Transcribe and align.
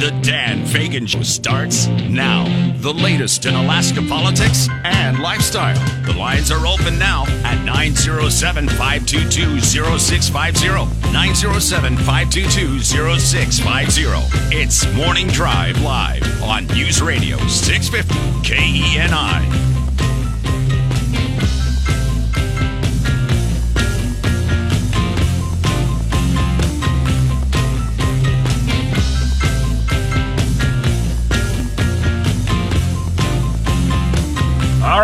The 0.00 0.18
Dan 0.22 0.64
Fagan 0.64 1.04
Show 1.04 1.22
starts 1.22 1.86
now. 2.08 2.44
The 2.78 2.90
latest 2.90 3.44
in 3.44 3.54
Alaska 3.54 4.00
politics 4.08 4.66
and 4.82 5.18
lifestyle. 5.18 5.78
The 6.06 6.14
lines 6.14 6.50
are 6.50 6.66
open 6.66 6.98
now 6.98 7.26
at 7.44 7.62
907 7.66 8.66
522 8.66 9.60
0650. 9.60 10.68
907 11.12 11.98
522 11.98 12.80
0650. 12.80 14.56
It's 14.56 14.90
Morning 14.94 15.26
Drive 15.26 15.78
Live 15.82 16.42
on 16.42 16.66
News 16.68 17.02
Radio 17.02 17.36
650 17.46 18.14
KENI. 18.48 19.69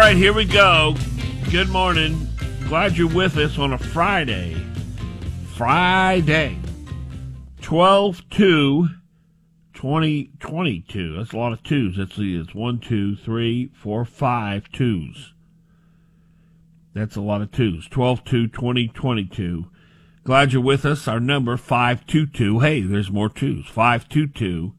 Right, 0.06 0.16
here 0.16 0.32
we 0.32 0.44
go. 0.44 0.94
Good 1.50 1.68
morning. 1.68 2.28
Glad 2.68 2.96
you're 2.96 3.12
with 3.12 3.36
us 3.38 3.58
on 3.58 3.72
a 3.72 3.78
Friday. 3.78 4.54
Friday. 5.56 6.56
12 7.60 8.22
2 8.30 8.88
2022. 9.74 11.16
That's 11.16 11.32
a 11.32 11.36
lot 11.36 11.52
of 11.52 11.64
twos. 11.64 11.98
Let's 11.98 12.14
see. 12.14 12.36
It's 12.36 12.54
one, 12.54 12.78
two, 12.78 13.16
three, 13.16 13.72
four, 13.74 14.04
five 14.04 14.70
twos. 14.70 15.34
That's 16.94 17.16
a 17.16 17.20
lot 17.20 17.42
of 17.42 17.50
twos. 17.50 17.88
12 17.88 18.24
2 18.24 18.46
2022. 18.46 19.66
Glad 20.22 20.52
you're 20.52 20.62
with 20.62 20.84
us. 20.84 21.08
Our 21.08 21.18
number 21.18 21.56
522. 21.56 22.60
Hey, 22.60 22.80
there's 22.80 23.10
more 23.10 23.28
twos. 23.28 23.66
522 23.66 24.72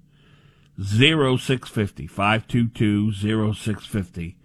0650. 0.80 2.08
522 2.08 3.12
0650 3.12 4.38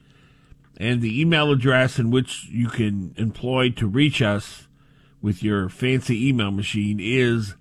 and 0.82 1.00
the 1.00 1.20
email 1.20 1.52
address 1.52 1.98
in 1.98 2.10
which 2.10 2.46
you 2.50 2.68
can 2.68 3.14
employ 3.16 3.70
to 3.70 3.86
reach 3.86 4.20
us 4.20 4.66
with 5.22 5.42
your 5.42 5.68
fancy 5.68 6.28
email 6.28 6.50
machine 6.50 6.98
is 7.00 7.54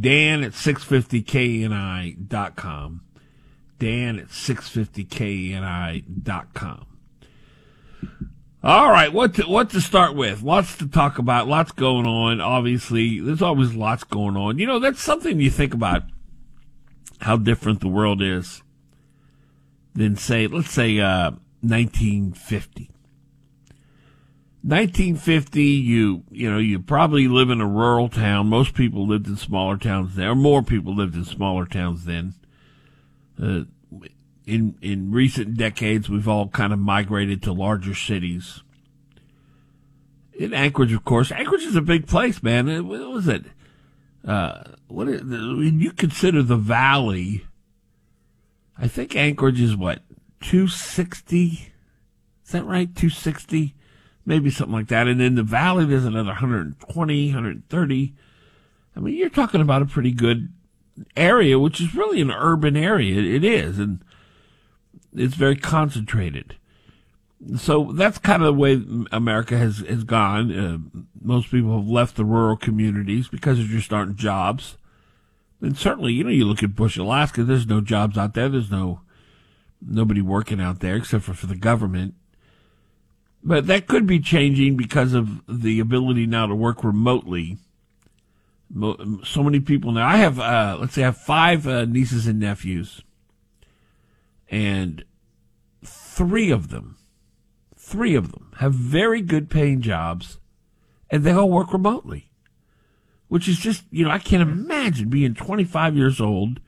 dan 0.00 0.42
at 0.42 0.52
650keni.com. 0.52 3.00
Dan 3.78 4.18
at 4.18 4.28
650keni.com. 4.28 6.86
All 8.62 8.90
right, 8.90 9.12
what 9.12 9.34
to, 9.34 9.42
what 9.42 9.68
to 9.70 9.80
start 9.82 10.16
with? 10.16 10.42
Lots 10.42 10.78
to 10.78 10.88
talk 10.88 11.18
about, 11.18 11.46
lots 11.46 11.70
going 11.72 12.06
on. 12.06 12.40
Obviously, 12.40 13.20
there's 13.20 13.42
always 13.42 13.74
lots 13.74 14.04
going 14.04 14.38
on. 14.38 14.58
You 14.58 14.66
know, 14.66 14.78
that's 14.78 15.02
something 15.02 15.38
you 15.38 15.50
think 15.50 15.74
about 15.74 16.04
how 17.20 17.36
different 17.36 17.80
the 17.80 17.88
world 17.88 18.22
is 18.22 18.62
than 19.92 20.16
say, 20.16 20.46
let's 20.46 20.70
say, 20.70 20.98
uh, 20.98 21.32
1950. 21.64 22.90
1950, 24.62 25.62
you 25.62 26.22
you 26.30 26.50
know 26.50 26.56
you 26.56 26.78
probably 26.78 27.28
live 27.28 27.50
in 27.50 27.60
a 27.60 27.66
rural 27.66 28.08
town. 28.08 28.46
Most 28.46 28.72
people 28.72 29.06
lived 29.06 29.26
in 29.26 29.36
smaller 29.36 29.76
towns 29.76 30.14
then, 30.14 30.26
or 30.26 30.34
more 30.34 30.62
people 30.62 30.96
lived 30.96 31.14
in 31.14 31.24
smaller 31.26 31.66
towns 31.66 32.06
then. 32.06 32.32
Uh, 33.38 33.64
in 34.46 34.74
in 34.80 35.10
recent 35.10 35.58
decades, 35.58 36.08
we've 36.08 36.26
all 36.26 36.48
kind 36.48 36.72
of 36.72 36.78
migrated 36.78 37.42
to 37.42 37.52
larger 37.52 37.94
cities. 37.94 38.62
In 40.32 40.54
Anchorage, 40.54 40.94
of 40.94 41.04
course, 41.04 41.30
Anchorage 41.30 41.64
is 41.64 41.76
a 41.76 41.82
big 41.82 42.06
place, 42.06 42.42
man. 42.42 42.88
What 42.88 43.00
was 43.00 43.28
it? 43.28 43.44
Uh, 44.26 44.62
what 44.88 45.08
is, 45.08 45.22
when 45.22 45.78
you 45.78 45.92
consider 45.92 46.42
the 46.42 46.56
valley? 46.56 47.44
I 48.78 48.88
think 48.88 49.14
Anchorage 49.14 49.60
is 49.60 49.76
what 49.76 50.00
260. 50.44 51.72
Is 52.44 52.52
that 52.52 52.64
right? 52.64 52.94
260? 52.94 53.74
Maybe 54.26 54.50
something 54.50 54.74
like 54.74 54.88
that. 54.88 55.08
And 55.08 55.20
in 55.20 55.34
the 55.34 55.42
valley, 55.42 55.86
there's 55.86 56.04
another 56.04 56.28
120, 56.28 57.26
130. 57.28 58.14
I 58.96 59.00
mean, 59.00 59.14
you're 59.16 59.30
talking 59.30 59.60
about 59.60 59.82
a 59.82 59.86
pretty 59.86 60.12
good 60.12 60.52
area, 61.16 61.58
which 61.58 61.80
is 61.80 61.94
really 61.94 62.20
an 62.20 62.30
urban 62.30 62.76
area. 62.76 63.20
It 63.20 63.42
is. 63.42 63.78
And 63.78 64.04
it's 65.14 65.34
very 65.34 65.56
concentrated. 65.56 66.56
So 67.56 67.92
that's 67.92 68.18
kind 68.18 68.42
of 68.42 68.46
the 68.54 68.60
way 68.60 68.82
America 69.12 69.56
has, 69.56 69.78
has 69.78 70.04
gone. 70.04 70.52
Uh, 70.52 71.00
most 71.20 71.50
people 71.50 71.78
have 71.78 71.88
left 71.88 72.16
the 72.16 72.24
rural 72.24 72.56
communities 72.56 73.28
because 73.28 73.58
just 73.58 73.92
aren't 73.92 74.16
jobs. 74.16 74.76
And 75.60 75.76
certainly, 75.76 76.12
you 76.12 76.24
know, 76.24 76.30
you 76.30 76.44
look 76.44 76.62
at 76.62 76.74
Bush, 76.74 76.98
Alaska, 76.98 77.44
there's 77.44 77.66
no 77.66 77.80
jobs 77.80 78.18
out 78.18 78.34
there. 78.34 78.48
There's 78.48 78.70
no 78.70 79.00
nobody 79.86 80.20
working 80.20 80.60
out 80.60 80.80
there 80.80 80.96
except 80.96 81.24
for, 81.24 81.34
for 81.34 81.46
the 81.46 81.56
government. 81.56 82.14
But 83.42 83.66
that 83.66 83.86
could 83.86 84.06
be 84.06 84.20
changing 84.20 84.76
because 84.76 85.12
of 85.12 85.42
the 85.46 85.78
ability 85.80 86.26
now 86.26 86.46
to 86.46 86.54
work 86.54 86.82
remotely. 86.82 87.58
So 89.24 89.42
many 89.42 89.60
people 89.60 89.92
now. 89.92 90.08
I 90.08 90.16
have, 90.16 90.40
uh, 90.40 90.78
let's 90.80 90.94
say, 90.94 91.02
I 91.02 91.06
have 91.06 91.18
five 91.18 91.66
uh, 91.66 91.84
nieces 91.84 92.26
and 92.26 92.40
nephews, 92.40 93.02
and 94.50 95.04
three 95.84 96.50
of 96.50 96.70
them, 96.70 96.96
three 97.76 98.14
of 98.14 98.32
them 98.32 98.52
have 98.58 98.72
very 98.72 99.20
good 99.20 99.50
paying 99.50 99.82
jobs, 99.82 100.40
and 101.10 101.22
they 101.22 101.32
all 101.32 101.50
work 101.50 101.72
remotely, 101.72 102.30
which 103.28 103.46
is 103.46 103.58
just, 103.58 103.84
you 103.90 104.04
know, 104.04 104.10
I 104.10 104.18
can't 104.18 104.42
imagine 104.42 105.10
being 105.10 105.34
25 105.34 105.96
years 105.96 106.20
old 106.20 106.58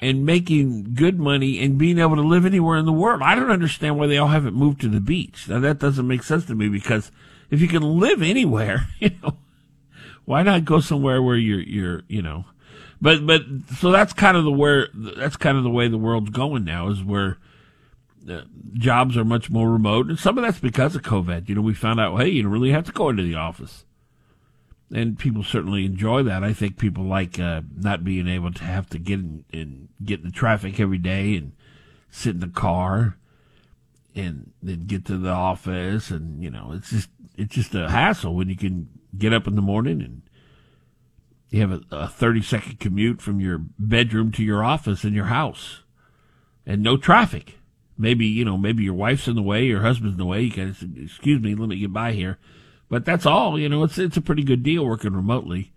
and 0.00 0.24
making 0.24 0.94
good 0.94 1.18
money 1.18 1.62
and 1.62 1.78
being 1.78 1.98
able 1.98 2.16
to 2.16 2.22
live 2.22 2.46
anywhere 2.46 2.78
in 2.78 2.86
the 2.86 2.92
world. 2.92 3.22
I 3.22 3.34
don't 3.34 3.50
understand 3.50 3.98
why 3.98 4.06
they 4.06 4.18
all 4.18 4.28
haven't 4.28 4.54
moved 4.54 4.80
to 4.80 4.88
the 4.88 5.00
beach. 5.00 5.48
Now 5.48 5.60
that 5.60 5.78
doesn't 5.78 6.06
make 6.06 6.22
sense 6.22 6.46
to 6.46 6.54
me 6.54 6.68
because 6.68 7.10
if 7.50 7.60
you 7.60 7.68
can 7.68 7.82
live 7.82 8.22
anywhere, 8.22 8.88
you 8.98 9.10
know, 9.22 9.36
why 10.24 10.42
not 10.42 10.64
go 10.64 10.80
somewhere 10.80 11.22
where 11.22 11.36
you're, 11.36 11.60
you're, 11.60 12.02
you 12.08 12.22
know, 12.22 12.46
but, 13.02 13.26
but, 13.26 13.42
so 13.78 13.90
that's 13.90 14.12
kind 14.12 14.36
of 14.36 14.44
the 14.44 14.52
where, 14.52 14.88
that's 14.94 15.36
kind 15.36 15.56
of 15.56 15.64
the 15.64 15.70
way 15.70 15.88
the 15.88 15.98
world's 15.98 16.30
going 16.30 16.64
now 16.64 16.88
is 16.88 17.02
where 17.02 17.38
uh, 18.28 18.42
jobs 18.74 19.16
are 19.16 19.24
much 19.24 19.50
more 19.50 19.70
remote. 19.70 20.08
And 20.08 20.18
some 20.18 20.38
of 20.38 20.44
that's 20.44 20.60
because 20.60 20.94
of 20.94 21.02
COVID. 21.02 21.48
You 21.48 21.54
know, 21.54 21.62
we 21.62 21.74
found 21.74 21.98
out, 21.98 22.18
hey, 22.18 22.28
you 22.28 22.42
don't 22.42 22.52
really 22.52 22.72
have 22.72 22.84
to 22.86 22.92
go 22.92 23.08
into 23.08 23.22
the 23.22 23.34
office 23.34 23.84
and 24.92 25.18
people 25.18 25.44
certainly 25.44 25.84
enjoy 25.84 26.22
that. 26.24 26.42
I 26.42 26.52
think 26.52 26.78
people 26.78 27.04
like 27.04 27.38
uh, 27.38 27.62
not 27.76 28.04
being 28.04 28.26
able 28.26 28.52
to 28.52 28.64
have 28.64 28.88
to 28.90 28.98
get 28.98 29.20
in, 29.20 29.88
get 30.04 30.20
in 30.20 30.26
the 30.26 30.32
traffic 30.32 30.80
every 30.80 30.98
day 30.98 31.36
and 31.36 31.52
sit 32.10 32.34
in 32.34 32.40
the 32.40 32.48
car 32.48 33.16
and 34.14 34.52
then 34.62 34.86
get 34.86 35.04
to 35.06 35.16
the 35.16 35.30
office 35.30 36.10
and 36.10 36.42
you 36.42 36.50
know 36.50 36.72
it's 36.74 36.90
just 36.90 37.08
it's 37.36 37.54
just 37.54 37.74
a 37.76 37.88
hassle 37.88 38.34
when 38.34 38.48
you 38.48 38.56
can 38.56 38.88
get 39.16 39.32
up 39.32 39.46
in 39.46 39.54
the 39.54 39.62
morning 39.62 40.02
and 40.02 40.22
you 41.50 41.60
have 41.60 41.70
a, 41.72 41.82
a 41.92 42.08
30 42.08 42.42
second 42.42 42.80
commute 42.80 43.22
from 43.22 43.40
your 43.40 43.58
bedroom 43.78 44.32
to 44.32 44.42
your 44.42 44.64
office 44.64 45.04
in 45.04 45.14
your 45.14 45.26
house 45.26 45.82
and 46.66 46.82
no 46.82 46.96
traffic. 46.96 47.58
Maybe 47.96 48.26
you 48.26 48.44
know 48.44 48.56
maybe 48.56 48.82
your 48.82 48.94
wife's 48.94 49.28
in 49.28 49.36
the 49.36 49.42
way 49.42 49.64
your 49.64 49.82
husband's 49.82 50.14
in 50.14 50.18
the 50.18 50.26
way. 50.26 50.42
You 50.42 50.50
can 50.50 50.76
excuse 51.00 51.40
me 51.40 51.54
let 51.54 51.68
me 51.68 51.78
get 51.78 51.92
by 51.92 52.12
here 52.12 52.38
but 52.90 53.04
that's 53.04 53.24
all, 53.24 53.58
you 53.58 53.68
know, 53.68 53.84
it's, 53.84 53.96
it's 53.96 54.16
a 54.16 54.20
pretty 54.20 54.42
good 54.42 54.62
deal 54.62 54.84
working 54.84 55.14
remotely. 55.14 55.72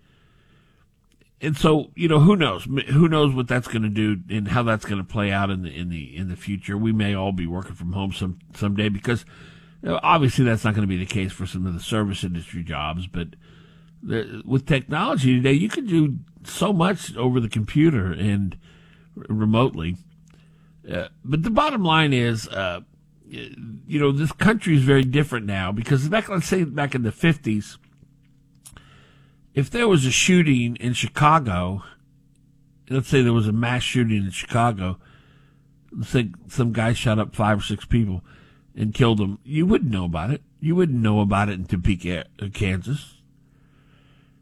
And 1.39 1.55
so, 1.55 1.91
you 1.95 2.07
know, 2.07 2.19
who 2.19 2.35
knows? 2.35 2.63
Who 2.63 3.07
knows 3.07 3.35
what 3.35 3.47
that's 3.47 3.67
going 3.67 3.83
to 3.83 3.89
do 3.89 4.17
and 4.29 4.47
how 4.47 4.63
that's 4.63 4.85
going 4.85 4.97
to 4.97 5.07
play 5.07 5.31
out 5.31 5.49
in 5.49 5.61
the, 5.61 5.77
in 5.77 5.89
the, 5.89 6.15
in 6.15 6.29
the 6.29 6.35
future. 6.35 6.77
We 6.77 6.91
may 6.91 7.13
all 7.13 7.31
be 7.31 7.45
working 7.45 7.75
from 7.75 7.93
home 7.93 8.13
some, 8.13 8.39
someday 8.55 8.89
because 8.89 9.25
you 9.81 9.89
know, 9.89 9.99
obviously 10.01 10.45
that's 10.45 10.63
not 10.63 10.73
going 10.73 10.87
to 10.87 10.91
be 10.91 10.97
the 10.97 11.05
case 11.05 11.31
for 11.31 11.45
some 11.45 11.67
of 11.67 11.73
the 11.73 11.79
service 11.79 12.23
industry 12.23 12.63
jobs, 12.63 13.07
but 13.07 13.27
the, 14.01 14.41
with 14.45 14.65
technology 14.65 15.35
today, 15.35 15.53
you 15.53 15.69
can 15.69 15.85
do 15.85 16.17
so 16.45 16.73
much 16.73 17.15
over 17.15 17.39
the 17.39 17.49
computer 17.49 18.11
and 18.11 18.57
remotely. 19.15 19.97
Uh, 20.89 21.09
but 21.23 21.43
the 21.43 21.49
bottom 21.49 21.83
line 21.83 22.13
is, 22.13 22.47
uh, 22.47 22.81
you 23.87 23.99
know, 23.99 24.11
this 24.11 24.31
country 24.31 24.75
is 24.75 24.83
very 24.83 25.03
different 25.03 25.45
now 25.45 25.71
because 25.71 26.07
back, 26.07 26.29
let's 26.29 26.47
say 26.47 26.63
back 26.63 26.93
in 26.93 27.03
the 27.03 27.11
50s, 27.11 27.77
if 29.53 29.69
there 29.69 29.87
was 29.87 30.05
a 30.05 30.11
shooting 30.11 30.75
in 30.77 30.93
Chicago, 30.93 31.83
let's 32.89 33.07
say 33.07 33.21
there 33.21 33.33
was 33.33 33.47
a 33.47 33.53
mass 33.53 33.83
shooting 33.83 34.17
in 34.17 34.31
Chicago, 34.31 34.97
let's 35.91 36.09
say 36.09 36.31
some 36.47 36.73
guy 36.73 36.93
shot 36.93 37.19
up 37.19 37.35
five 37.35 37.59
or 37.59 37.63
six 37.63 37.85
people 37.85 38.23
and 38.75 38.93
killed 38.93 39.19
them, 39.19 39.39
you 39.43 39.65
wouldn't 39.65 39.91
know 39.91 40.05
about 40.05 40.31
it. 40.31 40.41
You 40.59 40.75
wouldn't 40.75 41.01
know 41.01 41.19
about 41.19 41.49
it 41.49 41.53
in 41.53 41.65
Topeka, 41.65 42.25
uh, 42.41 42.47
Kansas. 42.53 43.17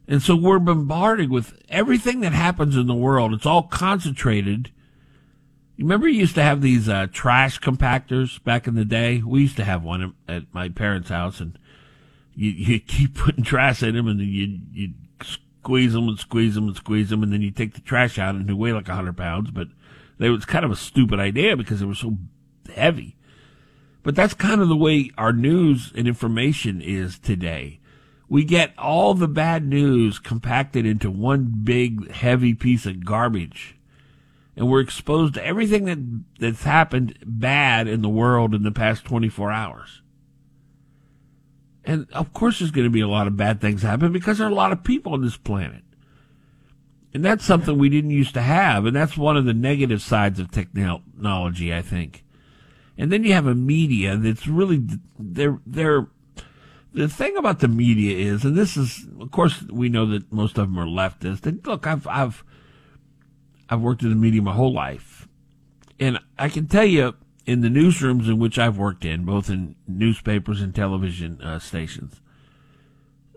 And 0.06 0.22
so 0.22 0.36
we're 0.36 0.58
bombarded 0.58 1.30
with 1.30 1.60
everything 1.68 2.20
that 2.20 2.32
happens 2.32 2.76
in 2.76 2.86
the 2.86 2.94
world. 2.94 3.32
It's 3.32 3.46
all 3.46 3.64
concentrated 3.64 4.70
Remember, 5.82 6.06
you 6.06 6.20
used 6.20 6.36
to 6.36 6.42
have 6.44 6.62
these 6.62 6.88
uh, 6.88 7.08
trash 7.12 7.58
compactors 7.58 8.42
back 8.44 8.68
in 8.68 8.76
the 8.76 8.84
day. 8.84 9.20
We 9.20 9.42
used 9.42 9.56
to 9.56 9.64
have 9.64 9.82
one 9.82 10.14
at 10.28 10.44
my 10.54 10.68
parents' 10.68 11.08
house, 11.08 11.40
and 11.40 11.58
you 12.34 12.50
you 12.50 12.80
keep 12.86 13.16
putting 13.16 13.42
trash 13.42 13.82
in 13.82 13.96
them, 13.96 14.06
and 14.06 14.20
you 14.20 14.60
you 14.72 14.90
squeeze 15.24 15.92
them 15.92 16.08
and 16.08 16.18
squeeze 16.18 16.54
them 16.54 16.68
and 16.68 16.76
squeeze 16.76 17.10
them, 17.10 17.24
and 17.24 17.32
then 17.32 17.42
you 17.42 17.50
take 17.50 17.74
the 17.74 17.80
trash 17.80 18.16
out 18.16 18.36
and 18.36 18.48
they 18.48 18.52
weigh 18.52 18.72
like 18.72 18.86
hundred 18.86 19.16
pounds. 19.16 19.50
But 19.50 19.68
it 20.20 20.30
was 20.30 20.44
kind 20.44 20.64
of 20.64 20.70
a 20.70 20.76
stupid 20.76 21.18
idea 21.18 21.56
because 21.56 21.80
they 21.80 21.86
were 21.86 21.94
so 21.96 22.16
heavy. 22.72 23.16
But 24.04 24.14
that's 24.14 24.34
kind 24.34 24.60
of 24.60 24.68
the 24.68 24.76
way 24.76 25.10
our 25.18 25.32
news 25.32 25.92
and 25.96 26.06
information 26.06 26.80
is 26.80 27.18
today. 27.18 27.80
We 28.28 28.44
get 28.44 28.72
all 28.78 29.14
the 29.14 29.28
bad 29.28 29.66
news 29.66 30.20
compacted 30.20 30.86
into 30.86 31.10
one 31.10 31.52
big 31.64 32.10
heavy 32.12 32.54
piece 32.54 32.86
of 32.86 33.04
garbage. 33.04 33.76
And 34.56 34.68
we're 34.68 34.80
exposed 34.80 35.34
to 35.34 35.44
everything 35.44 35.86
that, 35.86 35.98
that's 36.38 36.64
happened 36.64 37.18
bad 37.24 37.88
in 37.88 38.02
the 38.02 38.08
world 38.08 38.54
in 38.54 38.62
the 38.62 38.72
past 38.72 39.04
24 39.04 39.50
hours. 39.50 40.02
And 41.84 42.06
of 42.12 42.32
course 42.32 42.58
there's 42.58 42.70
going 42.70 42.86
to 42.86 42.90
be 42.90 43.00
a 43.00 43.08
lot 43.08 43.26
of 43.26 43.36
bad 43.36 43.60
things 43.60 43.82
happen 43.82 44.12
because 44.12 44.38
there 44.38 44.46
are 44.46 44.50
a 44.50 44.54
lot 44.54 44.72
of 44.72 44.84
people 44.84 45.14
on 45.14 45.22
this 45.22 45.36
planet. 45.36 45.82
And 47.14 47.24
that's 47.24 47.44
something 47.44 47.76
we 47.76 47.88
didn't 47.88 48.10
used 48.10 48.34
to 48.34 48.42
have. 48.42 48.86
And 48.86 48.96
that's 48.96 49.16
one 49.16 49.36
of 49.36 49.44
the 49.44 49.54
negative 49.54 50.00
sides 50.00 50.38
of 50.38 50.50
technology, 50.50 51.74
I 51.74 51.82
think. 51.82 52.24
And 52.96 53.10
then 53.10 53.24
you 53.24 53.32
have 53.32 53.46
a 53.46 53.54
media 53.54 54.16
that's 54.16 54.46
really, 54.46 54.82
they're, 55.18 55.58
they're, 55.66 56.06
the 56.94 57.08
thing 57.08 57.36
about 57.36 57.60
the 57.60 57.68
media 57.68 58.16
is, 58.16 58.44
and 58.44 58.56
this 58.56 58.76
is, 58.76 59.06
of 59.18 59.30
course, 59.30 59.62
we 59.62 59.88
know 59.88 60.06
that 60.06 60.30
most 60.32 60.58
of 60.58 60.68
them 60.68 60.78
are 60.78 60.86
leftist. 60.86 61.46
And 61.46 61.66
look, 61.66 61.86
I've, 61.86 62.06
I've, 62.06 62.44
I've 63.72 63.80
worked 63.80 64.02
in 64.02 64.10
the 64.10 64.16
media 64.16 64.42
my 64.42 64.52
whole 64.52 64.72
life. 64.72 65.26
And 65.98 66.18
I 66.38 66.50
can 66.50 66.66
tell 66.66 66.84
you, 66.84 67.14
in 67.46 67.62
the 67.62 67.68
newsrooms 67.68 68.28
in 68.28 68.38
which 68.38 68.58
I've 68.58 68.76
worked 68.76 69.02
in, 69.02 69.24
both 69.24 69.48
in 69.48 69.76
newspapers 69.88 70.60
and 70.60 70.74
television 70.74 71.40
uh, 71.40 71.58
stations, 71.58 72.20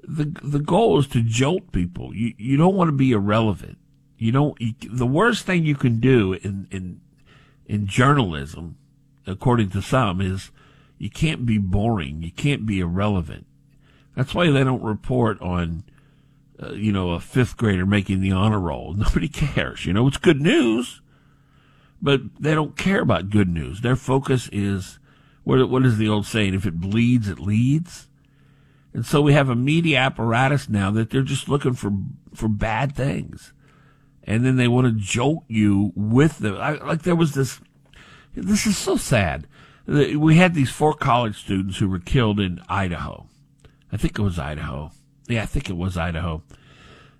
the 0.03 0.25
the 0.43 0.59
goal 0.59 0.99
is 0.99 1.07
to 1.07 1.23
jolt 1.23 1.71
people. 1.71 2.13
You 2.13 2.33
you 2.37 2.57
don't 2.57 2.75
want 2.75 2.89
to 2.89 2.91
be 2.97 3.13
irrelevant. 3.13 3.77
You 4.17 4.33
don't. 4.33 4.59
You, 4.59 4.73
the 4.83 5.07
worst 5.07 5.45
thing 5.45 5.63
you 5.63 5.75
can 5.75 6.01
do 6.01 6.33
in 6.33 6.67
in 6.69 6.99
in 7.65 7.87
journalism, 7.87 8.75
according 9.25 9.69
to 9.69 9.81
some, 9.81 10.19
is 10.19 10.51
you 10.97 11.09
can't 11.09 11.45
be 11.45 11.57
boring. 11.57 12.21
You 12.21 12.31
can't 12.31 12.65
be 12.65 12.81
irrelevant. 12.81 13.47
That's 14.15 14.35
why 14.35 14.51
they 14.51 14.65
don't 14.65 14.83
report 14.83 15.41
on, 15.41 15.85
uh, 16.61 16.71
you 16.71 16.91
know, 16.91 17.11
a 17.11 17.19
fifth 17.19 17.57
grader 17.57 17.85
making 17.85 18.21
the 18.21 18.31
honor 18.31 18.59
roll. 18.59 18.93
Nobody 18.97 19.27
cares. 19.27 19.85
You 19.85 19.93
know, 19.93 20.07
it's 20.07 20.17
good 20.17 20.41
news, 20.41 21.01
but 22.01 22.21
they 22.39 22.53
don't 22.53 22.77
care 22.77 23.01
about 23.01 23.29
good 23.29 23.49
news. 23.49 23.81
Their 23.81 23.95
focus 23.95 24.49
is, 24.51 24.99
what, 25.43 25.69
what 25.69 25.85
is 25.85 25.97
the 25.97 26.09
old 26.09 26.25
saying? 26.25 26.53
If 26.53 26.65
it 26.65 26.79
bleeds, 26.79 27.27
it 27.27 27.39
leads. 27.39 28.07
And 28.93 29.05
so 29.05 29.21
we 29.21 29.33
have 29.33 29.49
a 29.49 29.55
media 29.55 29.99
apparatus 29.99 30.69
now 30.69 30.89
that 30.91 31.09
they're 31.09 31.21
just 31.21 31.49
looking 31.49 31.73
for, 31.73 31.91
for 32.33 32.47
bad 32.47 32.95
things. 32.95 33.51
And 34.23 34.45
then 34.45 34.55
they 34.55 34.69
want 34.69 34.87
to 34.87 34.93
jolt 34.93 35.43
you 35.47 35.91
with 35.95 36.39
them. 36.39 36.55
I, 36.55 36.71
like 36.71 37.03
there 37.03 37.15
was 37.15 37.33
this, 37.33 37.59
this 38.33 38.65
is 38.65 38.77
so 38.77 38.95
sad. 38.95 39.47
We 39.85 40.37
had 40.37 40.55
these 40.55 40.71
four 40.71 40.93
college 40.93 41.37
students 41.37 41.77
who 41.77 41.89
were 41.89 41.99
killed 41.99 42.39
in 42.39 42.61
Idaho. 42.69 43.27
I 43.91 43.97
think 43.97 44.17
it 44.17 44.21
was 44.21 44.39
Idaho. 44.39 44.91
Yeah, 45.27 45.43
I 45.43 45.45
think 45.45 45.69
it 45.69 45.77
was 45.77 45.97
Idaho. 45.97 46.43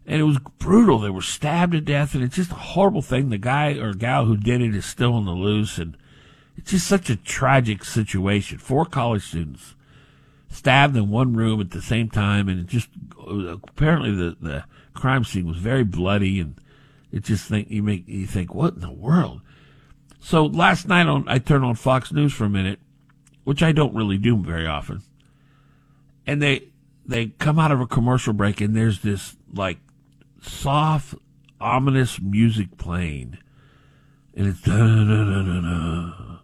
And 0.06 0.22
it 0.22 0.24
was 0.24 0.38
brutal. 0.60 1.00
They 1.00 1.10
were 1.10 1.22
stabbed 1.22 1.74
to 1.74 1.82
death, 1.82 2.14
and 2.14 2.24
it's 2.24 2.36
just 2.36 2.52
a 2.52 2.56
horrible 2.56 3.02
thing. 3.02 3.30
The 3.30 3.38
guy 3.38 3.74
or 3.74 3.94
gal 3.94 4.26
who 4.26 4.38
did 4.38 4.62
it 4.62 4.76
is 4.76 4.86
still 4.86 5.14
on 5.14 5.26
the 5.26 5.32
loose, 5.32 5.80
and 5.80 5.98
it's 6.58 6.72
just 6.72 6.88
such 6.88 7.10
a 7.10 7.16
tragic 7.16 7.84
situation. 7.84 8.60
Four 8.60 8.86
college 8.86 9.24
students 9.24 9.74
stabbed 10.50 10.96
in 10.96 11.10
one 11.10 11.34
room 11.34 11.60
at 11.60 11.72
the 11.72 11.82
same 11.82 12.10
time, 12.10 12.48
and 12.48 12.60
it 12.60 12.68
just 12.68 12.90
apparently 13.28 14.12
the 14.12 14.38
the 14.40 14.64
crime 14.94 15.24
scene 15.24 15.48
was 15.48 15.58
very 15.58 15.84
bloody, 15.84 16.40
and 16.40 16.56
it 17.12 17.24
just 17.24 17.48
think 17.48 17.70
you 17.72 17.82
make 17.82 18.08
you 18.08 18.28
think 18.28 18.54
what 18.54 18.76
in 18.76 18.82
the 18.82 18.92
world. 18.92 19.42
So 20.20 20.46
last 20.46 20.88
night 20.88 21.08
on 21.08 21.28
I 21.28 21.40
turned 21.40 21.66
on 21.66 21.76
Fox 21.76 22.12
News 22.12 22.34
for 22.34 22.46
a 22.46 22.50
minute, 22.50 22.80
which 23.44 23.64
I 23.64 23.72
don't 23.72 23.96
really 23.96 24.18
do 24.18 24.38
very 24.38 24.68
often, 24.68 25.02
and 26.28 26.42
they 26.42 26.70
they 27.08 27.28
come 27.28 27.60
out 27.60 27.72
of 27.72 27.82
a 27.82 27.88
commercial 27.88 28.34
break, 28.34 28.62
and 28.62 28.76
there's 28.76 29.02
this 29.02 29.36
like 29.54 29.80
soft, 30.42 31.16
ominous 31.60 32.20
music 32.20 32.78
playing, 32.78 33.38
and 34.34 34.48
it's 34.48 34.62
da 34.62 34.78
da 34.78 35.04
da 35.06 35.44
da 35.44 35.62
da, 35.62 36.40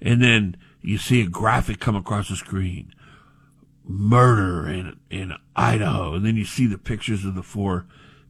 and 0.00 0.22
then 0.22 0.56
you 0.80 0.98
see 0.98 1.20
a 1.22 1.28
graphic 1.28 1.80
come 1.80 1.96
across 1.96 2.28
the 2.28 2.36
screen. 2.36 2.94
Murder 3.84 4.68
in 4.68 4.98
in 5.10 5.34
Idaho, 5.56 6.14
and 6.14 6.24
then 6.24 6.36
you 6.36 6.44
see 6.44 6.66
the 6.66 6.78
pictures 6.78 7.24
of 7.24 7.34
the 7.34 7.42
four 7.42 7.86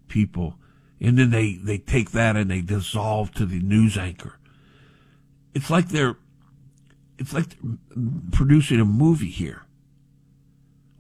people, 0.09 0.57
and 1.01 1.19
then 1.19 1.31
they 1.31 1.55
they 1.55 1.79
take 1.79 2.13
that 2.13 2.37
and 2.37 2.51
they 2.51 2.63
dissolve 2.63 3.33
to 3.33 3.45
the 3.45 3.61
news 3.61 3.99
anchor. 3.99 4.39
It's 5.55 5.69
like 5.69 5.89
they're 5.89 6.17
it's 7.19 7.33
like 7.33 7.49
they're 7.61 7.79
producing 8.33 8.81
a 8.81 8.85
movie 8.85 9.31
here. 9.31 9.63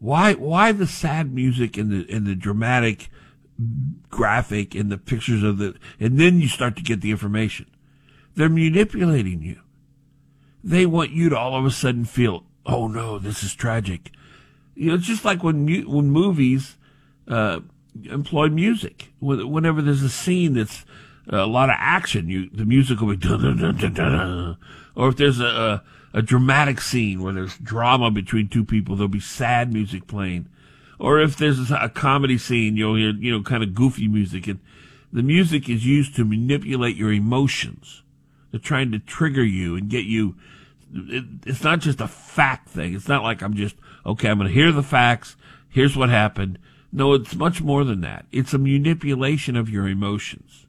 Why 0.02 0.34
why 0.34 0.72
the 0.72 0.86
sad 0.86 1.32
music 1.32 1.78
and 1.78 1.90
the 1.90 2.12
and 2.12 2.26
the 2.26 2.34
dramatic 2.34 3.08
graphic 4.10 4.74
and 4.74 4.90
the 4.90 4.98
pictures 4.98 5.42
of 5.42 5.58
the 5.58 5.76
and 6.00 6.18
then 6.18 6.40
you 6.40 6.48
start 6.48 6.76
to 6.76 6.82
get 6.82 7.00
the 7.00 7.12
information. 7.12 7.66
They're 8.34 8.48
manipulating 8.48 9.42
you. 9.42 9.60
They 10.64 10.86
want 10.86 11.10
you 11.10 11.28
to 11.28 11.38
all 11.38 11.56
of 11.56 11.64
a 11.64 11.70
sudden 11.70 12.04
feel, 12.04 12.44
oh 12.66 12.88
no, 12.88 13.18
this 13.18 13.42
is 13.42 13.54
tragic 13.54 14.10
you 14.74 14.88
know, 14.88 14.94
it's 14.94 15.06
just 15.06 15.24
like 15.24 15.42
when 15.42 15.66
when 15.88 16.10
movies 16.10 16.76
uh, 17.28 17.60
employ 18.04 18.48
music. 18.48 19.12
Whenever 19.20 19.82
there's 19.82 20.02
a 20.02 20.08
scene 20.08 20.54
that's 20.54 20.84
a 21.28 21.46
lot 21.46 21.68
of 21.68 21.76
action, 21.78 22.28
you 22.28 22.48
the 22.50 22.64
music 22.64 23.00
will 23.00 23.10
be 23.10 23.16
dun, 23.16 23.58
dun, 23.58 23.76
dun, 23.76 23.92
dun, 23.92 24.56
or 24.96 25.08
if 25.08 25.16
there's 25.16 25.40
a, 25.40 25.46
a, 25.46 25.84
a 26.12 26.22
dramatic 26.22 26.80
scene 26.80 27.22
where 27.22 27.32
there's 27.32 27.56
drama 27.58 28.10
between 28.10 28.48
two 28.48 28.64
people, 28.64 28.96
there'll 28.96 29.08
be 29.08 29.20
sad 29.20 29.72
music 29.72 30.06
playing. 30.06 30.48
Or 30.98 31.20
if 31.20 31.36
there's 31.36 31.70
a 31.70 31.88
comedy 31.88 32.38
scene, 32.38 32.76
you'll 32.76 32.96
hear 32.96 33.12
you 33.12 33.32
know 33.32 33.42
kind 33.42 33.62
of 33.62 33.74
goofy 33.74 34.06
music, 34.06 34.46
and 34.46 34.60
the 35.12 35.22
music 35.22 35.68
is 35.68 35.84
used 35.84 36.14
to 36.16 36.24
manipulate 36.24 36.96
your 36.96 37.12
emotions. 37.12 38.02
They're 38.50 38.60
trying 38.60 38.92
to 38.92 38.98
trigger 38.98 39.44
you 39.44 39.76
and 39.76 39.88
get 39.88 40.04
you. 40.04 40.36
It, 40.94 41.24
it's 41.46 41.64
not 41.64 41.80
just 41.80 42.00
a 42.00 42.06
fact 42.06 42.68
thing. 42.68 42.94
It's 42.94 43.08
not 43.08 43.24
like 43.24 43.42
I'm 43.42 43.54
just 43.54 43.76
okay, 44.06 44.28
I'm 44.28 44.38
going 44.38 44.48
to 44.48 44.54
hear 44.54 44.70
the 44.70 44.82
facts. 44.82 45.36
Here's 45.68 45.96
what 45.96 46.10
happened. 46.10 46.58
No, 46.92 47.14
it's 47.14 47.34
much 47.34 47.62
more 47.62 47.84
than 47.84 48.02
that. 48.02 48.26
It's 48.30 48.52
a 48.52 48.58
manipulation 48.58 49.56
of 49.56 49.70
your 49.70 49.88
emotions. 49.88 50.66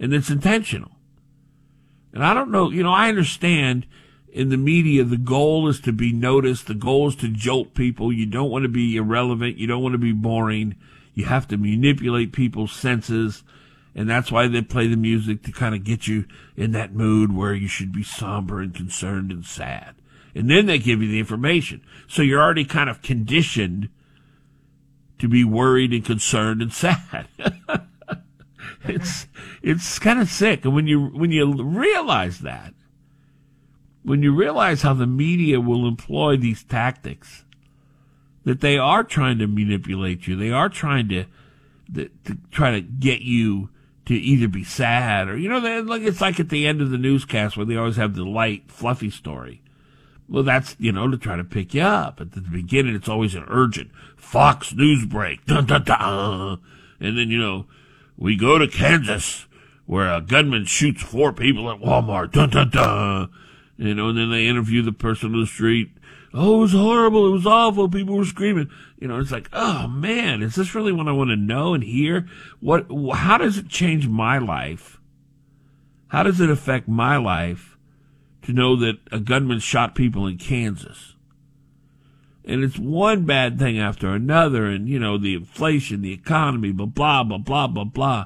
And 0.00 0.14
it's 0.14 0.30
intentional. 0.30 0.92
And 2.14 2.24
I 2.24 2.32
don't 2.32 2.50
know, 2.50 2.70
you 2.70 2.82
know, 2.82 2.92
I 2.92 3.10
understand 3.10 3.86
in 4.38 4.48
the 4.48 4.56
media 4.56 5.04
the 5.04 5.16
goal 5.16 5.68
is 5.68 5.80
to 5.80 5.92
be 5.92 6.12
noticed. 6.12 6.66
The 6.66 6.74
goal 6.74 7.08
is 7.08 7.16
to 7.16 7.28
jolt 7.28 7.74
people. 7.74 8.12
You 8.12 8.26
don't 8.26 8.50
want 8.50 8.62
to 8.62 8.68
be 8.68 8.96
irrelevant. 8.96 9.58
You 9.58 9.66
don't 9.66 9.82
want 9.82 9.94
to 9.94 9.98
be 9.98 10.12
boring. 10.12 10.76
You 11.14 11.24
have 11.26 11.48
to 11.48 11.56
manipulate 11.56 12.32
people's 12.32 12.72
senses. 12.72 13.42
And 13.94 14.08
that's 14.08 14.30
why 14.30 14.46
they 14.46 14.62
play 14.62 14.86
the 14.86 14.96
music 14.96 15.42
to 15.42 15.52
kind 15.52 15.74
of 15.74 15.82
get 15.82 16.06
you 16.06 16.26
in 16.56 16.72
that 16.72 16.94
mood 16.94 17.34
where 17.34 17.54
you 17.54 17.68
should 17.68 17.92
be 17.92 18.04
somber 18.04 18.60
and 18.60 18.74
concerned 18.74 19.32
and 19.32 19.44
sad 19.44 19.96
and 20.38 20.48
then 20.48 20.66
they 20.66 20.78
give 20.78 21.02
you 21.02 21.08
the 21.08 21.18
information. 21.18 21.82
So 22.06 22.22
you're 22.22 22.40
already 22.40 22.64
kind 22.64 22.88
of 22.88 23.02
conditioned 23.02 23.88
to 25.18 25.28
be 25.28 25.44
worried 25.44 25.92
and 25.92 26.04
concerned 26.04 26.62
and 26.62 26.72
sad. 26.72 27.26
it's 28.84 29.26
it's 29.62 29.98
kind 29.98 30.20
of 30.20 30.28
sick, 30.28 30.64
and 30.64 30.74
when 30.74 30.86
you 30.86 31.06
when 31.06 31.32
you 31.32 31.60
realize 31.60 32.40
that, 32.40 32.72
when 34.02 34.22
you 34.22 34.34
realize 34.34 34.82
how 34.82 34.94
the 34.94 35.06
media 35.06 35.60
will 35.60 35.86
employ 35.86 36.36
these 36.36 36.64
tactics, 36.64 37.44
that 38.44 38.60
they 38.60 38.78
are 38.78 39.04
trying 39.04 39.38
to 39.38 39.46
manipulate 39.46 40.26
you, 40.26 40.36
they 40.36 40.50
are 40.50 40.68
trying 40.68 41.08
to 41.08 41.24
to, 41.94 42.10
to 42.24 42.36
try 42.50 42.70
to 42.70 42.80
get 42.82 43.22
you 43.22 43.70
to 44.04 44.14
either 44.14 44.48
be 44.48 44.64
sad 44.64 45.28
or 45.28 45.36
you 45.36 45.48
know, 45.48 45.60
they, 45.60 45.80
like 45.80 46.02
it's 46.02 46.20
like 46.20 46.38
at 46.38 46.48
the 46.48 46.66
end 46.66 46.80
of 46.80 46.90
the 46.90 46.98
newscast 46.98 47.56
where 47.56 47.66
they 47.66 47.76
always 47.76 47.96
have 47.96 48.14
the 48.14 48.24
light, 48.24 48.70
fluffy 48.70 49.10
story. 49.10 49.62
Well, 50.28 50.42
that's, 50.42 50.76
you 50.78 50.92
know, 50.92 51.10
to 51.10 51.16
try 51.16 51.36
to 51.36 51.44
pick 51.44 51.72
you 51.72 51.80
up. 51.82 52.20
At 52.20 52.32
the 52.32 52.42
beginning, 52.42 52.94
it's 52.94 53.08
always 53.08 53.34
an 53.34 53.46
urgent 53.48 53.90
Fox 54.16 54.74
News 54.74 55.06
break. 55.06 55.46
Dun, 55.46 55.64
dun, 55.64 55.84
dun. 55.84 56.60
And 57.00 57.16
then, 57.16 57.30
you 57.30 57.38
know, 57.38 57.66
we 58.16 58.36
go 58.36 58.58
to 58.58 58.68
Kansas 58.68 59.46
where 59.86 60.12
a 60.12 60.20
gunman 60.20 60.66
shoots 60.66 61.02
four 61.02 61.32
people 61.32 61.70
at 61.70 61.80
Walmart. 61.80 62.32
Dun, 62.32 62.50
dun, 62.50 62.68
dun. 62.68 63.30
You 63.78 63.94
know, 63.94 64.08
and 64.08 64.18
then 64.18 64.30
they 64.30 64.46
interview 64.46 64.82
the 64.82 64.92
person 64.92 65.34
on 65.34 65.40
the 65.40 65.46
street. 65.46 65.90
Oh, 66.34 66.58
it 66.58 66.60
was 66.60 66.72
horrible. 66.72 67.26
It 67.26 67.32
was 67.32 67.46
awful. 67.46 67.88
People 67.88 68.16
were 68.16 68.24
screaming. 68.26 68.68
You 68.98 69.08
know, 69.08 69.18
it's 69.18 69.32
like, 69.32 69.48
oh 69.54 69.88
man, 69.88 70.42
is 70.42 70.56
this 70.56 70.74
really 70.74 70.92
what 70.92 71.08
I 71.08 71.12
want 71.12 71.30
to 71.30 71.36
know 71.36 71.72
and 71.72 71.82
hear? 71.82 72.28
What, 72.60 72.86
how 73.14 73.38
does 73.38 73.56
it 73.56 73.68
change 73.68 74.06
my 74.08 74.36
life? 74.38 75.00
How 76.08 76.22
does 76.22 76.40
it 76.40 76.50
affect 76.50 76.88
my 76.88 77.16
life? 77.16 77.78
to 78.48 78.54
know 78.54 78.76
that 78.76 78.96
a 79.12 79.20
gunman 79.20 79.58
shot 79.58 79.94
people 79.94 80.26
in 80.26 80.38
Kansas. 80.38 81.14
and 82.46 82.64
it's 82.64 82.78
one 82.78 83.26
bad 83.26 83.58
thing 83.58 83.78
after 83.78 84.08
another, 84.14 84.64
and 84.64 84.88
you 84.88 84.98
know 84.98 85.18
the 85.18 85.34
inflation, 85.34 86.00
the 86.00 86.14
economy, 86.14 86.72
blah 86.72 86.86
blah 86.86 87.22
blah 87.22 87.36
blah 87.36 87.66
blah 87.66 87.84
blah. 87.84 88.24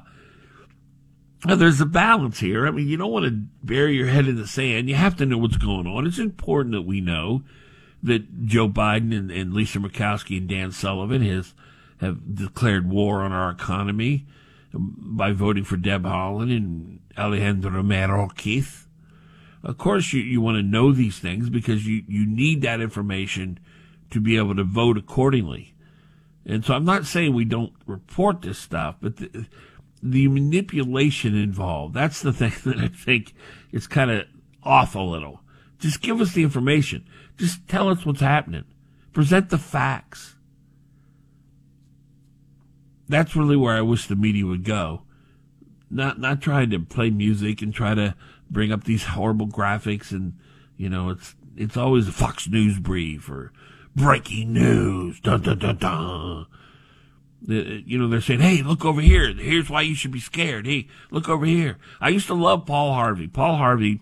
Now, 1.45 1.55
there's 1.55 1.81
a 1.81 1.85
balance 1.85 2.39
here. 2.39 2.65
I 2.65 2.71
mean, 2.71 2.87
you 2.87 2.95
don't 2.95 3.11
want 3.11 3.25
to 3.25 3.31
bury 3.63 3.95
your 3.95 4.07
head 4.07 4.27
in 4.27 4.37
the 4.37 4.47
sand. 4.47 4.87
You 4.87 4.95
have 4.95 5.17
to 5.17 5.25
know 5.25 5.37
what's 5.37 5.57
going 5.57 5.87
on. 5.87 6.07
It's 6.07 6.19
important 6.19 6.73
that 6.73 6.83
we 6.83 7.01
know 7.01 7.43
that 8.01 8.45
Joe 8.45 8.69
Biden 8.69 9.17
and, 9.17 9.31
and 9.31 9.53
Lisa 9.53 9.79
Murkowski 9.79 10.37
and 10.37 10.47
Dan 10.47 10.71
Sullivan 10.71 11.21
has 11.21 11.53
have 11.99 12.35
declared 12.35 12.89
war 12.89 13.21
on 13.21 13.31
our 13.31 13.49
economy 13.49 14.25
by 14.73 15.31
voting 15.31 15.63
for 15.63 15.77
Deb 15.77 16.03
Haaland 16.03 16.55
and 16.55 16.99
Alejandro 17.17 17.81
Mayorkas. 17.81 18.87
Of 19.63 19.77
course, 19.77 20.11
you, 20.11 20.21
you 20.21 20.41
want 20.41 20.57
to 20.57 20.63
know 20.63 20.91
these 20.91 21.19
things 21.19 21.49
because 21.49 21.87
you, 21.87 22.03
you 22.07 22.25
need 22.25 22.61
that 22.61 22.81
information 22.81 23.59
to 24.11 24.19
be 24.19 24.37
able 24.37 24.55
to 24.55 24.63
vote 24.63 24.97
accordingly. 24.97 25.73
And 26.45 26.65
so 26.65 26.73
I'm 26.73 26.83
not 26.83 27.05
saying 27.05 27.33
we 27.33 27.45
don't 27.45 27.71
report 27.85 28.41
this 28.41 28.59
stuff, 28.59 28.95
but 28.99 29.17
the, 29.17 29.45
the 30.03 30.27
manipulation 30.27 31.33
involved, 31.35 31.93
that's 31.93 32.21
the 32.21 32.33
thing 32.33 32.51
that 32.65 32.77
I 32.77 32.89
think 32.89 33.33
is 33.71 33.87
kind 33.87 34.11
of 34.11 34.25
off 34.61 34.95
a 34.95 34.99
little. 34.99 35.39
Just 35.79 36.01
give 36.01 36.21
us 36.21 36.33
the 36.33 36.43
information. 36.43 37.07
Just 37.37 37.67
tell 37.67 37.89
us 37.89 38.05
what's 38.05 38.19
happening. 38.21 38.65
Present 39.13 39.49
the 39.49 39.57
facts. 39.57 40.35
That's 43.07 43.35
really 43.35 43.57
where 43.57 43.75
I 43.75 43.81
wish 43.81 44.07
the 44.07 44.15
media 44.15 44.45
would 44.45 44.63
go. 44.63 45.03
Not 45.89 46.19
not 46.19 46.41
trying 46.41 46.69
to 46.71 46.79
play 46.79 47.09
music 47.09 47.61
and 47.61 47.73
try 47.73 47.93
to 47.93 48.15
bring 48.49 48.71
up 48.71 48.83
these 48.83 49.03
horrible 49.03 49.47
graphics 49.47 50.11
and 50.11 50.33
you 50.77 50.89
know 50.89 51.09
it's 51.09 51.35
it's 51.55 51.77
always 51.77 52.07
a 52.07 52.11
Fox 52.11 52.47
News 52.47 52.79
brief 52.79 53.29
or 53.29 53.51
breaking 53.95 54.53
news. 54.53 55.19
Dun 55.19 55.41
dun 55.41 55.59
dun 55.59 55.77
dun. 55.77 56.45
You 57.45 57.97
know, 57.97 58.07
they're 58.07 58.21
saying, 58.21 58.39
hey, 58.39 58.61
look 58.61 58.85
over 58.85 59.01
here. 59.01 59.33
Here's 59.33 59.69
why 59.69 59.81
you 59.81 59.95
should 59.95 60.11
be 60.11 60.19
scared. 60.21 60.65
Hey, 60.65 60.87
look 61.11 61.27
over 61.27 61.45
here. 61.45 61.77
I 61.99 62.09
used 62.09 62.27
to 62.27 62.33
love 62.33 62.65
Paul 62.65 62.93
Harvey. 62.93 63.27
Paul 63.27 63.57
Harvey 63.57 63.99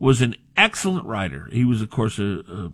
was 0.00 0.22
an 0.22 0.34
excellent 0.56 1.06
writer. 1.06 1.48
He 1.52 1.64
was, 1.64 1.80
of 1.82 1.90
course, 1.90 2.18
a, 2.18 2.42
a 2.48 2.72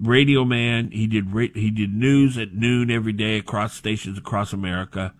radio 0.00 0.44
man. 0.44 0.90
He 0.92 1.06
did 1.06 1.26
he 1.54 1.70
did 1.70 1.92
news 1.92 2.38
at 2.38 2.54
noon 2.54 2.90
every 2.90 3.12
day 3.12 3.38
across 3.38 3.74
stations 3.74 4.16
across 4.16 4.52
America, 4.52 5.12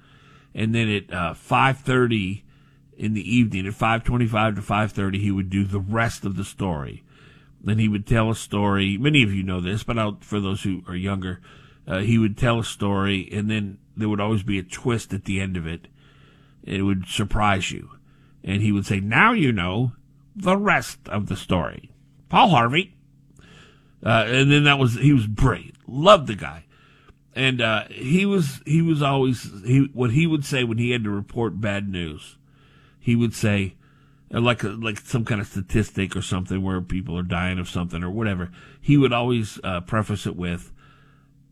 and 0.55 0.75
then 0.75 0.89
at 0.89 1.13
uh, 1.13 1.35
five 1.35 1.79
thirty 1.79 2.45
in 2.97 3.15
the 3.15 3.37
evening, 3.37 3.67
at 3.67 3.75
five 3.75 4.05
twenty-five 4.05 4.55
to 4.55 4.63
five 4.63 4.93
thirty, 4.93 5.19
he 5.19 5.33
would 5.33 5.51
do 5.51 5.65
the 5.65 5.81
rest 5.81 6.25
of 6.25 6.37
the 6.37 6.45
story. 6.45 7.03
Then 7.61 7.79
he 7.79 7.89
would 7.89 8.07
tell 8.07 8.31
a 8.31 8.37
story. 8.37 8.99
Many 8.99 9.23
of 9.23 9.33
you 9.33 9.43
know 9.43 9.61
this, 9.61 9.83
but 9.83 9.99
I'll, 9.99 10.19
for 10.21 10.39
those 10.39 10.63
who 10.63 10.83
are 10.87 10.95
younger, 10.95 11.41
uh, 11.87 12.01
he 12.01 12.19
would 12.19 12.37
tell 12.37 12.61
a 12.61 12.65
story, 12.65 13.29
and 13.33 13.51
then 13.51 13.79
there 13.97 14.09
would 14.09 14.21
always 14.21 14.43
be 14.43 14.59
a 14.59 14.63
twist 14.63 15.13
at 15.13 15.25
the 15.25 15.41
end 15.41 15.57
of 15.57 15.67
it. 15.67 15.89
It 16.63 16.83
would 16.83 17.07
surprise 17.07 17.71
you. 17.71 17.91
And 18.43 18.63
he 18.63 18.73
would 18.73 18.87
say, 18.87 19.01
Now 19.01 19.33
you 19.33 19.53
know 19.53 19.93
the 20.35 20.57
rest 20.57 20.99
of 21.09 21.29
the 21.29 21.37
story. 21.37 21.91
Paul 22.29 22.51
Harvey. 22.51 22.97
Uh, 24.05 24.25
and 24.27 24.51
then 24.51 24.65
that 24.65 24.79
was, 24.79 24.95
he 24.95 25.13
was 25.13 25.27
brilliant. 25.27 25.77
Loved 25.87 26.27
the 26.27 26.35
guy. 26.35 26.65
And, 27.35 27.61
uh, 27.61 27.85
he 27.89 28.27
was, 28.27 28.61
he 28.67 28.83
was 28.83 29.03
always, 29.03 29.51
he, 29.65 29.89
what 29.93 30.11
he 30.11 30.27
would 30.27 30.45
say 30.45 30.63
when 30.63 30.79
he 30.79 30.91
had 30.91 31.05
to 31.05 31.11
report 31.11 31.61
bad 31.61 31.89
news, 31.89 32.37
he 33.01 33.17
would 33.17 33.35
say, 33.35 33.77
uh, 34.33 34.41
like 34.41 34.63
a, 34.63 34.69
like 34.69 34.99
some 35.01 35.25
kind 35.25 35.41
of 35.41 35.47
statistic 35.47 36.15
or 36.15 36.23
something 36.23 36.63
where 36.63 36.81
people 36.81 37.19
are 37.19 37.23
dying 37.23 37.59
of 37.59 37.69
something 37.69 38.03
or 38.05 38.11
whatever. 38.11 38.51
He 38.81 38.97
would 38.97 39.13
always, 39.13 39.59
uh, 39.65 39.81
preface 39.81 40.27
it 40.27 40.37
with, 40.37 40.73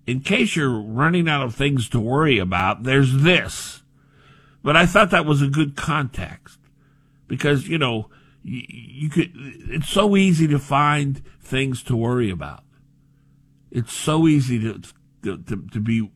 in 0.07 0.21
case 0.21 0.57
you're 0.57 0.81
running 0.81 1.29
out 1.29 1.43
of 1.43 1.55
things 1.55 1.89
to 1.91 2.01
worry 2.01 2.39
about, 2.39 2.83
there's 2.83 3.23
this. 3.23 3.83
But 4.63 4.77
I 4.77 4.87
thought 4.87 5.11
that 5.11 5.27
was 5.27 5.43
a 5.43 5.49
good 5.49 5.77
context 5.77 6.59
because, 7.29 7.69
you 7.69 7.79
know, 7.79 8.11
you, 8.43 8.63
you 8.69 9.09
could, 9.09 9.33
it's 9.35 9.89
so 9.89 10.17
easy 10.17 10.47
to 10.49 10.59
find 10.59 11.23
things 11.41 11.83
to 11.85 11.97
worry 11.97 12.31
about. 12.31 12.65
It's 13.71 13.93
so 13.93 14.27
easy 14.27 14.59
to, 14.61 14.81
to, 15.23 15.39
to, 15.39 15.67
to 15.73 15.81
be 15.81 16.11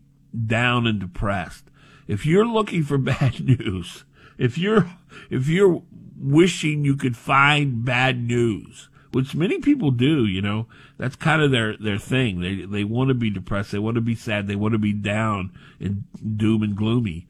down 0.46 0.86
and 0.86 1.00
depressed. 1.00 1.64
If 2.06 2.26
you're 2.26 2.46
looking 2.46 2.82
for 2.82 2.98
bad 2.98 3.40
news, 3.40 4.04
if 4.38 4.58
you're, 4.58 4.90
if 5.30 5.48
you're 5.48 5.82
wishing 6.18 6.84
you 6.84 6.96
could 6.96 7.16
find 7.16 7.84
bad 7.84 8.20
news, 8.20 8.88
which 9.16 9.34
many 9.34 9.58
people 9.60 9.90
do, 9.90 10.26
you 10.26 10.42
know. 10.42 10.66
That's 10.98 11.16
kind 11.16 11.40
of 11.40 11.50
their, 11.50 11.74
their 11.78 11.96
thing. 11.96 12.40
They, 12.40 12.66
they 12.66 12.84
want 12.84 13.08
to 13.08 13.14
be 13.14 13.30
depressed. 13.30 13.72
They 13.72 13.78
want 13.78 13.94
to 13.94 14.02
be 14.02 14.14
sad. 14.14 14.46
They 14.46 14.56
want 14.56 14.72
to 14.72 14.78
be 14.78 14.92
down 14.92 15.52
and 15.80 16.04
doom 16.36 16.62
and 16.62 16.76
gloomy. 16.76 17.26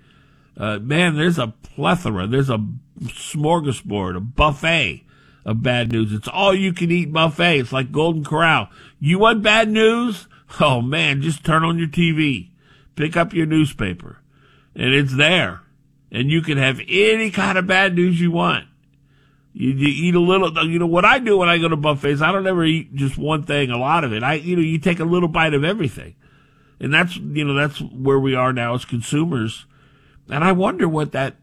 Uh, 0.57 0.81
man, 0.81 1.15
there's 1.15 1.39
a 1.39 1.55
plethora. 1.63 2.27
There's 2.27 2.51
a 2.51 2.59
smorgasbord, 3.05 4.17
a 4.17 4.21
buffet 4.21 5.05
of 5.45 5.63
bad 5.63 5.93
news. 5.93 6.13
It's 6.13 6.27
all 6.27 6.53
you 6.53 6.73
can 6.73 6.91
eat 6.91 7.13
buffet. 7.13 7.61
It's 7.61 7.73
like 7.73 7.93
Golden 7.93 8.25
Corral. 8.25 8.69
You 8.99 9.21
want 9.21 9.45
bad 9.45 9.71
news? 9.71 10.27
Oh 10.61 10.83
man, 10.83 11.23
just 11.23 11.45
turn 11.45 11.63
on 11.63 11.79
your 11.79 11.89
TV, 11.89 12.51
pick 12.97 13.17
up 13.17 13.33
your 13.33 13.47
newspaper, 13.47 14.23
and 14.75 14.93
it's 14.93 15.15
there. 15.15 15.61
And 16.11 16.31
you 16.31 16.43
can 16.43 16.59
have 16.59 16.81
any 16.89 17.31
kind 17.31 17.59
of 17.59 17.69
bad 17.69 17.95
news 17.95 18.21
you 18.21 18.33
want. 18.33 18.67
You, 19.59 19.71
you, 19.71 20.09
eat 20.09 20.15
a 20.15 20.21
little, 20.21 20.53
you 20.69 20.79
know, 20.79 20.87
what 20.87 21.07
I 21.07 21.19
do 21.19 21.39
when 21.39 21.49
I 21.49 21.57
go 21.57 21.67
to 21.67 21.77
buffets, 21.77 22.21
I 22.21 22.31
don't 22.31 22.47
ever 22.47 22.63
eat 22.63 22.95
just 22.95 23.17
one 23.17 23.43
thing, 23.45 23.71
a 23.71 23.79
lot 23.79 24.05
of 24.05 24.13
it. 24.13 24.23
I, 24.23 24.35
you 24.35 24.55
know, 24.55 24.61
you 24.61 24.79
take 24.79 25.01
a 25.01 25.05
little 25.05 25.31
bite 25.31 25.55
of 25.55 25.65
everything. 25.65 26.15
And 26.79 26.93
that's, 26.93 27.17
you 27.17 27.43
know, 27.43 27.55
that's 27.55 27.81
where 27.81 28.19
we 28.19 28.35
are 28.35 28.53
now 28.53 28.75
as 28.75 28.85
consumers. 28.85 29.65
And 30.29 30.45
I 30.45 30.53
wonder 30.53 30.87
what 30.87 31.13
that, 31.13 31.37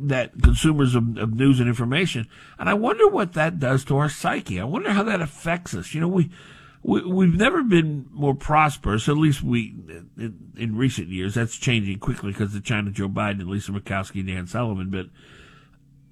that 0.00 0.32
consumers 0.42 0.96
of, 0.96 1.16
of 1.16 1.34
news 1.34 1.60
and 1.60 1.68
information, 1.68 2.26
and 2.58 2.68
I 2.68 2.74
wonder 2.74 3.06
what 3.06 3.34
that 3.34 3.60
does 3.60 3.84
to 3.84 3.98
our 3.98 4.08
psyche. 4.08 4.58
I 4.58 4.64
wonder 4.64 4.90
how 4.90 5.04
that 5.04 5.20
affects 5.20 5.74
us. 5.74 5.94
You 5.94 6.00
know, 6.00 6.08
we, 6.08 6.32
we 6.82 7.04
we've 7.04 7.36
never 7.36 7.62
been 7.62 8.06
more 8.10 8.34
prosperous, 8.34 9.08
at 9.08 9.16
least 9.16 9.44
we, 9.44 9.76
in, 10.18 10.52
in 10.56 10.76
recent 10.76 11.06
years. 11.06 11.34
That's 11.34 11.56
changing 11.56 12.00
quickly 12.00 12.32
because 12.32 12.52
of 12.56 12.64
China 12.64 12.90
Joe 12.90 13.08
Biden, 13.08 13.48
Lisa 13.48 13.70
Murkowski, 13.70 14.26
Dan 14.26 14.48
Sullivan, 14.48 14.90
but, 14.90 15.06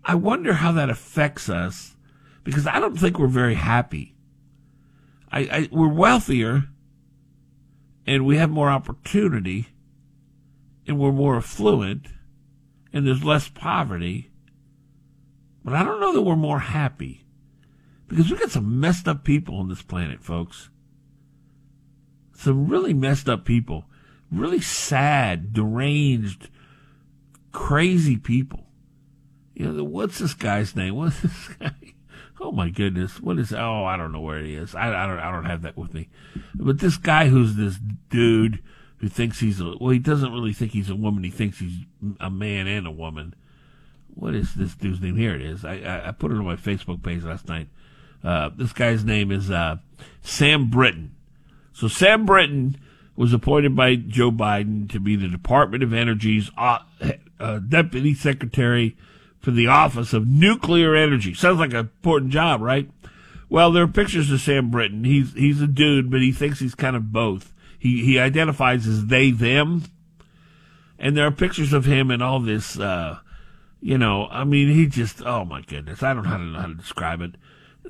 I 0.04 0.14
wonder 0.14 0.54
how 0.54 0.72
that 0.72 0.90
affects 0.90 1.48
us 1.48 1.96
because 2.44 2.66
I 2.66 2.80
don't 2.80 2.98
think 2.98 3.18
we're 3.18 3.28
very 3.28 3.54
happy. 3.54 4.14
I, 5.30 5.40
I, 5.40 5.68
we're 5.70 5.88
wealthier 5.88 6.64
and 8.06 8.26
we 8.26 8.36
have 8.36 8.50
more 8.50 8.68
opportunity 8.68 9.68
and 10.86 10.98
we're 10.98 11.12
more 11.12 11.36
affluent 11.36 12.08
and 12.92 13.06
there's 13.06 13.24
less 13.24 13.48
poverty. 13.48 14.30
But 15.64 15.74
I 15.74 15.84
don't 15.84 16.00
know 16.00 16.12
that 16.12 16.22
we're 16.22 16.36
more 16.36 16.58
happy 16.58 17.24
because 18.08 18.28
we've 18.28 18.40
got 18.40 18.50
some 18.50 18.80
messed 18.80 19.06
up 19.06 19.24
people 19.24 19.56
on 19.56 19.68
this 19.68 19.82
planet, 19.82 20.22
folks. 20.22 20.68
Some 22.34 22.66
really 22.66 22.92
messed 22.92 23.28
up 23.28 23.44
people, 23.44 23.84
really 24.30 24.60
sad, 24.60 25.52
deranged, 25.52 26.50
crazy 27.52 28.16
people. 28.16 28.66
You 29.54 29.70
know, 29.70 29.84
what's 29.84 30.18
this 30.18 30.34
guy's 30.34 30.74
name? 30.74 30.96
What's 30.96 31.20
this 31.20 31.48
guy? 31.60 31.74
Oh 32.40 32.50
my 32.50 32.70
goodness, 32.70 33.20
what 33.20 33.38
is? 33.38 33.52
Oh, 33.52 33.84
I 33.84 33.96
don't 33.96 34.12
know 34.12 34.20
where 34.20 34.40
he 34.40 34.54
is. 34.54 34.74
I, 34.74 34.88
I 34.88 35.06
don't. 35.06 35.18
I 35.18 35.30
don't 35.30 35.44
have 35.44 35.62
that 35.62 35.76
with 35.76 35.94
me. 35.94 36.08
But 36.54 36.80
this 36.80 36.96
guy, 36.96 37.28
who's 37.28 37.54
this 37.54 37.78
dude 38.10 38.62
who 38.98 39.08
thinks 39.08 39.40
he's 39.40 39.60
a 39.60 39.74
well, 39.78 39.90
he 39.90 39.98
doesn't 39.98 40.32
really 40.32 40.52
think 40.52 40.72
he's 40.72 40.90
a 40.90 40.96
woman. 40.96 41.24
He 41.24 41.30
thinks 41.30 41.58
he's 41.58 41.84
a 42.20 42.30
man 42.30 42.66
and 42.66 42.86
a 42.86 42.90
woman. 42.90 43.34
What 44.14 44.34
is 44.34 44.54
this 44.54 44.74
dude's 44.74 45.00
name? 45.00 45.16
Here 45.16 45.34
it 45.34 45.42
is. 45.42 45.64
I 45.64 45.78
I, 45.78 46.08
I 46.08 46.12
put 46.12 46.32
it 46.32 46.36
on 46.36 46.44
my 46.44 46.56
Facebook 46.56 47.02
page 47.02 47.22
last 47.22 47.48
night. 47.48 47.68
Uh, 48.24 48.50
this 48.56 48.72
guy's 48.72 49.04
name 49.04 49.30
is 49.30 49.50
uh, 49.50 49.76
Sam 50.22 50.70
Brinton. 50.70 51.14
So 51.72 51.88
Sam 51.88 52.24
Brinton 52.24 52.76
was 53.16 53.32
appointed 53.32 53.74
by 53.76 53.96
Joe 53.96 54.30
Biden 54.30 54.90
to 54.90 55.00
be 55.00 55.16
the 55.16 55.28
Department 55.28 55.82
of 55.82 55.92
Energy's 55.92 56.50
uh, 56.56 56.78
uh 57.40 57.58
deputy 57.58 58.14
secretary 58.14 58.96
for 59.42 59.50
the 59.50 59.66
Office 59.66 60.12
of 60.12 60.26
Nuclear 60.26 60.94
Energy. 60.94 61.34
Sounds 61.34 61.58
like 61.58 61.72
an 61.72 61.80
important 61.80 62.30
job, 62.30 62.62
right? 62.62 62.88
Well, 63.50 63.72
there 63.72 63.82
are 63.82 63.88
pictures 63.88 64.30
of 64.30 64.40
Sam 64.40 64.70
Brinton. 64.70 65.04
He's 65.04 65.34
he's 65.34 65.60
a 65.60 65.66
dude, 65.66 66.10
but 66.10 66.22
he 66.22 66.32
thinks 66.32 66.60
he's 66.60 66.74
kind 66.74 66.96
of 66.96 67.12
both. 67.12 67.52
He 67.78 68.04
he 68.04 68.18
identifies 68.18 68.86
as 68.86 69.06
they 69.06 69.30
them, 69.30 69.84
and 70.98 71.16
there 71.16 71.26
are 71.26 71.32
pictures 71.32 71.72
of 71.72 71.84
him 71.84 72.10
and 72.10 72.22
all 72.22 72.40
this. 72.40 72.78
Uh, 72.78 73.18
you 73.80 73.98
know, 73.98 74.28
I 74.30 74.44
mean, 74.44 74.72
he 74.72 74.86
just 74.86 75.20
oh 75.22 75.44
my 75.44 75.60
goodness, 75.60 76.02
I 76.02 76.14
don't 76.14 76.22
know 76.24 76.60
how 76.60 76.68
to 76.68 76.74
describe 76.74 77.20
it. 77.20 77.34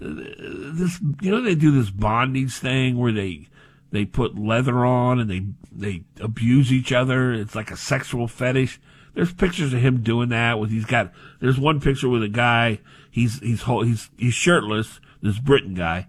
This 0.01 0.99
you 1.21 1.31
know 1.31 1.43
they 1.43 1.55
do 1.55 1.71
this 1.71 1.91
bondage 1.91 2.55
thing 2.55 2.99
where 2.99 3.13
they 3.13 3.47
they 3.93 4.07
put 4.07 4.39
leather 4.39 4.85
on 4.85 5.21
and 5.21 5.31
they 5.31 5.45
they 5.71 6.05
abuse 6.19 6.73
each 6.73 6.93
other. 6.93 7.33
It's 7.33 7.55
like 7.55 7.71
a 7.71 7.77
sexual 7.77 8.27
fetish. 8.27 8.81
There's 9.15 9.33
pictures 9.33 9.73
of 9.73 9.81
him 9.81 10.03
doing 10.03 10.31
that 10.31 10.59
with 10.59 10.71
he's 10.71 10.87
got 10.87 11.13
there's 11.41 11.59
one 11.59 11.81
picture 11.81 12.09
with 12.09 12.23
a 12.23 12.29
guy 12.29 12.81
he's 13.11 13.41
he's 13.41 13.63
he's 13.63 14.11
he's 14.17 14.35
shirtless 14.35 15.01
this 15.21 15.39
Brinton 15.39 15.75
guy 15.75 16.07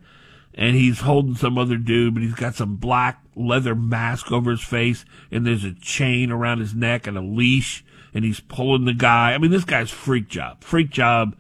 and 0.56 0.76
he's 0.76 1.02
holding 1.02 1.36
some 1.36 1.58
other 1.58 1.78
dude, 1.78 2.14
but 2.14 2.24
he's 2.24 2.36
got 2.36 2.56
some 2.56 2.76
black 2.76 3.22
leather 3.36 3.74
mask 3.74 4.32
over 4.32 4.52
his 4.52 4.64
face, 4.64 5.04
and 5.32 5.46
there's 5.46 5.64
a 5.64 5.74
chain 5.74 6.32
around 6.32 6.60
his 6.60 6.76
neck 6.76 7.08
and 7.08 7.18
a 7.18 7.22
leash, 7.22 7.84
and 8.14 8.24
he's 8.24 8.40
pulling 8.40 8.86
the 8.86 8.94
guy. 8.94 9.34
I 9.34 9.38
mean, 9.38 9.52
this 9.52 9.66
guy's 9.66 9.90
freak 9.90 10.30
job, 10.30 10.64
freak 10.64 10.92
job 10.92 11.36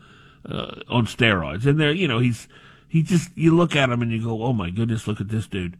uh, 0.49 0.81
on 0.89 1.05
steroids. 1.05 1.65
And 1.65 1.79
there, 1.79 1.91
you 1.91 2.07
know, 2.07 2.19
he's 2.19 2.47
he 2.87 3.03
just 3.03 3.29
you 3.35 3.55
look 3.55 3.75
at 3.75 3.89
him 3.89 4.01
and 4.01 4.11
you 4.11 4.23
go, 4.23 4.43
oh 4.43 4.53
my 4.53 4.69
goodness, 4.69 5.07
look 5.07 5.21
at 5.21 5.29
this 5.29 5.47
dude. 5.47 5.77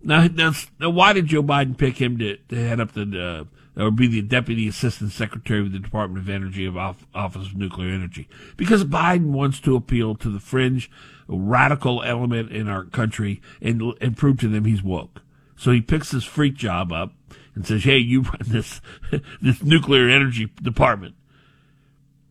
Now, 0.00 0.28
now, 0.28 0.52
now 0.78 0.90
why 0.90 1.12
did 1.12 1.26
Joe 1.26 1.42
Biden 1.42 1.76
pick 1.76 2.00
him 2.00 2.18
to, 2.18 2.36
to 2.36 2.56
head 2.56 2.78
up 2.78 2.92
the 2.92 3.20
uh, 3.20 3.57
or 3.78 3.90
be 3.90 4.06
the 4.06 4.22
deputy 4.22 4.68
assistant 4.68 5.12
secretary 5.12 5.60
of 5.60 5.72
the 5.72 5.78
Department 5.78 6.22
of 6.22 6.28
Energy 6.28 6.66
of 6.66 6.76
Office 6.76 7.46
of 7.46 7.56
Nuclear 7.56 7.90
Energy? 7.90 8.28
Because 8.56 8.84
Biden 8.84 9.30
wants 9.30 9.60
to 9.60 9.76
appeal 9.76 10.14
to 10.16 10.28
the 10.28 10.40
fringe 10.40 10.90
radical 11.28 12.02
element 12.02 12.50
in 12.50 12.68
our 12.68 12.84
country 12.84 13.40
and 13.60 13.82
and 14.00 14.16
prove 14.16 14.38
to 14.40 14.48
them 14.48 14.64
he's 14.64 14.82
woke. 14.82 15.22
So 15.56 15.72
he 15.72 15.80
picks 15.80 16.10
this 16.10 16.24
freak 16.24 16.54
job 16.54 16.92
up 16.92 17.12
and 17.54 17.66
says, 17.66 17.84
"Hey, 17.84 17.98
you 17.98 18.22
run 18.22 18.40
this 18.46 18.80
this 19.40 19.62
nuclear 19.62 20.08
energy 20.08 20.50
department." 20.62 21.14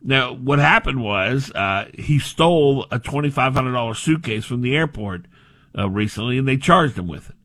Now, 0.00 0.32
what 0.32 0.60
happened 0.60 1.02
was 1.02 1.50
uh, 1.54 1.86
he 1.94 2.18
stole 2.18 2.86
a 2.90 2.98
twenty 2.98 3.30
five 3.30 3.54
hundred 3.54 3.72
dollar 3.72 3.94
suitcase 3.94 4.44
from 4.44 4.60
the 4.60 4.76
airport 4.76 5.26
uh, 5.76 5.88
recently, 5.88 6.38
and 6.38 6.46
they 6.46 6.56
charged 6.56 6.96
him 6.96 7.08
with 7.08 7.30
it 7.30 7.36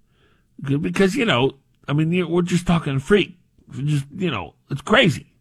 because 0.62 1.16
you 1.16 1.26
know, 1.26 1.52
I 1.88 1.94
mean, 1.94 2.30
we're 2.30 2.42
just 2.42 2.68
talking 2.68 3.00
freak, 3.00 3.38
just 3.72 4.06
you 4.16 4.32
know, 4.32 4.56
it's 4.70 4.82
crazy. 4.82 5.34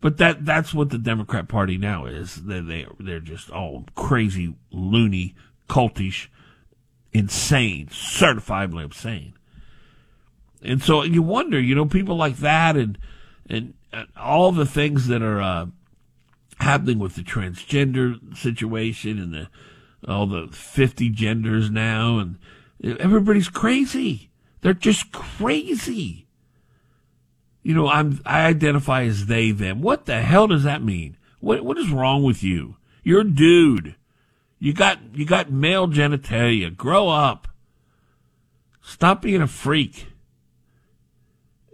But 0.00 0.18
that 0.18 0.44
that's 0.44 0.74
what 0.74 0.90
the 0.90 0.98
Democrat 0.98 1.48
Party 1.48 1.78
now 1.78 2.06
is. 2.06 2.36
They 2.44 2.60
they 2.60 2.86
they're 3.00 3.20
just 3.20 3.50
all 3.50 3.86
crazy, 3.94 4.54
loony, 4.70 5.34
cultish, 5.68 6.28
insane, 7.12 7.86
certifiably 7.86 8.84
insane. 8.84 9.34
And 10.62 10.82
so 10.82 11.02
you 11.02 11.22
wonder, 11.22 11.60
you 11.60 11.74
know, 11.74 11.86
people 11.86 12.16
like 12.16 12.36
that 12.36 12.76
and 12.76 12.98
and, 13.48 13.74
and 13.92 14.08
all 14.16 14.52
the 14.52 14.66
things 14.66 15.08
that 15.08 15.22
are 15.22 15.40
uh, 15.40 15.66
happening 16.58 16.98
with 16.98 17.14
the 17.14 17.22
transgender 17.22 18.36
situation 18.36 19.18
and 19.18 19.32
the 19.32 19.48
all 20.06 20.26
the 20.26 20.48
50 20.52 21.08
genders 21.10 21.70
now 21.70 22.18
and 22.18 22.38
everybody's 23.00 23.48
crazy. 23.48 24.30
They're 24.60 24.74
just 24.74 25.10
crazy 25.10 26.25
you 27.66 27.74
know, 27.74 27.88
I'm 27.88 28.20
I 28.24 28.46
identify 28.46 29.02
as 29.02 29.26
they 29.26 29.50
them. 29.50 29.82
What 29.82 30.06
the 30.06 30.22
hell 30.22 30.46
does 30.46 30.62
that 30.62 30.84
mean? 30.84 31.16
What 31.40 31.64
what 31.64 31.76
is 31.76 31.90
wrong 31.90 32.22
with 32.22 32.40
you? 32.40 32.76
You're 33.02 33.22
a 33.22 33.28
dude. 33.28 33.96
You 34.60 34.72
got 34.72 35.00
you 35.14 35.26
got 35.26 35.50
male 35.50 35.88
genitalia. 35.88 36.74
Grow 36.76 37.08
up. 37.08 37.48
Stop 38.82 39.20
being 39.20 39.42
a 39.42 39.48
freak. 39.48 40.12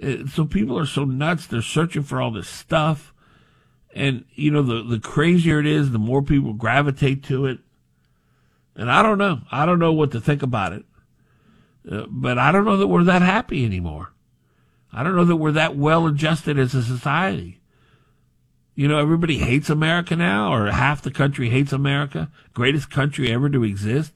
Uh, 0.02 0.26
so 0.26 0.46
people 0.46 0.78
are 0.78 0.86
so 0.86 1.04
nuts. 1.04 1.46
They're 1.46 1.60
searching 1.60 2.04
for 2.04 2.22
all 2.22 2.30
this 2.30 2.48
stuff, 2.48 3.12
and 3.94 4.24
you 4.34 4.50
know 4.50 4.62
the 4.62 4.82
the 4.82 4.98
crazier 4.98 5.60
it 5.60 5.66
is, 5.66 5.90
the 5.90 5.98
more 5.98 6.22
people 6.22 6.54
gravitate 6.54 7.22
to 7.24 7.44
it. 7.44 7.58
And 8.76 8.90
I 8.90 9.02
don't 9.02 9.18
know. 9.18 9.42
I 9.50 9.66
don't 9.66 9.78
know 9.78 9.92
what 9.92 10.12
to 10.12 10.22
think 10.22 10.42
about 10.42 10.72
it. 10.72 10.86
Uh, 11.86 12.06
but 12.08 12.38
I 12.38 12.50
don't 12.50 12.64
know 12.64 12.78
that 12.78 12.86
we're 12.86 13.04
that 13.04 13.20
happy 13.20 13.66
anymore. 13.66 14.11
I 14.92 15.02
don't 15.02 15.16
know 15.16 15.24
that 15.24 15.36
we're 15.36 15.52
that 15.52 15.76
well 15.76 16.06
adjusted 16.06 16.58
as 16.58 16.74
a 16.74 16.82
society. 16.82 17.60
You 18.74 18.88
know, 18.88 18.98
everybody 18.98 19.38
hates 19.38 19.70
America 19.70 20.16
now, 20.16 20.52
or 20.52 20.70
half 20.70 21.02
the 21.02 21.10
country 21.10 21.50
hates 21.50 21.72
America, 21.72 22.30
greatest 22.54 22.90
country 22.90 23.32
ever 23.32 23.48
to 23.50 23.64
exist, 23.64 24.12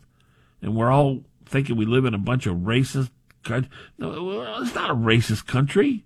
and 0.63 0.75
we're 0.75 0.91
all 0.91 1.23
thinking 1.45 1.77
we 1.77 1.87
live 1.87 2.05
in 2.05 2.15
a 2.15 2.19
bunch 2.19 2.47
of 2.47 2.57
racist. 2.59 3.11
country. 3.43 3.71
No, 3.99 4.43
it's 4.61 4.75
not 4.75 4.91
a 4.91 4.95
racist 4.95 5.47
country. 5.47 6.05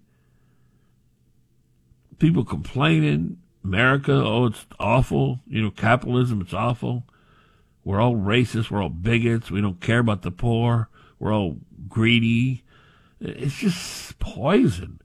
People 2.19 2.45
complaining, 2.45 3.39
America, 3.65 4.13
oh, 4.13 4.47
it's 4.47 4.67
awful. 4.79 5.41
You 5.47 5.63
know, 5.63 5.71
capitalism, 5.71 6.41
it's 6.41 6.53
awful. 6.53 7.05
We're 7.85 8.01
all 8.01 8.15
racist. 8.15 8.71
We're 8.71 8.83
all 8.83 8.91
bigots. 8.91 9.51
We 9.51 9.61
don't 9.61 9.81
care 9.81 10.01
about 10.01 10.23
the 10.23 10.31
poor. 10.31 10.89
We're 11.19 11.33
all 11.33 11.57
greedy. 11.89 12.63
It's 13.21 13.57
just 13.57 14.19
poison. 14.19 15.01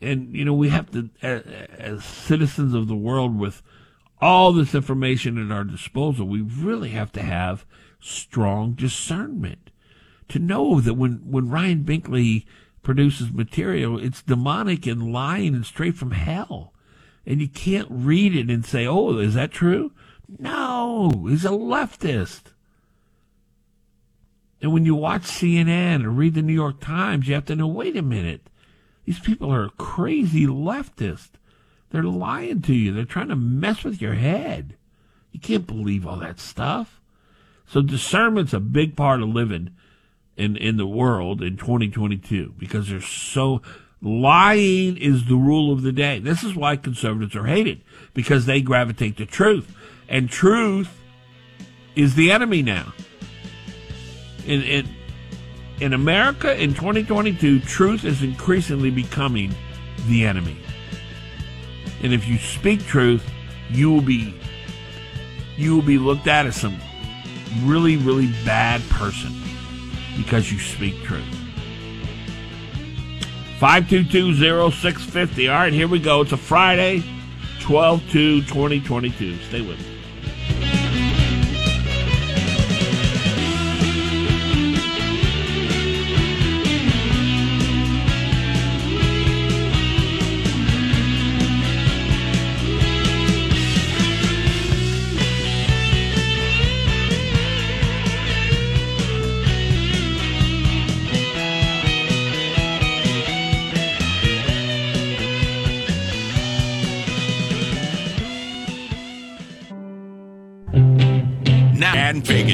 And, 0.00 0.34
you 0.34 0.44
know, 0.44 0.54
we 0.54 0.70
have 0.70 0.90
to, 0.92 1.10
as, 1.22 2.04
citizens 2.04 2.72
of 2.72 2.88
the 2.88 2.96
world 2.96 3.38
with 3.38 3.62
all 4.20 4.52
this 4.52 4.74
information 4.74 5.38
at 5.44 5.54
our 5.54 5.64
disposal, 5.64 6.26
we 6.26 6.40
really 6.40 6.90
have 6.90 7.12
to 7.12 7.22
have 7.22 7.66
strong 8.00 8.72
discernment 8.72 9.70
to 10.28 10.38
know 10.38 10.80
that 10.80 10.94
when, 10.94 11.20
when 11.30 11.50
Ryan 11.50 11.84
Binkley 11.84 12.46
produces 12.82 13.30
material, 13.30 13.98
it's 13.98 14.22
demonic 14.22 14.86
and 14.86 15.12
lying 15.12 15.54
and 15.54 15.66
straight 15.66 15.96
from 15.96 16.12
hell. 16.12 16.72
And 17.26 17.40
you 17.40 17.48
can't 17.48 17.88
read 17.90 18.34
it 18.34 18.48
and 18.48 18.64
say, 18.64 18.86
oh, 18.86 19.18
is 19.18 19.34
that 19.34 19.50
true? 19.50 19.92
No, 20.38 21.10
he's 21.28 21.44
a 21.44 21.48
leftist. 21.48 22.52
And 24.62 24.72
when 24.72 24.84
you 24.84 24.94
watch 24.94 25.22
CNN 25.22 26.04
or 26.04 26.10
read 26.10 26.34
the 26.34 26.42
New 26.42 26.52
York 26.52 26.80
Times, 26.80 27.26
you 27.26 27.34
have 27.34 27.46
to 27.46 27.56
know 27.56 27.66
wait 27.66 27.96
a 27.96 28.02
minute. 28.02 28.48
These 29.06 29.20
people 29.20 29.52
are 29.52 29.70
crazy 29.70 30.46
leftists. 30.46 31.30
They're 31.90 32.02
lying 32.02 32.62
to 32.62 32.74
you. 32.74 32.92
They're 32.92 33.04
trying 33.04 33.28
to 33.28 33.36
mess 33.36 33.82
with 33.82 34.00
your 34.00 34.14
head. 34.14 34.76
You 35.32 35.40
can't 35.40 35.66
believe 35.66 36.06
all 36.06 36.16
that 36.16 36.38
stuff. 36.38 37.00
So 37.66 37.82
discernment's 37.82 38.52
a 38.52 38.60
big 38.60 38.96
part 38.96 39.22
of 39.22 39.28
living 39.28 39.70
in, 40.36 40.56
in 40.56 40.76
the 40.76 40.86
world 40.86 41.42
in 41.42 41.56
2022 41.56 42.54
because 42.58 42.88
there's 42.88 43.06
so 43.06 43.62
lying 44.02 44.96
is 44.96 45.26
the 45.26 45.36
rule 45.36 45.72
of 45.72 45.82
the 45.82 45.92
day. 45.92 46.18
This 46.18 46.42
is 46.42 46.54
why 46.54 46.76
conservatives 46.76 47.36
are 47.36 47.46
hated 47.46 47.82
because 48.14 48.46
they 48.46 48.60
gravitate 48.60 49.16
to 49.18 49.26
truth 49.26 49.74
and 50.08 50.28
truth 50.28 50.98
is 51.94 52.14
the 52.14 52.30
enemy 52.30 52.62
now 52.62 52.92
in, 54.46 54.62
in, 54.62 54.88
in 55.80 55.92
America 55.92 56.60
in 56.60 56.74
2022, 56.74 57.60
truth 57.60 58.04
is 58.04 58.22
increasingly 58.22 58.90
becoming 58.90 59.54
the 60.06 60.24
enemy. 60.26 60.56
And 62.02 62.12
if 62.12 62.26
you 62.26 62.38
speak 62.38 62.84
truth, 62.86 63.28
you 63.70 63.90
will 63.90 64.00
be 64.00 64.34
you 65.56 65.74
will 65.74 65.82
be 65.82 65.98
looked 65.98 66.26
at 66.26 66.46
as 66.46 66.56
some 66.56 66.78
really, 67.62 67.96
really 67.98 68.32
bad 68.44 68.80
person 68.88 69.30
because 70.16 70.50
you 70.50 70.58
speak 70.58 71.02
truth. 71.02 71.22
5220650. 73.58 75.52
All 75.52 75.60
right, 75.60 75.72
here 75.72 75.86
we 75.86 75.98
go. 75.98 76.22
It's 76.22 76.32
a 76.32 76.38
Friday, 76.38 77.04
12 77.60 78.10
2 78.10 78.40
2022. 78.42 79.36
Stay 79.42 79.60
with 79.60 79.78
me. 79.78 79.89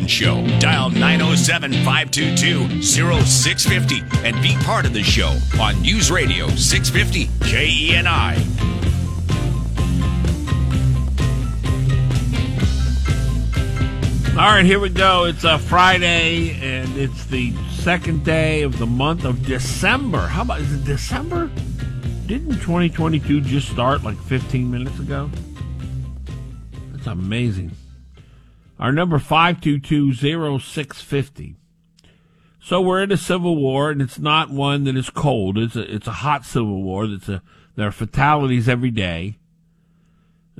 Show. 0.07 0.47
Dial 0.59 0.91
907 0.91 1.73
522 1.85 2.83
0650 2.83 4.03
and 4.27 4.41
be 4.43 4.57
part 4.65 4.87
of 4.87 4.93
the 4.93 5.03
show 5.03 5.37
on 5.61 5.81
News 5.83 6.11
Radio 6.11 6.49
650 6.49 7.27
KENI. 7.45 8.67
All 14.39 14.43
right, 14.43 14.67
here 14.67 14.79
we 14.79 14.91
go. 14.91 15.25
It's 15.25 15.45
a 15.45 15.59
Friday, 15.59 16.51
and 16.61 16.95
it's 16.99 17.25
the 17.25 17.55
second 17.71 18.23
day 18.23 18.65
of 18.65 18.79
the 18.79 18.85
month 18.85 19.25
of 19.25 19.47
December. 19.47 20.27
How 20.27 20.43
about 20.43 20.61
is 20.61 20.75
it 20.75 20.85
December? 20.85 21.51
Didn't 22.27 22.57
2022 22.57 23.41
just 23.41 23.71
start 23.71 24.03
like 24.05 24.19
15 24.25 24.71
minutes 24.71 24.99
ago? 24.99 25.31
That's 26.93 27.07
amazing. 27.07 27.71
Our 28.79 28.93
number 28.93 29.19
5220650. 29.19 31.55
So 32.61 32.81
we're 32.81 33.03
in 33.03 33.13
a 33.13 33.17
civil 33.17 33.57
war, 33.57 33.91
and 33.91 34.03
it's 34.03 34.19
not 34.19 34.51
one 34.51 34.85
that 34.85 34.97
is 34.97 35.11
cold. 35.11 35.57
It's 35.57 35.77
a, 35.77 35.95
it's 35.95 36.09
a 36.09 36.13
hot 36.13 36.45
civil 36.45 36.83
war. 36.83 37.07
That's 37.07 37.29
a, 37.29 37.43
there 37.77 37.89
are 37.89 37.93
fatalities 37.93 38.69
every 38.69 38.91
day. 38.91 39.39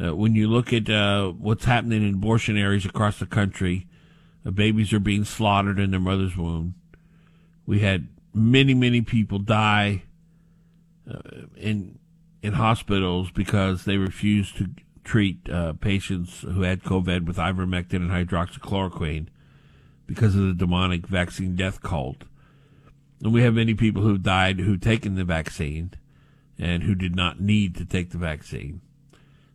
Uh, 0.01 0.15
when 0.15 0.35
you 0.35 0.49
look 0.49 0.73
at 0.73 0.89
uh, 0.89 1.31
what's 1.31 1.65
happening 1.65 2.07
in 2.07 2.15
abortion 2.15 2.57
areas 2.57 2.85
across 2.85 3.19
the 3.19 3.27
country, 3.27 3.87
Uh, 4.47 4.53
babies 4.53 4.93
are 4.93 5.01
being 5.01 5.25
slaughtered 5.25 5.81
in 5.81 5.91
their 5.91 6.01
mother's 6.01 6.37
womb. 6.37 6.75
We 7.67 7.81
had 7.81 8.07
many, 8.33 8.75
many 8.75 9.03
people 9.03 9.41
die 9.41 10.05
uh, 11.11 11.47
in 11.57 11.99
in 12.43 12.53
hospitals 12.53 13.33
because 13.33 13.85
they 13.85 13.97
refused 13.97 14.57
to 14.59 14.69
treat 15.07 15.49
uh, 15.49 15.73
patients 15.75 16.41
who 16.41 16.63
had 16.63 16.83
COVID 16.83 17.27
with 17.27 17.37
ivermectin 17.37 17.95
and 17.95 18.11
hydroxychloroquine 18.11 19.29
because 20.07 20.35
of 20.35 20.43
the 20.43 20.53
demonic 20.55 21.07
vaccine 21.07 21.55
death 21.55 21.81
cult. 21.81 22.25
And 23.23 23.33
we 23.33 23.43
have 23.43 23.55
many 23.55 23.75
people 23.75 24.03
who 24.03 24.19
died 24.19 24.59
who've 24.59 24.81
taken 24.81 25.15
the 25.15 25.25
vaccine 25.25 25.93
and 26.59 26.83
who 26.83 26.95
did 26.95 27.15
not 27.15 27.41
need 27.41 27.77
to 27.77 27.85
take 27.85 28.11
the 28.11 28.19
vaccine. 28.19 28.81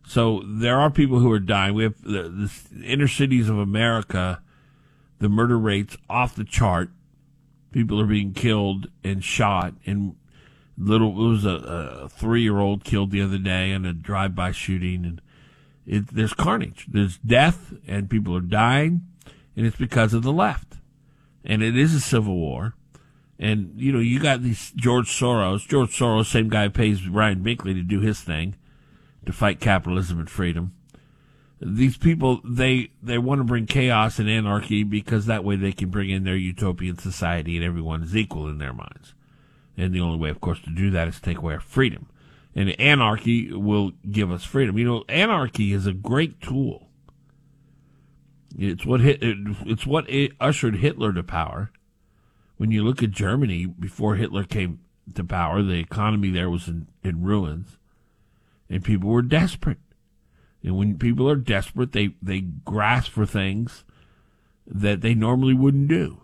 So 0.06 0.42
there 0.46 0.80
are 0.80 0.90
people 0.90 1.18
who 1.18 1.30
are 1.30 1.38
dying. 1.38 1.74
We 1.74 1.84
have 1.84 2.02
the, 2.02 2.50
the 2.72 2.84
inner 2.84 3.06
cities 3.06 3.48
of 3.48 3.58
America, 3.58 4.42
the 5.18 5.28
murder 5.28 5.58
rates 5.58 5.96
off 6.08 6.34
the 6.34 6.44
chart. 6.44 6.90
People 7.72 8.00
are 8.00 8.06
being 8.06 8.32
killed 8.32 8.88
and 9.04 9.22
shot. 9.22 9.74
And 9.84 10.16
little, 10.78 11.10
it 11.10 11.28
was 11.28 11.44
a, 11.44 11.50
a 12.04 12.08
three 12.08 12.42
year 12.42 12.58
old 12.58 12.84
killed 12.84 13.10
the 13.10 13.20
other 13.20 13.38
day 13.38 13.70
in 13.70 13.84
a 13.84 13.92
drive 13.92 14.34
by 14.34 14.50
shooting. 14.50 15.04
And 15.04 15.20
it, 15.86 16.08
there's 16.08 16.34
carnage. 16.34 16.86
There's 16.88 17.18
death 17.18 17.74
and 17.86 18.10
people 18.10 18.36
are 18.36 18.40
dying. 18.40 19.02
And 19.56 19.66
it's 19.66 19.76
because 19.76 20.14
of 20.14 20.22
the 20.22 20.32
left. 20.32 20.76
And 21.44 21.62
it 21.62 21.76
is 21.76 21.94
a 21.94 22.00
civil 22.00 22.36
war. 22.36 22.74
And, 23.38 23.72
you 23.76 23.92
know, 23.92 23.98
you 23.98 24.20
got 24.20 24.42
these 24.42 24.72
George 24.76 25.08
Soros. 25.08 25.66
George 25.66 25.90
Soros, 25.90 26.26
same 26.26 26.48
guy 26.48 26.68
pays 26.68 27.08
Ryan 27.08 27.42
Binkley 27.42 27.74
to 27.74 27.82
do 27.82 28.00
his 28.00 28.20
thing 28.20 28.54
to 29.26 29.32
fight 29.32 29.60
capitalism 29.60 30.18
and 30.18 30.30
freedom. 30.30 30.72
These 31.60 31.96
people, 31.96 32.40
they, 32.44 32.90
they 33.02 33.18
want 33.18 33.40
to 33.40 33.44
bring 33.44 33.66
chaos 33.66 34.18
and 34.18 34.28
anarchy 34.28 34.82
because 34.82 35.26
that 35.26 35.44
way 35.44 35.56
they 35.56 35.72
can 35.72 35.90
bring 35.90 36.10
in 36.10 36.24
their 36.24 36.36
utopian 36.36 36.98
society 36.98 37.56
and 37.56 37.64
everyone 37.64 38.02
is 38.02 38.16
equal 38.16 38.48
in 38.48 38.58
their 38.58 38.72
minds. 38.72 39.14
And 39.76 39.92
the 39.92 40.00
only 40.00 40.18
way, 40.18 40.30
of 40.30 40.40
course, 40.40 40.60
to 40.60 40.70
do 40.70 40.90
that 40.90 41.08
is 41.08 41.16
to 41.16 41.22
take 41.22 41.38
away 41.38 41.54
our 41.54 41.60
freedom. 41.60 42.08
And 42.54 42.78
anarchy 42.78 43.52
will 43.52 43.92
give 44.10 44.30
us 44.30 44.44
freedom. 44.44 44.76
You 44.76 44.84
know, 44.84 45.04
anarchy 45.08 45.72
is 45.72 45.86
a 45.86 45.92
great 45.92 46.40
tool. 46.40 46.88
It's 48.58 48.84
what 48.84 49.00
hit, 49.00 49.18
it's 49.22 49.86
what 49.86 50.08
it 50.10 50.32
ushered 50.38 50.76
Hitler 50.76 51.12
to 51.14 51.22
power. 51.22 51.70
When 52.58 52.70
you 52.70 52.84
look 52.84 53.02
at 53.02 53.10
Germany 53.10 53.66
before 53.66 54.16
Hitler 54.16 54.44
came 54.44 54.80
to 55.14 55.24
power, 55.24 55.62
the 55.62 55.78
economy 55.78 56.30
there 56.30 56.50
was 56.50 56.68
in, 56.68 56.88
in 57.02 57.22
ruins 57.22 57.78
and 58.72 58.84
people 58.84 59.10
were 59.10 59.22
desperate. 59.22 59.78
And 60.62 60.76
when 60.76 60.98
people 60.98 61.28
are 61.28 61.36
desperate, 61.36 61.92
they, 61.92 62.14
they 62.22 62.40
grasp 62.40 63.12
for 63.12 63.26
things 63.26 63.84
that 64.66 65.00
they 65.00 65.14
normally 65.14 65.54
wouldn't 65.54 65.88
do. 65.88 66.22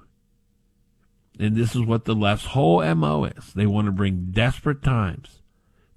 And 1.38 1.56
this 1.56 1.74
is 1.74 1.82
what 1.82 2.04
the 2.04 2.14
left's 2.14 2.46
whole 2.46 2.82
MO 2.94 3.24
is. 3.24 3.52
They 3.52 3.66
want 3.66 3.86
to 3.86 3.92
bring 3.92 4.28
desperate 4.30 4.82
times 4.82 5.37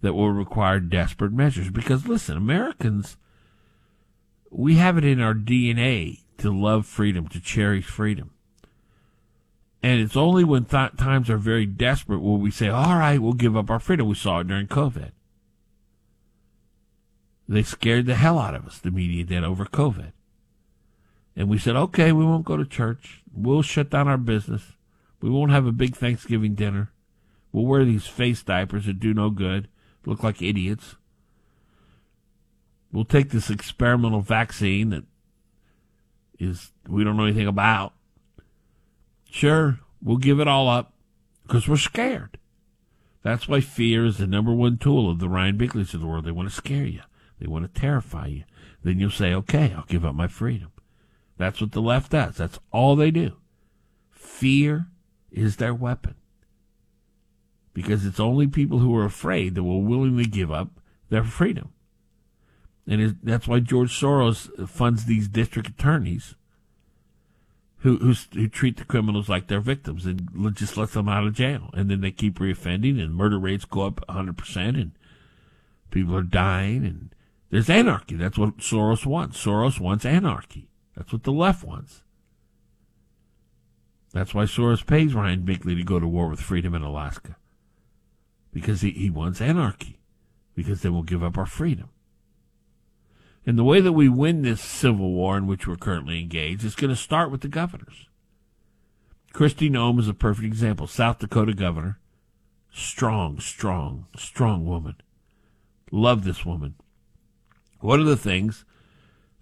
that 0.01 0.13
will 0.13 0.31
require 0.31 0.79
desperate 0.79 1.31
measures. 1.31 1.69
Because 1.69 2.07
listen, 2.07 2.37
Americans, 2.37 3.17
we 4.49 4.75
have 4.75 4.97
it 4.97 5.05
in 5.05 5.21
our 5.21 5.33
DNA 5.33 6.19
to 6.39 6.51
love 6.51 6.85
freedom, 6.85 7.27
to 7.29 7.39
cherish 7.39 7.85
freedom. 7.85 8.31
And 9.83 9.99
it's 9.99 10.17
only 10.17 10.43
when 10.43 10.65
th- 10.65 10.97
times 10.97 11.29
are 11.29 11.37
very 11.37 11.65
desperate 11.65 12.19
will 12.19 12.37
we 12.37 12.51
say, 12.51 12.67
all 12.67 12.97
right, 12.97 13.19
we'll 13.19 13.33
give 13.33 13.57
up 13.57 13.69
our 13.69 13.79
freedom. 13.79 14.07
We 14.07 14.15
saw 14.15 14.39
it 14.39 14.47
during 14.47 14.67
COVID. 14.67 15.11
They 17.47 17.63
scared 17.63 18.05
the 18.05 18.15
hell 18.15 18.39
out 18.39 18.55
of 18.55 18.65
us, 18.65 18.79
the 18.79 18.91
media 18.91 19.23
did, 19.23 19.43
over 19.43 19.65
COVID. 19.65 20.13
And 21.35 21.49
we 21.49 21.57
said, 21.57 21.75
okay, 21.75 22.11
we 22.11 22.25
won't 22.25 22.45
go 22.45 22.57
to 22.57 22.65
church. 22.65 23.23
We'll 23.33 23.61
shut 23.61 23.89
down 23.89 24.07
our 24.07 24.17
business. 24.17 24.73
We 25.21 25.29
won't 25.29 25.51
have 25.51 25.65
a 25.65 25.71
big 25.71 25.95
Thanksgiving 25.95 26.55
dinner. 26.55 26.91
We'll 27.51 27.65
wear 27.65 27.83
these 27.83 28.07
face 28.07 28.43
diapers 28.43 28.85
that 28.85 28.99
do 28.99 29.13
no 29.13 29.29
good, 29.29 29.67
look 30.05 30.23
like 30.23 30.41
idiots. 30.41 30.95
We'll 32.91 33.05
take 33.05 33.29
this 33.29 33.49
experimental 33.49 34.21
vaccine 34.21 34.89
that 34.89 35.03
is 36.39 36.71
we 36.87 37.03
don't 37.03 37.17
know 37.17 37.25
anything 37.25 37.47
about. 37.47 37.93
Sure, 39.29 39.79
we'll 40.01 40.17
give 40.17 40.39
it 40.39 40.47
all 40.47 40.67
up 40.67 40.93
because 41.43 41.67
we're 41.67 41.77
scared. 41.77 42.37
That's 43.23 43.47
why 43.47 43.61
fear 43.61 44.05
is 44.05 44.17
the 44.17 44.27
number 44.27 44.51
one 44.51 44.77
tool 44.77 45.09
of 45.09 45.19
the 45.19 45.29
Ryan 45.29 45.57
Binkleys 45.57 45.93
of 45.93 46.01
the 46.01 46.07
world. 46.07 46.25
They 46.25 46.31
want 46.31 46.49
to 46.49 46.55
scare 46.55 46.85
you. 46.85 47.01
They 47.39 47.47
want 47.47 47.71
to 47.71 47.79
terrify 47.79 48.27
you. 48.27 48.43
Then 48.83 48.99
you'll 48.99 49.11
say, 49.11 49.33
okay, 49.33 49.73
I'll 49.75 49.85
give 49.87 50.03
up 50.03 50.15
my 50.15 50.27
freedom. 50.27 50.71
That's 51.37 51.61
what 51.61 51.71
the 51.71 51.81
left 51.81 52.11
does. 52.11 52.37
That's 52.37 52.59
all 52.71 52.95
they 52.95 53.11
do. 53.11 53.37
Fear 54.09 54.87
is 55.31 55.57
their 55.57 55.73
weapon. 55.73 56.15
Because 57.73 58.05
it's 58.05 58.19
only 58.19 58.47
people 58.47 58.79
who 58.79 58.95
are 58.97 59.05
afraid 59.05 59.55
that 59.55 59.63
will 59.63 59.81
willingly 59.81 60.25
give 60.25 60.51
up 60.51 60.69
their 61.09 61.23
freedom. 61.23 61.71
And 62.87 63.17
that's 63.23 63.47
why 63.47 63.59
George 63.59 63.97
Soros 63.97 64.67
funds 64.67 65.05
these 65.05 65.27
district 65.27 65.69
attorneys 65.69 66.35
who, 67.79 67.97
who, 67.97 68.13
who 68.33 68.47
treat 68.47 68.77
the 68.77 68.85
criminals 68.85 69.29
like 69.29 69.47
they're 69.47 69.59
victims 69.59 70.05
and 70.05 70.29
just 70.55 70.77
let 70.77 70.91
them 70.91 71.09
out 71.09 71.25
of 71.25 71.33
jail. 71.33 71.69
And 71.73 71.89
then 71.89 72.01
they 72.01 72.11
keep 72.11 72.39
reoffending 72.39 73.01
and 73.01 73.15
murder 73.15 73.39
rates 73.39 73.65
go 73.65 73.85
up 73.85 74.05
100% 74.07 74.55
and 74.55 74.91
people 75.89 76.15
are 76.15 76.23
dying 76.23 76.85
and 76.85 77.15
there's 77.49 77.69
anarchy. 77.69 78.15
That's 78.15 78.37
what 78.37 78.57
Soros 78.57 79.05
wants. 79.05 79.43
Soros 79.43 79.79
wants 79.79 80.05
anarchy. 80.05 80.69
That's 80.95 81.11
what 81.11 81.23
the 81.23 81.31
left 81.31 81.63
wants. 81.63 82.03
That's 84.13 84.33
why 84.33 84.43
Soros 84.43 84.85
pays 84.85 85.13
Ryan 85.13 85.43
Binkley 85.43 85.75
to 85.77 85.83
go 85.83 85.99
to 85.99 86.07
war 86.07 86.27
with 86.27 86.39
freedom 86.39 86.75
in 86.75 86.81
Alaska. 86.81 87.35
Because 88.53 88.81
he, 88.81 88.91
he 88.91 89.09
wants 89.09 89.41
anarchy. 89.41 89.99
Because 90.55 90.81
then 90.81 90.93
we'll 90.93 91.03
give 91.03 91.23
up 91.23 91.37
our 91.37 91.45
freedom. 91.45 91.89
And 93.45 93.57
the 93.57 93.63
way 93.63 93.81
that 93.81 93.93
we 93.93 94.07
win 94.07 94.41
this 94.41 94.61
civil 94.61 95.11
war 95.11 95.37
in 95.37 95.47
which 95.47 95.67
we're 95.67 95.75
currently 95.75 96.19
engaged 96.19 96.63
is 96.63 96.75
going 96.75 96.89
to 96.89 96.95
start 96.95 97.31
with 97.31 97.41
the 97.41 97.47
governors. 97.47 98.07
Kristi 99.33 99.69
Noem 99.69 99.99
is 99.99 100.07
a 100.07 100.13
perfect 100.13 100.45
example. 100.45 100.87
South 100.87 101.19
Dakota 101.19 101.53
governor. 101.53 101.99
Strong, 102.71 103.39
strong, 103.39 104.05
strong 104.15 104.65
woman. 104.65 104.95
Love 105.91 106.23
this 106.23 106.45
woman. 106.45 106.75
One 107.79 107.99
of 107.99 108.05
the 108.05 108.17
things 108.17 108.63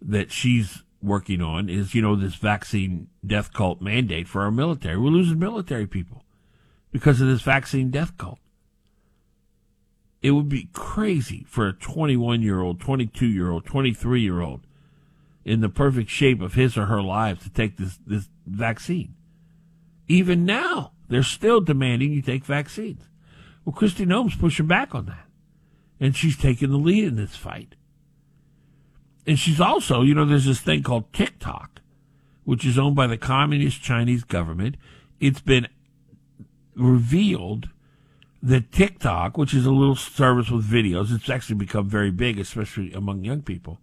that 0.02 0.32
she's 0.32 0.84
working 1.02 1.42
on 1.42 1.70
is, 1.70 1.94
you 1.94 2.02
know, 2.02 2.16
this 2.16 2.36
vaccine 2.36 3.08
death 3.26 3.54
cult 3.54 3.82
mandate 3.82 4.28
for 4.28 4.42
our 4.42 4.52
military. 4.52 4.98
We're 4.98 5.10
losing 5.10 5.40
military 5.40 5.88
people 5.88 6.24
because 6.92 7.22
of 7.22 7.28
this 7.28 7.42
vaccine 7.42 7.90
death 7.92 8.18
cult. 8.18 8.40
It 10.22 10.32
would 10.32 10.50
be 10.50 10.70
crazy 10.74 11.46
for 11.48 11.68
a 11.68 11.74
21 11.74 12.42
year 12.42 12.62
old, 12.62 12.80
22 12.80 13.26
year 13.26 13.52
old, 13.52 13.66
23 13.66 14.22
year 14.22 14.42
old 14.42 14.62
in 15.46 15.62
the 15.62 15.70
perfect 15.70 16.10
shape 16.10 16.42
of 16.42 16.54
his 16.54 16.78
or 16.78 16.86
her 16.88 17.02
lives 17.02 17.44
to 17.44 17.50
take 17.50 17.78
this, 17.78 17.98
this 18.06 18.30
vaccine. 18.46 19.16
Even 20.08 20.46
now, 20.46 20.92
they're 21.08 21.24
still 21.24 21.62
demanding 21.62 22.12
you 22.12 22.22
take 22.22 22.44
vaccines. 22.44 23.04
Well, 23.64 23.76
Kristi 23.76 24.06
Noem's 24.06 24.36
pushing 24.36 24.68
back 24.68 24.94
on 24.94 25.06
that. 25.06 25.26
And 26.00 26.16
she's 26.16 26.38
taking 26.38 26.70
the 26.70 26.78
lead 26.78 27.04
in 27.04 27.16
this 27.16 27.36
fight 27.36 27.76
and 29.30 29.38
she's 29.38 29.62
also, 29.62 30.02
you 30.02 30.16
know, 30.16 30.26
there's 30.26 30.46
this 30.46 30.60
thing 30.60 30.82
called 30.82 31.14
TikTok, 31.14 31.82
which 32.46 32.66
is 32.66 32.80
owned 32.80 32.96
by 32.96 33.06
the 33.06 33.16
communist 33.16 33.80
Chinese 33.80 34.24
government. 34.24 34.76
It's 35.20 35.40
been 35.40 35.68
revealed 36.76 37.70
that 38.42 38.72
TikTok, 38.72 39.38
which 39.38 39.54
is 39.54 39.66
a 39.66 39.72
little 39.72 39.96
service 39.96 40.50
with 40.50 40.70
videos, 40.70 41.14
it's 41.14 41.30
actually 41.30 41.56
become 41.56 41.90
very 41.90 42.12
big, 42.12 42.40
especially 42.40 42.94
among 42.94 43.24
young 43.24 43.42
people. 43.42 43.80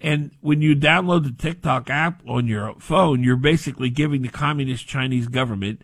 And 0.00 0.30
when 0.40 0.62
you 0.62 0.76
download 0.76 1.24
the 1.24 1.42
TikTok 1.42 1.90
app 1.90 2.22
on 2.26 2.46
your 2.46 2.74
phone, 2.78 3.22
you're 3.22 3.36
basically 3.36 3.90
giving 3.90 4.22
the 4.22 4.28
communist 4.28 4.86
Chinese 4.86 5.26
government 5.26 5.82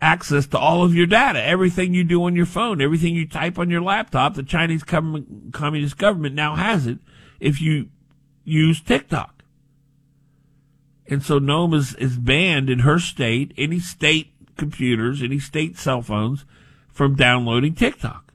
access 0.00 0.46
to 0.48 0.58
all 0.58 0.82
of 0.82 0.94
your 0.94 1.06
data, 1.06 1.42
everything 1.42 1.94
you 1.94 2.04
do 2.04 2.24
on 2.24 2.34
your 2.34 2.46
phone, 2.46 2.80
everything 2.80 3.14
you 3.14 3.28
type 3.28 3.58
on 3.58 3.70
your 3.70 3.82
laptop. 3.82 4.34
The 4.34 4.42
Chinese 4.42 4.82
communist 4.82 5.96
government 5.96 6.34
now 6.34 6.56
has 6.56 6.86
it 6.86 6.98
if 7.38 7.60
you 7.60 7.88
use 8.44 8.80
TikTok. 8.80 9.44
And 11.06 11.22
so 11.22 11.38
Noem 11.38 11.74
is, 11.74 11.94
is 11.96 12.16
banned 12.16 12.70
in 12.70 12.80
her 12.80 12.98
state, 12.98 13.52
any 13.58 13.78
state 13.78 14.31
computers, 14.62 15.22
any 15.22 15.40
state 15.40 15.76
cell 15.76 16.02
phones 16.02 16.44
from 16.88 17.16
downloading 17.16 17.74
TikTok. 17.74 18.32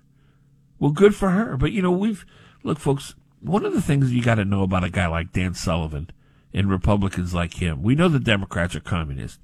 Well, 0.77 0.91
good 0.91 1.15
for 1.15 1.29
her. 1.29 1.55
But 1.55 1.71
you 1.71 1.81
know, 1.81 1.91
we've, 1.91 2.25
look, 2.63 2.79
folks, 2.79 3.15
one 3.39 3.65
of 3.65 3.73
the 3.73 3.81
things 3.81 4.11
you 4.11 4.21
got 4.21 4.35
to 4.35 4.43
know 4.43 4.63
about 4.63 4.83
a 4.83 4.89
guy 4.89 5.07
like 5.07 5.31
Dan 5.31 5.53
Sullivan 5.53 6.09
and 6.53 6.69
Republicans 6.69 7.33
like 7.33 7.55
him, 7.55 7.81
we 7.81 7.95
know 7.95 8.09
the 8.09 8.19
Democrats 8.19 8.75
are 8.75 8.81
communists, 8.81 9.39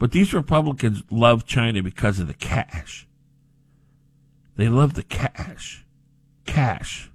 but 0.00 0.10
these 0.10 0.34
Republicans 0.34 1.04
love 1.12 1.46
China 1.46 1.80
because 1.80 2.18
of 2.18 2.26
the 2.26 2.34
cash. 2.34 3.06
They 4.56 4.68
love 4.68 4.94
the 4.94 5.04
cash. 5.04 5.84
Cash. 6.44 7.10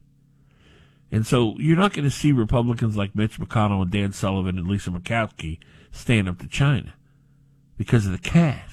And 1.11 1.27
so 1.27 1.55
you're 1.57 1.77
not 1.77 1.91
going 1.91 2.05
to 2.05 2.15
see 2.15 2.31
Republicans 2.31 2.95
like 2.95 3.13
Mitch 3.13 3.37
McConnell 3.39 3.81
and 3.81 3.91
Dan 3.91 4.13
Sullivan 4.13 4.57
and 4.57 4.67
Lisa 4.67 4.89
Murkowski 4.91 5.59
stand 5.91 6.29
up 6.29 6.39
to 6.39 6.47
China 6.47 6.93
because 7.77 8.05
of 8.05 8.13
the 8.13 8.17
cash. 8.17 8.70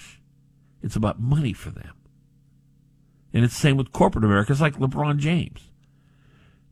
It's 0.88 0.96
about 0.96 1.20
money 1.20 1.53
for 1.53 1.68
them. 1.68 1.92
And 3.35 3.44
it's 3.44 3.53
the 3.53 3.61
same 3.61 3.77
with 3.77 3.92
corporate 3.92 4.24
America. 4.24 4.53
It's 4.53 4.61
like 4.62 4.79
LeBron 4.79 5.18
James. 5.18 5.70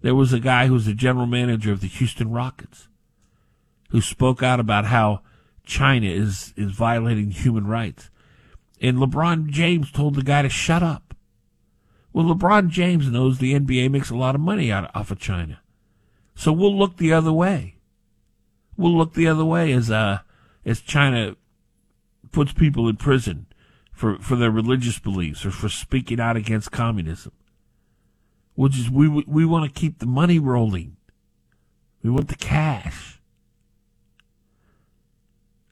There 0.01 0.15
was 0.15 0.33
a 0.33 0.41
guy 0.41 0.69
who 0.69 0.73
was 0.73 0.87
the 0.87 0.95
general 0.95 1.27
manager 1.27 1.71
of 1.71 1.83
the 1.83 1.87
Houston 1.87 2.31
Rockets 2.31 2.89
who 3.91 4.01
spoke 4.01 4.43
out 4.43 4.59
about 4.59 4.87
how 4.87 5.21
China 5.67 6.07
is, 6.07 6.55
is 6.57 6.73
violating 6.73 7.31
human 7.31 7.67
rights. 7.67 8.09
And 8.81 8.97
LeBron 8.97 9.51
James 9.51 9.93
told 9.93 10.15
the 10.15 10.23
guy 10.23 10.41
to 10.41 10.49
shut 10.49 10.83
up. 10.83 11.15
Well, 12.15 12.25
LeBron 12.25 12.71
James 12.71 13.11
knows 13.11 13.37
the 13.37 13.53
NBA 13.53 13.91
makes 13.91 14.09
a 14.09 14.17
lot 14.17 14.35
of 14.35 14.41
money 14.41 14.73
out 14.73 14.91
off 14.97 15.11
of 15.11 15.19
China. 15.19 15.61
So 16.35 16.55
we'll 16.55 16.75
look 16.75 16.97
the 16.97 17.13
other 17.13 17.35
way. 17.35 17.77
We'll 18.79 18.97
look 18.97 19.13
the 19.13 19.29
other 19.29 19.45
way 19.45 19.73
as, 19.73 19.91
uh, 19.91 20.21
as 20.65 20.81
China 20.81 21.37
puts 22.33 22.55
people 22.55 22.89
in 22.89 22.97
prison 22.97 23.47
for, 23.97 24.19
for 24.19 24.37
their 24.37 24.51
religious 24.51 24.99
beliefs 24.99 25.47
or 25.47 25.51
for 25.51 25.71
speaking 25.71 26.21
out 26.21 26.37
against 26.37 26.71
communism. 26.71 27.33
Which 28.55 28.79
is, 28.79 28.91
we, 28.91 29.09
we 29.09 29.45
want 29.47 29.65
to 29.65 29.81
keep 29.81 29.99
the 29.99 30.07
money 30.07 30.39
rolling. 30.39 30.97
We 32.03 32.11
want 32.11 32.29
the 32.29 32.37
cash. 32.37 33.21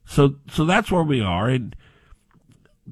So, 0.07 0.37
so 0.51 0.65
that's 0.65 0.91
where 0.91 1.03
we 1.03 1.21
are. 1.21 1.49
And 1.49 1.77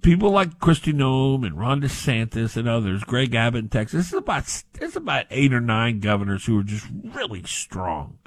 people 0.03 0.31
like 0.31 0.59
Kristi 0.59 0.93
Noem 0.93 1.47
and 1.47 1.59
Ron 1.59 1.81
DeSantis 1.81 2.57
and 2.57 2.69
others, 2.69 3.03
Greg 3.03 3.35
Abbott 3.35 3.65
in 3.65 3.69
Texas, 3.71 4.07
it's 4.07 4.15
about, 4.15 4.45
it's 4.81 4.97
about 4.97 5.27
eight 5.31 5.55
or 5.55 5.61
nine 5.61 6.01
governors 6.01 6.45
who 6.45 6.59
are 6.61 6.65
just 6.65 6.87
really 7.03 7.43
strong. 7.45 8.19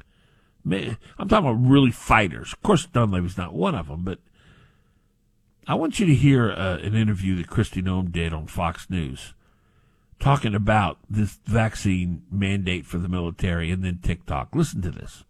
I'm 0.67 0.97
talking 1.29 1.49
about 1.49 1.69
really 1.69 1.91
fighters. 1.91 2.51
Of 2.51 2.63
course, 2.63 2.87
Dunleavy's 2.87 3.37
not 3.37 3.53
one 3.53 3.75
of 3.75 3.87
them, 3.87 4.03
but 4.03 4.19
I 5.67 5.73
want 5.73 5.99
you 5.99 6.06
to 6.06 6.13
hear 6.13 6.51
uh, 6.51 6.78
an 6.78 6.95
interview 6.95 7.36
that 7.38 7.47
Kristi 7.47 7.84
Noem 7.84 8.12
did 8.12 8.34
on 8.34 8.45
Fox 8.45 8.88
News 8.89 9.34
talking 10.19 10.54
about 10.54 10.99
this 11.10 11.39
vaccine 11.45 12.21
mandate 12.32 12.86
for 12.86 12.99
the 12.99 13.10
military 13.10 13.71
and 13.71 13.84
then 13.84 13.99
TikTok. 14.01 14.49
Listen 14.54 14.82
to 14.84 14.91
this. 14.91 15.23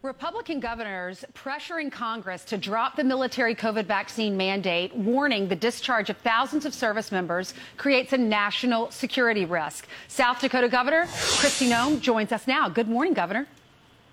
Republican 0.00 0.60
governors 0.60 1.24
pressuring 1.34 1.90
Congress 1.90 2.44
to 2.44 2.56
drop 2.56 2.96
the 2.96 3.04
military 3.04 3.54
COVID 3.54 3.86
vaccine 3.86 4.36
mandate, 4.36 4.94
warning 4.94 5.48
the 5.48 5.56
discharge 5.56 6.10
of 6.10 6.16
thousands 6.18 6.64
of 6.64 6.72
service 6.72 7.10
members 7.10 7.54
creates 7.76 8.12
a 8.12 8.18
national 8.18 8.90
security 8.90 9.44
risk. 9.44 9.86
South 10.08 10.40
Dakota 10.40 10.68
Governor 10.68 11.04
Kristi 11.04 11.68
Noem 11.68 12.00
joins 12.00 12.32
us 12.32 12.46
now. 12.46 12.68
Good 12.68 12.88
morning, 12.88 13.14
Governor. 13.14 13.46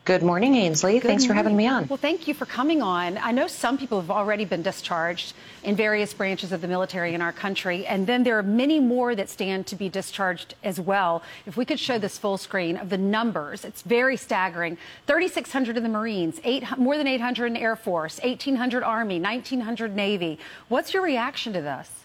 Good 0.06 0.22
morning, 0.22 0.56
Ainsley. 0.56 1.00
Good 1.00 1.04
Thanks 1.04 1.24
morning. 1.24 1.28
for 1.30 1.34
having 1.34 1.56
me 1.56 1.66
on. 1.66 1.88
Well, 1.88 1.96
thank 1.96 2.28
you 2.28 2.34
for 2.34 2.46
coming 2.46 2.82
on. 2.82 3.18
I 3.18 3.32
know 3.32 3.48
some 3.48 3.78
people 3.78 4.02
have 4.02 4.12
already 4.12 4.44
been 4.44 4.62
discharged 4.62 5.34
in 5.64 5.78
various 5.78 6.14
branches 6.14 6.52
of 6.52 6.60
the 6.60 6.68
military 6.68 7.14
in 7.14 7.22
our 7.22 7.32
country, 7.32 7.86
and 7.86 8.06
then 8.06 8.24
there 8.24 8.38
are 8.38 8.44
many 8.44 8.82
more 8.82 9.16
that 9.16 9.30
stand 9.30 9.66
to 9.68 9.78
be 9.78 9.88
discharged 9.88 10.56
as 10.62 10.78
well. 10.78 11.24
If 11.46 11.56
we 11.56 11.64
could 11.64 11.80
show 11.80 12.00
this 12.00 12.18
full 12.18 12.38
screen 12.38 12.76
of 12.76 12.90
the 12.90 12.98
numbers, 12.98 13.64
it's 13.64 13.82
very 13.82 14.18
staggering. 14.18 14.78
3,600 15.08 15.78
in 15.78 15.84
the 15.84 15.88
Marines, 15.88 16.42
eight, 16.44 16.66
more 16.78 16.98
than 16.98 17.08
800 17.08 17.46
in 17.46 17.56
Air 17.56 17.78
Force, 17.78 18.20
1,800 18.22 18.84
Army, 18.84 19.22
1,900 19.22 19.96
Navy. 19.96 20.38
What's 20.68 20.94
your 20.94 21.02
reaction 21.02 21.54
to 21.54 21.62
this? 21.62 22.03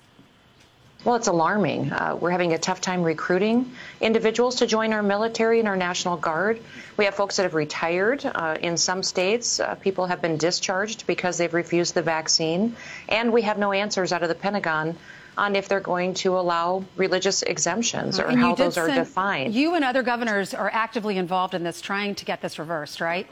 Well, 1.05 1.15
it's 1.15 1.29
alarming. 1.29 1.93
Uh, 1.93 2.17
we're 2.21 2.33
having 2.33 2.55
a 2.55 2.59
tough 2.59 2.81
time 2.81 3.03
recruiting 3.03 3.71
individuals 4.01 4.57
to 4.57 4.67
join 4.67 4.93
our 4.93 5.03
military 5.03 5.61
and 5.61 5.69
our 5.69 5.77
National 5.77 6.17
Guard. 6.17 6.61
We 6.97 7.05
have 7.05 7.15
folks 7.15 7.37
that 7.37 7.45
have 7.45 7.55
retired. 7.55 8.25
Uh, 8.27 8.57
in 8.61 8.77
some 8.77 9.05
states, 9.05 9.61
uh, 9.61 9.77
people 9.77 10.07
have 10.07 10.21
been 10.21 10.39
discharged 10.39 11.07
because 11.07 11.39
they've 11.39 11.55
refused 11.55 11.95
the 11.95 12.03
vaccine. 12.03 12.75
And 13.09 13.33
we 13.33 13.43
have 13.43 13.59
no 13.59 13.73
answers 13.73 14.13
out 14.13 14.25
of 14.25 14.29
the 14.29 14.35
Pentagon 14.35 14.97
on 15.37 15.55
if 15.55 15.69
they're 15.69 15.79
going 15.79 16.15
to 16.15 16.37
allow 16.37 16.85
religious 16.97 17.43
exemptions 17.43 18.19
or 18.19 18.25
and 18.25 18.41
how 18.41 18.57
those 18.57 18.77
are 18.77 18.89
defined. 18.89 19.55
You 19.55 19.77
and 19.77 19.85
other 19.85 20.03
governors 20.03 20.53
are 20.53 20.69
actively 20.73 21.17
involved 21.17 21.55
in 21.55 21.63
this, 21.63 21.81
trying 21.81 22.17
to 22.17 22.25
get 22.25 22.41
this 22.43 22.59
reversed, 22.59 23.01
right? 23.01 23.29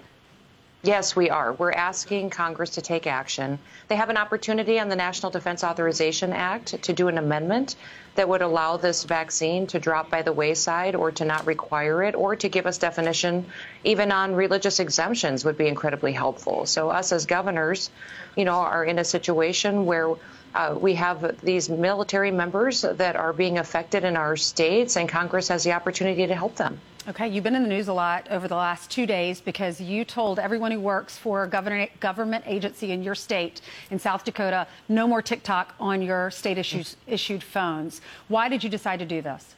Yes, 0.83 1.17
we 1.17 1.31
are. 1.31 1.53
We're 1.53 1.73
asking 1.73 2.31
Congress 2.31 2.71
to 2.71 2.83
take 2.83 3.07
action. 3.07 3.59
They 3.89 3.97
have 3.97 4.11
an 4.11 4.17
opportunity 4.17 4.79
on 4.79 4.89
the 4.89 4.95
National 4.95 5.33
Defense 5.33 5.65
Authorization 5.65 6.33
Act 6.33 6.81
to 6.83 6.93
do 6.93 7.09
an 7.09 7.19
amendment 7.19 7.75
that 8.15 8.29
would 8.29 8.43
allow 8.43 8.77
this 8.77 9.05
vaccine 9.05 9.67
to 9.69 9.81
drop 9.81 10.11
by 10.11 10.23
the 10.23 10.33
wayside 10.33 10.95
or 10.95 11.11
to 11.13 11.25
not 11.25 11.47
require 11.47 12.03
it 12.03 12.15
or 12.15 12.37
to 12.37 12.49
give 12.49 12.67
us 12.67 12.79
definition 12.79 13.47
even 13.85 14.13
on 14.13 14.35
religious 14.35 14.79
exemptions 14.79 15.45
would 15.45 15.59
be 15.59 15.67
incredibly 15.67 16.13
helpful. 16.13 16.67
So 16.67 16.91
us 16.91 17.11
as 17.11 17.27
governors, 17.27 17.91
you 18.37 18.45
know, 18.45 18.53
are 18.53 18.85
in 18.85 18.99
a 18.99 19.05
situation 19.05 19.87
where 19.87 20.15
uh, 20.55 20.77
we 20.79 20.95
have 20.95 21.41
these 21.43 21.69
military 21.69 22.31
members 22.31 22.83
that 22.83 23.17
are 23.17 23.33
being 23.33 23.59
affected 23.59 24.05
in 24.05 24.17
our 24.17 24.37
states 24.37 24.97
and 24.97 25.09
Congress 25.09 25.49
has 25.49 25.65
the 25.65 25.73
opportunity 25.73 26.27
to 26.27 26.35
help 26.35 26.57
them. 26.57 26.81
Okay, 27.09 27.29
you've 27.29 27.45
been 27.45 27.55
in 27.55 27.63
the 27.63 27.69
news 27.69 27.87
a 27.87 27.93
lot 27.93 28.27
over 28.33 28.49
the 28.49 28.57
last 28.57 28.91
two 28.91 29.07
days 29.07 29.41
because 29.41 29.81
you 29.81 30.05
told 30.05 30.41
everyone 30.41 30.73
who 30.73 30.81
works 30.81 31.17
for 31.17 31.45
a 31.45 31.49
government 31.49 32.01
government 32.01 32.43
agency 32.49 32.91
in 32.91 33.05
your 33.05 33.15
state, 33.15 33.61
in 33.93 34.01
South 34.01 34.25
Dakota, 34.25 34.67
no 34.89 35.07
more 35.07 35.23
TikTok 35.23 35.77
on 35.79 36.03
your 36.03 36.33
state 36.33 36.59
issues, 36.59 36.97
issued 37.07 37.45
phones. 37.45 38.01
Why 38.27 38.49
did 38.49 38.65
you 38.65 38.71
decide 38.71 38.99
to 38.99 39.07
do 39.07 39.23
this? 39.23 39.55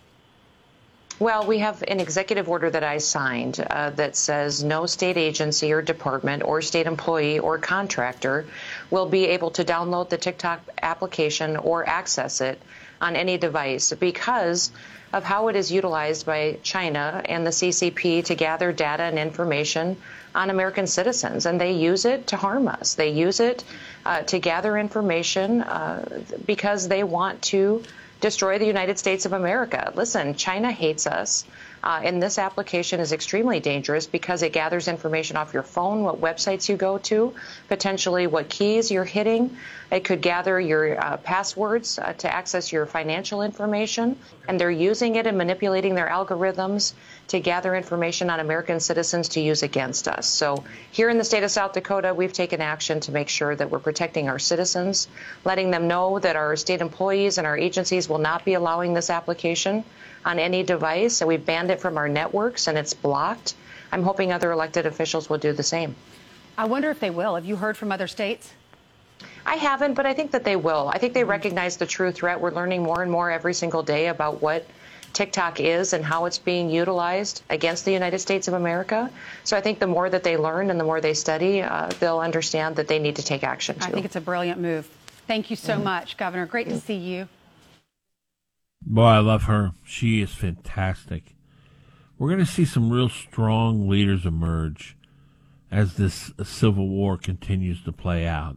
Well, 1.19 1.47
we 1.47 1.59
have 1.61 1.83
an 1.89 2.01
executive 2.01 2.51
order 2.51 2.69
that 2.69 2.85
I 2.85 2.99
signed 2.99 3.59
uh, 3.59 3.91
that 3.91 4.15
says 4.15 4.63
no 4.63 4.85
state 4.85 5.17
agency 5.17 5.73
or 5.73 5.81
department 5.81 6.43
or 6.43 6.61
state 6.61 6.87
employee 6.87 7.39
or 7.39 7.57
contractor 7.57 8.45
will 8.91 9.07
be 9.09 9.25
able 9.25 9.53
to 9.53 9.65
download 9.65 10.11
the 10.11 10.19
TikTok 10.19 10.61
application 10.83 11.57
or 11.57 11.89
access 11.89 12.43
it 12.43 12.61
on 13.01 13.17
any 13.17 13.39
device 13.39 13.91
because 13.99 14.71
of 15.12 15.25
how 15.25 15.49
it 15.49 15.57
is 15.57 15.73
utilized 15.73 16.27
by 16.27 16.59
China 16.62 17.23
and 17.25 17.47
the 17.47 17.51
CCP 17.51 18.25
to 18.27 18.35
gather 18.35 18.73
data 18.73 19.05
and 19.05 19.18
information 19.18 19.97
on 20.35 20.51
American 20.51 20.87
citizens. 20.87 21.47
And 21.47 21.61
they 21.61 21.73
use 21.73 22.05
it 22.05 22.29
to 22.29 22.37
harm 22.37 22.68
us. 22.68 22.94
They 22.94 23.11
use 23.11 23.40
it 23.40 23.64
uh, 24.05 24.23
to 24.23 24.38
gather 24.38 24.77
information 24.77 25.62
uh, 25.62 26.23
because 26.47 26.88
they 26.88 27.03
want 27.03 27.42
to 27.42 27.83
destroy 28.21 28.59
the 28.59 28.66
United 28.66 28.99
States 28.99 29.25
of 29.27 29.33
America. 29.33 29.92
Listen, 29.94 30.35
China 30.35 30.71
hates 30.71 31.07
us. 31.07 31.44
Uh, 31.83 32.01
and 32.03 32.23
this 32.23 32.38
application 32.38 33.01
is 33.01 33.12
extremely 33.12 33.61
dangerous 33.61 34.07
because 34.07 34.43
it 34.43 34.53
gathers 34.53 34.88
information 34.88 35.37
off 35.37 35.55
your 35.55 35.62
phone, 35.62 36.03
what 36.03 36.21
websites 36.21 36.69
you 36.69 36.77
go 36.77 36.99
to, 36.99 37.35
potentially 37.69 38.27
what 38.27 38.49
keys 38.49 38.91
you're 38.91 39.05
hitting. 39.05 39.57
It 39.91 40.05
could 40.05 40.21
gather 40.21 40.61
your 40.61 41.01
uh, 41.03 41.17
passwords 41.19 41.99
uh, 41.99 42.12
to 42.14 42.35
access 42.35 42.73
your 42.73 42.85
financial 42.85 43.43
information. 43.43 44.19
And 44.47 44.61
they're 44.61 44.71
using 44.71 45.17
it 45.17 45.27
and 45.27 45.38
manipulating 45.38 45.95
their 45.95 46.09
algorithms 46.09 46.93
to 47.29 47.41
gather 47.41 47.75
information 47.75 48.31
on 48.31 48.41
American 48.41 48.81
citizens 48.81 49.31
to 49.31 49.41
use 49.41 49.62
against 49.62 50.09
us. 50.09 50.27
So 50.27 50.64
here 50.91 51.09
in 51.11 51.19
the 51.19 51.25
state 51.25 51.43
of 51.43 51.51
South 51.51 51.75
Dakota, 51.75 52.14
we've 52.14 52.33
taken 52.33 52.61
action 52.61 53.01
to 53.01 53.12
make 53.12 53.29
sure 53.29 53.55
that 53.55 53.71
we're 53.71 53.79
protecting 53.79 54.29
our 54.29 54.38
citizens, 54.38 55.09
letting 55.45 55.71
them 55.71 55.88
know 55.88 56.19
that 56.19 56.37
our 56.37 56.57
state 56.57 56.81
employees 56.81 57.38
and 57.38 57.47
our 57.47 57.57
agencies 57.57 58.09
will 58.09 58.19
not 58.19 58.45
be 58.45 58.55
allowing 58.55 58.95
this 58.95 59.11
application 59.11 59.85
on 60.29 60.38
any 60.38 60.62
device. 60.62 61.23
and 61.23 61.29
we've 61.29 61.45
banned 61.45 61.71
it 61.71 61.81
from 61.81 61.97
our 61.97 62.09
networks 62.09 62.69
and 62.69 62.77
it's 62.77 62.93
blocked. 62.93 63.55
I'm 63.91 64.03
hoping 64.03 64.31
other 64.31 64.53
elected 64.53 64.85
officials 64.85 65.31
will 65.31 65.38
do 65.38 65.55
the 65.55 65.62
same. 65.62 65.97
I 66.59 66.67
wonder 66.67 66.91
if 66.91 67.01
they 67.01 67.09
will. 67.09 67.35
Have 67.35 67.47
you 67.47 67.57
heard 67.57 67.79
from 67.79 67.91
other 67.91 68.07
states? 68.07 68.53
I 69.47 69.55
haven't, 69.55 69.95
but 69.95 70.05
I 70.05 70.12
think 70.12 70.33
that 70.33 70.45
they 70.45 70.57
will. 70.57 70.91
I 70.93 70.99
think 70.99 71.14
they 71.14 71.25
recognize 71.25 71.79
the 71.79 71.87
true 71.87 72.12
threat. 72.12 72.41
We're 72.43 72.51
learning 72.51 72.83
more 72.83 73.03
and 73.03 73.11
more 73.11 73.31
every 73.31 73.55
single 73.55 73.83
day 73.83 74.09
about 74.09 74.43
what 74.43 74.67
TikTok 75.14 75.61
is 75.61 75.95
and 75.95 76.05
how 76.05 76.27
it's 76.27 76.37
being 76.37 76.69
utilized 76.69 77.43
against 77.49 77.87
the 77.87 77.93
United 77.93 78.19
States 78.19 78.49
of 78.49 78.55
America. 78.55 79.11
So 79.45 79.57
I 79.57 79.62
think 79.62 79.79
the 79.79 79.87
more 79.87 80.11
that 80.11 80.23
they 80.25 80.37
learn 80.37 80.71
and 80.71 80.79
the 80.79 80.85
more 80.85 81.01
they 81.01 81.14
study, 81.14 81.62
uh, 81.62 81.88
they'll 82.01 82.21
understand 82.21 82.77
that 82.77 82.87
they 82.87 82.99
need 82.99 83.17
to 83.17 83.23
take 83.23 83.43
action 83.43 83.77
too. 83.79 83.87
I 83.87 83.91
think 83.91 84.05
it's 84.05 84.17
a 84.17 84.21
brilliant 84.21 84.61
move. 84.61 84.87
Thank 85.27 85.49
you 85.49 85.57
so 85.57 85.75
mm-hmm. 85.75 85.85
much, 85.85 86.19
Governor. 86.19 86.45
Great 86.45 86.69
to 86.69 86.79
see 86.79 86.97
you. 86.97 87.29
Boy, 88.90 89.03
I 89.03 89.18
love 89.18 89.42
her. 89.42 89.72
She 89.85 90.22
is 90.22 90.33
fantastic. 90.33 91.35
We're 92.16 92.31
going 92.31 92.44
to 92.44 92.51
see 92.51 92.64
some 92.64 92.90
real 92.90 93.11
strong 93.11 93.87
leaders 93.87 94.24
emerge 94.24 94.96
as 95.70 95.96
this 95.96 96.33
civil 96.42 96.88
war 96.88 97.18
continues 97.18 97.85
to 97.85 97.92
play 97.92 98.27
out. 98.27 98.57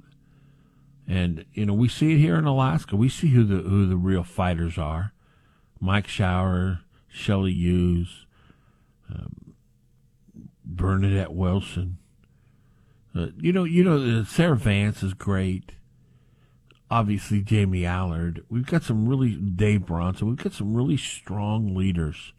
And 1.06 1.44
you 1.54 1.66
know, 1.66 1.74
we 1.74 1.90
see 1.90 2.14
it 2.14 2.20
here 2.20 2.38
in 2.38 2.46
Alaska. 2.46 2.96
We 2.96 3.10
see 3.10 3.28
who 3.28 3.44
the 3.44 3.58
who 3.58 3.86
the 3.86 3.98
real 3.98 4.24
fighters 4.24 4.78
are. 4.78 5.12
Mike 5.82 6.08
Shower, 6.08 6.80
Shelley 7.10 7.52
Hughes, 7.52 8.26
um, 9.14 9.54
Bernadette 10.64 11.34
Wilson. 11.34 11.98
Uh, 13.14 13.28
you 13.38 13.52
know, 13.52 13.66
you 13.66 13.84
know, 13.84 14.24
Sarah 14.24 14.56
Vance 14.56 15.04
is 15.04 15.14
great 15.14 15.74
obviously 16.92 17.42
Jamie 17.42 17.86
Allard. 17.86 18.44
We've 18.50 18.66
got 18.66 18.84
some 18.84 19.08
really 19.08 19.32
Dave 19.32 19.86
Bronson. 19.86 20.28
We've 20.28 20.36
got 20.36 20.54
some 20.54 20.76
really 20.76 20.98
strong 20.98 21.74
leaders 21.74 22.34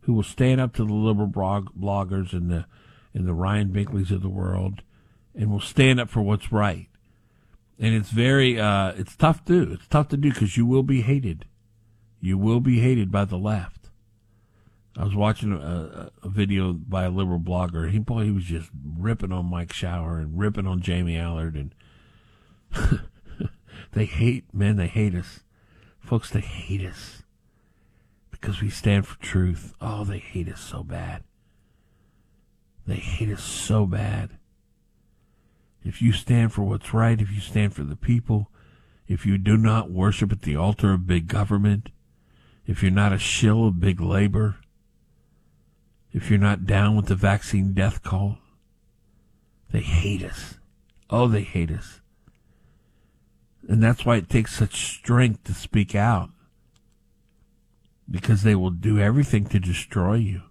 who 0.00 0.12
will 0.12 0.24
stand 0.24 0.60
up 0.60 0.74
to 0.74 0.84
the 0.84 0.92
liberal 0.92 1.28
blog, 1.28 1.68
bloggers 1.78 2.32
and 2.32 2.50
the 2.50 2.66
and 3.14 3.26
the 3.26 3.32
Ryan 3.32 3.70
Binkleys 3.70 4.10
of 4.10 4.20
the 4.20 4.28
world, 4.28 4.82
and 5.34 5.50
will 5.50 5.60
stand 5.60 5.98
up 6.00 6.10
for 6.10 6.20
what's 6.20 6.52
right. 6.52 6.88
And 7.78 7.94
it's 7.94 8.10
very 8.10 8.60
uh, 8.60 8.92
it's 8.96 9.16
tough 9.16 9.44
to. 9.46 9.72
It's 9.72 9.86
tough 9.86 10.08
to 10.08 10.16
do 10.16 10.32
because 10.32 10.56
you 10.56 10.66
will 10.66 10.82
be 10.82 11.02
hated. 11.02 11.46
You 12.20 12.36
will 12.36 12.60
be 12.60 12.80
hated 12.80 13.10
by 13.12 13.24
the 13.24 13.38
left. 13.38 13.90
I 14.98 15.04
was 15.04 15.14
watching 15.14 15.52
a, 15.52 16.10
a 16.22 16.28
video 16.28 16.72
by 16.72 17.04
a 17.04 17.10
liberal 17.10 17.38
blogger. 17.38 17.90
He 17.90 17.98
boy, 17.98 18.24
he 18.24 18.30
was 18.30 18.44
just 18.44 18.70
ripping 18.98 19.30
on 19.30 19.46
Mike 19.46 19.72
Shower 19.72 20.18
and 20.18 20.38
ripping 20.38 20.66
on 20.66 20.80
Jamie 20.80 21.18
Allard, 21.18 21.54
and 21.54 21.74
they 23.96 24.04
hate 24.04 24.44
men. 24.52 24.76
They 24.76 24.88
hate 24.88 25.14
us, 25.14 25.40
folks. 26.00 26.28
They 26.28 26.42
hate 26.42 26.84
us 26.84 27.22
because 28.30 28.60
we 28.60 28.68
stand 28.68 29.06
for 29.06 29.18
truth. 29.22 29.72
Oh, 29.80 30.04
they 30.04 30.18
hate 30.18 30.50
us 30.50 30.60
so 30.60 30.84
bad. 30.84 31.24
They 32.86 32.96
hate 32.96 33.30
us 33.30 33.42
so 33.42 33.86
bad. 33.86 34.36
If 35.82 36.02
you 36.02 36.12
stand 36.12 36.52
for 36.52 36.62
what's 36.62 36.92
right, 36.92 37.18
if 37.18 37.32
you 37.32 37.40
stand 37.40 37.74
for 37.74 37.84
the 37.84 37.96
people, 37.96 38.50
if 39.08 39.24
you 39.24 39.38
do 39.38 39.56
not 39.56 39.90
worship 39.90 40.30
at 40.30 40.42
the 40.42 40.56
altar 40.56 40.92
of 40.92 41.06
big 41.06 41.26
government, 41.26 41.88
if 42.66 42.82
you're 42.82 42.92
not 42.92 43.14
a 43.14 43.18
shill 43.18 43.66
of 43.66 43.80
big 43.80 43.98
labor, 43.98 44.56
if 46.12 46.28
you're 46.28 46.38
not 46.38 46.66
down 46.66 46.96
with 46.96 47.06
the 47.06 47.14
vaccine 47.14 47.72
death 47.72 48.02
call, 48.02 48.36
they 49.70 49.80
hate 49.80 50.22
us. 50.22 50.58
Oh, 51.08 51.28
they 51.28 51.42
hate 51.42 51.70
us. 51.70 52.02
And 53.68 53.82
that's 53.82 54.04
why 54.04 54.16
it 54.16 54.28
takes 54.28 54.54
such 54.54 54.96
strength 54.96 55.44
to 55.44 55.54
speak 55.54 55.94
out. 55.94 56.30
Because 58.08 58.42
they 58.42 58.54
will 58.54 58.70
do 58.70 59.00
everything 59.00 59.46
to 59.46 59.58
destroy 59.58 60.14
you. 60.14 60.42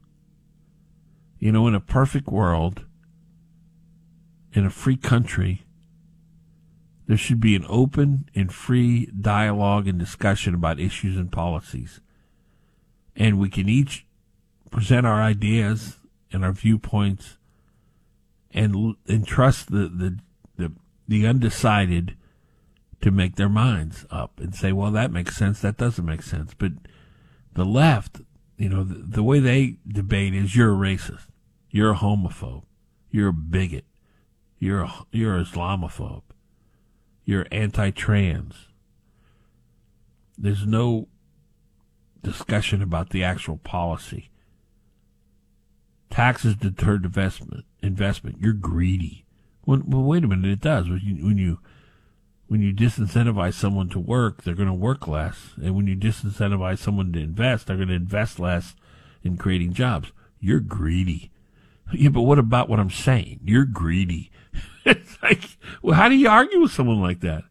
You 1.40 1.52
know, 1.52 1.68
in 1.68 1.76
a 1.76 1.80
perfect 1.80 2.28
world, 2.28 2.84
in 4.54 4.66
a 4.66 4.70
free 4.70 4.98
country, 4.98 5.66
there 7.08 7.18
should 7.18 7.40
be 7.40 7.56
an 7.56 7.66
open 7.70 8.28
and 8.36 8.52
free 8.52 9.06
dialogue 9.08 9.88
and 9.88 10.00
discussion 10.00 10.56
about 10.56 10.80
issues 10.80 11.18
and 11.18 11.32
policies. 11.32 12.02
And 13.16 13.40
we 13.40 13.50
can 13.50 13.70
each 13.70 14.06
present 14.72 15.06
our 15.06 15.22
ideas 15.22 15.98
and 16.32 16.44
our 16.44 16.52
viewpoints 16.52 17.38
and, 18.52 18.96
and 19.08 19.28
trust 19.28 19.72
the, 19.72 19.88
the, 19.88 20.20
the, 20.58 20.72
the 21.08 21.28
undecided 21.28 22.16
to 23.02 23.12
make 23.12 23.36
their 23.36 23.50
minds 23.50 24.06
up 24.10 24.40
and 24.40 24.56
say, 24.56 24.72
well, 24.72 24.92
that 24.92 25.12
makes 25.12 25.36
sense. 25.36 25.62
That 25.62 25.78
doesn't 25.78 26.06
make 26.06 26.24
sense. 26.24 26.54
But 26.58 26.72
the 27.54 27.66
left, 27.66 28.22
you 28.58 28.70
know, 28.70 28.84
the, 28.84 28.96
the 28.96 29.24
way 29.24 29.40
they 29.40 29.78
debate 29.88 30.34
is 30.34 30.56
you're 30.56 30.74
a 30.74 30.78
racist. 30.78 31.28
You're 31.70 31.92
a 31.92 31.98
homophobe. 31.98 32.64
You're 33.12 33.30
a 33.30 33.34
bigot. 33.34 33.86
You're 34.60 34.84
a, 34.84 34.94
you're 35.12 35.44
Islamophobe. 35.44 36.24
You're 37.26 37.48
anti-trans. 37.52 38.68
There's 40.38 40.66
no 40.66 41.08
discussion 42.24 42.82
about 42.82 43.10
the 43.12 43.24
actual 43.24 43.58
policy. 43.58 44.30
Taxes 46.10 46.56
deter 46.56 46.96
investment. 46.96 47.66
Investment. 47.82 48.38
You're 48.40 48.54
greedy. 48.54 49.26
Well, 49.66 49.82
well 49.86 50.04
wait 50.04 50.24
a 50.24 50.28
minute. 50.28 50.50
It 50.50 50.62
does 50.62 50.88
when 50.88 51.02
you 51.04 51.26
when 51.26 51.38
you 51.38 51.60
when 52.48 52.62
you 52.62 52.74
disincentivize 52.74 53.56
someone 53.56 53.90
to 53.90 54.00
work, 54.00 54.44
they're 54.44 54.54
going 54.54 54.68
to 54.68 54.74
work 54.74 55.08
less, 55.08 55.54
and 55.58 55.76
when 55.76 55.88
you 55.88 55.96
disincentivize 55.96 56.78
someone 56.78 57.12
to 57.14 57.20
invest, 57.20 57.68
they're 57.68 57.76
going 57.76 57.88
to 57.90 57.96
invest 57.96 58.40
less 58.40 58.76
in 59.24 59.38
creating 59.38 59.74
jobs. 59.74 60.12
You're 60.40 60.60
greedy. 60.60 61.32
Yeah, 61.94 62.10
but 62.10 62.22
what 62.22 62.40
about 62.40 62.70
what 62.70 62.80
I'm 62.80 62.92
saying? 62.92 63.40
You're 63.44 63.66
greedy. 63.66 64.32
it's 64.86 65.18
like, 65.24 65.58
well, 65.82 65.96
how 65.96 66.10
do 66.10 66.16
you 66.16 66.30
argue 66.30 66.62
with 66.62 66.72
someone 66.72 67.02
like 67.02 67.22
that? 67.22 67.44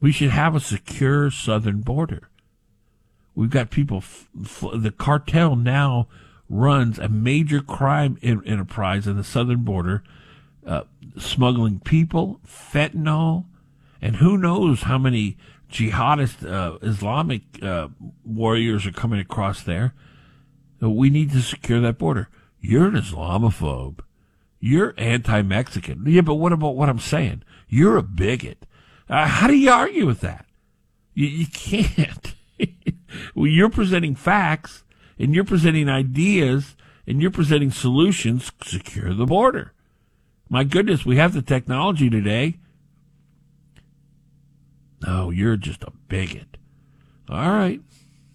We 0.00 0.12
should 0.12 0.30
have 0.30 0.54
a 0.54 0.60
secure 0.60 1.30
southern 1.30 1.80
border. 1.80 2.28
We've 3.34 3.50
got 3.50 3.70
people, 3.70 3.98
f- 3.98 4.28
f- 4.42 4.64
the 4.74 4.90
cartel 4.90 5.56
now 5.56 6.08
runs 6.48 6.98
a 6.98 7.08
major 7.08 7.60
crime 7.60 8.18
in- 8.20 8.46
enterprise 8.46 9.06
in 9.06 9.16
the 9.16 9.24
southern 9.24 9.62
border, 9.62 10.04
uh, 10.66 10.82
smuggling 11.16 11.80
people, 11.80 12.40
fentanyl, 12.46 13.46
and 14.04 14.16
who 14.16 14.36
knows 14.36 14.82
how 14.82 14.98
many 14.98 15.38
jihadist 15.72 16.46
uh, 16.46 16.76
Islamic 16.82 17.40
uh, 17.62 17.88
warriors 18.22 18.86
are 18.86 18.92
coming 18.92 19.18
across 19.18 19.62
there. 19.62 19.94
We 20.78 21.08
need 21.08 21.32
to 21.32 21.40
secure 21.40 21.80
that 21.80 21.96
border. 21.96 22.28
You're 22.60 22.86
an 22.86 22.96
Islamophobe. 22.96 24.00
You're 24.60 24.92
anti-Mexican. 24.98 26.04
Yeah, 26.06 26.20
but 26.20 26.34
what 26.34 26.52
about 26.52 26.76
what 26.76 26.90
I'm 26.90 26.98
saying? 26.98 27.44
You're 27.66 27.96
a 27.96 28.02
bigot. 28.02 28.66
Uh, 29.08 29.26
how 29.26 29.46
do 29.46 29.54
you 29.54 29.70
argue 29.70 30.04
with 30.04 30.20
that? 30.20 30.44
You, 31.14 31.26
you 31.26 31.46
can't. 31.46 32.34
well, 33.34 33.46
you're 33.46 33.70
presenting 33.70 34.14
facts 34.14 34.84
and 35.18 35.34
you're 35.34 35.44
presenting 35.44 35.88
ideas 35.88 36.76
and 37.06 37.22
you're 37.22 37.30
presenting 37.30 37.70
solutions. 37.70 38.52
Secure 38.62 39.14
the 39.14 39.24
border. 39.24 39.72
My 40.50 40.62
goodness, 40.62 41.06
we 41.06 41.16
have 41.16 41.32
the 41.32 41.40
technology 41.40 42.10
today. 42.10 42.58
No, 45.06 45.30
you're 45.30 45.56
just 45.56 45.82
a 45.82 45.90
bigot. 46.08 46.56
All 47.28 47.50
right. 47.50 47.80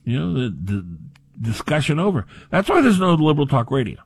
You 0.04 0.20
know, 0.20 0.34
the, 0.34 0.50
the 0.50 0.98
discussion 1.42 2.00
over. 2.00 2.26
That's 2.50 2.70
why 2.70 2.82
there's 2.82 3.00
no 3.00 3.14
liberal 3.14 3.48
talk 3.48 3.72
radio. 3.72 4.02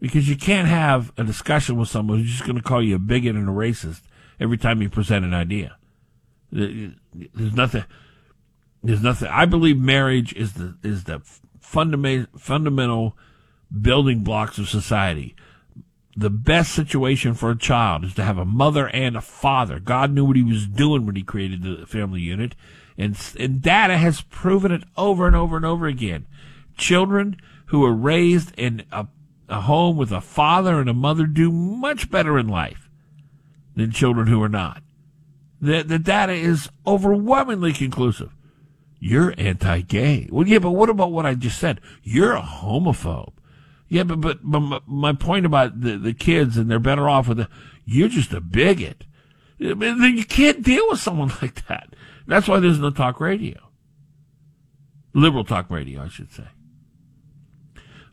Because 0.00 0.28
you 0.28 0.36
can't 0.36 0.68
have 0.68 1.12
a 1.18 1.24
discussion 1.24 1.76
with 1.76 1.88
someone 1.88 2.18
who's 2.18 2.30
just 2.30 2.44
going 2.44 2.56
to 2.56 2.62
call 2.62 2.82
you 2.82 2.96
a 2.96 2.98
bigot 2.98 3.36
and 3.36 3.48
a 3.48 3.52
racist 3.52 4.02
every 4.38 4.56
time 4.56 4.80
you 4.80 4.88
present 4.88 5.24
an 5.24 5.34
idea. 5.34 5.76
There's 6.50 7.54
nothing. 7.54 7.84
There's 8.82 9.02
nothing. 9.02 9.28
I 9.28 9.44
believe 9.44 9.78
marriage 9.78 10.32
is 10.32 10.54
the 10.54 10.76
is 10.82 11.04
the 11.04 11.20
fundamental 11.60 12.26
fundamental 12.38 13.16
building 13.80 14.20
blocks 14.24 14.58
of 14.58 14.68
society. 14.68 15.36
The 16.16 16.30
best 16.30 16.72
situation 16.72 17.34
for 17.34 17.50
a 17.50 17.58
child 17.58 18.04
is 18.04 18.14
to 18.14 18.24
have 18.24 18.36
a 18.36 18.44
mother 18.44 18.88
and 18.88 19.16
a 19.16 19.20
father. 19.20 19.78
God 19.78 20.12
knew 20.12 20.24
what 20.24 20.36
He 20.36 20.42
was 20.42 20.66
doing 20.66 21.06
when 21.06 21.16
He 21.16 21.22
created 21.22 21.62
the 21.62 21.86
family 21.86 22.20
unit, 22.20 22.54
and 22.98 23.16
and 23.38 23.62
data 23.62 23.96
has 23.96 24.20
proven 24.22 24.72
it 24.72 24.82
over 24.96 25.26
and 25.26 25.36
over 25.36 25.56
and 25.56 25.64
over 25.64 25.86
again. 25.86 26.26
Children 26.76 27.36
who 27.66 27.84
are 27.84 27.94
raised 27.94 28.52
in 28.58 28.84
a, 28.90 29.06
a 29.48 29.60
home 29.60 29.96
with 29.96 30.10
a 30.10 30.20
father 30.20 30.80
and 30.80 30.90
a 30.90 30.94
mother 30.94 31.26
do 31.26 31.52
much 31.52 32.10
better 32.10 32.38
in 32.38 32.48
life 32.48 32.88
than 33.76 33.92
children 33.92 34.26
who 34.26 34.42
are 34.42 34.48
not. 34.48 34.82
The, 35.60 35.82
the 35.82 35.98
data 35.98 36.32
is 36.32 36.68
overwhelmingly 36.86 37.72
conclusive. 37.72 38.34
You're 38.98 39.34
anti-gay. 39.38 40.28
Well, 40.30 40.46
yeah, 40.46 40.58
but 40.58 40.72
what 40.72 40.90
about 40.90 41.12
what 41.12 41.26
I 41.26 41.34
just 41.34 41.58
said? 41.58 41.80
You're 42.02 42.34
a 42.34 42.42
homophobe. 42.42 43.34
Yeah, 43.90 44.04
but, 44.04 44.20
but, 44.20 44.38
but 44.42 44.82
my 44.86 45.12
point 45.12 45.44
about 45.44 45.80
the, 45.80 45.98
the 45.98 46.14
kids 46.14 46.56
and 46.56 46.70
they're 46.70 46.78
better 46.78 47.08
off 47.08 47.26
with 47.28 47.38
the, 47.38 47.48
you're 47.84 48.08
just 48.08 48.32
a 48.32 48.40
bigot. 48.40 49.04
I 49.60 49.74
mean, 49.74 50.16
you 50.16 50.24
can't 50.24 50.62
deal 50.62 50.84
with 50.88 51.00
someone 51.00 51.32
like 51.42 51.66
that. 51.66 51.94
That's 52.26 52.48
why 52.48 52.60
there's 52.60 52.78
no 52.78 52.90
talk 52.90 53.20
radio. 53.20 53.58
Liberal 55.12 55.44
talk 55.44 55.68
radio, 55.70 56.04
I 56.04 56.08
should 56.08 56.32
say. 56.32 56.46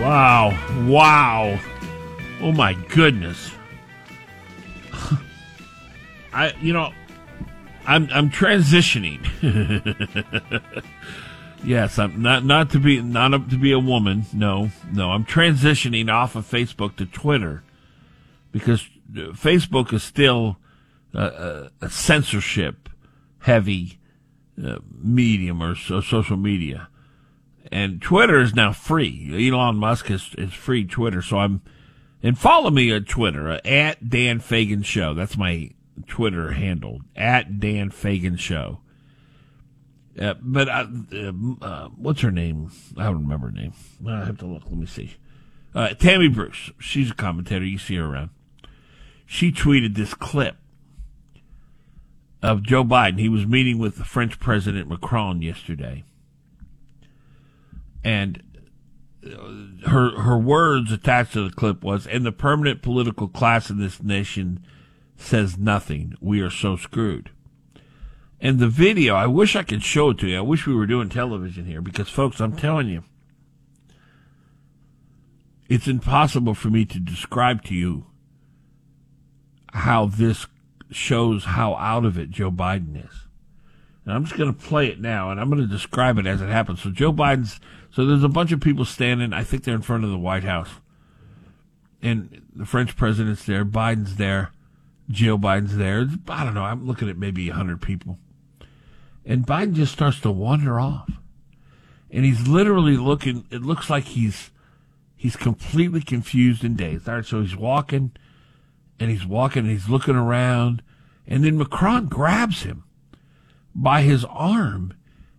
Wow. 0.00 0.86
Wow. 0.88 1.60
Oh 2.40 2.52
my 2.52 2.74
goodness. 2.88 3.50
I 6.32 6.52
you 6.60 6.72
know 6.72 6.92
I'm 7.86 8.08
I'm 8.12 8.30
transitioning. 8.30 9.20
yes, 11.64 11.98
I'm 11.98 12.22
not 12.22 12.44
not 12.44 12.70
to 12.70 12.78
be 12.78 13.02
not 13.02 13.50
to 13.50 13.58
be 13.58 13.72
a 13.72 13.78
woman. 13.78 14.24
No, 14.32 14.70
no, 14.92 15.10
I'm 15.10 15.24
transitioning 15.24 16.10
off 16.10 16.36
of 16.36 16.48
Facebook 16.48 16.96
to 16.96 17.06
Twitter 17.06 17.62
because 18.52 18.88
Facebook 19.12 19.92
is 19.92 20.02
still 20.02 20.56
a, 21.14 21.70
a 21.80 21.90
censorship 21.90 22.88
heavy 23.40 23.98
uh, 24.64 24.76
medium 25.02 25.62
or 25.62 25.74
so, 25.74 26.00
social 26.00 26.36
media, 26.36 26.88
and 27.70 28.00
Twitter 28.00 28.40
is 28.40 28.54
now 28.54 28.72
free. 28.72 29.48
Elon 29.48 29.76
Musk 29.76 30.06
has 30.06 30.34
is 30.36 30.52
free 30.52 30.84
Twitter, 30.84 31.22
so 31.22 31.38
I'm 31.38 31.62
and 32.22 32.38
follow 32.38 32.70
me 32.70 32.92
on 32.92 33.04
Twitter 33.04 33.50
uh, 33.50 33.60
at 33.64 34.08
Dan 34.08 34.40
Fagan 34.40 34.82
Show. 34.82 35.14
That's 35.14 35.36
my 35.36 35.70
Twitter 36.06 36.52
handle 36.52 37.00
at 37.16 37.60
Dan 37.60 37.90
Fagan 37.90 38.36
Show. 38.36 38.80
Uh, 40.20 40.34
but 40.40 40.68
uh, 40.68 40.86
uh, 41.62 41.88
what's 41.96 42.20
her 42.20 42.30
name? 42.30 42.70
I 42.96 43.04
don't 43.04 43.22
remember 43.22 43.46
her 43.46 43.52
name. 43.52 43.72
I 44.06 44.24
have 44.24 44.38
to 44.38 44.46
look. 44.46 44.64
Let 44.64 44.76
me 44.76 44.86
see. 44.86 45.14
Uh, 45.74 45.90
Tammy 45.90 46.28
Bruce. 46.28 46.70
She's 46.78 47.10
a 47.10 47.14
commentator. 47.14 47.64
You 47.64 47.78
see 47.78 47.96
her 47.96 48.04
around. 48.04 48.30
She 49.24 49.52
tweeted 49.52 49.94
this 49.94 50.12
clip 50.12 50.56
of 52.42 52.62
Joe 52.62 52.84
Biden. 52.84 53.20
He 53.20 53.28
was 53.28 53.46
meeting 53.46 53.78
with 53.78 53.96
the 53.96 54.04
French 54.04 54.40
President 54.40 54.88
Macron 54.88 55.40
yesterday, 55.42 56.04
and 58.04 58.42
uh, 59.24 59.88
her 59.88 60.20
her 60.20 60.38
words 60.38 60.92
attached 60.92 61.32
to 61.34 61.48
the 61.48 61.54
clip 61.54 61.82
was, 61.82 62.06
"And 62.06 62.24
the 62.24 62.32
permanent 62.32 62.82
political 62.82 63.28
class 63.28 63.70
in 63.70 63.78
this 63.78 64.02
nation 64.02 64.64
says 65.16 65.58
nothing. 65.58 66.14
We 66.20 66.40
are 66.40 66.50
so 66.50 66.76
screwed." 66.76 67.30
And 68.40 68.58
the 68.58 68.68
video, 68.68 69.14
I 69.14 69.26
wish 69.26 69.54
I 69.54 69.62
could 69.62 69.82
show 69.82 70.10
it 70.10 70.18
to 70.18 70.26
you. 70.26 70.38
I 70.38 70.42
wish 70.42 70.66
we 70.66 70.74
were 70.74 70.86
doing 70.86 71.10
television 71.10 71.66
here 71.66 71.82
because, 71.82 72.08
folks, 72.08 72.40
I'm 72.40 72.56
telling 72.56 72.88
you, 72.88 73.04
it's 75.68 75.86
impossible 75.86 76.54
for 76.54 76.68
me 76.68 76.86
to 76.86 76.98
describe 76.98 77.62
to 77.64 77.74
you 77.74 78.06
how 79.74 80.06
this 80.06 80.46
shows 80.90 81.44
how 81.44 81.74
out 81.76 82.04
of 82.04 82.18
it 82.18 82.30
Joe 82.30 82.50
Biden 82.50 82.96
is. 82.96 83.26
And 84.04 84.14
I'm 84.14 84.24
just 84.24 84.38
going 84.38 84.52
to 84.52 84.58
play 84.58 84.88
it 84.88 85.00
now, 85.00 85.30
and 85.30 85.38
I'm 85.38 85.50
going 85.50 85.60
to 85.60 85.68
describe 85.68 86.18
it 86.18 86.26
as 86.26 86.40
it 86.40 86.48
happens. 86.48 86.82
So 86.82 86.90
Joe 86.90 87.12
Biden's, 87.12 87.60
so 87.90 88.06
there's 88.06 88.24
a 88.24 88.28
bunch 88.28 88.52
of 88.52 88.60
people 88.60 88.84
standing. 88.84 89.32
I 89.32 89.44
think 89.44 89.64
they're 89.64 89.74
in 89.74 89.82
front 89.82 90.04
of 90.04 90.10
the 90.10 90.18
White 90.18 90.44
House, 90.44 90.70
and 92.02 92.42
the 92.54 92.66
French 92.66 92.96
president's 92.96 93.44
there, 93.44 93.64
Biden's 93.64 94.16
there, 94.16 94.52
Joe 95.08 95.38
Biden's 95.38 95.76
there. 95.76 96.06
I 96.28 96.44
don't 96.44 96.54
know. 96.54 96.64
I'm 96.64 96.86
looking 96.86 97.08
at 97.08 97.18
maybe 97.18 97.48
100 97.48 97.80
people 97.82 98.18
and 99.24 99.46
Biden 99.46 99.74
just 99.74 99.92
starts 99.92 100.20
to 100.20 100.30
wander 100.30 100.80
off. 100.80 101.10
And 102.10 102.24
he's 102.24 102.48
literally 102.48 102.96
looking, 102.96 103.46
it 103.50 103.62
looks 103.62 103.88
like 103.88 104.04
he's, 104.04 104.50
he's 105.16 105.36
completely 105.36 106.00
confused 106.00 106.64
and 106.64 106.76
dazed. 106.76 107.08
All 107.08 107.16
right, 107.16 107.24
so 107.24 107.40
he's 107.40 107.56
walking 107.56 108.12
and 108.98 109.10
he's 109.10 109.26
walking 109.26 109.62
and 109.62 109.70
he's 109.70 109.88
looking 109.88 110.16
around. 110.16 110.82
And 111.26 111.44
then 111.44 111.58
Macron 111.58 112.06
grabs 112.06 112.64
him 112.64 112.84
by 113.74 114.02
his 114.02 114.24
arm 114.24 114.94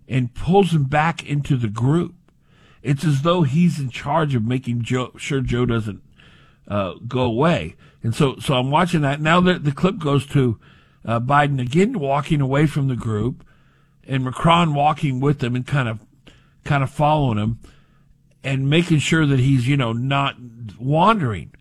and 0.07 0.33
pulls 0.33 0.73
him 0.73 0.85
back 0.85 1.25
into 1.25 1.57
the 1.57 1.67
group. 1.67 2.15
It's 2.83 3.05
as 3.05 3.21
though 3.21 3.43
he's 3.43 3.79
in 3.79 3.89
charge 3.89 4.35
of 4.35 4.45
making 4.45 4.83
Joe, 4.83 5.11
sure 5.17 5.41
Joe 5.41 5.65
doesn't 5.65 6.01
uh, 6.67 6.95
go 7.07 7.21
away. 7.21 7.75
And 8.03 8.15
so, 8.15 8.37
so 8.39 8.55
I'm 8.55 8.71
watching 8.71 9.01
that. 9.01 9.21
Now 9.21 9.39
the, 9.39 9.59
the 9.59 9.71
clip 9.71 9.99
goes 9.99 10.25
to 10.27 10.59
uh, 11.05 11.19
Biden 11.19 11.61
again 11.61 11.99
walking 11.99 12.41
away 12.41 12.65
from 12.65 12.87
the 12.87 12.95
group 12.95 13.45
and 14.07 14.23
Macron 14.23 14.73
walking 14.73 15.19
with 15.19 15.39
them 15.39 15.55
and 15.55 15.65
kind 15.65 15.87
of 15.87 15.99
kind 16.63 16.83
of 16.83 16.91
following 16.91 17.37
him 17.37 17.59
and 18.43 18.69
making 18.69 18.99
sure 18.99 19.25
that 19.25 19.39
he's 19.39 19.67
you 19.67 19.77
know 19.77 19.93
not 19.93 20.35
wandering. 20.79 21.51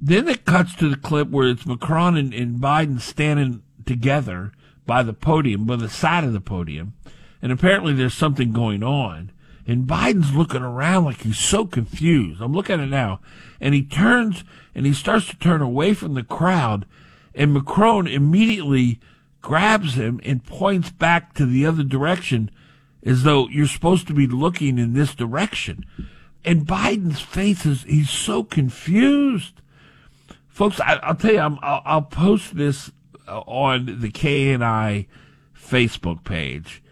Then 0.00 0.28
it 0.28 0.44
cuts 0.44 0.74
to 0.76 0.88
the 0.88 0.96
clip 0.96 1.28
where 1.30 1.48
it's 1.48 1.66
Macron 1.66 2.16
and, 2.16 2.34
and 2.34 2.60
Biden 2.60 3.00
standing 3.00 3.62
together 3.86 4.52
by 4.84 5.02
the 5.02 5.12
podium, 5.12 5.64
by 5.64 5.76
the 5.76 5.88
side 5.88 6.24
of 6.24 6.32
the 6.32 6.40
podium, 6.40 6.94
and 7.40 7.52
apparently 7.52 7.92
there's 7.92 8.14
something 8.14 8.52
going 8.52 8.82
on. 8.82 9.30
And 9.66 9.86
Biden's 9.86 10.34
looking 10.34 10.62
around 10.62 11.04
like 11.04 11.22
he's 11.22 11.38
so 11.38 11.64
confused. 11.66 12.40
I'm 12.40 12.52
looking 12.52 12.74
at 12.74 12.80
it 12.80 12.90
now, 12.90 13.20
and 13.60 13.74
he 13.74 13.82
turns 13.82 14.44
and 14.74 14.86
he 14.86 14.92
starts 14.92 15.28
to 15.28 15.38
turn 15.38 15.62
away 15.62 15.94
from 15.94 16.14
the 16.14 16.22
crowd, 16.22 16.86
and 17.34 17.52
Macron 17.52 18.06
immediately 18.06 19.00
grabs 19.40 19.94
him 19.94 20.20
and 20.24 20.44
points 20.44 20.90
back 20.90 21.34
to 21.34 21.44
the 21.44 21.66
other 21.66 21.82
direction 21.82 22.50
as 23.04 23.24
though 23.24 23.48
you're 23.48 23.66
supposed 23.66 24.06
to 24.06 24.14
be 24.14 24.26
looking 24.26 24.78
in 24.78 24.94
this 24.94 25.14
direction. 25.14 25.84
And 26.44 26.66
Biden's 26.66 27.20
face 27.20 27.66
is, 27.66 27.82
he's 27.82 28.10
so 28.10 28.44
confused. 28.44 29.60
Folks, 30.48 30.80
I, 30.80 31.00
will 31.06 31.14
tell 31.16 31.32
you, 31.32 31.38
i 31.38 31.46
will 31.46 31.58
I'll 31.62 32.02
post 32.02 32.56
this 32.56 32.90
uh, 33.26 33.40
on 33.40 34.00
the 34.00 34.10
KENI 34.10 35.06
Facebook 35.56 36.24
page, 36.24 36.82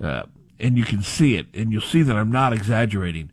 uh, 0.00 0.24
and 0.60 0.76
you 0.76 0.84
can 0.84 1.02
see 1.02 1.36
it, 1.36 1.46
and 1.54 1.72
you'll 1.72 1.80
see 1.80 2.02
that 2.02 2.16
I'm 2.16 2.32
not 2.32 2.52
exaggerating. 2.52 3.30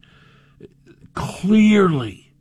Clearly, 1.13 2.33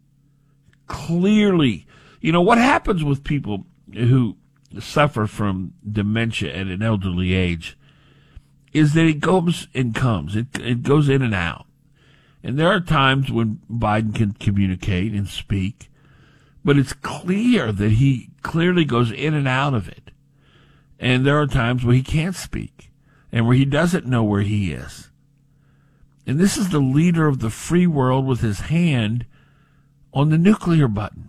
clearly, 0.87 1.87
you 2.21 2.33
know, 2.33 2.43
what 2.43 2.59
happens 2.59 3.05
with 3.05 3.25
people 3.25 3.65
who 3.93 4.37
suffer 4.81 5.27
from 5.27 5.73
dementia 5.91 6.53
at 6.53 6.67
an 6.67 6.83
elderly 6.83 7.35
age 7.35 7.79
is 8.73 8.93
that 8.95 9.07
it 9.07 9.21
goes 9.21 9.69
and 9.73 9.95
comes. 9.95 10.35
It, 10.35 10.59
it 10.59 10.83
goes 10.83 11.09
in 11.09 11.23
and 11.23 11.35
out. 11.35 11.67
And 12.43 12.59
there 12.59 12.69
are 12.69 12.81
times 12.81 13.31
when 13.31 13.61
Biden 13.71 14.15
can 14.15 14.33
communicate 14.33 15.13
and 15.13 15.29
speak, 15.29 15.91
but 16.65 16.77
it's 16.77 16.93
clear 16.93 17.73
that 17.73 17.93
he 17.93 18.31
clearly 18.43 18.85
goes 18.85 19.11
in 19.13 19.33
and 19.33 19.49
out 19.49 19.75
of 19.75 19.89
it. 19.89 20.11
And 20.99 21.25
there 21.25 21.41
are 21.41 21.47
times 21.47 21.85
where 21.85 21.95
he 21.95 22.03
can't 22.03 22.35
speak 22.35 22.74
and 23.35 23.47
where 23.47 23.57
he 23.57 23.67
doesn't 23.67 24.07
know 24.07 24.25
where 24.25 24.41
he 24.41 24.73
is. 24.73 25.11
And 26.27 26.41
this 26.41 26.57
is 26.57 26.71
the 26.71 26.79
leader 26.79 27.27
of 27.27 27.41
the 27.41 27.51
free 27.51 27.87
world 27.87 28.25
with 28.25 28.41
his 28.41 28.61
hand 28.61 29.27
on 30.15 30.31
the 30.31 30.39
nuclear 30.39 30.89
button 30.89 31.29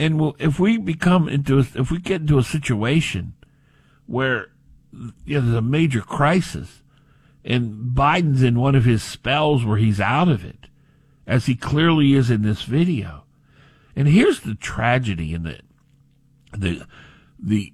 and 0.00 0.18
we'll, 0.18 0.34
if 0.38 0.58
we 0.58 0.78
become 0.78 1.28
into 1.28 1.58
a, 1.58 1.66
if 1.74 1.90
we 1.90 1.98
get 1.98 2.22
into 2.22 2.38
a 2.38 2.42
situation 2.42 3.34
where 4.06 4.46
you 5.26 5.34
know, 5.34 5.40
there's 5.42 5.54
a 5.54 5.62
major 5.62 6.00
crisis 6.00 6.82
and 7.44 7.94
Biden's 7.94 8.42
in 8.42 8.58
one 8.58 8.74
of 8.74 8.86
his 8.86 9.02
spells 9.02 9.62
where 9.64 9.76
he's 9.76 10.00
out 10.00 10.28
of 10.28 10.44
it, 10.44 10.68
as 11.26 11.46
he 11.46 11.54
clearly 11.54 12.14
is 12.14 12.30
in 12.30 12.42
this 12.42 12.62
video. 12.62 13.24
And 13.94 14.08
here's 14.08 14.40
the 14.40 14.54
tragedy 14.54 15.34
in 15.34 15.42
the 15.42 15.60
the 16.56 16.86
the 17.38 17.72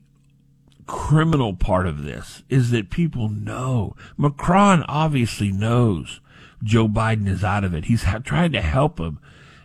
criminal 0.87 1.55
part 1.55 1.87
of 1.87 2.03
this 2.03 2.43
is 2.49 2.71
that 2.71 2.91
people 2.91 3.29
know 3.29 3.97
Macron 4.17 4.85
obviously 4.85 5.51
knows 5.51 6.21
Joe 6.63 6.89
Biden 6.89 7.29
is 7.29 7.45
out 7.45 7.65
of 7.65 7.75
it. 7.75 7.87
He's 7.87 8.05
ha- 8.05 8.19
trying 8.19 8.53
to 8.53 8.61
help 8.61 8.99
him 8.99 9.19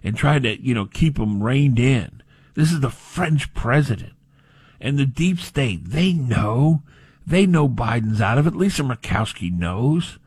and 0.03 0.15
trying 0.15 0.43
to 0.43 0.61
you 0.61 0.73
know 0.73 0.85
keep 0.85 1.17
him 1.17 1.43
reined 1.43 1.79
in. 1.79 2.21
This 2.53 2.71
is 2.71 2.79
the 2.79 2.89
French 2.89 3.53
president. 3.53 4.13
And 4.79 4.97
the 4.97 5.05
deep 5.05 5.39
state, 5.39 5.91
they 5.91 6.11
know. 6.11 6.81
They 7.25 7.45
know 7.45 7.69
Biden's 7.69 8.19
out 8.19 8.39
of 8.39 8.47
it. 8.47 8.55
Lisa 8.55 8.81
Murkowski 8.81 9.51
knows. 9.51 10.17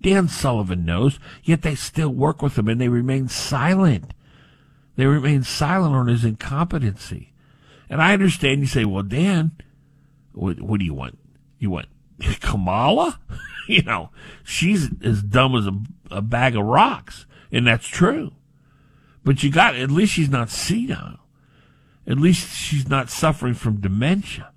Dan 0.00 0.28
Sullivan 0.28 0.84
knows. 0.84 1.18
Yet 1.42 1.62
they 1.62 1.74
still 1.74 2.10
work 2.10 2.40
with 2.40 2.56
him 2.56 2.68
and 2.68 2.80
they 2.80 2.88
remain 2.88 3.28
silent. 3.28 4.14
They 4.94 5.06
remain 5.06 5.42
silent 5.42 5.94
on 5.94 6.06
his 6.06 6.24
incompetency. 6.24 7.32
And 7.90 8.00
I 8.00 8.12
understand 8.12 8.60
you 8.60 8.66
say, 8.66 8.84
well, 8.84 9.02
Dan, 9.02 9.52
what, 10.38 10.60
what 10.60 10.78
do 10.78 10.84
you 10.84 10.94
want? 10.94 11.18
You 11.58 11.70
want 11.70 11.86
Kamala? 12.40 13.18
you 13.68 13.82
know, 13.82 14.10
she's 14.44 14.88
as 15.02 15.22
dumb 15.22 15.54
as 15.54 15.66
a, 15.66 15.78
a 16.10 16.22
bag 16.22 16.56
of 16.56 16.64
rocks. 16.64 17.26
And 17.50 17.66
that's 17.66 17.86
true. 17.86 18.32
But 19.24 19.42
you 19.42 19.50
got, 19.50 19.74
at 19.74 19.90
least 19.90 20.12
she's 20.12 20.28
not 20.28 20.50
senile. 20.50 21.18
At 22.06 22.18
least 22.18 22.56
she's 22.56 22.88
not 22.88 23.10
suffering 23.10 23.54
from 23.54 23.80
dementia. 23.80 24.50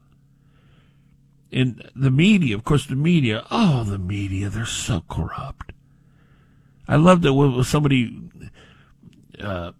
And 1.51 1.89
the 1.95 2.11
media, 2.11 2.55
of 2.55 2.63
course, 2.63 2.85
the 2.85 2.95
media, 2.95 3.45
oh, 3.51 3.83
the 3.83 3.97
media, 3.97 4.49
they're 4.49 4.65
so 4.65 5.03
corrupt. 5.09 5.73
I 6.87 6.95
love 6.95 7.21
that 7.23 7.33
when 7.33 7.61
somebody 7.63 8.21
uh, 9.41 9.71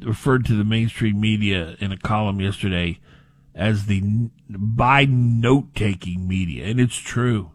referred 0.00 0.44
to 0.46 0.56
the 0.56 0.64
mainstream 0.64 1.20
media 1.20 1.76
in 1.78 1.92
a 1.92 1.96
column 1.96 2.40
yesterday 2.40 2.98
as 3.58 3.86
the 3.86 4.00
Biden 4.48 5.40
note 5.40 5.74
taking 5.74 6.28
media, 6.28 6.64
and 6.66 6.78
it's 6.78 6.96
true. 6.96 7.50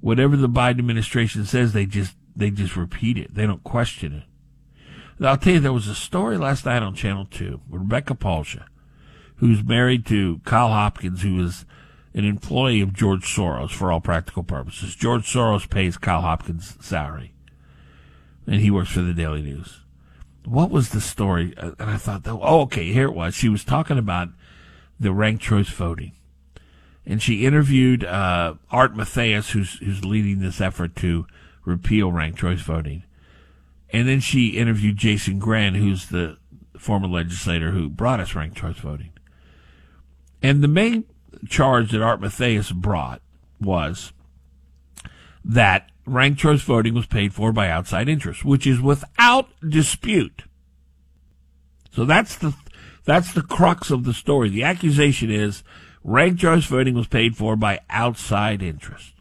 Whatever 0.00 0.36
the 0.36 0.48
Biden 0.48 0.80
administration 0.80 1.44
says, 1.46 1.72
they 1.72 1.86
just 1.86 2.16
they 2.34 2.50
just 2.50 2.76
repeat 2.76 3.16
it. 3.16 3.34
They 3.34 3.46
don't 3.46 3.62
question 3.62 4.12
it. 4.12 5.24
I'll 5.24 5.36
tell 5.36 5.54
you, 5.54 5.60
there 5.60 5.72
was 5.72 5.86
a 5.86 5.94
story 5.94 6.36
last 6.36 6.66
night 6.66 6.82
on 6.82 6.96
Channel 6.96 7.26
2. 7.30 7.60
Rebecca 7.70 8.14
Palsha, 8.14 8.64
who's 9.36 9.62
married 9.62 10.04
to 10.06 10.40
Kyle 10.44 10.70
Hopkins, 10.70 11.22
who 11.22 11.40
is 11.44 11.64
an 12.14 12.24
employee 12.24 12.80
of 12.80 12.92
George 12.92 13.24
Soros 13.24 13.70
for 13.70 13.92
all 13.92 14.00
practical 14.00 14.42
purposes. 14.42 14.96
George 14.96 15.32
Soros 15.32 15.70
pays 15.70 15.96
Kyle 15.96 16.22
Hopkins' 16.22 16.76
salary, 16.80 17.32
and 18.46 18.60
he 18.60 18.72
works 18.72 18.90
for 18.90 19.02
the 19.02 19.14
Daily 19.14 19.42
News. 19.42 19.82
What 20.44 20.70
was 20.70 20.88
the 20.88 21.00
story? 21.00 21.54
Uh, 21.56 21.72
and 21.78 21.90
I 21.90 21.96
thought, 21.98 22.22
oh, 22.26 22.62
okay, 22.62 22.92
here 22.92 23.06
it 23.06 23.14
was. 23.14 23.36
She 23.36 23.48
was 23.48 23.62
talking 23.62 23.98
about 23.98 24.30
the 25.02 25.12
ranked 25.12 25.42
choice 25.42 25.68
voting. 25.68 26.12
And 27.04 27.20
she 27.20 27.44
interviewed 27.44 28.04
uh, 28.04 28.54
Art 28.70 28.96
Mathias, 28.96 29.50
who's, 29.50 29.74
who's 29.78 30.04
leading 30.04 30.38
this 30.38 30.60
effort 30.60 30.94
to 30.96 31.26
repeal 31.64 32.12
ranked 32.12 32.38
choice 32.38 32.60
voting. 32.60 33.02
And 33.92 34.08
then 34.08 34.20
she 34.20 34.50
interviewed 34.50 34.96
Jason 34.96 35.38
Grenn, 35.38 35.74
who's 35.74 36.06
the 36.06 36.38
former 36.78 37.08
legislator 37.08 37.72
who 37.72 37.88
brought 37.88 38.20
us 38.20 38.34
ranked 38.34 38.56
choice 38.56 38.78
voting. 38.78 39.10
And 40.42 40.62
the 40.62 40.68
main 40.68 41.04
charge 41.48 41.90
that 41.92 42.02
Art 42.02 42.20
Mathias 42.20 42.72
brought 42.72 43.20
was 43.60 44.12
that 45.44 45.90
ranked 46.06 46.40
choice 46.40 46.62
voting 46.62 46.94
was 46.94 47.06
paid 47.06 47.34
for 47.34 47.52
by 47.52 47.68
outside 47.68 48.08
interests, 48.08 48.44
which 48.44 48.66
is 48.66 48.80
without 48.80 49.48
dispute. 49.68 50.44
So 51.94 52.04
that's 52.04 52.36
the 52.36 52.54
that's 53.04 53.32
the 53.32 53.42
crux 53.42 53.90
of 53.90 54.04
the 54.04 54.14
story. 54.14 54.48
The 54.48 54.64
accusation 54.64 55.30
is 55.30 55.62
ranked 56.04 56.40
choice 56.40 56.64
voting 56.64 56.94
was 56.94 57.06
paid 57.06 57.36
for 57.36 57.56
by 57.56 57.80
outside 57.90 58.62
interest. 58.62 59.12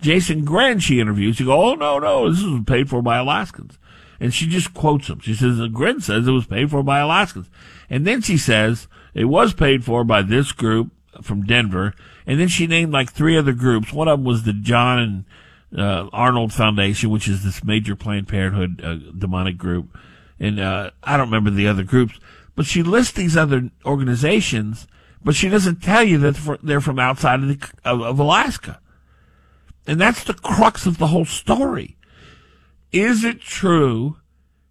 Jason 0.00 0.44
Grenn, 0.44 0.78
she 0.78 1.00
interviews, 1.00 1.36
she 1.36 1.44
goes, 1.44 1.72
"Oh 1.72 1.74
no, 1.74 1.98
no, 1.98 2.30
this 2.30 2.42
was 2.42 2.62
paid 2.66 2.88
for 2.88 3.02
by 3.02 3.18
Alaskans," 3.18 3.78
and 4.18 4.32
she 4.32 4.46
just 4.46 4.72
quotes 4.72 5.08
him. 5.08 5.20
She 5.20 5.34
says, 5.34 5.60
"Grenn 5.72 6.00
says 6.00 6.26
it 6.26 6.32
was 6.32 6.46
paid 6.46 6.70
for 6.70 6.82
by 6.82 7.00
Alaskans," 7.00 7.50
and 7.90 8.06
then 8.06 8.22
she 8.22 8.36
says 8.36 8.88
it 9.14 9.26
was 9.26 9.52
paid 9.52 9.84
for 9.84 10.04
by 10.04 10.22
this 10.22 10.52
group 10.52 10.90
from 11.22 11.42
Denver, 11.42 11.94
and 12.26 12.40
then 12.40 12.48
she 12.48 12.66
named 12.66 12.92
like 12.92 13.12
three 13.12 13.36
other 13.36 13.52
groups. 13.52 13.92
One 13.92 14.08
of 14.08 14.20
them 14.20 14.24
was 14.24 14.44
the 14.44 14.54
John 14.54 14.98
and 14.98 15.24
uh, 15.78 16.08
Arnold 16.12 16.52
Foundation, 16.52 17.10
which 17.10 17.28
is 17.28 17.44
this 17.44 17.62
major 17.62 17.94
Planned 17.94 18.28
Parenthood 18.28 18.82
uh, 18.82 18.94
demonic 19.16 19.58
group, 19.58 19.96
and 20.38 20.58
uh, 20.58 20.92
I 21.02 21.16
don't 21.16 21.28
remember 21.28 21.50
the 21.50 21.68
other 21.68 21.84
groups. 21.84 22.18
But 22.54 22.66
she 22.66 22.82
lists 22.82 23.12
these 23.12 23.36
other 23.36 23.70
organizations, 23.84 24.86
but 25.22 25.34
she 25.34 25.48
doesn't 25.48 25.82
tell 25.82 26.02
you 26.02 26.18
that 26.18 26.58
they're 26.62 26.80
from 26.80 26.98
outside 26.98 27.40
of, 27.40 27.48
the, 27.48 27.70
of, 27.84 28.02
of 28.02 28.18
Alaska. 28.18 28.80
And 29.86 30.00
that's 30.00 30.24
the 30.24 30.34
crux 30.34 30.86
of 30.86 30.98
the 30.98 31.08
whole 31.08 31.24
story. 31.24 31.96
Is 32.92 33.24
it 33.24 33.40
true 33.40 34.16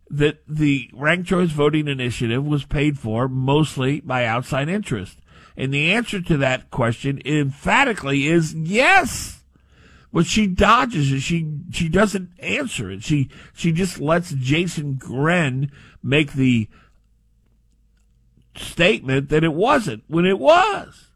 that 0.10 0.40
the 0.48 0.90
ranked 0.94 1.28
choice 1.28 1.52
voting 1.52 1.88
initiative 1.88 2.46
was 2.46 2.66
paid 2.66 3.00
for 3.00 3.28
mostly 3.28 4.02
by 4.02 4.26
outside 4.26 4.70
interest? 4.70 5.18
And 5.56 5.74
the 5.74 5.92
answer 5.92 6.22
to 6.22 6.38
that 6.38 6.72
question 6.72 7.22
emphatically 7.26 8.28
is 8.28 8.54
yes. 8.54 9.44
But 10.12 10.26
she 10.26 10.48
dodges 10.48 11.12
it. 11.12 11.20
She 11.20 11.60
she 11.72 11.88
doesn't 11.88 12.32
answer 12.40 12.90
it. 12.90 13.04
She 13.04 13.30
she 13.54 13.72
just 13.72 14.00
lets 14.00 14.32
Jason 14.32 14.96
Grenn 14.96 15.72
make 16.02 16.34
the 16.34 16.68
statement 18.60 19.30
that 19.30 19.44
it 19.44 19.54
wasn't 19.54 20.04
when 20.08 20.26
it 20.26 20.40
was. 20.40 21.12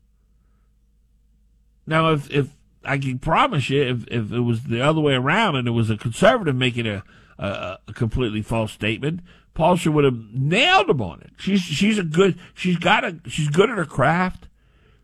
Now, 1.85 2.11
if 2.11 2.29
if 2.31 2.49
I 2.83 2.97
can 2.97 3.19
promise 3.19 3.69
you, 3.69 3.81
if 3.81 4.07
if 4.07 4.31
it 4.31 4.41
was 4.41 4.63
the 4.63 4.81
other 4.81 5.01
way 5.01 5.13
around 5.13 5.55
and 5.55 5.67
it 5.67 5.71
was 5.71 5.89
a 5.89 5.97
conservative 5.97 6.55
making 6.55 6.87
a 6.87 7.03
a, 7.37 7.79
a 7.87 7.93
completely 7.93 8.41
false 8.41 8.71
statement, 8.71 9.21
Paulster 9.55 9.91
would 9.91 10.05
have 10.05 10.17
nailed 10.33 10.89
him 10.89 11.01
on 11.01 11.21
it. 11.21 11.31
She's 11.37 11.61
she's 11.61 11.97
a 11.97 12.03
good 12.03 12.39
she's 12.53 12.77
got 12.77 13.03
a 13.03 13.19
she's 13.27 13.49
good 13.49 13.69
at 13.69 13.77
her 13.77 13.85
craft. 13.85 14.47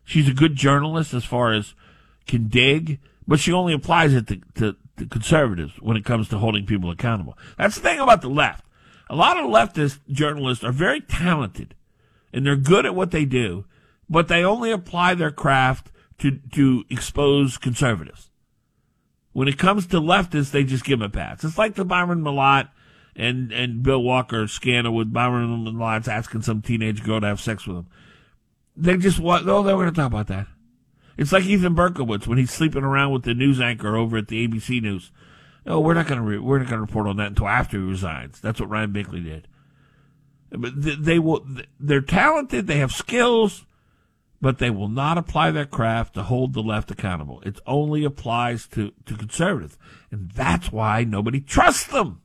She's 0.04 0.28
a 0.28 0.34
good 0.34 0.56
journalist 0.56 1.14
as 1.14 1.24
far 1.24 1.52
as 1.52 1.74
can 2.26 2.48
dig, 2.48 2.98
but 3.28 3.38
she 3.38 3.52
only 3.52 3.72
applies 3.72 4.12
it 4.12 4.26
to, 4.26 4.40
to, 4.54 4.76
to 4.96 5.06
conservatives 5.06 5.74
when 5.80 5.96
it 5.96 6.04
comes 6.04 6.28
to 6.28 6.38
holding 6.38 6.66
people 6.66 6.90
accountable. 6.90 7.38
That's 7.56 7.76
the 7.76 7.82
thing 7.82 8.00
about 8.00 8.22
the 8.22 8.28
left. 8.28 8.64
A 9.08 9.14
lot 9.14 9.36
of 9.36 9.44
leftist 9.44 9.98
journalists 10.08 10.64
are 10.64 10.72
very 10.72 11.00
talented 11.00 11.74
and 12.32 12.46
they're 12.46 12.56
good 12.56 12.86
at 12.86 12.94
what 12.94 13.10
they 13.10 13.24
do, 13.24 13.64
but 14.08 14.28
they 14.28 14.44
only 14.44 14.70
apply 14.70 15.14
their 15.14 15.30
craft 15.30 15.90
to, 16.18 16.38
to 16.52 16.84
expose 16.90 17.58
conservatives. 17.58 18.30
When 19.32 19.48
it 19.48 19.58
comes 19.58 19.86
to 19.88 20.00
leftists, 20.00 20.50
they 20.50 20.64
just 20.64 20.84
give 20.84 20.98
them 20.98 21.06
a 21.06 21.10
pass. 21.10 21.44
It's 21.44 21.58
like 21.58 21.74
the 21.74 21.84
Byron 21.84 22.22
Mallott 22.22 22.68
and, 23.14 23.52
and 23.52 23.82
Bill 23.82 24.02
Walker 24.02 24.46
scandal 24.48 24.94
with 24.94 25.12
Byron 25.12 25.64
Mallott's 25.64 26.08
asking 26.08 26.42
some 26.42 26.62
teenage 26.62 27.02
girl 27.02 27.20
to 27.20 27.26
have 27.26 27.40
sex 27.40 27.66
with 27.66 27.78
him. 27.78 27.86
They 28.76 28.96
just 28.96 29.20
want, 29.20 29.48
oh, 29.48 29.62
they 29.62 29.72
were 29.72 29.84
going 29.84 29.94
to 29.94 30.00
talk 30.00 30.08
about 30.08 30.28
that. 30.28 30.46
It's 31.16 31.32
like 31.32 31.44
Ethan 31.44 31.74
Berkowitz 31.74 32.26
when 32.26 32.38
he's 32.38 32.50
sleeping 32.50 32.82
around 32.82 33.12
with 33.12 33.24
the 33.24 33.34
news 33.34 33.60
anchor 33.60 33.96
over 33.96 34.16
at 34.16 34.28
the 34.28 34.46
ABC 34.46 34.80
News. 34.80 35.12
Oh, 35.66 35.78
we're 35.78 35.94
not 35.94 36.06
going 36.06 36.18
to 36.18 36.26
re- 36.26 36.38
we're 36.38 36.58
not 36.58 36.68
going 36.68 36.78
to 36.78 36.86
report 36.86 37.06
on 37.06 37.18
that 37.18 37.28
until 37.28 37.48
after 37.48 37.78
he 37.78 37.84
resigns. 37.84 38.40
That's 38.40 38.58
what 38.58 38.70
Ryan 38.70 38.92
Binkley 38.92 39.22
did. 39.22 39.46
They 40.50 41.18
will. 41.18 41.46
They're 41.78 42.00
talented. 42.00 42.66
They 42.66 42.78
have 42.78 42.92
skills, 42.92 43.64
but 44.40 44.58
they 44.58 44.70
will 44.70 44.88
not 44.88 45.18
apply 45.18 45.50
their 45.50 45.66
craft 45.66 46.14
to 46.14 46.24
hold 46.24 46.54
the 46.54 46.62
left 46.62 46.90
accountable. 46.90 47.40
It 47.44 47.60
only 47.66 48.04
applies 48.04 48.66
to 48.68 48.92
to 49.06 49.16
conservatives, 49.16 49.78
and 50.10 50.30
that's 50.32 50.72
why 50.72 51.04
nobody 51.04 51.40
trusts 51.40 51.86
them. 51.86 52.22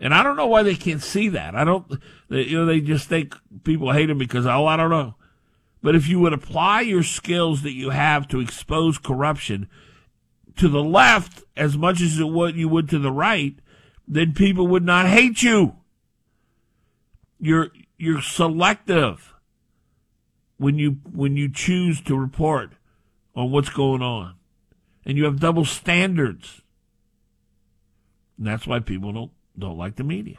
And 0.00 0.14
I 0.14 0.22
don't 0.22 0.36
know 0.36 0.46
why 0.46 0.62
they 0.62 0.76
can't 0.76 1.02
see 1.02 1.28
that. 1.30 1.56
I 1.56 1.64
don't. 1.64 2.00
They, 2.28 2.42
you 2.42 2.58
know, 2.58 2.66
they 2.66 2.80
just 2.80 3.08
think 3.08 3.34
people 3.64 3.92
hate 3.92 4.06
them 4.06 4.18
because 4.18 4.46
oh, 4.46 4.66
I 4.66 4.76
don't 4.76 4.90
know. 4.90 5.16
But 5.82 5.94
if 5.94 6.08
you 6.08 6.20
would 6.20 6.32
apply 6.32 6.82
your 6.82 7.02
skills 7.02 7.62
that 7.62 7.72
you 7.72 7.90
have 7.90 8.28
to 8.28 8.40
expose 8.40 8.98
corruption 8.98 9.68
to 10.56 10.68
the 10.68 10.82
left 10.82 11.42
as 11.56 11.76
much 11.76 12.00
as 12.00 12.18
it 12.18 12.28
would 12.28 12.56
you 12.56 12.68
would 12.68 12.88
to 12.90 12.98
the 12.98 13.12
right, 13.12 13.54
then 14.06 14.34
people 14.34 14.66
would 14.68 14.84
not 14.84 15.06
hate 15.06 15.42
you. 15.42 15.76
You're 17.40 17.68
you're 17.96 18.22
selective 18.22 19.34
when 20.58 20.78
you 20.78 20.98
when 21.12 21.36
you 21.36 21.50
choose 21.50 22.00
to 22.02 22.16
report 22.16 22.72
on 23.34 23.50
what's 23.50 23.70
going 23.70 24.02
on. 24.02 24.34
And 25.04 25.16
you 25.16 25.24
have 25.24 25.40
double 25.40 25.64
standards. 25.64 26.60
And 28.36 28.46
that's 28.46 28.66
why 28.66 28.80
people 28.80 29.12
don't 29.12 29.30
don't 29.58 29.78
like 29.78 29.96
the 29.96 30.04
media. 30.04 30.38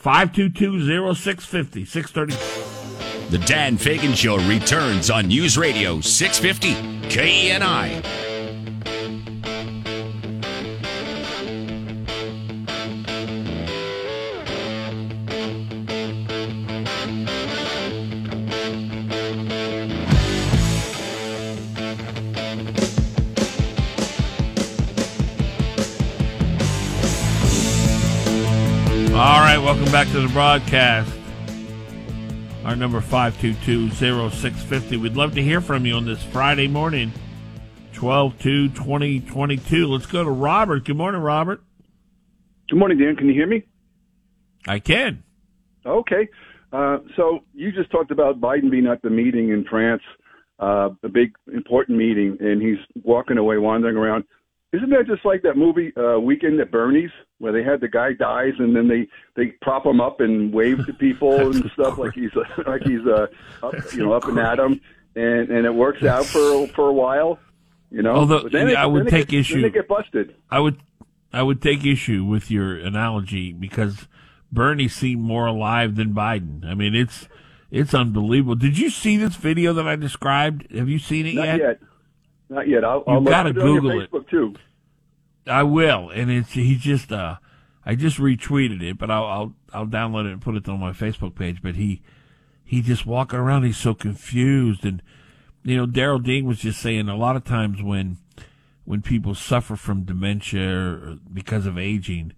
522-0650, 0.00 1.86
630. 1.86 3.30
The 3.30 3.38
Dan 3.46 3.76
Fagan 3.78 4.12
Show 4.12 4.36
returns 4.46 5.10
on 5.10 5.28
News 5.28 5.56
Radio 5.56 6.00
650 6.00 7.08
KENI. 7.08 8.23
Back 29.94 30.10
to 30.10 30.20
the 30.20 30.28
broadcast. 30.30 31.14
Our 32.64 32.74
number 32.74 33.00
522-0650. 33.00 35.00
We'd 35.00 35.14
love 35.14 35.36
to 35.36 35.40
hear 35.40 35.60
from 35.60 35.86
you 35.86 35.94
on 35.94 36.04
this 36.04 36.20
Friday 36.20 36.66
morning, 36.66 37.12
12-2-2022. 37.92 39.88
Let's 39.88 40.06
go 40.06 40.24
to 40.24 40.30
Robert. 40.32 40.84
Good 40.84 40.96
morning, 40.96 41.20
Robert. 41.20 41.62
Good 42.68 42.76
morning, 42.76 42.98
Dan. 42.98 43.14
Can 43.14 43.28
you 43.28 43.34
hear 43.34 43.46
me? 43.46 43.62
I 44.66 44.80
can. 44.80 45.22
Okay. 45.86 46.28
Uh, 46.72 46.98
so 47.14 47.44
you 47.54 47.70
just 47.70 47.92
talked 47.92 48.10
about 48.10 48.40
Biden 48.40 48.72
being 48.72 48.88
at 48.88 49.00
the 49.00 49.10
meeting 49.10 49.50
in 49.50 49.64
France, 49.64 50.02
uh, 50.58 50.88
a 51.04 51.08
big 51.08 51.36
important 51.52 51.98
meeting, 51.98 52.36
and 52.40 52.60
he's 52.60 52.78
walking 53.04 53.38
away, 53.38 53.58
wandering 53.58 53.96
around. 53.96 54.24
Isn't 54.74 54.90
that 54.90 55.06
just 55.06 55.24
like 55.24 55.42
that 55.42 55.56
movie 55.56 55.92
uh, 55.96 56.18
Weekend 56.18 56.58
at 56.58 56.72
Bernie's, 56.72 57.10
where 57.38 57.52
they 57.52 57.62
had 57.62 57.80
the 57.80 57.88
guy 57.88 58.12
dies 58.12 58.54
and 58.58 58.74
then 58.74 58.88
they 58.88 59.06
they 59.36 59.52
prop 59.62 59.86
him 59.86 60.00
up 60.00 60.20
and 60.20 60.52
wave 60.52 60.84
to 60.86 60.92
people 60.92 61.34
and 61.52 61.70
stuff 61.74 61.96
like 61.96 62.12
he's 62.14 62.30
like 62.66 62.82
he's 62.82 63.06
uh, 63.06 63.26
up, 63.62 63.74
you 63.92 64.04
know 64.04 64.12
up 64.12 64.24
and 64.24 64.38
at 64.38 64.58
him, 64.58 64.80
and 65.14 65.50
and 65.50 65.64
it 65.64 65.74
works 65.74 66.02
out 66.02 66.26
for 66.26 66.66
for 66.68 66.88
a 66.88 66.92
while, 66.92 67.38
you 67.90 68.02
know. 68.02 68.14
Although 68.16 68.48
then 68.48 68.76
I 68.76 68.86
would 68.86 69.06
take 69.06 69.32
issue, 69.32 69.54
then 69.54 69.62
they 69.62 69.70
get 69.70 69.86
busted. 69.86 70.34
I 70.50 70.58
would 70.58 70.80
I 71.32 71.42
would 71.42 71.62
take 71.62 71.84
issue 71.84 72.24
with 72.24 72.50
your 72.50 72.76
analogy 72.76 73.52
because 73.52 74.08
Bernie 74.50 74.88
seemed 74.88 75.22
more 75.22 75.46
alive 75.46 75.94
than 75.94 76.14
Biden. 76.14 76.64
I 76.64 76.74
mean, 76.74 76.96
it's 76.96 77.28
it's 77.70 77.94
unbelievable. 77.94 78.56
Did 78.56 78.78
you 78.78 78.90
see 78.90 79.16
this 79.16 79.36
video 79.36 79.72
that 79.74 79.86
I 79.86 79.94
described? 79.94 80.72
Have 80.72 80.88
you 80.88 80.98
seen 80.98 81.26
it 81.26 81.34
Not 81.34 81.46
yet? 81.46 81.58
yet. 81.58 81.80
Not 82.54 82.68
yet. 82.68 82.84
I'll, 82.84 82.98
You've 82.98 83.08
I'll 83.08 83.20
got 83.22 83.42
to 83.44 83.52
Google 83.52 84.00
it. 84.00 84.10
Facebook 84.10 84.28
too. 84.28 84.54
I 85.46 85.64
will, 85.64 86.08
and 86.10 86.30
it's 86.30 86.52
he 86.52 86.76
just 86.76 87.10
uh, 87.12 87.36
I 87.84 87.96
just 87.96 88.18
retweeted 88.18 88.82
it, 88.82 88.96
but 88.96 89.10
I'll 89.10 89.24
I'll 89.24 89.54
I'll 89.72 89.86
download 89.86 90.26
it 90.26 90.32
and 90.32 90.40
put 90.40 90.54
it 90.54 90.68
on 90.68 90.78
my 90.80 90.92
Facebook 90.92 91.34
page. 91.34 91.60
But 91.62 91.74
he 91.74 92.00
he 92.64 92.80
just 92.80 93.04
walking 93.04 93.38
around, 93.38 93.64
he's 93.64 93.76
so 93.76 93.92
confused, 93.92 94.84
and 94.84 95.02
you 95.64 95.76
know 95.76 95.86
Daryl 95.86 96.22
Dean 96.22 96.46
was 96.46 96.60
just 96.60 96.80
saying 96.80 97.08
a 97.08 97.16
lot 97.16 97.36
of 97.36 97.44
times 97.44 97.82
when 97.82 98.18
when 98.84 99.02
people 99.02 99.34
suffer 99.34 99.76
from 99.76 100.04
dementia 100.04 101.18
because 101.32 101.66
of 101.66 101.76
aging, 101.76 102.32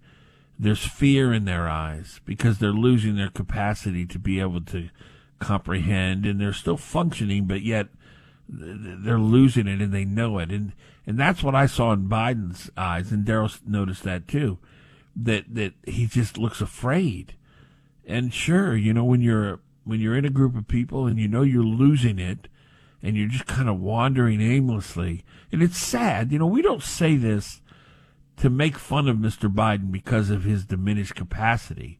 there's 0.58 0.84
fear 0.84 1.32
in 1.32 1.44
their 1.44 1.68
eyes 1.68 2.20
because 2.24 2.58
they're 2.58 2.70
losing 2.70 3.16
their 3.16 3.30
capacity 3.30 4.06
to 4.06 4.18
be 4.18 4.40
able 4.40 4.62
to 4.62 4.88
comprehend, 5.40 6.24
and 6.24 6.40
they're 6.40 6.52
still 6.54 6.78
functioning, 6.78 7.44
but 7.44 7.60
yet 7.62 7.88
they're 8.48 9.18
losing 9.18 9.66
it 9.66 9.80
and 9.80 9.92
they 9.92 10.04
know 10.04 10.38
it. 10.38 10.50
And, 10.50 10.72
and 11.06 11.18
that's 11.18 11.42
what 11.42 11.54
I 11.54 11.66
saw 11.66 11.92
in 11.92 12.08
Biden's 12.08 12.70
eyes. 12.76 13.12
And 13.12 13.26
Daryl 13.26 13.58
noticed 13.66 14.02
that 14.04 14.28
too, 14.28 14.58
that, 15.14 15.54
that 15.54 15.74
he 15.84 16.06
just 16.06 16.38
looks 16.38 16.60
afraid. 16.60 17.34
And 18.06 18.32
sure, 18.32 18.76
you 18.76 18.92
know, 18.92 19.04
when 19.04 19.20
you're, 19.20 19.60
when 19.84 20.00
you're 20.00 20.16
in 20.16 20.24
a 20.24 20.30
group 20.30 20.56
of 20.56 20.68
people 20.68 21.06
and 21.06 21.18
you 21.18 21.28
know 21.28 21.42
you're 21.42 21.62
losing 21.62 22.18
it 22.18 22.48
and 23.02 23.16
you're 23.16 23.28
just 23.28 23.46
kind 23.46 23.68
of 23.68 23.80
wandering 23.80 24.40
aimlessly. 24.40 25.24
And 25.52 25.62
it's 25.62 25.78
sad. 25.78 26.32
You 26.32 26.38
know, 26.38 26.46
we 26.46 26.62
don't 26.62 26.82
say 26.82 27.16
this 27.16 27.60
to 28.38 28.50
make 28.50 28.78
fun 28.78 29.08
of 29.08 29.16
Mr. 29.16 29.52
Biden 29.52 29.90
because 29.90 30.30
of 30.30 30.44
his 30.44 30.64
diminished 30.64 31.14
capacity. 31.14 31.98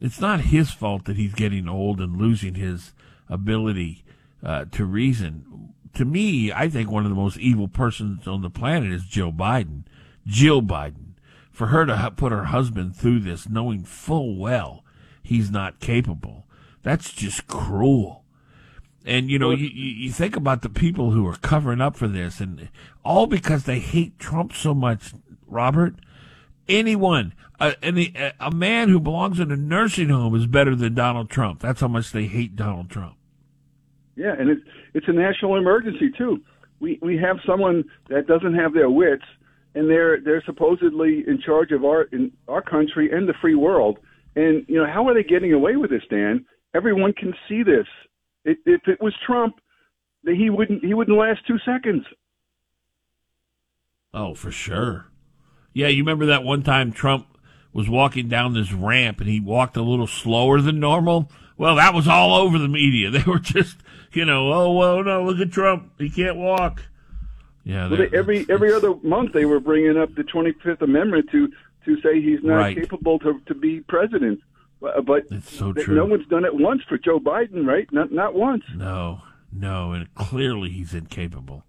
It's 0.00 0.20
not 0.20 0.42
his 0.42 0.70
fault 0.70 1.04
that 1.04 1.16
he's 1.16 1.34
getting 1.34 1.68
old 1.68 2.00
and 2.00 2.16
losing 2.16 2.54
his 2.54 2.92
ability 3.28 4.04
uh, 4.42 4.64
to 4.72 4.84
reason. 4.84 5.74
To 5.94 6.04
me, 6.04 6.52
I 6.52 6.68
think 6.68 6.90
one 6.90 7.04
of 7.04 7.10
the 7.10 7.16
most 7.16 7.38
evil 7.38 7.68
persons 7.68 8.26
on 8.26 8.42
the 8.42 8.50
planet 8.50 8.92
is 8.92 9.04
Joe 9.04 9.32
Biden, 9.32 9.84
Jill 10.26 10.62
Biden. 10.62 11.14
For 11.50 11.66
her 11.66 11.84
to 11.84 12.12
put 12.16 12.32
her 12.32 12.44
husband 12.44 12.96
through 12.96 13.20
this, 13.20 13.48
knowing 13.48 13.84
full 13.84 14.36
well 14.36 14.84
he's 15.22 15.50
not 15.50 15.80
capable, 15.80 16.46
that's 16.82 17.12
just 17.12 17.46
cruel. 17.46 18.24
And 19.04 19.30
you 19.30 19.38
know, 19.38 19.50
you, 19.50 19.68
you 19.68 20.10
think 20.10 20.36
about 20.36 20.62
the 20.62 20.68
people 20.68 21.10
who 21.10 21.26
are 21.26 21.36
covering 21.36 21.80
up 21.80 21.96
for 21.96 22.08
this, 22.08 22.40
and 22.40 22.68
all 23.04 23.26
because 23.26 23.64
they 23.64 23.78
hate 23.78 24.18
Trump 24.18 24.54
so 24.54 24.74
much. 24.74 25.12
Robert, 25.46 25.96
anyone, 26.68 27.34
any, 27.82 28.14
a 28.38 28.50
man 28.50 28.88
who 28.88 29.00
belongs 29.00 29.40
in 29.40 29.50
a 29.50 29.56
nursing 29.56 30.08
home 30.08 30.34
is 30.34 30.46
better 30.46 30.74
than 30.74 30.94
Donald 30.94 31.28
Trump. 31.28 31.60
That's 31.60 31.80
how 31.80 31.88
much 31.88 32.12
they 32.12 32.26
hate 32.26 32.56
Donald 32.56 32.88
Trump. 32.90 33.16
Yeah, 34.20 34.34
and 34.38 34.50
it's 34.50 34.60
it's 34.92 35.08
a 35.08 35.12
national 35.12 35.56
emergency 35.56 36.10
too. 36.16 36.42
We 36.78 36.98
we 37.00 37.16
have 37.16 37.38
someone 37.46 37.84
that 38.10 38.26
doesn't 38.26 38.54
have 38.54 38.74
their 38.74 38.90
wits, 38.90 39.24
and 39.74 39.88
they're 39.88 40.20
they're 40.20 40.42
supposedly 40.44 41.24
in 41.26 41.40
charge 41.40 41.72
of 41.72 41.86
our 41.86 42.02
in 42.12 42.30
our 42.46 42.60
country 42.60 43.10
and 43.10 43.26
the 43.26 43.32
free 43.40 43.54
world. 43.54 43.98
And 44.36 44.66
you 44.68 44.76
know, 44.76 44.86
how 44.86 45.08
are 45.08 45.14
they 45.14 45.22
getting 45.22 45.54
away 45.54 45.76
with 45.76 45.88
this, 45.88 46.02
Dan? 46.10 46.44
Everyone 46.74 47.14
can 47.14 47.32
see 47.48 47.62
this. 47.62 47.86
It, 48.44 48.58
if 48.66 48.82
it 48.86 49.00
was 49.00 49.14
Trump, 49.26 49.54
he 50.26 50.50
wouldn't 50.50 50.84
he 50.84 50.92
wouldn't 50.92 51.16
last 51.16 51.40
two 51.46 51.58
seconds. 51.64 52.04
Oh, 54.12 54.34
for 54.34 54.50
sure. 54.50 55.06
Yeah, 55.72 55.88
you 55.88 56.02
remember 56.02 56.26
that 56.26 56.44
one 56.44 56.62
time 56.62 56.92
Trump 56.92 57.38
was 57.72 57.88
walking 57.88 58.28
down 58.28 58.52
this 58.52 58.70
ramp 58.70 59.20
and 59.20 59.30
he 59.30 59.40
walked 59.40 59.78
a 59.78 59.82
little 59.82 60.06
slower 60.06 60.60
than 60.60 60.78
normal? 60.78 61.30
Well, 61.56 61.76
that 61.76 61.92
was 61.92 62.08
all 62.08 62.34
over 62.34 62.58
the 62.58 62.68
media. 62.68 63.10
They 63.10 63.22
were 63.22 63.38
just, 63.38 63.76
you 64.12 64.24
know, 64.24 64.52
oh 64.52 64.72
well, 64.72 65.02
no, 65.02 65.24
look 65.24 65.38
at 65.40 65.52
Trump, 65.52 65.92
he 65.98 66.10
can't 66.10 66.36
walk. 66.36 66.82
Yeah, 67.64 67.88
well, 67.88 67.98
they, 67.98 68.16
every 68.16 68.46
every 68.48 68.72
other 68.72 68.94
month 69.02 69.32
they 69.32 69.44
were 69.44 69.60
bringing 69.60 69.96
up 69.96 70.14
the 70.14 70.24
Twenty 70.24 70.52
Fifth 70.64 70.82
Amendment 70.82 71.28
to 71.30 71.48
to 71.84 72.00
say 72.00 72.20
he's 72.20 72.42
not 72.42 72.56
right. 72.56 72.76
capable 72.76 73.18
to 73.20 73.40
to 73.46 73.54
be 73.54 73.80
president. 73.80 74.40
But 74.80 75.24
it's 75.30 75.54
so 75.54 75.74
true. 75.74 75.94
no 75.94 76.06
one's 76.06 76.26
done 76.28 76.46
it 76.46 76.54
once 76.54 76.82
for 76.88 76.96
Joe 76.96 77.20
Biden, 77.20 77.66
right? 77.66 77.86
Not 77.92 78.12
not 78.12 78.34
once. 78.34 78.64
No, 78.74 79.20
no, 79.52 79.92
and 79.92 80.12
clearly 80.14 80.70
he's 80.70 80.94
incapable. 80.94 81.64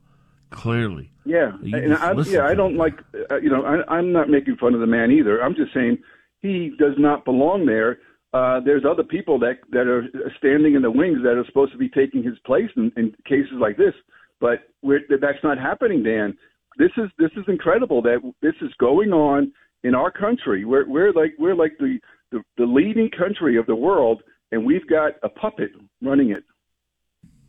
Clearly. 0.50 1.12
Yeah, 1.26 1.54
You 1.62 1.78
and 1.78 1.94
I, 1.94 2.14
yeah, 2.24 2.46
I 2.46 2.54
don't 2.56 2.72
him. 2.72 2.78
like, 2.78 3.00
uh, 3.32 3.38
you 3.38 3.50
know, 3.50 3.64
I, 3.64 3.96
I'm 3.96 4.12
not 4.12 4.30
making 4.30 4.58
fun 4.58 4.74
of 4.74 4.82
the 4.82 4.88
man 4.88 5.12
either. 5.12 5.42
I'm 5.42 5.56
just 5.56 5.74
saying 5.74 5.98
he 6.42 6.74
does 6.78 6.96
not 6.98 7.24
belong 7.24 7.66
there. 7.66 8.00
Uh, 8.34 8.62
there's 8.62 8.84
other 8.90 9.04
people 9.04 9.38
that 9.40 9.58
that 9.72 9.88
are 9.88 10.08
standing 10.38 10.76
in 10.76 10.82
the 10.82 10.92
wings 10.92 11.20
that 11.24 11.38
are 11.38 11.46
supposed 11.46 11.72
to 11.72 11.78
be 11.78 11.90
taking 11.90 12.24
his 12.24 12.38
place 12.46 12.70
in, 12.78 12.92
in 12.96 13.14
cases 13.26 13.54
like 13.60 13.76
this, 13.78 13.94
but 14.40 14.60
we're, 14.82 15.02
that's 15.10 15.44
not 15.44 15.58
happening, 15.58 16.02
Dan. 16.02 16.38
This 16.78 16.92
is 16.98 17.10
this 17.18 17.32
is 17.36 17.44
incredible 17.48 18.02
that 18.04 18.20
this 18.42 18.56
is 18.62 18.72
going 18.80 19.12
on 19.12 19.52
in 19.84 19.96
our 19.96 20.12
country. 20.12 20.64
We're 20.64 20.88
we're 20.88 21.12
like 21.12 21.34
we're 21.38 21.56
like 21.56 21.74
the 21.80 22.00
the, 22.32 22.42
the 22.58 22.66
leading 22.66 23.10
country 23.10 23.58
of 23.58 23.66
the 23.66 23.76
world, 23.76 24.24
and 24.52 24.66
we've 24.66 24.88
got 24.88 25.14
a 25.24 25.30
puppet 25.30 25.72
running 26.02 26.32
it. 26.32 26.44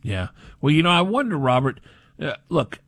Yeah. 0.01 0.27
Well, 0.61 0.71
you 0.71 0.83
know, 0.83 0.89
I 0.89 1.01
wonder, 1.01 1.37
Robert. 1.37 1.79
Uh, 2.21 2.33
look, 2.49 2.79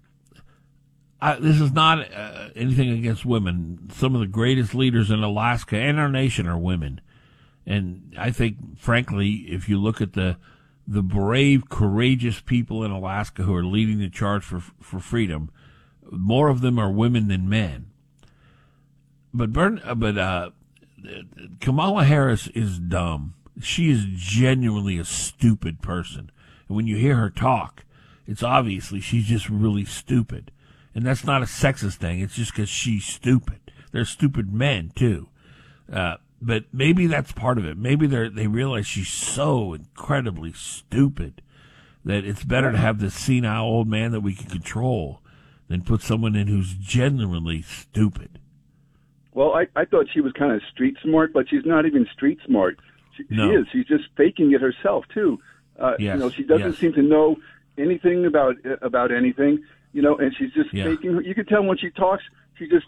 I, 1.22 1.36
this 1.36 1.60
is 1.60 1.72
not 1.72 2.14
uh, 2.14 2.50
anything 2.56 2.92
against 2.92 3.26
women. 3.26 3.90
Some 3.94 4.14
of 4.14 4.22
the 4.22 4.28
greatest 4.28 4.76
leaders 4.76 5.10
in 5.10 5.24
Alaska 5.24 5.78
and 5.78 6.00
our 6.00 6.10
nation 6.10 6.46
are 6.48 6.58
women, 6.58 7.02
and 7.66 8.14
I 8.18 8.32
think, 8.32 8.78
frankly, 8.78 9.46
if 9.50 9.68
you 9.68 9.80
look 9.80 10.02
at 10.02 10.14
the 10.14 10.38
the 10.88 11.02
brave, 11.02 11.68
courageous 11.68 12.40
people 12.42 12.84
in 12.84 12.92
Alaska 12.92 13.42
who 13.44 13.56
are 13.56 13.66
leading 13.66 14.00
the 14.00 14.10
charge 14.10 14.44
for 14.44 14.60
for 14.60 15.00
freedom, 15.00 15.50
more 16.12 16.50
of 16.50 16.62
them 16.62 16.78
are 16.78 16.92
women 16.92 17.28
than 17.28 17.50
men. 17.50 17.88
But 19.34 19.52
Bern, 19.52 19.82
uh, 19.84 19.96
but 19.96 20.18
uh, 20.18 20.52
Kamala 21.60 22.06
Harris 22.06 22.48
is 22.50 22.80
dumb. 22.80 23.34
She 23.62 23.90
is 23.90 24.06
genuinely 24.16 24.98
a 24.98 25.06
stupid 25.06 25.82
person. 25.82 26.32
And 26.68 26.76
when 26.76 26.88
you 26.88 26.98
hear 26.98 27.16
her 27.16 27.30
talk, 27.30 27.86
it's 28.28 28.44
obviously 28.44 29.00
she's 29.00 29.26
just 29.26 29.50
really 29.50 29.86
stupid. 29.86 30.52
And 30.94 31.06
that's 31.06 31.26
not 31.26 31.42
a 31.42 31.46
sexist 31.46 31.96
thing. 31.96 32.22
It's 32.22 32.36
just 32.36 32.54
because 32.54 32.70
she's 32.70 33.06
stupid. 33.06 33.60
They're 33.92 34.06
stupid 34.06 34.54
men 34.54 34.92
too. 34.96 35.30
Uh, 35.92 36.16
but 36.42 36.66
maybe 36.74 37.08
that's 37.08 37.32
part 37.32 37.58
of 37.58 37.66
it. 37.66 37.78
Maybe 37.78 38.08
they 38.08 38.30
they 38.30 38.48
realize 38.48 38.86
she's 38.88 39.10
so 39.10 39.74
incredibly 39.74 40.54
stupid 40.54 41.42
that 42.04 42.24
it's 42.24 42.44
better 42.44 42.72
to 42.72 42.78
have 42.78 43.00
this 43.00 43.16
senile 43.16 43.64
old 43.66 43.88
man 43.88 44.12
that 44.12 44.22
we 44.22 44.36
can 44.36 44.50
control 44.50 45.22
than 45.68 45.82
put 45.82 46.02
someone 46.02 46.36
in 46.36 46.48
who's 46.48 46.74
genuinely 46.76 47.62
stupid. 47.64 48.40
Well, 49.34 49.54
I, 49.54 49.68
I 49.76 49.86
thought 49.86 50.06
she 50.14 50.22
was 50.22 50.32
kind 50.34 50.52
of 50.54 50.62
street 50.72 50.96
smart, 51.04 51.34
but 51.34 51.50
she's 51.50 51.66
not 51.66 51.86
even 51.86 52.08
street 52.14 52.38
smart. 52.46 52.80
She, 53.18 53.24
No. 53.30 53.50
she 53.50 53.56
is. 53.58 53.68
She's 53.72 53.86
just 53.88 54.04
faking 54.16 54.54
it 54.54 54.62
herself 54.62 55.06
too. 55.14 55.40
Uh, 55.80 55.96
Yes, 56.00 56.14
You 56.16 56.20
know, 56.22 56.30
she 56.30 56.44
doesn't 56.44 56.72
yes. 56.72 56.78
seem 56.78 56.94
to 56.94 57.02
know 57.02 57.36
anything 57.78 58.26
about 58.26 58.56
about 58.82 59.12
anything. 59.12 59.64
You 59.94 60.02
know, 60.04 60.16
and 60.18 60.34
she's 60.38 60.54
just 60.54 60.72
Yeah. 60.74 60.86
faking. 60.86 61.22
You 61.26 61.34
can 61.34 61.46
tell 61.46 61.64
when 61.64 61.78
she 61.78 61.90
talks, 61.90 62.24
she 62.58 62.68
just 62.68 62.86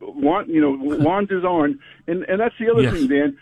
want 0.00 0.48
you 0.48 0.60
know 0.60 0.76
wanders 0.80 1.44
on, 1.44 1.78
and 2.06 2.22
and 2.24 2.40
that's 2.40 2.54
the 2.58 2.70
other 2.70 2.82
Yes. 2.82 2.92
thing, 2.94 3.06
Dan. 3.08 3.38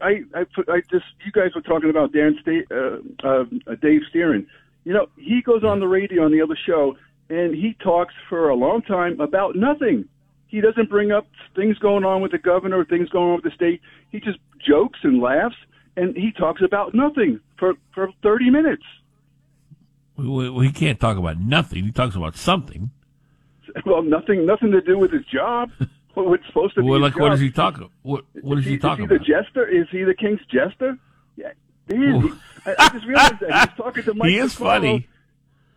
I 0.00 0.22
I 0.34 0.44
put- 0.44 0.68
I 0.68 0.80
just 0.90 1.04
you 1.24 1.32
guys 1.32 1.54
were 1.54 1.60
talking 1.62 1.88
about 1.90 2.12
Dan 2.12 2.36
Sta- 2.42 2.66
uh, 2.70 2.98
uh, 3.26 3.44
uh, 3.66 3.74
Dave 3.80 4.02
Stieren. 4.12 4.46
You 4.84 4.92
know, 4.92 5.06
he 5.16 5.42
goes 5.42 5.62
on 5.64 5.80
the 5.80 5.88
radio 5.88 6.24
on 6.24 6.32
the 6.32 6.40
other 6.42 6.56
show 6.66 6.96
and 7.28 7.54
he 7.54 7.74
talks 7.82 8.14
for 8.28 8.48
a 8.48 8.54
long 8.54 8.82
time 8.82 9.20
about 9.20 9.56
nothing. 9.56 10.04
He 10.48 10.60
doesn't 10.60 10.88
bring 10.88 11.10
up 11.10 11.26
things 11.56 11.76
going 11.78 12.04
on 12.04 12.20
with 12.22 12.30
the 12.30 12.38
governor, 12.38 12.78
or 12.78 12.84
things 12.84 13.08
going 13.08 13.30
on 13.30 13.34
with 13.36 13.44
the 13.44 13.50
state. 13.50 13.80
He 14.12 14.20
just 14.20 14.38
jokes 14.64 15.00
and 15.02 15.20
laughs, 15.20 15.56
and 15.96 16.16
he 16.16 16.30
talks 16.32 16.62
about 16.62 16.94
nothing 16.94 17.40
for 17.58 17.74
for 17.94 18.10
thirty 18.22 18.48
minutes. 18.50 18.84
Well, 20.16 20.52
well, 20.54 20.60
he 20.60 20.70
can't 20.72 20.98
talk 21.00 21.16
about 21.18 21.38
nothing. 21.40 21.84
He 21.84 21.92
talks 21.92 22.14
about 22.16 22.36
something. 22.36 22.90
Well, 23.84 24.02
nothing 24.02 24.46
nothing 24.46 24.70
to 24.72 24.80
do 24.80 24.98
with 24.98 25.12
his 25.12 25.24
job. 25.26 25.70
What's 26.14 26.46
supposed 26.46 26.74
to 26.76 26.80
be. 26.80 26.86
Well, 26.88 27.02
his 27.02 27.12
like, 27.14 27.18
what 27.20 27.32
is 27.34 27.40
he 27.40 27.50
talking? 27.50 27.90
What 28.02 28.24
What 28.40 28.58
is 28.58 28.64
he, 28.64 28.78
talking 28.78 29.04
is 29.04 29.10
he 29.10 29.16
about? 29.16 29.26
the 29.26 29.32
jester? 29.32 29.68
Is 29.68 29.86
he 29.90 30.02
the 30.04 30.14
king's 30.14 30.40
jester? 30.50 30.96
Yeah, 31.36 31.52
Dan. 31.88 32.22
He, 32.22 32.30
I, 32.70 32.74
I 32.78 32.88
just 32.88 33.04
realized 33.06 33.34
that 33.40 33.68
he's 33.68 33.76
talking 33.76 34.02
to 34.04 34.14
Mike. 34.16 34.28
he 34.30 34.38
is 34.38 34.54
McConnell. 34.54 34.58
funny. 34.58 35.08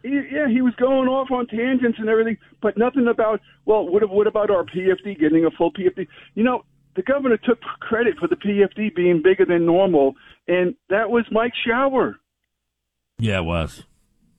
He, 0.01 0.09
yeah, 0.31 0.47
he 0.47 0.61
was 0.61 0.73
going 0.75 1.09
off 1.09 1.29
on 1.29 1.45
tangents 1.47 1.99
and 1.99 2.07
everything, 2.07 2.37
but 2.61 2.77
nothing 2.77 3.07
about. 3.09 3.41
Well, 3.65 3.85
what 3.87 4.09
what 4.09 4.27
about 4.27 4.49
our 4.49 4.63
PFD 4.63 5.19
getting 5.19 5.43
a 5.45 5.51
full 5.51 5.73
PFD? 5.73 6.07
You 6.35 6.43
know, 6.45 6.63
the 6.95 7.01
governor 7.01 7.35
took 7.35 7.59
credit 7.81 8.17
for 8.17 8.29
the 8.29 8.37
PFD 8.37 8.95
being 8.95 9.21
bigger 9.21 9.43
than 9.45 9.65
normal, 9.65 10.15
and 10.47 10.73
that 10.89 11.09
was 11.09 11.25
Mike 11.31 11.53
Shower. 11.67 12.17
Yeah, 13.17 13.39
it 13.39 13.43
was. 13.43 13.83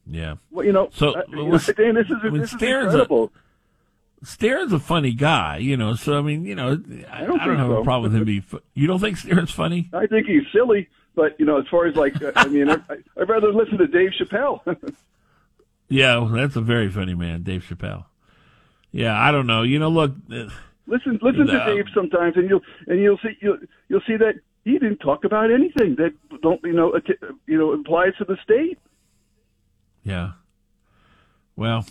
Yeah. 0.06 0.36
Well, 0.50 0.64
you 0.64 0.72
know, 0.72 0.88
So, 0.94 1.10
uh, 1.10 1.22
you 1.28 1.36
know, 1.36 1.58
Dan, 1.58 1.94
this 1.94 2.06
is 2.08 2.16
this 2.32 2.52
is 2.52 2.58
Stieren's 2.58 2.94
a- 2.94 3.02
Stieren's 4.24 4.72
a 4.72 4.78
funny 4.78 5.12
guy, 5.12 5.56
you 5.58 5.76
know. 5.76 5.94
So 5.94 6.18
I 6.18 6.22
mean, 6.22 6.44
you 6.44 6.54
know, 6.54 6.68
I, 7.10 7.22
I 7.22 7.26
don't 7.26 7.38
don't, 7.38 7.38
think 7.40 7.58
have 7.58 7.70
a 7.70 7.82
problem 7.82 8.12
with 8.12 8.20
him 8.20 8.26
being. 8.26 8.42
Fu- 8.42 8.60
you 8.74 8.86
don't 8.86 8.98
think 9.00 9.16
Stieren's 9.16 9.50
funny? 9.50 9.88
I 9.94 10.06
think 10.06 10.26
he's 10.26 10.42
silly, 10.52 10.88
but 11.14 11.38
you 11.40 11.46
know, 11.46 11.58
as 11.58 11.66
far 11.68 11.86
as 11.86 11.96
like, 11.96 12.20
uh, 12.22 12.32
I 12.36 12.46
mean, 12.48 12.68
I, 12.70 12.76
I'd 13.18 13.28
rather 13.28 13.52
listen 13.52 13.78
to 13.78 13.86
Dave 13.86 14.10
Chappelle. 14.20 14.60
Yeah, 15.92 16.18
well, 16.18 16.28
that's 16.28 16.54
a 16.54 16.60
very 16.60 16.88
funny 16.88 17.14
man, 17.16 17.42
Dave 17.42 17.64
Chappelle. 17.68 18.04
Yeah, 18.92 19.20
I 19.20 19.32
don't 19.32 19.48
know. 19.48 19.62
You 19.62 19.80
know, 19.80 19.88
look, 19.88 20.12
uh, 20.32 20.44
listen, 20.86 21.18
listen 21.20 21.48
to 21.48 21.64
Dave 21.66 21.86
sometimes, 21.92 22.36
and 22.36 22.48
you'll 22.48 22.60
and 22.86 23.00
you'll 23.00 23.18
see 23.18 23.36
you'll 23.40 23.58
you'll 23.88 24.00
see 24.06 24.16
that 24.16 24.34
he 24.64 24.74
didn't 24.74 24.98
talk 24.98 25.24
about 25.24 25.50
anything 25.50 25.96
that 25.96 26.12
don't 26.42 26.60
you 26.62 26.74
know 26.74 26.92
att- 26.94 27.08
you 27.48 27.58
know 27.58 27.72
applies 27.72 28.12
to 28.18 28.24
the 28.24 28.36
state. 28.44 28.78
yeah. 30.04 30.32
Well, 31.56 31.84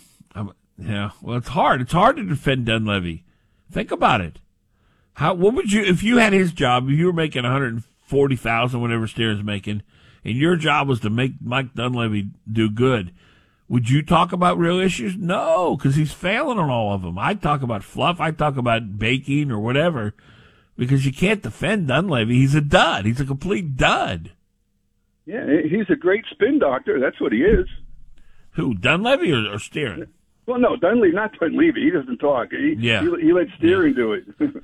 yeah. 0.80 1.10
Well, 1.22 1.36
it's 1.36 1.48
hard. 1.48 1.80
It's 1.80 1.92
hard 1.92 2.16
to 2.16 2.24
defend 2.24 2.66
Dunleavy. 2.66 3.24
Think 3.70 3.90
about 3.90 4.20
it. 4.20 4.40
How? 5.14 5.34
What 5.34 5.54
would 5.54 5.72
you 5.72 5.82
if 5.82 6.02
you 6.02 6.16
had 6.18 6.32
his 6.32 6.52
job? 6.52 6.88
If 6.88 6.98
you 6.98 7.06
were 7.06 7.12
making 7.12 7.42
one 7.42 7.52
hundred 7.52 7.84
forty 8.06 8.36
thousand, 8.36 8.80
whatever 8.80 9.06
Stieren's 9.06 9.44
making, 9.44 9.82
and 10.24 10.36
your 10.36 10.56
job 10.56 10.88
was 10.88 11.00
to 11.00 11.10
make 11.10 11.34
Mike 11.40 11.74
Dunleavy 11.74 12.28
do 12.50 12.70
good? 12.70 13.12
Would 13.68 13.88
you 13.88 14.02
talk 14.02 14.32
about 14.32 14.58
real 14.58 14.80
issues? 14.80 15.16
No, 15.16 15.76
because 15.76 15.94
he's 15.94 16.12
failing 16.12 16.58
on 16.58 16.70
all 16.70 16.92
of 16.92 17.02
them. 17.02 17.18
I 17.18 17.34
talk 17.34 17.62
about 17.62 17.84
fluff. 17.84 18.20
I 18.20 18.32
talk 18.32 18.56
about 18.56 18.98
baking 18.98 19.52
or 19.52 19.60
whatever, 19.60 20.14
because 20.76 21.06
you 21.06 21.12
can't 21.12 21.42
defend 21.42 21.86
Dunleavy. 21.86 22.34
He's 22.34 22.56
a 22.56 22.60
dud. 22.60 23.04
He's 23.06 23.20
a 23.20 23.24
complete 23.24 23.76
dud. 23.76 24.32
Yeah, 25.24 25.46
he's 25.62 25.88
a 25.88 25.94
great 25.94 26.24
spin 26.30 26.58
doctor. 26.58 26.98
That's 26.98 27.20
what 27.20 27.32
he 27.32 27.42
is. 27.42 27.68
Who 28.52 28.74
Dunleavy 28.74 29.30
or, 29.30 29.46
or 29.46 29.58
Stieren? 29.58 30.08
Well, 30.46 30.58
no, 30.58 30.76
Dunleavy, 30.76 31.12
not 31.12 31.32
Dunleavy. 31.38 31.84
He 31.84 31.90
doesn't 31.90 32.18
talk. 32.18 32.48
He, 32.50 32.74
Yeah. 32.78 33.02
he, 33.02 33.26
he 33.26 33.32
lets 33.32 33.50
Stieren 33.52 33.94
do 33.94 34.12
it. 34.12 34.24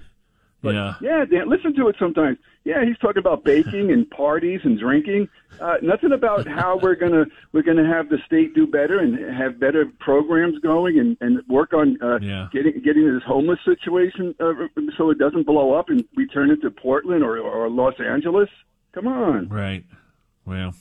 But 0.62 0.74
yeah. 0.74 0.95
yeah, 1.01 1.24
Dan, 1.27 1.49
listen 1.49 1.74
to 1.77 1.89
it 1.89 1.97
sometimes. 1.99 2.39
Yeah, 2.64 2.85
he's 2.85 2.99
talking 2.99 3.18
about 3.20 3.45
baking 3.45 3.93
and 3.93 4.09
parties 4.11 4.61
and 4.64 4.77
drinking. 4.81 5.29
Uh, 5.61 5.77
nothing 5.81 6.11
about 6.11 6.49
how 6.49 6.79
we're 6.83 6.97
gonna 6.97 7.27
we're 7.53 7.62
gonna 7.62 7.87
have 7.87 8.09
the 8.09 8.18
state 8.27 8.53
do 8.55 8.66
better 8.66 8.99
and 8.99 9.16
have 9.33 9.61
better 9.61 9.85
programs 10.01 10.59
going 10.61 10.99
and, 10.99 11.16
and 11.20 11.47
work 11.49 11.72
on 11.72 11.99
uh, 12.03 12.18
Yeah. 12.20 12.49
getting 12.53 12.81
getting 12.83 13.07
this 13.14 13.22
homeless 13.22 13.61
situation 13.64 14.35
uh, 14.41 14.55
so 14.97 15.11
it 15.11 15.18
doesn't 15.18 15.45
blow 15.47 15.74
up 15.74 15.89
and 15.91 16.05
we 16.16 16.27
turn 16.27 16.51
into 16.51 16.68
Portland 16.70 17.22
or, 17.22 17.39
or 17.39 17.68
Los 17.70 17.95
Angeles. 18.01 18.49
Come 18.93 19.07
on. 19.07 19.49
Right. 19.49 19.85
Well, 20.47 20.74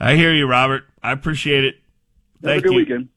I 0.00 0.14
hear 0.16 0.32
you, 0.32 0.46
Robert. 0.46 0.84
I 1.02 1.12
appreciate 1.12 1.64
it. 1.64 1.74
Have 2.44 2.52
Thank 2.52 2.64
a 2.64 2.68
good 2.68 2.72
you. 2.72 2.78
weekend. 2.78 3.08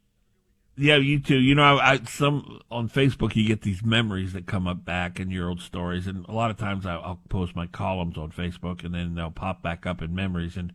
Yeah, 0.77 0.97
you 0.97 1.19
too. 1.19 1.39
You 1.39 1.55
know, 1.55 1.63
I, 1.63 1.93
I 1.93 1.99
some 2.03 2.61
on 2.69 2.87
Facebook 2.87 3.35
you 3.35 3.47
get 3.47 3.63
these 3.63 3.83
memories 3.83 4.33
that 4.33 4.45
come 4.45 4.67
up 4.67 4.85
back 4.85 5.19
in 5.19 5.31
your 5.31 5.49
old 5.49 5.59
stories, 5.59 6.07
and 6.07 6.25
a 6.27 6.31
lot 6.31 6.51
of 6.51 6.57
times 6.57 6.85
I, 6.85 6.93
I'll 6.93 7.19
post 7.29 7.55
my 7.55 7.65
columns 7.67 8.17
on 8.17 8.31
Facebook, 8.31 8.83
and 8.85 8.93
then 8.93 9.15
they'll 9.15 9.31
pop 9.31 9.61
back 9.61 9.85
up 9.85 10.01
in 10.01 10.13
memories. 10.13 10.55
And 10.55 10.71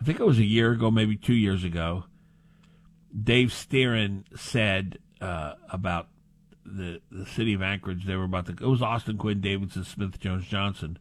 I 0.00 0.04
think 0.04 0.18
it 0.20 0.26
was 0.26 0.38
a 0.38 0.44
year 0.44 0.72
ago, 0.72 0.90
maybe 0.90 1.16
two 1.16 1.34
years 1.34 1.64
ago. 1.64 2.04
Dave 3.22 3.48
Stieren 3.48 4.24
said 4.36 4.98
uh, 5.20 5.54
about 5.70 6.08
the 6.66 7.00
the 7.10 7.24
city 7.24 7.54
of 7.54 7.62
Anchorage. 7.62 8.04
They 8.04 8.16
were 8.16 8.24
about 8.24 8.46
to. 8.46 8.52
It 8.52 8.60
was 8.68 8.82
Austin 8.82 9.18
Quinn 9.18 9.40
Davidson 9.40 9.84
Smith 9.84 10.18
Jones 10.18 10.46
Johnson. 10.46 10.98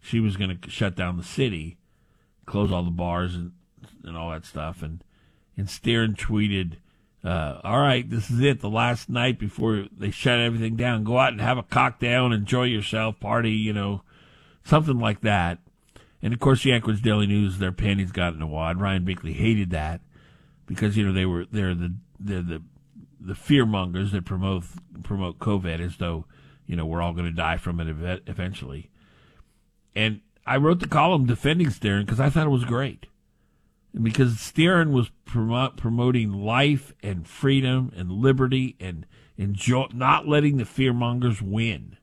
She 0.00 0.20
was 0.20 0.36
going 0.36 0.56
to 0.56 0.70
shut 0.70 0.94
down 0.94 1.16
the 1.16 1.24
city, 1.24 1.78
close 2.46 2.70
all 2.70 2.84
the 2.84 2.90
bars 2.90 3.34
and 3.34 3.52
and 4.04 4.16
all 4.18 4.30
that 4.30 4.44
stuff. 4.44 4.82
And 4.82 5.02
and 5.60 5.68
Stieren 5.68 6.16
tweeted, 6.16 6.78
uh, 7.22 7.60
"All 7.62 7.80
right, 7.80 8.08
this 8.08 8.30
is 8.30 8.40
it. 8.40 8.60
The 8.60 8.70
last 8.70 9.10
night 9.10 9.38
before 9.38 9.86
they 9.96 10.10
shut 10.10 10.40
everything 10.40 10.74
down. 10.74 11.04
Go 11.04 11.18
out 11.18 11.32
and 11.32 11.40
have 11.40 11.58
a 11.58 11.62
cocktail 11.62 12.32
enjoy 12.32 12.64
yourself, 12.64 13.20
party. 13.20 13.52
You 13.52 13.74
know, 13.74 14.02
something 14.64 14.98
like 14.98 15.20
that." 15.20 15.58
And 16.22 16.32
of 16.32 16.40
course, 16.40 16.62
the 16.62 16.72
Anchorage 16.72 17.02
Daily 17.02 17.26
News, 17.26 17.58
their 17.58 17.72
panties 17.72 18.10
got 18.10 18.34
in 18.34 18.42
a 18.42 18.46
wad. 18.46 18.80
Ryan 18.80 19.04
Binkley 19.04 19.34
hated 19.34 19.70
that 19.70 20.00
because 20.66 20.96
you 20.96 21.06
know 21.06 21.12
they 21.12 21.26
were 21.26 21.44
they're 21.44 21.74
the 21.74 21.94
they're 22.18 22.42
the 22.42 22.62
the 23.20 23.34
fear 23.34 23.66
mongers 23.66 24.12
that 24.12 24.24
promote 24.24 24.64
promote 25.02 25.38
COVID 25.38 25.80
as 25.80 25.98
though 25.98 26.24
you 26.66 26.74
know 26.74 26.86
we're 26.86 27.02
all 27.02 27.12
going 27.12 27.26
to 27.26 27.32
die 27.32 27.58
from 27.58 27.80
it 27.80 27.88
ev- 27.88 28.22
eventually. 28.26 28.90
And 29.94 30.20
I 30.46 30.56
wrote 30.56 30.80
the 30.80 30.88
column 30.88 31.26
defending 31.26 31.66
Stieren 31.68 32.06
because 32.06 32.20
I 32.20 32.30
thought 32.30 32.46
it 32.46 32.50
was 32.50 32.64
great. 32.64 33.06
Because 34.00 34.34
Stieren 34.34 34.92
was 34.92 35.10
promo- 35.26 35.76
promoting 35.76 36.32
life 36.32 36.94
and 37.02 37.26
freedom 37.26 37.92
and 37.96 38.12
liberty 38.12 38.76
and 38.78 39.04
enjoy 39.36 39.86
not 39.92 40.28
letting 40.28 40.58
the 40.58 40.64
fear 40.64 40.92
mongers 40.92 41.42
win. 41.42 41.96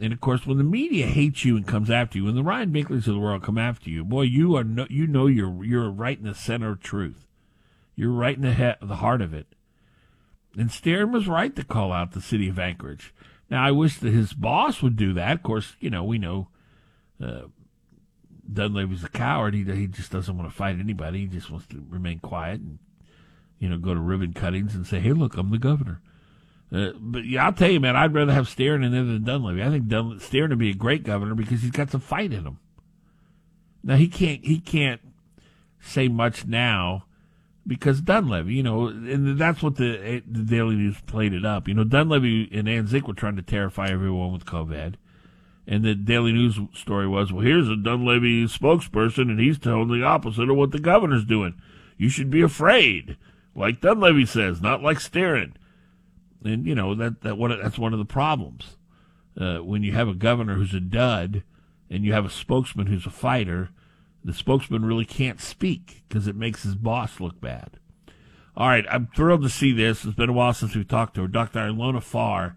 And 0.00 0.12
of 0.12 0.20
course, 0.20 0.46
when 0.46 0.56
the 0.56 0.64
media 0.64 1.06
hates 1.06 1.44
you 1.44 1.56
and 1.56 1.66
comes 1.66 1.90
after 1.90 2.18
you, 2.18 2.24
when 2.24 2.34
the 2.34 2.42
Ryan 2.42 2.72
Binkleys 2.72 3.06
of 3.06 3.14
the 3.14 3.18
world 3.18 3.42
come 3.42 3.58
after 3.58 3.90
you, 3.90 4.04
boy, 4.04 4.22
you 4.22 4.56
are 4.56 4.64
no, 4.64 4.86
you 4.88 5.06
know 5.06 5.26
you're 5.26 5.62
you're 5.64 5.90
right 5.90 6.18
in 6.18 6.24
the 6.24 6.34
center 6.34 6.70
of 6.70 6.80
truth. 6.80 7.26
You're 7.96 8.12
right 8.12 8.36
in 8.36 8.42
the 8.42 8.54
he- 8.54 8.86
the 8.86 8.96
heart 8.96 9.20
of 9.20 9.34
it. 9.34 9.54
And 10.56 10.70
Stieren 10.70 11.12
was 11.12 11.28
right 11.28 11.54
to 11.54 11.64
call 11.64 11.92
out 11.92 12.12
the 12.12 12.20
city 12.20 12.48
of 12.48 12.58
Anchorage. 12.58 13.12
Now, 13.50 13.62
I 13.62 13.72
wish 13.72 13.98
that 13.98 14.12
his 14.12 14.32
boss 14.32 14.82
would 14.82 14.96
do 14.96 15.12
that. 15.14 15.32
Of 15.32 15.42
course, 15.42 15.76
you 15.80 15.90
know 15.90 16.04
we 16.04 16.18
know 16.18 16.48
uh, 17.22 17.42
Dunleavy's 18.52 19.04
a 19.04 19.08
coward. 19.08 19.54
He 19.54 19.64
he 19.64 19.86
just 19.86 20.10
doesn't 20.10 20.36
want 20.36 20.48
to 20.48 20.54
fight 20.54 20.78
anybody. 20.78 21.20
He 21.20 21.26
just 21.26 21.50
wants 21.50 21.66
to 21.68 21.84
remain 21.88 22.18
quiet 22.18 22.60
and 22.60 22.78
you 23.58 23.68
know 23.68 23.78
go 23.78 23.94
to 23.94 24.00
ribbon 24.00 24.32
cuttings 24.32 24.74
and 24.74 24.86
say, 24.86 25.00
"Hey, 25.00 25.12
look, 25.12 25.36
I'm 25.36 25.50
the 25.50 25.58
governor." 25.58 26.00
Uh, 26.72 26.92
but 27.00 27.24
yeah, 27.24 27.44
I'll 27.44 27.52
tell 27.52 27.70
you, 27.70 27.80
man, 27.80 27.96
I'd 27.96 28.14
rather 28.14 28.32
have 28.32 28.46
Stieren 28.46 28.84
in 28.84 28.92
there 28.92 29.04
than 29.04 29.24
Dunleavy. 29.24 29.62
I 29.62 29.70
think 29.70 29.88
Dun- 29.88 30.20
would 30.32 30.58
be 30.58 30.70
a 30.70 30.74
great 30.74 31.02
governor 31.02 31.34
because 31.34 31.62
he's 31.62 31.72
got 31.72 31.90
some 31.90 32.00
fight 32.00 32.32
in 32.32 32.44
him. 32.44 32.58
Now 33.82 33.96
he 33.96 34.08
can't 34.08 34.44
he 34.44 34.60
can't 34.60 35.00
say 35.80 36.08
much 36.08 36.46
now 36.46 37.04
because 37.66 38.00
Dunleavy, 38.00 38.54
you 38.54 38.62
know, 38.62 38.88
and 38.88 39.38
that's 39.38 39.62
what 39.62 39.76
the 39.76 40.22
the 40.26 40.42
Daily 40.42 40.76
News 40.76 41.00
played 41.06 41.32
it 41.32 41.44
up. 41.44 41.66
You 41.66 41.74
know, 41.74 41.84
Dunleavy 41.84 42.48
and 42.52 42.68
Anne 42.68 42.86
Zink 42.86 43.08
were 43.08 43.14
trying 43.14 43.36
to 43.36 43.42
terrify 43.42 43.88
everyone 43.88 44.32
with 44.32 44.44
COVID. 44.44 44.94
And 45.66 45.84
the 45.84 45.94
Daily 45.94 46.32
News 46.32 46.58
story 46.74 47.06
was, 47.06 47.32
well, 47.32 47.44
here's 47.44 47.68
a 47.68 47.76
Dunleavy 47.76 48.44
spokesperson, 48.46 49.30
and 49.30 49.38
he's 49.38 49.58
telling 49.58 49.88
the 49.88 50.04
opposite 50.04 50.50
of 50.50 50.56
what 50.56 50.72
the 50.72 50.80
governor's 50.80 51.24
doing. 51.24 51.60
You 51.96 52.08
should 52.08 52.30
be 52.30 52.40
afraid, 52.40 53.16
like 53.54 53.80
Dunleavy 53.80 54.26
says, 54.26 54.60
not 54.60 54.82
like 54.82 54.98
Stieren. 54.98 55.52
And 56.44 56.66
you 56.66 56.74
know 56.74 56.94
that 56.94 57.20
that 57.20 57.36
one 57.36 57.50
that's 57.62 57.78
one 57.78 57.92
of 57.92 57.98
the 57.98 58.06
problems 58.06 58.78
uh, 59.38 59.58
when 59.58 59.82
you 59.82 59.92
have 59.92 60.08
a 60.08 60.14
governor 60.14 60.54
who's 60.54 60.72
a 60.72 60.80
dud, 60.80 61.44
and 61.90 62.04
you 62.04 62.12
have 62.12 62.24
a 62.24 62.30
spokesman 62.30 62.86
who's 62.86 63.06
a 63.06 63.10
fighter. 63.10 63.70
The 64.24 64.34
spokesman 64.34 64.84
really 64.84 65.04
can't 65.04 65.40
speak 65.40 66.02
because 66.08 66.26
it 66.26 66.36
makes 66.36 66.62
his 66.62 66.74
boss 66.74 67.20
look 67.20 67.40
bad. 67.40 67.78
All 68.56 68.68
right, 68.68 68.84
I'm 68.90 69.08
thrilled 69.14 69.42
to 69.42 69.48
see 69.48 69.72
this. 69.72 70.04
It's 70.04 70.14
been 70.14 70.28
a 70.28 70.34
while 70.34 70.52
since 70.52 70.74
we 70.74 70.84
talked 70.84 71.14
to 71.14 71.22
her. 71.22 71.28
Dr. 71.28 71.60
Ilona 71.60 72.02
Farr 72.02 72.56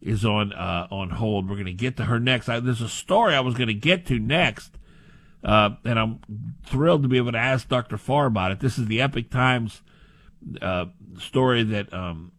is 0.00 0.24
on 0.24 0.52
uh, 0.52 0.86
on 0.90 1.10
hold. 1.10 1.48
We're 1.48 1.56
going 1.56 1.66
to 1.66 1.72
get 1.72 1.96
to 1.96 2.04
her 2.04 2.20
next. 2.20 2.48
I, 2.48 2.60
there's 2.60 2.80
a 2.80 2.88
story 2.88 3.34
I 3.34 3.40
was 3.40 3.54
going 3.54 3.68
to 3.68 3.74
get 3.74 4.06
to 4.06 4.18
next, 4.18 4.76
uh, 5.42 5.70
and 5.84 5.98
I'm 5.98 6.20
thrilled 6.64 7.02
to 7.02 7.08
be 7.08 7.16
able 7.16 7.32
to 7.32 7.38
ask 7.38 7.68
Dr. 7.68 7.98
Farr 7.98 8.26
about 8.26 8.52
it. 8.52 8.60
This 8.60 8.78
is 8.78 8.86
the 8.86 9.00
Epoch 9.00 9.30
Times 9.30 9.82
uh, 10.62 10.86
story 11.18 11.64
that 11.64 11.92
um, 11.92 12.32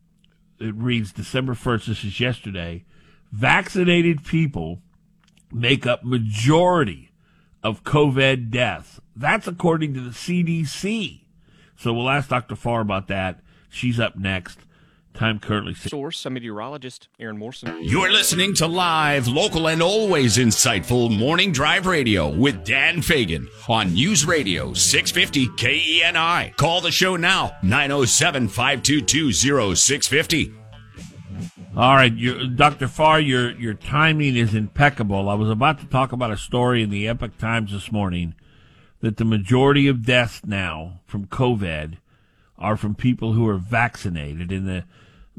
it 0.59 0.75
reads 0.75 1.11
December 1.11 1.53
1st. 1.53 1.85
This 1.85 2.03
is 2.03 2.19
yesterday. 2.19 2.85
Vaccinated 3.31 4.23
people 4.23 4.81
make 5.51 5.85
up 5.85 6.03
majority 6.03 7.11
of 7.63 7.83
COVID 7.83 8.49
deaths. 8.49 8.99
That's 9.15 9.47
according 9.47 9.93
to 9.95 10.01
the 10.01 10.11
CDC. 10.11 11.21
So 11.75 11.93
we'll 11.93 12.09
ask 12.09 12.29
Dr. 12.29 12.55
Farr 12.55 12.81
about 12.81 13.07
that. 13.07 13.41
She's 13.69 13.99
up 13.99 14.17
next. 14.17 14.59
Time 15.19 15.37
currently 15.37 15.73
six. 15.73 15.89
Source, 15.89 16.25
a 16.25 16.29
meteorologist, 16.29 17.09
Aaron 17.19 17.37
Morrison. 17.37 17.77
You're 17.81 18.09
listening 18.09 18.55
to 18.55 18.67
live, 18.67 19.27
local, 19.27 19.67
and 19.67 19.81
always 19.81 20.37
insightful 20.37 21.13
Morning 21.15 21.51
Drive 21.51 21.85
Radio 21.87 22.29
with 22.29 22.63
Dan 22.63 23.01
Fagan 23.01 23.49
on 23.67 23.93
News 23.93 24.25
Radio 24.25 24.73
650 24.73 25.47
KENI. 25.57 26.55
Call 26.55 26.79
the 26.79 26.89
show 26.89 27.17
now, 27.17 27.51
907 27.63 28.47
522 28.47 29.33
0650. 29.75 30.53
All 31.75 31.95
right, 31.95 32.55
Dr. 32.55 32.87
Farr, 32.87 33.19
your 33.19 33.51
your 33.59 33.73
timing 33.73 34.37
is 34.37 34.55
impeccable. 34.55 35.27
I 35.27 35.33
was 35.33 35.49
about 35.49 35.81
to 35.81 35.85
talk 35.85 36.13
about 36.13 36.31
a 36.31 36.37
story 36.37 36.81
in 36.81 36.91
the 36.91 37.09
Epoch 37.09 37.37
Times 37.37 37.73
this 37.73 37.91
morning 37.91 38.35
that 39.01 39.17
the 39.17 39.25
majority 39.25 39.89
of 39.89 40.05
deaths 40.05 40.45
now 40.45 41.01
from 41.05 41.25
COVID 41.25 41.97
are 42.57 42.77
from 42.77 42.95
people 42.95 43.33
who 43.33 43.45
are 43.49 43.57
vaccinated, 43.57 44.49
and 44.53 44.65
the 44.65 44.85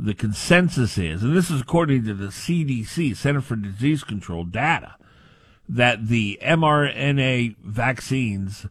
the 0.03 0.15
consensus 0.15 0.97
is, 0.97 1.23
and 1.23 1.37
this 1.37 1.51
is 1.51 1.61
according 1.61 2.05
to 2.05 2.15
the 2.15 2.29
CDC, 2.29 3.17
Center 3.17 3.41
for 3.41 3.57
Disease 3.57 4.03
Control 4.03 4.45
data, 4.45 4.97
that 5.69 6.09
the 6.09 6.39
mRNA 6.43 7.57
vaccines 7.59 8.67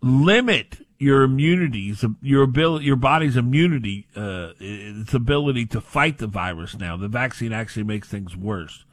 limit 0.00 0.86
your 0.98 1.22
immunities, 1.22 2.04
your 2.20 2.42
ability, 2.42 2.84
your 2.84 2.96
body's 2.96 3.36
immunity, 3.36 4.06
uh, 4.14 4.52
its 4.60 5.12
ability 5.14 5.66
to 5.66 5.80
fight 5.80 6.18
the 6.18 6.28
virus. 6.28 6.78
Now, 6.78 6.96
the 6.96 7.08
vaccine 7.08 7.52
actually 7.52 7.84
makes 7.84 8.08
things 8.08 8.36
worse. 8.36 8.84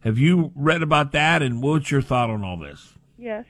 Have 0.00 0.16
you 0.16 0.52
read 0.54 0.82
about 0.82 1.12
that, 1.12 1.42
and 1.42 1.62
what's 1.62 1.90
your 1.90 2.00
thought 2.00 2.30
on 2.30 2.42
all 2.42 2.56
this? 2.56 2.94
Yes, 3.18 3.44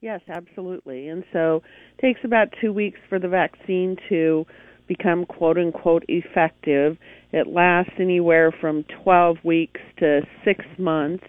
yes, 0.00 0.20
absolutely. 0.28 1.08
And 1.08 1.24
so, 1.32 1.62
it 1.98 2.00
takes 2.00 2.20
about 2.24 2.48
two 2.60 2.72
weeks 2.72 3.00
for 3.08 3.18
the 3.18 3.28
vaccine 3.28 3.96
to 4.08 4.46
become 4.86 5.24
quote 5.26 5.58
unquote 5.58 6.04
effective. 6.08 6.96
It 7.32 7.46
lasts 7.46 7.94
anywhere 7.98 8.52
from 8.52 8.84
12 9.02 9.38
weeks 9.44 9.80
to 9.98 10.22
six 10.44 10.64
months. 10.78 11.24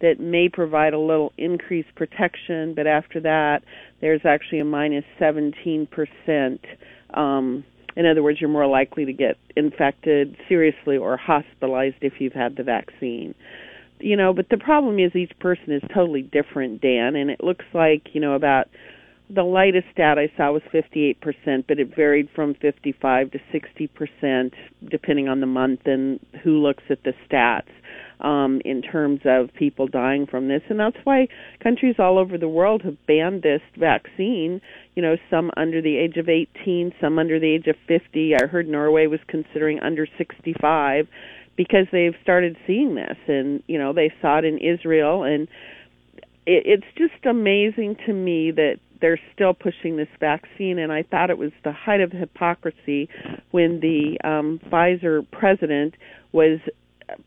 That 0.00 0.20
may 0.20 0.50
provide 0.50 0.92
a 0.92 0.98
little 0.98 1.32
increased 1.38 1.94
protection, 1.96 2.74
but 2.74 2.86
after 2.86 3.18
that, 3.20 3.62
there's 4.02 4.20
actually 4.26 4.58
a 4.58 4.64
minus 4.64 5.04
17%. 5.18 5.88
Um, 7.14 7.64
in 7.96 8.04
other 8.04 8.22
words, 8.22 8.38
you're 8.40 8.50
more 8.50 8.66
likely 8.66 9.06
to 9.06 9.12
get 9.12 9.38
infected 9.56 10.36
seriously 10.48 10.98
or 10.98 11.16
hospitalized 11.16 11.96
if 12.02 12.14
you've 12.20 12.34
had 12.34 12.56
the 12.56 12.62
vaccine. 12.62 13.34
You 13.98 14.18
know, 14.18 14.34
but 14.34 14.50
the 14.50 14.58
problem 14.58 14.98
is 14.98 15.16
each 15.16 15.32
person 15.40 15.72
is 15.72 15.82
totally 15.94 16.20
different, 16.20 16.82
Dan, 16.82 17.16
and 17.16 17.30
it 17.30 17.42
looks 17.42 17.64
like, 17.72 18.08
you 18.12 18.20
know, 18.20 18.34
about 18.34 18.68
the 19.28 19.42
lightest 19.42 19.86
stat 19.92 20.18
I 20.18 20.30
saw 20.36 20.52
was 20.52 20.62
58%, 20.72 21.64
but 21.66 21.78
it 21.78 21.94
varied 21.94 22.28
from 22.34 22.54
55 22.54 23.32
to 23.32 23.40
60% 23.52 24.52
depending 24.88 25.28
on 25.28 25.40
the 25.40 25.46
month 25.46 25.80
and 25.86 26.20
who 26.44 26.62
looks 26.62 26.84
at 26.90 27.02
the 27.02 27.12
stats. 27.28 27.70
um, 28.20 28.60
in 28.64 28.82
terms 28.82 29.20
of 29.24 29.52
people 29.54 29.86
dying 29.86 30.26
from 30.26 30.48
this, 30.48 30.62
and 30.68 30.80
that's 30.80 30.96
why 31.04 31.28
countries 31.62 31.96
all 31.98 32.18
over 32.18 32.38
the 32.38 32.48
world 32.48 32.82
have 32.82 32.96
banned 33.06 33.42
this 33.42 33.60
vaccine. 33.78 34.60
You 34.94 35.02
know, 35.02 35.16
some 35.30 35.50
under 35.56 35.82
the 35.82 35.96
age 35.96 36.16
of 36.16 36.28
18, 36.28 36.94
some 37.00 37.18
under 37.18 37.38
the 37.38 37.50
age 37.50 37.66
of 37.66 37.76
50. 37.86 38.34
I 38.34 38.46
heard 38.46 38.68
Norway 38.68 39.06
was 39.06 39.20
considering 39.28 39.80
under 39.80 40.06
65 40.16 41.08
because 41.56 41.86
they've 41.92 42.14
started 42.22 42.56
seeing 42.66 42.94
this, 42.94 43.16
and 43.28 43.62
you 43.66 43.78
know 43.78 43.92
they 43.92 44.12
saw 44.20 44.38
it 44.38 44.44
in 44.44 44.58
Israel, 44.58 45.22
and 45.22 45.48
it, 46.46 46.62
it's 46.66 46.86
just 46.96 47.24
amazing 47.26 47.96
to 48.06 48.12
me 48.12 48.50
that 48.52 48.76
they're 49.00 49.20
still 49.34 49.52
pushing 49.52 49.96
this 49.96 50.08
vaccine, 50.20 50.78
and 50.78 50.90
I 50.92 51.02
thought 51.02 51.28
it 51.30 51.38
was 51.38 51.52
the 51.64 51.72
height 51.72 52.00
of 52.00 52.12
hypocrisy 52.12 53.08
when 53.50 53.80
the 53.80 54.16
um, 54.26 54.58
Pfizer 54.70 55.26
president 55.30 55.94
was 56.32 56.60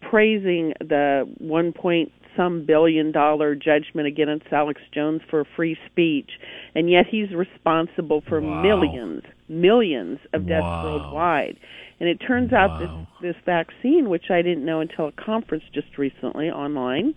praising 0.02 0.74
the 0.80 1.32
one 1.38 1.72
point 1.74 2.12
some 2.36 2.66
billion 2.66 3.12
dollar 3.12 3.56
judgment 3.56 4.08
against 4.08 4.46
Alex 4.52 4.82
Jones 4.94 5.22
for 5.30 5.46
free 5.56 5.78
speech, 5.92 6.30
and 6.76 6.90
yet 6.90 7.06
he's 7.10 7.32
responsible 7.34 8.22
for 8.28 8.40
Wow. 8.42 8.62
millions, 8.62 9.24
millions 9.48 10.20
of 10.34 10.48
deaths 10.48 10.68
Wow. 10.82 10.84
worldwide. 10.84 11.58
And 12.00 12.08
it 12.08 12.18
turns 12.26 12.54
out 12.54 12.78
this 12.80 12.90
this 13.22 13.36
vaccine, 13.46 14.10
which 14.10 14.32
I 14.32 14.42
didn't 14.42 14.66
know 14.66 14.80
until 14.80 15.08
a 15.08 15.12
conference 15.12 15.66
just 15.74 15.98
recently 15.98 16.50
online, 16.50 17.14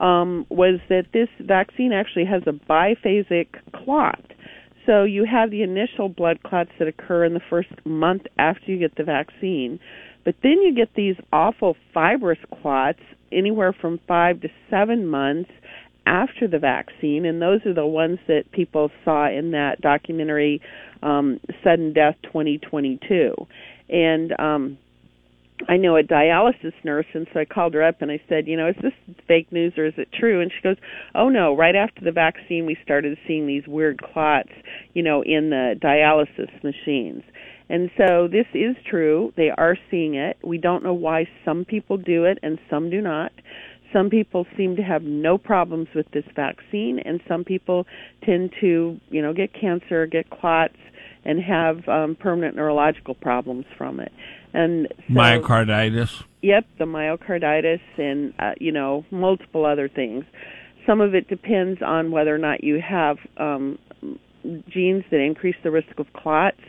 um, 0.00 0.46
was 0.48 0.80
that 0.88 1.06
this 1.12 1.28
vaccine 1.40 1.92
actually 1.92 2.24
has 2.24 2.42
a 2.46 2.52
biphasic 2.52 3.48
clot. 3.72 4.20
So 4.86 5.04
you 5.04 5.26
have 5.30 5.50
the 5.50 5.62
initial 5.62 6.08
blood 6.08 6.42
clots 6.42 6.70
that 6.78 6.88
occur 6.88 7.24
in 7.24 7.34
the 7.34 7.40
first 7.50 7.68
month 7.84 8.22
after 8.38 8.64
you 8.66 8.78
get 8.78 8.96
the 8.96 9.04
vaccine, 9.04 9.78
but 10.24 10.34
then 10.42 10.62
you 10.62 10.74
get 10.74 10.94
these 10.94 11.16
awful 11.32 11.76
fibrous 11.92 12.38
clots 12.60 13.00
anywhere 13.30 13.74
from 13.78 14.00
five 14.08 14.40
to 14.40 14.48
seven 14.68 15.06
months 15.06 15.50
after 16.06 16.48
the 16.48 16.58
vaccine, 16.58 17.24
and 17.24 17.40
those 17.40 17.64
are 17.66 17.74
the 17.74 17.86
ones 17.86 18.18
that 18.26 18.50
people 18.52 18.90
saw 19.04 19.28
in 19.28 19.52
that 19.52 19.80
documentary 19.80 20.60
um, 21.02 21.40
"Sudden 21.62 21.92
Death 21.92 22.16
2022." 22.24 23.34
And 23.90 24.32
um, 24.38 24.78
I 25.68 25.76
know 25.76 25.96
a 25.96 26.02
dialysis 26.02 26.72
nurse, 26.84 27.06
and 27.12 27.26
so 27.32 27.40
I 27.40 27.44
called 27.44 27.74
her 27.74 27.82
up 27.82 28.02
and 28.02 28.10
I 28.10 28.20
said, 28.28 28.48
you 28.48 28.56
know, 28.56 28.68
is 28.68 28.76
this 28.82 28.92
fake 29.28 29.52
news 29.52 29.74
or 29.76 29.86
is 29.86 29.94
it 29.96 30.08
true? 30.12 30.40
And 30.40 30.50
she 30.50 30.62
goes, 30.62 30.76
oh 31.14 31.28
no, 31.28 31.56
right 31.56 31.76
after 31.76 32.04
the 32.04 32.12
vaccine, 32.12 32.66
we 32.66 32.76
started 32.82 33.18
seeing 33.26 33.46
these 33.46 33.66
weird 33.66 34.00
clots, 34.02 34.50
you 34.94 35.02
know, 35.02 35.22
in 35.22 35.50
the 35.50 35.74
dialysis 35.82 36.50
machines. 36.64 37.22
And 37.68 37.90
so 37.96 38.26
this 38.26 38.46
is 38.52 38.74
true. 38.88 39.32
They 39.36 39.50
are 39.56 39.76
seeing 39.90 40.14
it. 40.14 40.38
We 40.42 40.58
don't 40.58 40.82
know 40.82 40.94
why 40.94 41.28
some 41.44 41.64
people 41.64 41.96
do 41.96 42.24
it 42.24 42.38
and 42.42 42.58
some 42.68 42.90
do 42.90 43.00
not. 43.00 43.30
Some 43.92 44.10
people 44.10 44.46
seem 44.56 44.76
to 44.76 44.82
have 44.82 45.02
no 45.02 45.36
problems 45.36 45.88
with 45.94 46.06
this 46.12 46.24
vaccine, 46.36 47.00
and 47.04 47.20
some 47.26 47.42
people 47.44 47.86
tend 48.24 48.52
to, 48.60 49.00
you 49.08 49.22
know, 49.22 49.32
get 49.32 49.52
cancer, 49.52 50.06
get 50.06 50.30
clots, 50.30 50.76
and 51.24 51.42
have 51.42 51.88
um, 51.88 52.16
permanent 52.18 52.56
neurological 52.56 53.14
problems 53.14 53.64
from 53.76 54.00
it. 54.00 54.12
And 54.52 54.88
so, 55.08 55.14
Myocarditis. 55.14 56.22
Yep, 56.42 56.66
the 56.78 56.84
myocarditis 56.84 57.80
and 57.98 58.32
uh, 58.38 58.52
you 58.58 58.72
know 58.72 59.04
multiple 59.10 59.64
other 59.64 59.88
things. 59.88 60.24
Some 60.86 61.00
of 61.00 61.14
it 61.14 61.28
depends 61.28 61.80
on 61.82 62.10
whether 62.10 62.34
or 62.34 62.38
not 62.38 62.64
you 62.64 62.80
have 62.80 63.18
um, 63.36 63.78
genes 64.68 65.04
that 65.10 65.20
increase 65.20 65.56
the 65.62 65.70
risk 65.70 65.98
of 65.98 66.12
clots. 66.14 66.60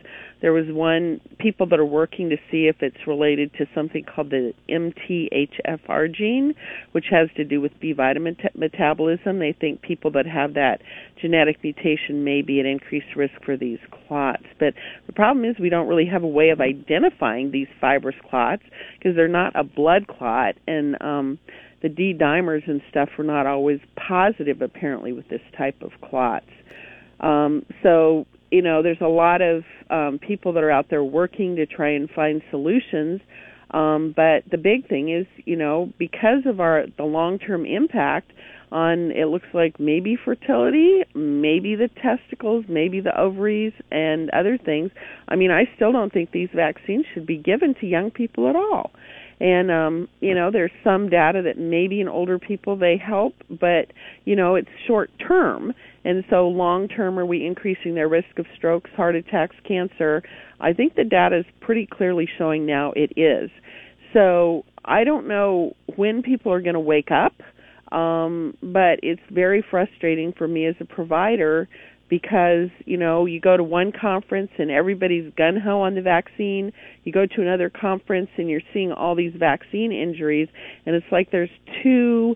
There 0.42 0.54
was 0.54 0.66
one 0.68 1.22
people 1.40 1.68
that 1.68 1.80
are 1.80 1.86
working 1.86 2.30
to 2.30 2.38
see 2.50 2.68
if 2.68 2.78
it's 2.82 3.08
related 3.08 3.54
to 3.60 3.66
something 3.76 4.04
called 4.04 4.32
the 4.32 4.54
MTHFR 4.70 6.14
gene, 6.14 6.56
which 6.94 7.06
has 7.12 7.30
to 7.38 7.44
do 7.44 7.62
with 7.62 7.72
B 7.80 7.94
vitamin 7.94 8.36
t- 8.36 8.50
metabolism. 8.56 9.40
They 9.40 9.56
think 9.60 9.82
people 9.82 10.12
that 10.12 10.26
have 10.26 10.56
that 10.56 10.82
genetic 11.22 11.64
mutation 11.64 12.24
may 12.24 12.42
be 12.42 12.60
at 12.60 12.66
increased 12.66 13.16
risk 13.16 13.34
for 13.46 13.56
these 13.56 13.80
clots. 14.08 14.44
But 14.60 14.74
the 15.06 15.14
problem 15.14 15.46
is 15.46 15.56
we 15.60 15.70
don't 15.70 15.88
really 15.88 16.08
have 16.08 16.24
a 16.24 16.28
way 16.28 16.50
of 16.50 16.60
identifying 16.60 17.52
these 17.52 17.68
fibrous 17.80 18.16
clots 18.30 18.64
because 18.98 19.16
they're 19.16 19.28
not 19.28 19.56
a 19.56 19.64
blood 19.64 20.08
clot 20.08 20.56
and 20.68 21.02
um 21.02 21.40
the 21.82 21.90
D 21.90 22.14
dimers 22.14 22.68
and 22.68 22.82
stuff 22.90 23.10
were 23.18 23.24
not 23.24 23.48
always 23.48 23.80
positive 23.96 24.62
apparently 24.62 25.14
with 25.14 25.28
this 25.30 25.42
type 25.58 25.82
of 25.82 25.92
clots. 26.08 26.46
Um, 27.20 27.66
so 27.84 28.26
you 28.52 28.62
know, 28.62 28.84
there's 28.84 29.02
a 29.02 29.08
lot 29.08 29.42
of 29.42 29.64
um, 29.90 30.20
people 30.20 30.54
that 30.54 30.64
are 30.64 30.72
out 30.72 30.88
there 30.90 31.04
working 31.04 31.56
to 31.56 31.66
try 31.66 31.90
and 31.90 32.10
find 32.10 32.42
solutions. 32.52 33.22
Um, 33.72 34.14
but 34.16 34.44
the 34.52 34.58
big 34.58 34.88
thing 34.90 35.10
is, 35.10 35.26
you 35.46 35.56
know, 35.56 35.92
because 35.98 36.46
of 36.46 36.60
our 36.60 36.86
the 36.98 37.06
long-term 37.06 37.66
impact 37.66 38.32
on 38.72 39.12
it 39.12 39.26
looks 39.26 39.48
like 39.54 39.80
maybe 39.80 40.18
fertility, 40.24 41.04
maybe 41.14 41.76
the 41.76 41.90
testicles, 42.02 42.66
maybe 42.68 43.00
the 43.00 43.18
ovaries, 43.18 43.74
and 43.92 44.30
other 44.32 44.58
things. 44.58 44.92
I 45.28 45.36
mean, 45.36 45.52
I 45.52 45.64
still 45.76 45.92
don't 45.92 46.12
think 46.12 46.32
these 46.32 46.50
vaccines 46.54 47.06
should 47.14 47.26
be 47.26 47.38
given 47.38 47.76
to 47.80 47.88
young 47.88 48.12
people 48.12 48.50
at 48.50 48.56
all. 48.56 48.92
And 49.40 49.72
um, 49.72 50.10
you 50.20 50.36
know, 50.36 50.52
there's 50.52 50.72
some 50.84 51.10
data 51.10 51.42
that 51.44 51.58
maybe 51.58 52.02
in 52.02 52.08
older 52.08 52.40
people 52.40 52.78
they 52.78 52.98
help, 52.98 53.34
but 53.50 53.88
you 54.26 54.36
know, 54.36 54.56
it's 54.56 54.70
short 54.86 55.10
term. 55.26 55.74
And 56.04 56.24
so 56.30 56.48
long 56.48 56.88
term 56.88 57.20
are 57.20 57.26
we 57.26 57.46
increasing 57.46 57.96
their 57.96 58.08
risk 58.08 58.38
of 58.38 58.46
strokes, 58.56 58.90
heart 58.96 59.16
attacks, 59.16 59.56
cancer? 59.68 60.24
I 60.60 60.74
think 60.74 60.96
the 60.96 61.04
data 61.04 61.40
is 61.40 61.46
pretty 61.60 61.88
clearly 61.88 62.28
showing 62.38 62.66
now 62.66 62.94
it 62.96 63.14
is. 63.18 63.50
So 64.14 64.66
I 64.84 65.04
don't 65.04 65.28
know 65.28 65.76
when 65.96 66.24
people 66.24 66.52
are 66.52 66.62
going 66.62 66.74
to 66.74 66.80
wake 66.80 67.10
up, 67.12 67.34
um, 67.96 68.56
but 68.62 69.00
it's 69.04 69.22
very 69.30 69.64
frustrating 69.70 70.34
for 70.38 70.48
me 70.48 70.66
as 70.66 70.76
a 70.80 70.86
provider 70.86 71.68
because 72.10 72.68
you 72.86 72.98
know 72.98 73.26
you 73.26 73.40
go 73.40 73.56
to 73.56 73.64
one 73.64 73.92
conference 73.92 74.52
and 74.60 74.70
everybody's 74.70 75.34
gun 75.38 75.58
ho 75.58 75.82
on 75.82 75.96
the 75.96 76.02
vaccine 76.02 76.74
you 77.06 77.12
go 77.14 77.26
to 77.26 77.42
another 77.42 77.70
conference 77.70 78.30
and 78.38 78.50
you're 78.50 78.62
seeing 78.74 78.92
all 78.92 79.16
these 79.16 79.32
vaccine 79.40 79.94
injuries 79.94 80.50
and 80.86 80.94
it's 80.94 81.06
like 81.10 81.32
there's 81.32 81.50
two 81.82 82.36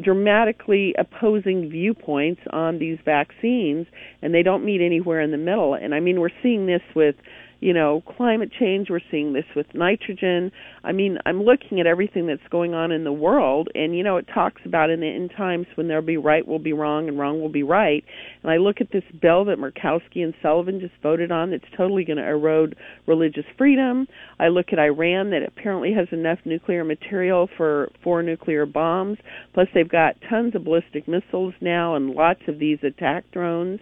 dramatically 0.00 0.94
opposing 0.98 1.68
viewpoints 1.68 2.40
on 2.50 2.78
these 2.78 2.98
vaccines 3.04 3.86
and 4.22 4.34
they 4.34 4.42
don't 4.42 4.64
meet 4.64 4.80
anywhere 4.80 5.20
in 5.20 5.30
the 5.30 5.36
middle. 5.38 5.74
And 5.74 5.94
i 5.94 6.00
mean 6.00 6.20
we're 6.20 6.30
seeing 6.42 6.66
this 6.66 6.82
with 6.94 7.16
you 7.62 7.72
know 7.72 8.02
climate 8.16 8.50
change 8.58 8.90
we're 8.90 9.00
seeing 9.08 9.32
this 9.32 9.44
with 9.54 9.66
nitrogen. 9.72 10.50
I 10.82 10.90
mean 10.90 11.18
i'm 11.24 11.44
looking 11.44 11.78
at 11.78 11.86
everything 11.86 12.26
that's 12.26 12.42
going 12.50 12.74
on 12.74 12.90
in 12.90 13.04
the 13.04 13.12
world 13.12 13.68
and 13.74 13.96
you 13.96 14.02
know 14.02 14.16
it 14.16 14.26
talks 14.34 14.60
about 14.66 14.90
in 14.90 15.00
the 15.00 15.06
end 15.06 15.30
times 15.36 15.66
when 15.76 15.86
there'll 15.86 16.02
be 16.04 16.16
right 16.16 16.46
will 16.46 16.58
be 16.58 16.72
wrong 16.72 17.08
and 17.08 17.18
wrong 17.18 17.40
will 17.40 17.48
be 17.48 17.62
right. 17.62 18.04
And 18.42 18.50
i 18.50 18.56
look 18.56 18.80
at 18.80 18.90
this 18.92 19.04
bill 19.22 19.44
that 19.44 19.58
murkowski 19.58 20.24
and 20.24 20.34
sullivan 20.42 20.80
just 20.80 20.94
voted 21.02 21.30
on 21.30 21.52
that's 21.52 21.64
totally 21.76 22.04
going 22.04 22.16
to 22.16 22.28
erode 22.28 22.76
religious 23.06 23.46
freedom. 23.56 24.08
I 24.40 24.48
look 24.48 24.66
at 24.72 24.80
iran 24.80 25.30
that 25.30 25.44
apparently 25.46 25.92
has 25.94 26.08
enough 26.10 26.40
nuclear 26.44 26.82
material 26.82 27.48
for 27.56 27.92
four 28.02 28.24
nuclear 28.24 28.66
bombs 28.66 29.18
plus 29.54 29.68
they've 29.72 29.88
got 29.88 30.16
tons 30.28 30.56
of 30.56 30.64
ballistic 30.64 31.06
missiles 31.06 31.54
now 31.60 31.94
and 31.94 32.10
lots 32.10 32.40
of 32.48 32.58
these 32.58 32.78
attack 32.82 33.24
drones 33.30 33.78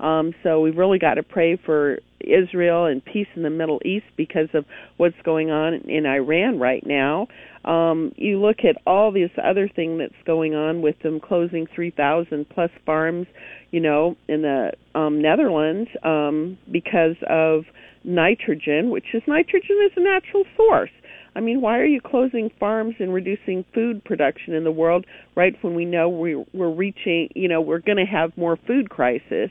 um, 0.00 0.34
so 0.42 0.60
we've 0.60 0.76
really 0.76 0.98
got 0.98 1.14
to 1.14 1.22
pray 1.22 1.56
for 1.56 1.98
Israel 2.20 2.86
and 2.86 3.04
peace 3.04 3.26
in 3.36 3.42
the 3.42 3.50
Middle 3.50 3.80
East 3.84 4.06
because 4.16 4.48
of 4.54 4.64
what's 4.96 5.20
going 5.24 5.50
on 5.50 5.74
in 5.88 6.06
Iran 6.06 6.58
right 6.58 6.84
now. 6.86 7.28
Um, 7.64 8.12
you 8.16 8.40
look 8.40 8.58
at 8.64 8.76
all 8.86 9.10
this 9.10 9.30
other 9.42 9.68
thing 9.68 9.98
that's 9.98 10.12
going 10.26 10.54
on 10.54 10.82
with 10.82 10.98
them 11.02 11.20
closing 11.20 11.66
3,000 11.74 12.48
plus 12.48 12.70
farms, 12.84 13.26
you 13.70 13.80
know, 13.80 14.16
in 14.28 14.42
the 14.42 14.72
um, 14.94 15.22
Netherlands 15.22 15.88
um, 16.02 16.58
because 16.70 17.16
of 17.28 17.64
nitrogen, 18.04 18.90
which 18.90 19.06
is 19.14 19.22
nitrogen 19.26 19.78
is 19.86 19.92
a 19.96 20.00
natural 20.00 20.44
source. 20.56 20.90
I 21.36 21.40
mean, 21.40 21.60
why 21.60 21.78
are 21.78 21.86
you 21.86 22.00
closing 22.00 22.50
farms 22.60 22.94
and 22.98 23.12
reducing 23.12 23.64
food 23.74 24.04
production 24.04 24.54
in 24.54 24.64
the 24.64 24.70
world 24.70 25.04
right 25.34 25.54
when 25.62 25.74
we 25.74 25.84
know 25.84 26.08
we, 26.08 26.36
we're 26.52 26.72
reaching, 26.72 27.28
you 27.34 27.48
know, 27.48 27.60
we're 27.60 27.80
going 27.80 27.98
to 27.98 28.04
have 28.04 28.36
more 28.36 28.56
food 28.66 28.90
crisis? 28.90 29.50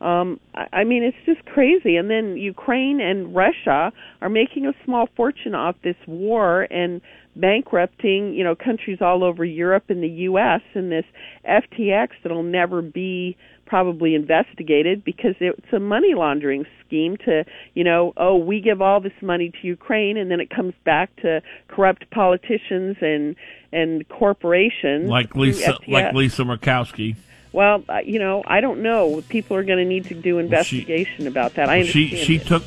Um, 0.00 0.38
I 0.54 0.66
I 0.72 0.84
mean, 0.84 1.02
it's 1.02 1.16
just 1.24 1.44
crazy. 1.46 1.96
And 1.96 2.10
then 2.10 2.36
Ukraine 2.36 3.00
and 3.00 3.34
Russia 3.34 3.92
are 4.20 4.28
making 4.28 4.66
a 4.66 4.72
small 4.84 5.08
fortune 5.16 5.54
off 5.54 5.76
this 5.82 5.96
war 6.06 6.62
and 6.70 7.00
bankrupting, 7.36 8.34
you 8.34 8.44
know, 8.44 8.54
countries 8.54 8.98
all 9.00 9.24
over 9.24 9.44
Europe 9.44 9.84
and 9.88 10.02
the 10.02 10.08
U.S. 10.08 10.60
in 10.74 10.90
this 10.90 11.04
FTX 11.48 12.10
that'll 12.22 12.42
never 12.42 12.82
be 12.82 13.36
probably 13.66 14.14
investigated 14.14 15.04
because 15.04 15.34
it's 15.40 15.72
a 15.72 15.80
money 15.80 16.14
laundering 16.14 16.66
scheme 16.86 17.16
to, 17.16 17.44
you 17.74 17.82
know, 17.82 18.12
oh, 18.16 18.36
we 18.36 18.60
give 18.60 18.82
all 18.82 19.00
this 19.00 19.12
money 19.22 19.50
to 19.50 19.66
Ukraine 19.66 20.16
and 20.16 20.30
then 20.30 20.40
it 20.40 20.50
comes 20.50 20.74
back 20.84 21.14
to 21.16 21.42
corrupt 21.68 22.10
politicians 22.10 22.96
and 23.00 23.36
and 23.72 24.08
corporations 24.08 25.08
Like 25.08 25.34
Lisa, 25.34 25.76
like 25.88 26.14
Lisa 26.14 26.42
Murkowski. 26.42 27.16
Well, 27.52 27.84
uh, 27.88 27.98
you 28.04 28.18
know, 28.18 28.42
I 28.46 28.60
don't 28.60 28.82
know. 28.82 29.22
People 29.28 29.56
are 29.56 29.64
going 29.64 29.78
to 29.78 29.84
need 29.84 30.06
to 30.06 30.14
do 30.14 30.38
investigation 30.38 31.26
about 31.26 31.54
that. 31.54 31.68
I 31.68 31.84
she 31.84 32.08
she 32.08 32.36
it. 32.36 32.46
took 32.46 32.64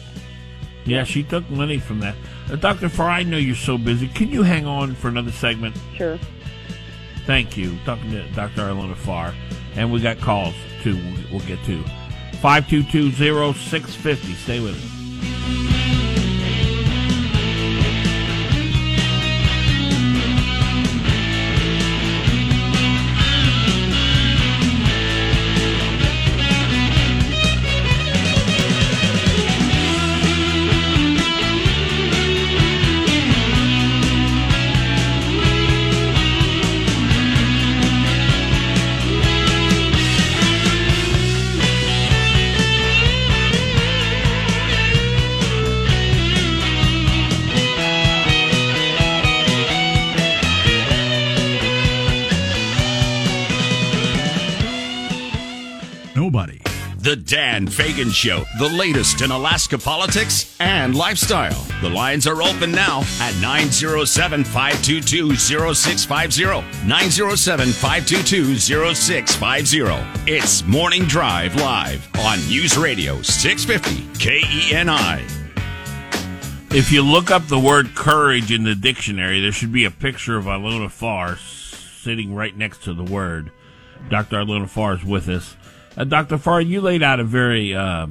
Yeah, 0.87 1.03
she 1.03 1.23
took 1.23 1.49
money 1.49 1.79
from 1.79 1.99
that. 1.99 2.15
Uh, 2.49 2.55
Dr. 2.55 2.87
Farr, 2.89 3.09
I 3.09 3.23
know 3.23 3.37
you're 3.37 3.55
so 3.55 3.77
busy. 3.77 4.07
Can 4.07 4.29
you 4.29 4.41
hang 4.43 4.65
on 4.65 4.95
for 4.95 5.09
another 5.09 5.31
segment? 5.31 5.75
Sure. 5.95 6.17
Thank 7.25 7.57
you. 7.57 7.77
Talking 7.83 8.11
to 8.11 8.27
Dr. 8.31 8.61
Ilona 8.61 8.95
Farr. 8.95 9.33
And 9.75 9.91
we 9.91 9.99
got 9.99 10.17
calls, 10.19 10.55
too, 10.81 10.95
we'll 11.29 11.41
get 11.41 11.61
to. 11.65 11.83
522-0650. 12.41 14.35
Stay 14.35 14.59
with 14.61 14.75
us. 14.75 15.96
Dan 57.27 57.67
Fagan 57.67 58.09
Show, 58.09 58.45
the 58.57 58.69
latest 58.69 59.21
in 59.21 59.31
Alaska 59.31 59.77
politics 59.77 60.55
and 60.61 60.95
lifestyle. 60.95 61.67
The 61.81 61.89
lines 61.89 62.25
are 62.25 62.41
open 62.41 62.71
now 62.71 63.01
at 63.19 63.35
907 63.41 64.45
522 64.45 65.35
0650. 65.35 66.87
907 66.87 67.67
522 67.67 68.55
0650. 68.55 70.31
It's 70.31 70.63
Morning 70.63 71.03
Drive 71.03 71.53
Live 71.55 72.07
on 72.19 72.39
News 72.47 72.77
Radio 72.77 73.21
650 73.21 74.07
KENI. 74.25 75.21
If 76.73 76.93
you 76.93 77.01
look 77.01 77.29
up 77.29 77.45
the 77.47 77.59
word 77.59 77.93
courage 77.93 78.53
in 78.53 78.63
the 78.63 78.73
dictionary, 78.73 79.41
there 79.41 79.51
should 79.51 79.73
be 79.73 79.83
a 79.83 79.91
picture 79.91 80.37
of 80.37 80.45
Ilona 80.45 80.89
Farr 80.89 81.35
sitting 81.35 82.33
right 82.33 82.55
next 82.55 82.83
to 82.83 82.93
the 82.93 83.03
word. 83.03 83.51
Dr. 84.09 84.37
Ilona 84.37 84.69
Farr 84.69 84.93
is 84.93 85.03
with 85.03 85.27
us. 85.27 85.56
Uh, 85.97 86.03
Dr. 86.03 86.37
Farr, 86.37 86.61
you 86.61 86.79
laid 86.79 87.01
out 87.01 87.19
a 87.19 87.23
very 87.23 87.75
uh, 87.75 88.05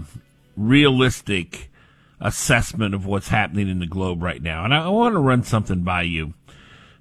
realistic 0.56 1.70
assessment 2.20 2.94
of 2.94 3.06
what's 3.06 3.28
happening 3.28 3.68
in 3.68 3.78
the 3.78 3.86
globe 3.86 4.22
right 4.22 4.42
now. 4.42 4.64
And 4.64 4.74
I, 4.74 4.86
I 4.86 4.88
want 4.88 5.14
to 5.14 5.20
run 5.20 5.44
something 5.44 5.82
by 5.82 6.02
you. 6.02 6.34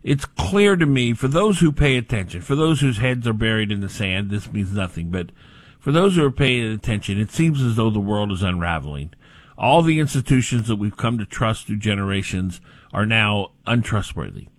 It's 0.04 0.26
clear 0.26 0.76
to 0.76 0.86
me, 0.86 1.14
for 1.14 1.28
those 1.28 1.60
who 1.60 1.72
pay 1.72 1.98
attention, 1.98 2.42
for 2.42 2.56
those 2.56 2.82
whose 2.82 2.98
heads 2.98 3.28
are 3.28 3.34
buried 3.34 3.72
in 3.72 3.82
the 3.82 3.90
sand, 3.90 4.30
this 4.30 4.52
means 4.52 4.72
nothing. 4.72 5.10
But 5.10 5.32
for 5.80 5.92
those 5.92 6.16
who 6.16 6.24
are 6.24 6.32
paying 6.32 6.72
attention, 6.72 7.20
it 7.20 7.32
seems 7.32 7.64
as 7.64 7.78
though 7.78 7.90
the 7.90 8.00
world 8.00 8.32
is 8.32 8.44
unraveling. 8.44 9.12
All 9.58 9.82
the 9.82 10.00
institutions 10.00 10.68
that 10.68 10.76
we've 10.76 10.96
come 10.98 11.18
to 11.18 11.26
trust 11.26 11.66
through 11.66 11.78
generations 11.78 12.62
are 12.94 13.08
now 13.08 13.54
untrustworthy. 13.66 14.50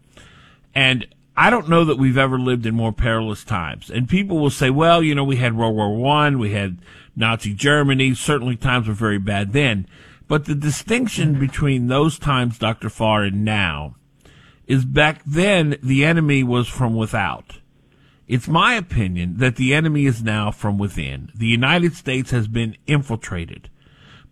And 0.74 1.06
I 1.36 1.50
don't 1.50 1.68
know 1.68 1.84
that 1.84 1.98
we've 1.98 2.16
ever 2.16 2.38
lived 2.38 2.64
in 2.64 2.74
more 2.74 2.92
perilous 2.92 3.44
times. 3.44 3.90
And 3.90 4.08
people 4.08 4.38
will 4.38 4.50
say, 4.50 4.70
well, 4.70 5.02
you 5.02 5.14
know, 5.14 5.24
we 5.24 5.36
had 5.36 5.56
World 5.56 5.76
War 5.76 5.94
One, 5.94 6.38
we 6.38 6.52
had 6.52 6.78
Nazi 7.14 7.52
Germany. 7.52 8.14
Certainly 8.14 8.56
times 8.56 8.88
were 8.88 8.94
very 8.94 9.18
bad 9.18 9.52
then. 9.52 9.86
But 10.28 10.46
the 10.46 10.54
distinction 10.54 11.32
mm-hmm. 11.32 11.40
between 11.40 11.86
those 11.86 12.18
times, 12.18 12.58
Dr. 12.58 12.88
Farr, 12.88 13.24
and 13.24 13.44
now 13.44 13.96
is 14.66 14.84
back 14.84 15.22
then 15.24 15.76
the 15.82 16.04
enemy 16.04 16.42
was 16.42 16.68
from 16.68 16.94
without. 16.94 17.58
It's 18.26 18.48
my 18.48 18.74
opinion 18.74 19.36
that 19.36 19.56
the 19.56 19.72
enemy 19.72 20.06
is 20.06 20.22
now 20.22 20.50
from 20.50 20.78
within. 20.78 21.30
The 21.34 21.46
United 21.46 21.94
States 21.94 22.32
has 22.32 22.48
been 22.48 22.76
infiltrated 22.86 23.70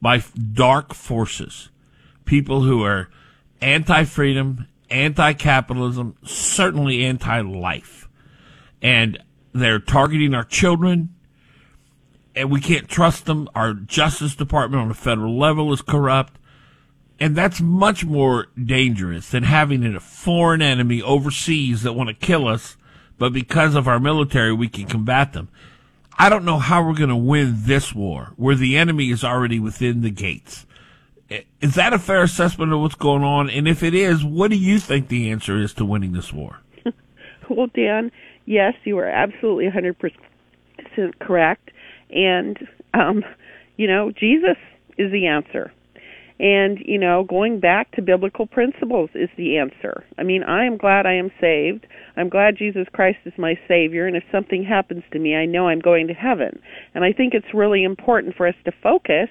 by 0.03 0.25
dark 0.53 0.93
forces, 0.93 1.71
people 2.25 2.63
who 2.63 2.83
are 2.83 3.09
anti-freedom, 3.61 4.67
anti-capitalism, 4.95 6.17
certainly 6.25 7.05
anti-life. 7.05 8.09
And 8.81 9.23
they're 9.53 9.79
targeting 9.79 10.35
our 10.35 10.45
children, 10.45 11.15
and 12.35 12.51
we 12.51 12.61
can't 12.61 12.89
trust 12.89 13.27
them. 13.27 13.49
Our 13.55 13.75
Justice 13.75 14.35
Department 14.35 14.83
on 14.83 14.89
the 14.89 14.95
federal 14.95 15.39
level 15.39 15.73
is 15.73 15.83
corrupt. 15.83 16.39
And 17.21 17.37
that's 17.37 17.61
much 17.61 18.05
more 18.05 18.49
dangerous 18.63 19.31
than 19.31 19.45
having 19.45 19.85
a 19.85 20.01
foreign 20.01 20.61
enemy 20.61 21.01
overseas 21.01 21.83
that 21.83 21.93
want 21.93 22.09
to 22.09 22.15
kill 22.15 22.49
us, 22.49 22.77
but 23.19 23.33
because 23.33 23.77
of 23.77 23.87
our 23.87 24.01
military, 24.01 24.53
we 24.53 24.69
can 24.69 24.87
combat 24.87 25.33
them. 25.33 25.49
I 26.19 26.29
don't 26.29 26.45
know 26.45 26.59
how 26.59 26.85
we're 26.85 26.95
going 26.95 27.09
to 27.11 27.17
win 27.17 27.55
this 27.59 27.95
war 27.95 28.33
where 28.37 28.57
the 28.57 28.77
enemy 28.77 29.11
is 29.11 29.23
already 29.25 29.61
within 29.61 30.03
the 30.03 30.11
gates. 30.11 30.64
Is 31.61 31.75
that 31.75 31.93
a 31.93 31.99
fair 31.99 32.23
assessment 32.23 32.73
of 32.73 32.81
what's 32.81 32.95
going 32.95 33.23
on? 33.23 33.51
And 33.51 33.67
if 33.67 33.83
it 33.83 33.95
is, 33.95 34.25
what 34.25 34.51
do 34.51 34.57
you 34.57 34.79
think 34.79 35.09
the 35.09 35.31
answer 35.31 35.61
is 35.61 35.73
to 35.75 35.85
winning 35.85 36.13
this 36.13 36.33
war? 36.33 36.61
Well, 37.51 37.69
Dan, 37.75 38.11
yes, 38.47 38.73
you 38.85 38.97
are 38.99 39.07
absolutely 39.07 39.69
100% 39.69 41.19
correct. 41.21 41.71
And, 42.11 42.59
um, 42.95 43.23
you 43.77 43.87
know, 43.87 44.13
Jesus 44.13 44.57
is 44.97 45.13
the 45.13 45.27
answer. 45.27 45.71
And, 46.41 46.79
you 46.85 46.99
know, 46.99 47.25
going 47.25 47.61
back 47.61 47.93
to 47.93 48.03
biblical 48.03 48.47
principles 48.47 49.11
is 49.15 49.29
the 49.37 49.59
answer. 49.59 50.05
I 50.19 50.25
mean, 50.25 50.43
I 50.43 50.65
am 50.65 50.77
glad 50.77 51.07
I 51.07 51.15
am 51.15 51.31
saved. 51.41 51.87
I'm 52.17 52.29
glad 52.29 52.57
Jesus 52.57 52.87
Christ 52.93 53.19
is 53.25 53.33
my 53.39 53.55
Savior. 53.69 54.07
And 54.07 54.17
if 54.17 54.25
something 54.33 54.65
happens 54.65 55.05
to 55.13 55.19
me, 55.19 55.37
I 55.37 55.47
know 55.47 55.69
I'm 55.69 55.81
going 55.81 56.09
to 56.09 56.15
heaven. 56.15 56.61
And 56.95 57.05
I 57.05 57.13
think 57.13 57.35
it's 57.35 57.55
really 57.55 57.85
important 57.85 58.35
for 58.37 58.49
us 58.49 58.57
to 58.65 58.73
focus 58.83 59.29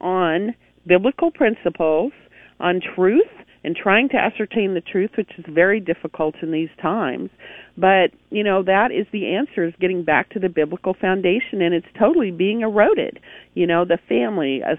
on 0.00 0.54
biblical 0.86 1.30
principles, 1.30 2.12
on 2.60 2.80
truth, 2.94 3.26
and 3.64 3.76
trying 3.76 4.08
to 4.08 4.16
ascertain 4.16 4.74
the 4.74 4.80
truth, 4.80 5.10
which 5.16 5.30
is 5.38 5.44
very 5.48 5.80
difficult 5.80 6.34
in 6.42 6.50
these 6.50 6.68
times. 6.80 7.30
But, 7.76 8.10
you 8.30 8.42
know, 8.42 8.62
that 8.64 8.90
is 8.92 9.06
the 9.12 9.34
answer 9.34 9.64
is 9.64 9.74
getting 9.80 10.04
back 10.04 10.30
to 10.30 10.38
the 10.38 10.48
biblical 10.48 10.94
foundation 10.94 11.62
and 11.62 11.74
it's 11.74 11.86
totally 11.98 12.30
being 12.30 12.62
eroded. 12.62 13.20
You 13.54 13.66
know, 13.66 13.84
the 13.84 13.98
family, 14.08 14.62
us 14.62 14.78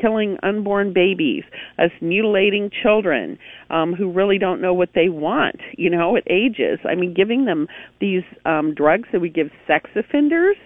killing 0.00 0.36
unborn 0.42 0.92
babies, 0.92 1.44
us 1.78 1.90
mutilating 2.00 2.70
children 2.82 3.38
um, 3.70 3.94
who 3.94 4.10
really 4.10 4.38
don't 4.38 4.60
know 4.60 4.74
what 4.74 4.90
they 4.94 5.08
want, 5.08 5.60
you 5.78 5.88
know, 5.88 6.16
at 6.16 6.24
ages. 6.30 6.78
I 6.84 6.94
mean, 6.94 7.14
giving 7.14 7.44
them 7.44 7.66
these 8.00 8.24
um, 8.44 8.74
drugs 8.74 9.08
that 9.12 9.20
we 9.20 9.30
give 9.30 9.50
sex 9.66 9.88
offenders 9.94 10.56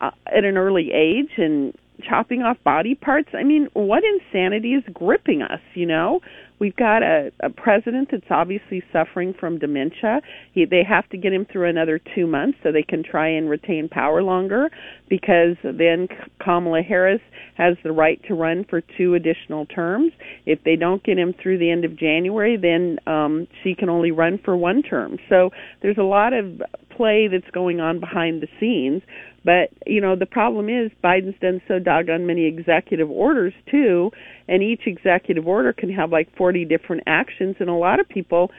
uh, 0.00 0.10
at 0.26 0.44
an 0.44 0.56
early 0.56 0.90
age 0.92 1.30
and 1.36 1.72
chopping 2.02 2.42
off 2.42 2.56
body 2.64 2.94
parts. 2.94 3.30
I 3.34 3.44
mean, 3.44 3.68
what 3.72 4.02
insanity 4.04 4.74
is 4.74 4.84
gripping 4.92 5.42
us, 5.42 5.60
you 5.74 5.86
know? 5.86 6.20
We've 6.60 6.76
got 6.76 7.02
a, 7.02 7.32
a 7.40 7.48
president 7.48 8.10
that's 8.12 8.30
obviously 8.30 8.82
suffering 8.92 9.32
from 9.40 9.58
dementia. 9.58 10.20
He, 10.52 10.66
they 10.66 10.84
have 10.86 11.08
to 11.08 11.16
get 11.16 11.32
him 11.32 11.46
through 11.50 11.70
another 11.70 11.98
two 12.14 12.26
months 12.26 12.58
so 12.62 12.70
they 12.70 12.82
can 12.82 13.02
try 13.02 13.28
and 13.28 13.48
retain 13.48 13.88
power 13.88 14.22
longer 14.22 14.68
because 15.08 15.56
then 15.62 16.06
Kamala 16.38 16.82
Harris 16.82 17.22
has 17.56 17.78
the 17.82 17.92
right 17.92 18.20
to 18.28 18.34
run 18.34 18.66
for 18.68 18.82
two 18.98 19.14
additional 19.14 19.64
terms. 19.66 20.12
If 20.44 20.62
they 20.64 20.76
don't 20.76 21.02
get 21.02 21.18
him 21.18 21.34
through 21.42 21.58
the 21.58 21.70
end 21.70 21.86
of 21.86 21.98
January, 21.98 22.58
then 22.58 22.98
um, 23.06 23.48
she 23.64 23.74
can 23.74 23.88
only 23.88 24.10
run 24.10 24.38
for 24.44 24.54
one 24.54 24.82
term. 24.82 25.16
So 25.30 25.50
there's 25.80 25.98
a 25.98 26.02
lot 26.02 26.34
of 26.34 26.60
play 26.96 27.28
that's 27.28 27.50
going 27.52 27.80
on 27.80 28.00
behind 28.00 28.42
the 28.42 28.48
scenes. 28.58 29.02
But, 29.44 29.70
you 29.86 30.00
know, 30.00 30.16
the 30.16 30.26
problem 30.26 30.68
is 30.68 30.90
Biden's 31.02 31.38
done 31.40 31.62
so 31.66 31.78
doggone 31.78 32.26
many 32.26 32.46
executive 32.46 33.10
orders 33.10 33.54
too, 33.70 34.10
and 34.48 34.62
each 34.62 34.82
executive 34.86 35.46
order 35.46 35.72
can 35.72 35.90
have 35.90 36.12
like 36.12 36.28
40 36.36 36.66
different 36.66 37.04
actions, 37.06 37.56
and 37.58 37.70
a 37.70 37.74
lot 37.74 38.00
of 38.00 38.08
people 38.08 38.50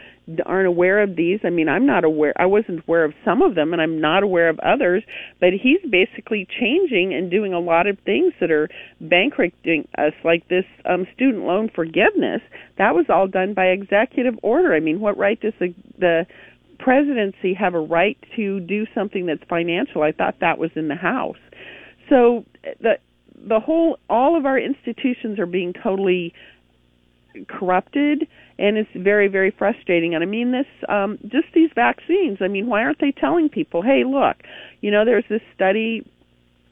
aren't 0.43 0.67
aware 0.67 1.03
of 1.03 1.15
these. 1.15 1.39
I 1.43 1.51
mean, 1.51 1.69
I'm 1.69 1.85
not 1.85 2.03
aware, 2.03 2.33
I 2.35 2.47
wasn't 2.47 2.83
aware 2.87 3.03
of 3.03 3.13
some 3.23 3.43
of 3.43 3.53
them, 3.53 3.73
and 3.73 3.81
I'm 3.81 4.01
not 4.01 4.23
aware 4.23 4.49
of 4.49 4.59
others, 4.59 5.03
but 5.39 5.49
he's 5.53 5.81
basically 5.89 6.47
changing 6.59 7.13
and 7.13 7.29
doing 7.29 7.53
a 7.53 7.59
lot 7.59 7.85
of 7.85 7.99
things 7.99 8.33
that 8.39 8.49
are 8.49 8.67
bankrupting 8.99 9.87
us, 9.99 10.13
like 10.23 10.47
this 10.47 10.65
um, 10.89 11.05
student 11.13 11.43
loan 11.43 11.69
forgiveness. 11.73 12.41
That 12.79 12.95
was 12.95 13.05
all 13.07 13.27
done 13.27 13.53
by 13.53 13.65
executive 13.67 14.35
order. 14.41 14.73
I 14.73 14.79
mean, 14.79 14.99
what 14.99 15.17
right 15.17 15.39
does 15.39 15.53
the, 15.59 15.75
the 15.99 16.25
presidency 16.83 17.53
have 17.53 17.73
a 17.73 17.79
right 17.79 18.17
to 18.35 18.59
do 18.59 18.85
something 18.93 19.25
that's 19.25 19.43
financial. 19.47 20.01
I 20.01 20.11
thought 20.11 20.35
that 20.41 20.57
was 20.57 20.71
in 20.75 20.87
the 20.87 20.95
House. 20.95 21.37
So 22.09 22.45
the 22.79 22.97
the 23.47 23.59
whole 23.59 23.97
all 24.09 24.37
of 24.37 24.45
our 24.45 24.59
institutions 24.59 25.39
are 25.39 25.45
being 25.45 25.73
totally 25.73 26.33
corrupted 27.47 28.27
and 28.59 28.77
it's 28.77 28.89
very 28.95 29.27
very 29.29 29.51
frustrating 29.57 30.13
and 30.13 30.21
i 30.21 30.27
mean 30.27 30.51
this 30.51 30.65
um 30.89 31.17
just 31.23 31.47
these 31.55 31.69
vaccines 31.73 32.37
i 32.41 32.47
mean 32.47 32.67
why 32.67 32.83
aren't 32.83 32.99
they 32.99 33.11
telling 33.11 33.47
people 33.47 33.81
hey 33.81 34.03
look 34.03 34.35
you 34.81 34.91
know 34.91 35.05
there's 35.05 35.23
this 35.29 35.41
study 35.55 36.05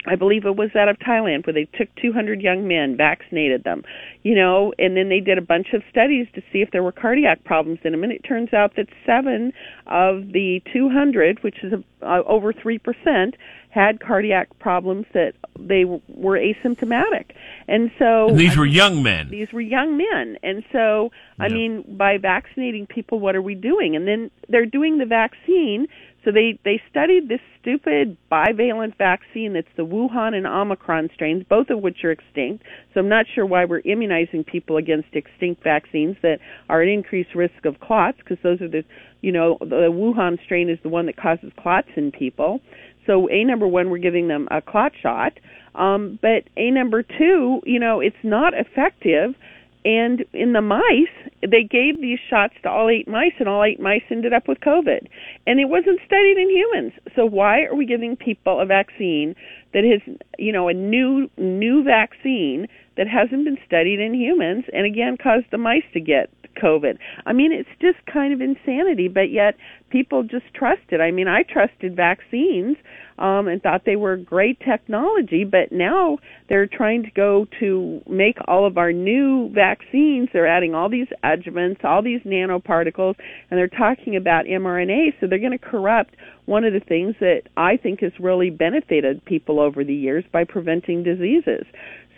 I 0.06 0.16
believe 0.16 0.46
it 0.46 0.56
was 0.56 0.70
out 0.76 0.88
of 0.88 0.98
Thailand 1.00 1.46
where 1.46 1.54
they 1.54 1.66
took 1.78 1.94
200 1.96 2.42
young 2.42 2.68
men, 2.68 2.96
vaccinated 2.96 3.66
them, 3.66 3.84
you 4.24 4.34
know, 4.34 4.74
and 4.80 4.96
then 4.96 5.10
they 5.10 5.20
did 5.20 5.38
a 5.38 5.42
bunch 5.42 5.74
of 5.74 5.84
studies 5.90 6.28
to 6.36 6.42
see 6.54 6.62
if 6.62 6.72
there 6.72 6.84
were 6.84 6.94
cardiac 6.94 7.44
problems 7.44 7.80
in 7.84 7.92
them. 7.92 8.04
And 8.04 8.14
it 8.14 8.24
turns 8.24 8.54
out 8.54 8.76
that 8.78 8.88
seven 9.06 9.52
of 9.88 10.32
the 10.32 10.62
200, 10.72 11.44
which 11.44 11.64
is 11.64 11.74
uh, 12.02 12.22
over 12.26 12.54
3%, 12.54 13.34
had 13.70 14.00
cardiac 14.00 14.58
problems 14.60 15.06
that 15.14 15.34
they 15.60 15.84
were 15.86 16.40
asymptomatic. 16.40 17.32
And 17.68 17.92
so 18.00 18.30
and 18.30 18.40
these 18.40 18.58
were 18.58 18.66
young 18.66 19.04
men. 19.04 19.30
These 19.30 19.52
were 19.52 19.62
young 19.62 19.98
men. 19.98 20.38
And 20.42 20.64
so, 20.72 21.12
I 21.40 21.48
yeah. 21.48 21.54
mean, 21.54 21.98
by 21.98 22.18
vaccinating 22.18 22.88
people, 22.88 23.20
what 23.20 23.36
are 23.36 23.42
we 23.42 23.54
doing? 23.54 23.96
And 23.96 24.08
then 24.08 24.32
they're 24.48 24.66
doing 24.66 24.98
the 24.98 25.06
vaccine 25.06 25.88
so 26.24 26.32
they 26.32 26.60
they 26.66 26.82
studied 26.90 27.30
this 27.30 27.40
stupid 27.62 28.18
bivalent 28.32 28.98
vaccine 28.98 29.54
that's 29.54 29.68
the 29.78 29.86
Wuhan 29.86 30.34
and 30.34 30.46
Omicron 30.46 31.10
strains, 31.14 31.46
both 31.48 31.70
of 31.70 31.82
which 31.82 32.04
are 32.04 32.12
extinct. 32.12 32.64
So 32.94 33.00
I'm 33.00 33.10
not 33.10 33.26
sure 33.34 33.46
why 33.46 33.66
we're 33.66 33.82
immunizing 33.86 34.44
people 34.44 34.78
against 34.78 35.10
extinct 35.14 35.64
vaccines 35.64 36.18
that 36.22 36.40
are 36.68 36.82
at 36.82 36.88
increased 36.88 37.36
risk 37.36 37.66
of 37.66 37.80
clots, 37.80 38.18
because 38.18 38.38
those 38.44 38.62
are 38.62 38.68
the 38.68 38.84
you 39.22 39.32
know 39.32 39.58
the 39.62 39.90
Wuhan 39.92 40.44
strain 40.44 40.70
is 40.70 40.80
the 40.84 40.90
one 40.90 41.06
that 41.06 41.18
causes 41.18 41.52
clots 41.58 41.90
in 41.96 42.12
people. 42.12 42.60
So 43.06 43.30
a 43.30 43.44
number 43.44 43.68
one, 43.68 43.90
we're 43.90 43.98
giving 43.98 44.28
them 44.28 44.48
a 44.52 44.62
clot 44.62 44.92
shot. 45.02 45.34
Um, 45.76 46.20
but 46.22 46.44
a 46.58 46.72
number 46.72 47.04
two, 47.04 47.62
you 47.66 47.80
know, 47.80 48.02
it's 48.02 48.16
not 48.24 48.54
effective 48.54 49.36
and 49.86 50.26
in 50.34 50.54
the 50.54 50.62
mice, 50.62 51.32
they 51.42 51.64
gave 51.64 52.02
these 52.02 52.20
shots 52.30 52.54
to 52.64 52.70
all 52.70 52.90
eight 52.90 53.08
mice, 53.08 53.34
and 53.40 53.48
all 53.48 53.64
eight 53.64 53.80
mice 53.80 54.04
ended 54.10 54.34
up 54.34 54.48
with 54.48 54.60
COVID. 54.60 55.08
And 55.48 55.60
it 55.60 55.70
wasn't 55.70 56.00
studied 56.06 56.38
in 56.38 56.50
humans. 56.50 56.94
So 57.16 57.26
why 57.26 57.64
are 57.64 57.76
we 57.76 57.86
giving 57.86 58.16
people 58.18 58.60
a 58.60 58.66
vaccine 58.66 59.36
that 59.74 59.86
is, 59.86 60.02
you 60.38 60.52
know, 60.52 60.68
a 60.68 60.74
new 60.74 61.30
new 61.38 61.84
vaccine 61.84 62.68
that 63.00 63.08
hasn't 63.08 63.46
been 63.46 63.58
studied 63.66 64.02
in 64.02 64.14
humans, 64.14 64.66
and 64.74 64.86
again 64.86 65.16
caused 65.16 65.46
the 65.52 65.58
mice 65.58 65.88
to 65.94 66.02
get 66.02 66.30
COVID? 66.62 66.98
I 67.26 67.32
mean, 67.32 67.54
it's 67.54 67.70
just 67.80 67.98
kind 68.12 68.34
of 68.34 68.42
insanity. 68.42 69.08
But 69.08 69.32
yet 69.32 69.56
people 69.90 70.24
just 70.24 70.54
trust 70.54 70.82
it. 70.90 71.00
I 71.00 71.12
mean, 71.12 71.30
I 71.30 71.44
trusted 71.44 71.96
vaccines 71.96 72.76
um, 73.18 73.48
and 73.48 73.62
thought 73.64 73.84
they 73.86 73.96
were 73.96 74.18
great 74.18 74.60
technology, 74.60 75.46
but 75.46 75.72
now 75.72 76.18
they're 76.50 76.68
trying 76.68 77.04
to 77.04 77.12
go 77.12 77.48
to 77.62 78.02
make 78.08 78.38
all 78.48 78.68
of 78.68 78.78
our 78.78 78.92
new 78.92 79.50
vaccines. 79.54 80.28
They're 80.34 80.48
adding 80.48 80.76
all 80.76 80.90
these 80.90 81.08
adjuvants, 81.24 81.86
all 81.86 82.02
these 82.02 82.22
nanoparticles, 82.22 83.16
and 83.50 83.58
they're 83.58 83.70
talking 83.70 84.18
about 84.18 84.46
mRNA. 84.46 85.14
So 85.20 85.28
they're 85.28 85.40
going 85.40 85.58
to 85.58 85.58
corrupt 85.58 86.16
one 86.46 86.66
of 86.66 86.74
the 86.74 86.80
things 86.82 87.16
that 87.22 87.44
I 87.56 87.78
think 87.78 88.02
has 88.02 88.12
really 88.20 88.50
benefited 88.50 89.24
people 89.24 89.60
over 89.60 89.86
the 89.86 89.94
years 89.94 90.26
by 90.34 90.44
preventing 90.44 91.04
diseases. 91.04 91.66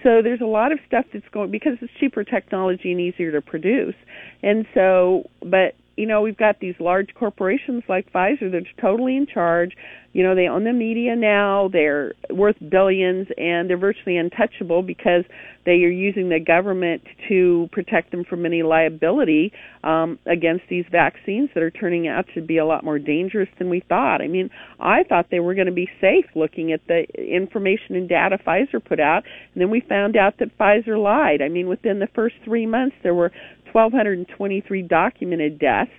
So 0.04 0.22
there's 0.22 0.42
a 0.42 0.46
lot 0.46 0.72
of 0.72 0.80
stuff 0.88 1.06
that's 1.14 1.28
going 1.32 1.52
because 1.52 1.74
it's 1.82 1.92
cheaper 2.00 2.24
technology 2.24 2.92
and 2.92 3.00
easier 3.00 3.32
to 3.32 3.42
produce. 3.42 3.96
And 4.42 4.66
so, 4.74 5.30
but 5.42 5.76
you 5.98 6.06
know, 6.06 6.22
we've 6.22 6.38
got 6.38 6.60
these 6.60 6.76
large 6.80 7.10
corporations 7.14 7.84
like 7.90 8.12
Pfizer 8.12 8.52
that's 8.52 8.66
totally 8.80 9.18
in 9.18 9.28
charge. 9.28 9.74
You 10.14 10.24
know, 10.24 10.36
they 10.36 10.48
own 10.48 10.66
the 10.66 10.74
media 10.74 11.16
now. 11.16 11.70
They're 11.72 12.14
worth 12.30 12.58
billions 12.70 13.28
and 13.38 13.70
they're 13.70 13.78
virtually 13.78 14.18
untouchable 14.18 14.82
because 14.82 15.24
they 15.66 15.84
are 15.84 15.90
using 15.90 16.30
the 16.30 16.40
government 16.40 17.04
to 17.30 17.70
protect 17.72 18.12
them 18.12 18.26
from 18.26 18.46
any 18.46 18.64
liability 18.64 19.54
um, 19.84 20.20
against 20.26 20.64
these 20.70 20.86
vaccines 20.92 21.50
that 21.54 21.64
are 21.64 21.72
turning 21.72 22.08
out 22.08 22.26
to 22.34 22.42
be 22.42 22.58
a 22.58 22.66
lot 22.66 22.84
more 22.84 23.00
dangerous 23.00 23.50
than 23.58 23.70
we 23.70 23.82
thought. 23.88 24.22
I 24.22 24.28
mean, 24.28 24.50
I 24.80 25.04
thought 25.04 25.28
they 25.30 25.40
were 25.40 25.56
going 25.56 25.68
to 25.68 25.74
be 25.74 25.90
safe 26.02 26.26
looking 26.36 26.72
at 26.72 26.82
the 26.88 27.06
information 27.16 27.96
and 27.96 28.10
data 28.10 28.38
Pfizer 28.46 28.84
put 28.84 29.00
out, 29.00 29.24
and 29.54 29.62
then 29.62 29.70
we 29.70 29.82
found 29.82 30.18
out 30.18 30.40
that 30.40 30.58
Pfizer 30.58 31.02
lied. 31.02 31.42
I 31.42 31.50
mean, 31.50 31.68
within 31.68 32.00
the 32.00 32.10
first 32.14 32.36
three 32.44 32.66
months, 32.66 32.96
there 33.04 33.14
were 33.14 33.32
1,223 33.74 34.82
documented 34.84 35.60
deaths. 35.60 35.92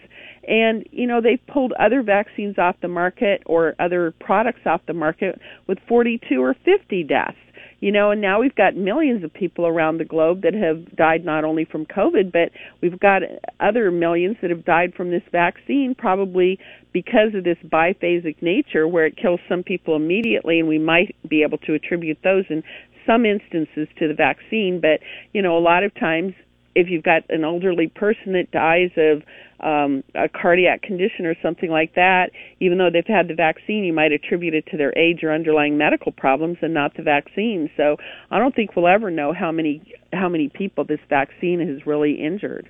And, 0.47 0.87
you 0.91 1.07
know, 1.07 1.21
they've 1.21 1.45
pulled 1.47 1.73
other 1.73 2.03
vaccines 2.03 2.59
off 2.59 2.77
the 2.83 2.89
market 2.89 3.43
or 3.47 3.75
other 3.79 4.13
products 4.21 4.61
off 4.67 4.81
the 4.87 4.93
market 4.93 5.41
with 5.69 5.79
42 5.89 6.43
or 6.43 6.55
50 6.65 7.05
deaths. 7.05 7.37
You 7.79 7.91
know, 7.91 8.13
and 8.13 8.21
now 8.21 8.41
we've 8.41 8.55
got 8.55 8.77
millions 8.77 9.25
of 9.25 9.35
people 9.35 9.67
around 9.67 9.99
the 9.99 10.05
globe 10.05 10.43
that 10.43 10.55
have 10.55 10.95
died 10.97 11.25
not 11.25 11.43
only 11.43 11.65
from 11.65 11.85
COVID, 11.85 12.31
but 12.31 12.53
we've 12.81 12.99
got 12.99 13.23
other 13.59 13.91
millions 13.91 14.37
that 14.41 14.51
have 14.51 14.65
died 14.65 14.95
from 14.95 15.11
this 15.11 15.25
vaccine, 15.33 15.97
probably 15.99 16.61
because 16.93 17.35
of 17.35 17.43
this 17.43 17.59
biphasic 17.65 18.41
nature 18.41 18.87
where 18.87 19.05
it 19.07 19.17
kills 19.17 19.41
some 19.49 19.65
people 19.65 19.97
immediately, 19.97 20.61
and 20.61 20.69
we 20.69 20.79
might 20.79 21.17
be 21.29 21.43
able 21.43 21.59
to 21.59 21.75
attribute 21.75 22.19
those 22.23 22.45
in 22.51 22.63
some 23.05 23.27
instances 23.27 23.89
to 23.99 24.07
the 24.07 24.15
vaccine. 24.15 24.81
But, 24.81 25.01
you 25.33 25.43
know, 25.43 25.59
a 25.59 25.61
lot 25.61 25.83
of 25.83 25.93
times 25.97 26.35
if 26.75 26.89
you've 26.89 27.03
got 27.03 27.23
an 27.29 27.45
elderly 27.45 27.89
person 27.89 28.33
that 28.33 28.51
dies 28.51 28.91
of 28.97 29.23
um, 29.61 30.03
a 30.15 30.29
cardiac 30.29 30.83
condition 30.83 31.27
or 31.27 31.37
something 31.43 31.71
like 31.71 31.95
that, 31.95 32.31
even 32.61 32.79
though 32.79 32.91
they've 32.91 33.07
had 33.07 33.29
the 33.29 33.35
vaccine, 33.35 33.85
you 33.85 33.93
might 33.93 34.13
attribute 34.13 34.55
it 34.55 34.67
to 34.71 34.77
their 34.77 34.97
age 34.99 35.23
or 35.23 35.33
underlying 35.33 35.79
medical 35.79 36.13
problems 36.13 36.59
and 36.63 36.75
not 36.75 36.97
the 36.97 37.03
vaccine. 37.03 37.71
So 37.77 37.97
I 38.31 38.39
don't 38.39 38.55
think 38.55 38.75
we'll 38.75 38.89
ever 38.89 39.11
know 39.11 39.33
how 39.33 39.53
many 39.53 39.83
how 40.13 40.29
many 40.29 40.49
people 40.49 40.85
this 40.85 41.01
vaccine 41.09 41.61
has 41.67 41.87
really 41.87 42.15
injured, 42.15 42.69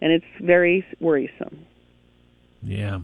and 0.00 0.12
it's 0.12 0.24
very 0.40 0.84
worrisome. 1.00 1.66
Yeah. 2.62 3.00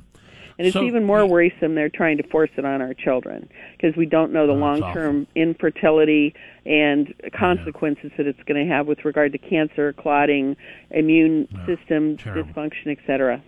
And 0.58 0.66
it's 0.66 0.74
so, 0.74 0.82
even 0.82 1.04
more 1.04 1.24
worrisome 1.24 1.76
they're 1.76 1.88
trying 1.88 2.16
to 2.16 2.24
force 2.24 2.50
it 2.56 2.64
on 2.64 2.82
our 2.82 2.92
children 2.92 3.48
because 3.76 3.96
we 3.96 4.06
don't 4.06 4.32
know 4.32 4.46
the 4.48 4.52
long 4.52 4.80
term 4.92 5.26
infertility 5.36 6.34
and 6.66 7.14
consequences 7.32 8.10
yeah. 8.10 8.16
that 8.18 8.26
it's 8.26 8.42
going 8.42 8.66
to 8.66 8.72
have 8.72 8.86
with 8.88 9.04
regard 9.04 9.32
to 9.32 9.38
cancer, 9.38 9.92
clotting, 9.92 10.56
immune 10.90 11.46
yeah, 11.50 11.66
system 11.66 12.16
terrible. 12.16 12.52
dysfunction, 12.52 12.98
etc. 12.98 13.42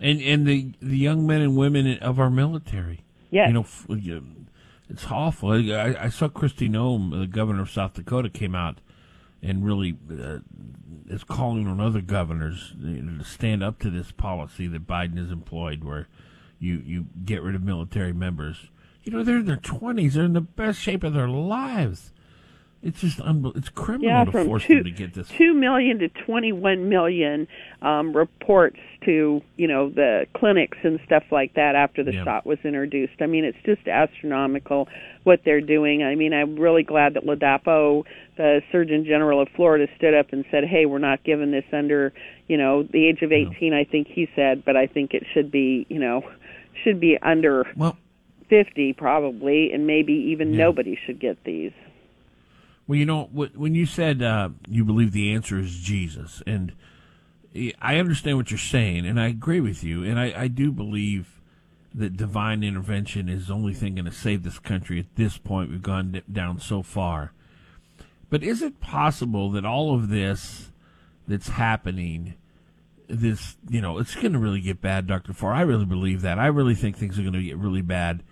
And 0.00 0.22
and 0.22 0.46
the 0.46 0.72
the 0.80 0.96
young 0.96 1.26
men 1.26 1.40
and 1.40 1.56
women 1.56 1.98
of 1.98 2.20
our 2.20 2.30
military. 2.30 3.00
Yes. 3.30 3.48
You 3.48 3.54
know, 3.54 4.22
it's 4.88 5.06
awful. 5.10 5.50
I, 5.50 5.96
I 5.98 6.08
saw 6.08 6.28
Kristi 6.28 6.70
Noem, 6.70 7.18
the 7.18 7.26
governor 7.26 7.62
of 7.62 7.70
South 7.70 7.94
Dakota, 7.94 8.28
came 8.28 8.54
out 8.54 8.78
and 9.44 9.64
really 9.64 9.96
uh, 10.10 10.38
is 11.08 11.22
calling 11.22 11.66
on 11.68 11.80
other 11.80 12.00
governors 12.00 12.72
you 12.78 13.02
know, 13.02 13.18
to 13.18 13.24
stand 13.24 13.62
up 13.62 13.78
to 13.80 13.90
this 13.90 14.10
policy 14.10 14.66
that 14.66 14.86
Biden 14.86 15.18
has 15.18 15.30
employed, 15.30 15.84
where 15.84 16.08
you 16.58 16.82
you 16.84 17.06
get 17.24 17.42
rid 17.42 17.54
of 17.54 17.62
military 17.62 18.12
members. 18.12 18.68
You 19.04 19.12
know, 19.12 19.22
they're 19.22 19.38
in 19.38 19.46
their 19.46 19.56
twenties; 19.56 20.14
they're 20.14 20.24
in 20.24 20.32
the 20.32 20.40
best 20.40 20.80
shape 20.80 21.04
of 21.04 21.12
their 21.12 21.28
lives. 21.28 22.10
It's 22.82 23.00
just 23.00 23.18
unbelievable. 23.18 23.58
It's 23.58 23.70
criminal 23.70 24.10
yeah, 24.10 24.24
to 24.24 24.44
force 24.44 24.64
two, 24.64 24.76
them 24.76 24.84
to 24.84 24.90
get 24.90 25.14
this. 25.14 25.28
Two 25.28 25.54
million 25.54 25.98
to 26.00 26.08
twenty-one 26.08 26.88
million 26.88 27.48
um, 27.80 28.14
reports 28.14 28.78
to 29.04 29.42
you 29.56 29.68
know 29.68 29.88
the 29.90 30.26
clinics 30.34 30.78
and 30.82 31.00
stuff 31.06 31.24
like 31.30 31.54
that 31.54 31.74
after 31.74 32.04
the 32.04 32.12
yeah. 32.12 32.24
shot 32.24 32.46
was 32.46 32.58
introduced. 32.64 33.14
I 33.20 33.26
mean, 33.26 33.44
it's 33.44 33.58
just 33.64 33.88
astronomical 33.88 34.88
what 35.24 35.40
they're 35.44 35.60
doing. 35.60 36.02
I 36.02 36.14
mean, 36.14 36.32
I'm 36.32 36.56
really 36.56 36.82
glad 36.82 37.14
that 37.14 37.24
Ladapo, 37.24 38.04
the 38.36 38.60
Surgeon 38.70 39.04
General 39.04 39.42
of 39.42 39.48
Florida, 39.56 39.86
stood 39.96 40.14
up 40.14 40.32
and 40.32 40.44
said, 40.50 40.64
"Hey, 40.64 40.86
we're 40.86 40.98
not 40.98 41.24
giving 41.24 41.50
this 41.50 41.64
under 41.72 42.12
you 42.46 42.56
know 42.56 42.82
the 42.84 43.06
age 43.06 43.22
of 43.22 43.32
18." 43.32 43.70
No. 43.70 43.76
I 43.76 43.84
think 43.84 44.06
he 44.08 44.28
said, 44.36 44.64
but 44.64 44.76
I 44.76 44.86
think 44.86 45.14
it 45.14 45.24
should 45.32 45.50
be 45.50 45.86
you 45.88 45.98
know 45.98 46.22
should 46.84 47.00
be 47.00 47.18
under 47.20 47.66
well, 47.76 47.96
50 48.48 48.92
probably, 48.92 49.72
and 49.72 49.86
maybe 49.86 50.12
even 50.12 50.52
yeah. 50.52 50.64
nobody 50.64 50.98
should 51.06 51.18
get 51.18 51.42
these. 51.44 51.72
Well, 52.86 52.98
you 52.98 53.06
know, 53.06 53.24
when 53.32 53.74
you 53.74 53.86
said 53.86 54.22
uh, 54.22 54.50
you 54.68 54.84
believe 54.84 55.12
the 55.12 55.32
answer 55.32 55.58
is 55.58 55.78
Jesus, 55.78 56.42
and 56.46 56.72
I 57.80 57.96
understand 57.96 58.36
what 58.36 58.50
you're 58.50 58.58
saying, 58.58 59.06
and 59.06 59.18
I 59.18 59.28
agree 59.28 59.60
with 59.60 59.82
you, 59.82 60.04
and 60.04 60.18
I, 60.18 60.34
I 60.36 60.48
do 60.48 60.70
believe 60.70 61.33
that 61.94 62.16
divine 62.16 62.64
intervention 62.64 63.28
is 63.28 63.46
the 63.46 63.54
only 63.54 63.72
thing 63.72 63.94
going 63.94 64.04
to 64.04 64.12
save 64.12 64.42
this 64.42 64.58
country 64.58 64.98
at 64.98 65.14
this 65.14 65.38
point. 65.38 65.70
We've 65.70 65.82
gone 65.82 66.22
down 66.30 66.60
so 66.60 66.82
far. 66.82 67.32
But 68.30 68.42
is 68.42 68.62
it 68.62 68.80
possible 68.80 69.50
that 69.52 69.64
all 69.64 69.94
of 69.94 70.08
this 70.08 70.72
that's 71.28 71.50
happening, 71.50 72.34
this, 73.06 73.56
you 73.68 73.80
know, 73.80 73.98
it's 73.98 74.14
going 74.16 74.32
to 74.32 74.38
really 74.38 74.60
get 74.60 74.80
bad, 74.80 75.06
Dr. 75.06 75.32
Farr? 75.32 75.52
I 75.52 75.60
really 75.60 75.84
believe 75.84 76.22
that. 76.22 76.38
I 76.38 76.46
really 76.46 76.74
think 76.74 76.96
things 76.96 77.18
are 77.18 77.22
going 77.22 77.34
to 77.34 77.42
get 77.42 77.58
really 77.58 77.82
bad. 77.82 78.24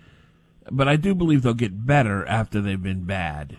But 0.71 0.89
I 0.89 0.97
do 0.97 1.15
believe 1.15 1.43
they'll 1.43 1.55
get 1.55 1.87
better 1.87 2.27
after 2.27 2.61
they've 2.61 2.83
been 2.83 3.05
bad 3.05 3.59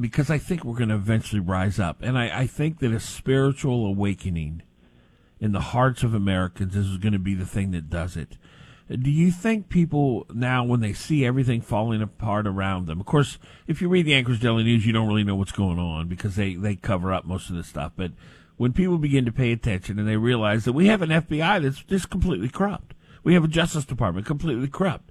because 0.00 0.30
I 0.30 0.38
think 0.38 0.64
we're 0.64 0.76
going 0.76 0.88
to 0.88 0.94
eventually 0.94 1.40
rise 1.40 1.78
up. 1.78 1.98
And 2.02 2.16
I, 2.16 2.40
I, 2.40 2.46
think 2.46 2.78
that 2.78 2.92
a 2.92 3.00
spiritual 3.00 3.86
awakening 3.86 4.62
in 5.40 5.52
the 5.52 5.60
hearts 5.60 6.02
of 6.02 6.14
Americans 6.14 6.76
is 6.76 6.96
going 6.98 7.12
to 7.12 7.18
be 7.18 7.34
the 7.34 7.46
thing 7.46 7.72
that 7.72 7.90
does 7.90 8.16
it. 8.16 8.36
Do 8.90 9.10
you 9.10 9.30
think 9.30 9.68
people 9.68 10.26
now, 10.32 10.64
when 10.64 10.80
they 10.80 10.92
see 10.92 11.24
everything 11.24 11.60
falling 11.60 12.02
apart 12.02 12.46
around 12.46 12.86
them, 12.86 13.00
of 13.00 13.06
course, 13.06 13.38
if 13.66 13.80
you 13.80 13.88
read 13.88 14.06
the 14.06 14.14
Anchorage 14.14 14.40
Daily 14.40 14.64
News, 14.64 14.84
you 14.84 14.92
don't 14.92 15.08
really 15.08 15.24
know 15.24 15.36
what's 15.36 15.52
going 15.52 15.78
on 15.78 16.08
because 16.08 16.36
they, 16.36 16.54
they 16.54 16.74
cover 16.74 17.12
up 17.12 17.24
most 17.24 17.48
of 17.48 17.56
this 17.56 17.68
stuff. 17.68 17.92
But 17.96 18.12
when 18.56 18.72
people 18.72 18.98
begin 18.98 19.24
to 19.24 19.32
pay 19.32 19.52
attention 19.52 19.98
and 19.98 20.06
they 20.06 20.16
realize 20.16 20.64
that 20.64 20.72
we 20.72 20.88
have 20.88 21.02
an 21.02 21.10
FBI 21.10 21.62
that's 21.62 21.82
just 21.84 22.10
completely 22.10 22.48
corrupt, 22.48 22.94
we 23.24 23.34
have 23.34 23.44
a 23.44 23.48
Justice 23.48 23.84
Department 23.84 24.26
completely 24.26 24.68
corrupt, 24.68 25.10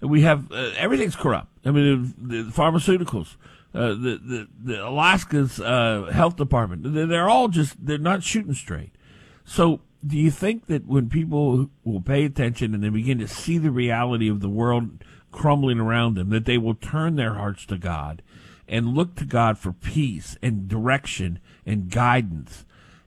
We 0.00 0.22
have 0.22 0.50
uh, 0.50 0.72
everything's 0.76 1.16
corrupt. 1.16 1.48
I 1.64 1.70
mean, 1.70 2.14
the, 2.18 2.42
the 2.42 2.50
pharmaceuticals, 2.50 3.36
uh, 3.74 3.88
the, 3.88 4.20
the 4.22 4.48
the 4.62 4.86
Alaska's 4.86 5.60
uh, 5.60 6.10
health 6.12 6.36
department, 6.36 6.92
they're, 6.92 7.06
they're 7.06 7.28
all 7.28 7.48
just 7.48 7.84
they're 7.84 7.98
not 7.98 8.22
shooting 8.22 8.54
straight. 8.54 8.92
So, 9.44 9.80
do 10.04 10.18
you 10.18 10.30
think 10.30 10.66
that 10.66 10.86
when 10.86 11.08
people 11.08 11.70
will 11.84 12.00
pay 12.00 12.24
attention 12.24 12.74
and 12.74 12.82
they 12.82 12.88
begin 12.88 13.18
to 13.18 13.28
see 13.28 13.58
the 13.58 13.70
reality 13.70 14.28
of 14.28 14.40
the 14.40 14.48
world 14.48 15.04
crumbling 15.30 15.78
around 15.78 16.14
them, 16.14 16.30
that 16.30 16.44
they 16.44 16.58
will 16.58 16.74
turn 16.74 17.16
their 17.16 17.34
hearts 17.34 17.64
to 17.66 17.78
God 17.78 18.22
and 18.66 18.94
look 18.94 19.14
to 19.16 19.24
God 19.24 19.58
for 19.58 19.72
peace 19.72 20.36
and 20.42 20.68
direction 20.68 21.38
and 21.64 21.90
guidance? 21.90 22.64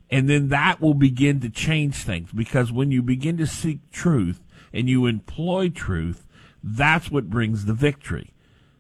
And 0.10 0.30
then 0.30 0.50
that 0.50 0.80
will 0.80 0.94
begin 0.94 1.42
to 1.42 1.50
change 1.50 1.96
things 1.96 2.32
because 2.32 2.72
when 2.72 2.92
you 2.92 3.02
begin 3.02 3.38
to 3.38 3.48
seek 3.48 3.92
truth 3.92 4.42
and 4.72 4.90
you 4.90 5.06
employ 5.06 5.70
truth, 5.70 6.28
that's 6.64 7.12
what 7.12 7.30
brings 7.30 7.66
the 7.66 7.74
victory. 7.74 8.32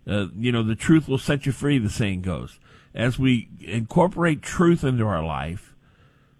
Uh, 0.07 0.27
you 0.35 0.51
know, 0.51 0.63
the 0.63 0.75
truth 0.75 1.07
will 1.07 1.17
set 1.17 1.45
you 1.45 1.51
free, 1.51 1.79
the 1.79 1.89
saying 1.89 2.21
goes. 2.21 2.59
As 2.93 3.19
we 3.19 3.49
incorporate 3.59 4.41
truth 4.41 4.83
into 4.83 5.05
our 5.05 5.25
life, 5.25 5.74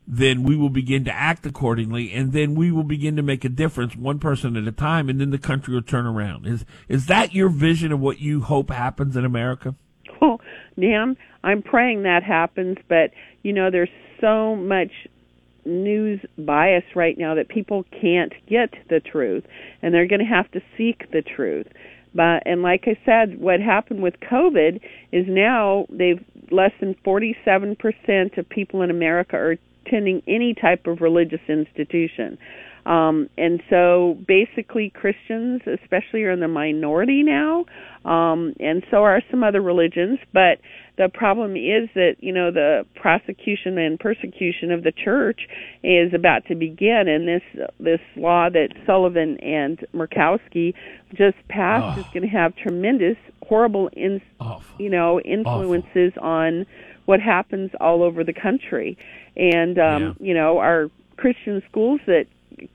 then 0.07 0.43
we 0.43 0.55
will 0.55 0.69
begin 0.69 1.03
to 1.05 1.11
act 1.11 1.45
accordingly, 1.45 2.11
and 2.11 2.31
then 2.31 2.55
we 2.55 2.71
will 2.71 2.83
begin 2.83 3.15
to 3.15 3.23
make 3.23 3.43
a 3.43 3.49
difference 3.49 3.95
one 3.95 4.19
person 4.19 4.55
at 4.55 4.67
a 4.67 4.71
time, 4.71 5.09
and 5.09 5.19
then 5.19 5.31
the 5.31 5.37
country 5.37 5.73
will 5.73 5.81
turn 5.81 6.05
around. 6.05 6.45
Is 6.45 6.65
is 6.87 7.07
that 7.07 7.33
your 7.33 7.49
vision 7.49 7.91
of 7.91 7.99
what 7.99 8.19
you 8.19 8.41
hope 8.41 8.69
happens 8.69 9.15
in 9.15 9.25
America? 9.25 9.75
Oh, 10.21 10.27
well, 10.27 10.41
Dan, 10.79 11.17
I'm 11.43 11.61
praying 11.61 12.03
that 12.03 12.23
happens, 12.23 12.77
but 12.87 13.11
you 13.43 13.53
know, 13.53 13.71
there's 13.71 13.89
so 14.21 14.55
much 14.55 14.91
news 15.65 16.19
bias 16.37 16.83
right 16.95 17.17
now 17.17 17.35
that 17.35 17.49
people 17.49 17.85
can't 17.99 18.33
get 18.47 18.73
the 18.89 18.99
truth, 18.99 19.43
and 19.81 19.93
they're 19.93 20.07
going 20.07 20.19
to 20.19 20.25
have 20.25 20.49
to 20.51 20.61
seek 20.77 21.11
the 21.11 21.21
truth. 21.23 21.67
But 22.13 22.43
and 22.45 22.61
like 22.61 22.85
I 22.87 22.97
said, 23.05 23.39
what 23.39 23.59
happened 23.59 24.01
with 24.01 24.19
COVID 24.19 24.79
is 25.11 25.25
now 25.27 25.85
they've 25.89 26.23
less 26.51 26.71
than 26.79 26.95
47% 27.05 28.37
of 28.37 28.47
people 28.49 28.83
in 28.83 28.89
America 28.89 29.35
are 29.35 29.57
attending 29.85 30.21
any 30.27 30.53
type 30.53 30.87
of 30.87 31.01
religious 31.01 31.41
institution. 31.47 32.37
Um, 32.85 33.29
and 33.35 33.63
so 33.69 34.17
basically 34.27 34.91
Christians 34.91 35.61
especially 35.65 36.23
are 36.23 36.31
in 36.31 36.39
the 36.39 36.47
minority 36.47 37.23
now. 37.23 37.65
Um, 38.05 38.53
and 38.59 38.83
so 38.91 38.97
are 38.97 39.21
some 39.31 39.43
other 39.43 39.61
religions, 39.61 40.19
but 40.31 40.59
the 40.97 41.09
problem 41.11 41.55
is 41.55 41.89
that, 41.95 42.17
you 42.19 42.31
know, 42.31 42.51
the 42.51 42.85
prosecution 42.95 43.79
and 43.79 43.99
persecution 43.99 44.71
of 44.71 44.83
the 44.83 44.91
church 44.91 45.41
is 45.83 46.13
about 46.13 46.45
to 46.45 46.55
begin 46.55 47.07
and 47.07 47.27
this 47.27 47.67
this 47.79 47.99
law 48.15 48.49
that 48.49 48.69
Sullivan 48.85 49.39
and 49.39 49.83
Murkowski 49.93 50.75
just 51.15 51.37
passed 51.49 51.97
oh. 51.97 52.01
is 52.01 52.05
going 52.13 52.21
to 52.21 52.27
have 52.27 52.55
tremendous 52.55 53.17
horrible 53.47 53.89
in, 53.93 54.21
you 54.77 54.89
know, 54.89 55.19
influences 55.21 56.13
Awful. 56.17 56.29
on 56.29 56.65
what 57.05 57.19
happens 57.19 57.71
all 57.79 58.03
over 58.03 58.23
the 58.23 58.33
country. 58.33 58.97
And 59.35 59.77
um, 59.79 60.03
yeah. 60.03 60.13
you 60.19 60.33
know, 60.33 60.57
our 60.59 60.89
Christian 61.17 61.61
schools 61.69 62.01
that 62.07 62.25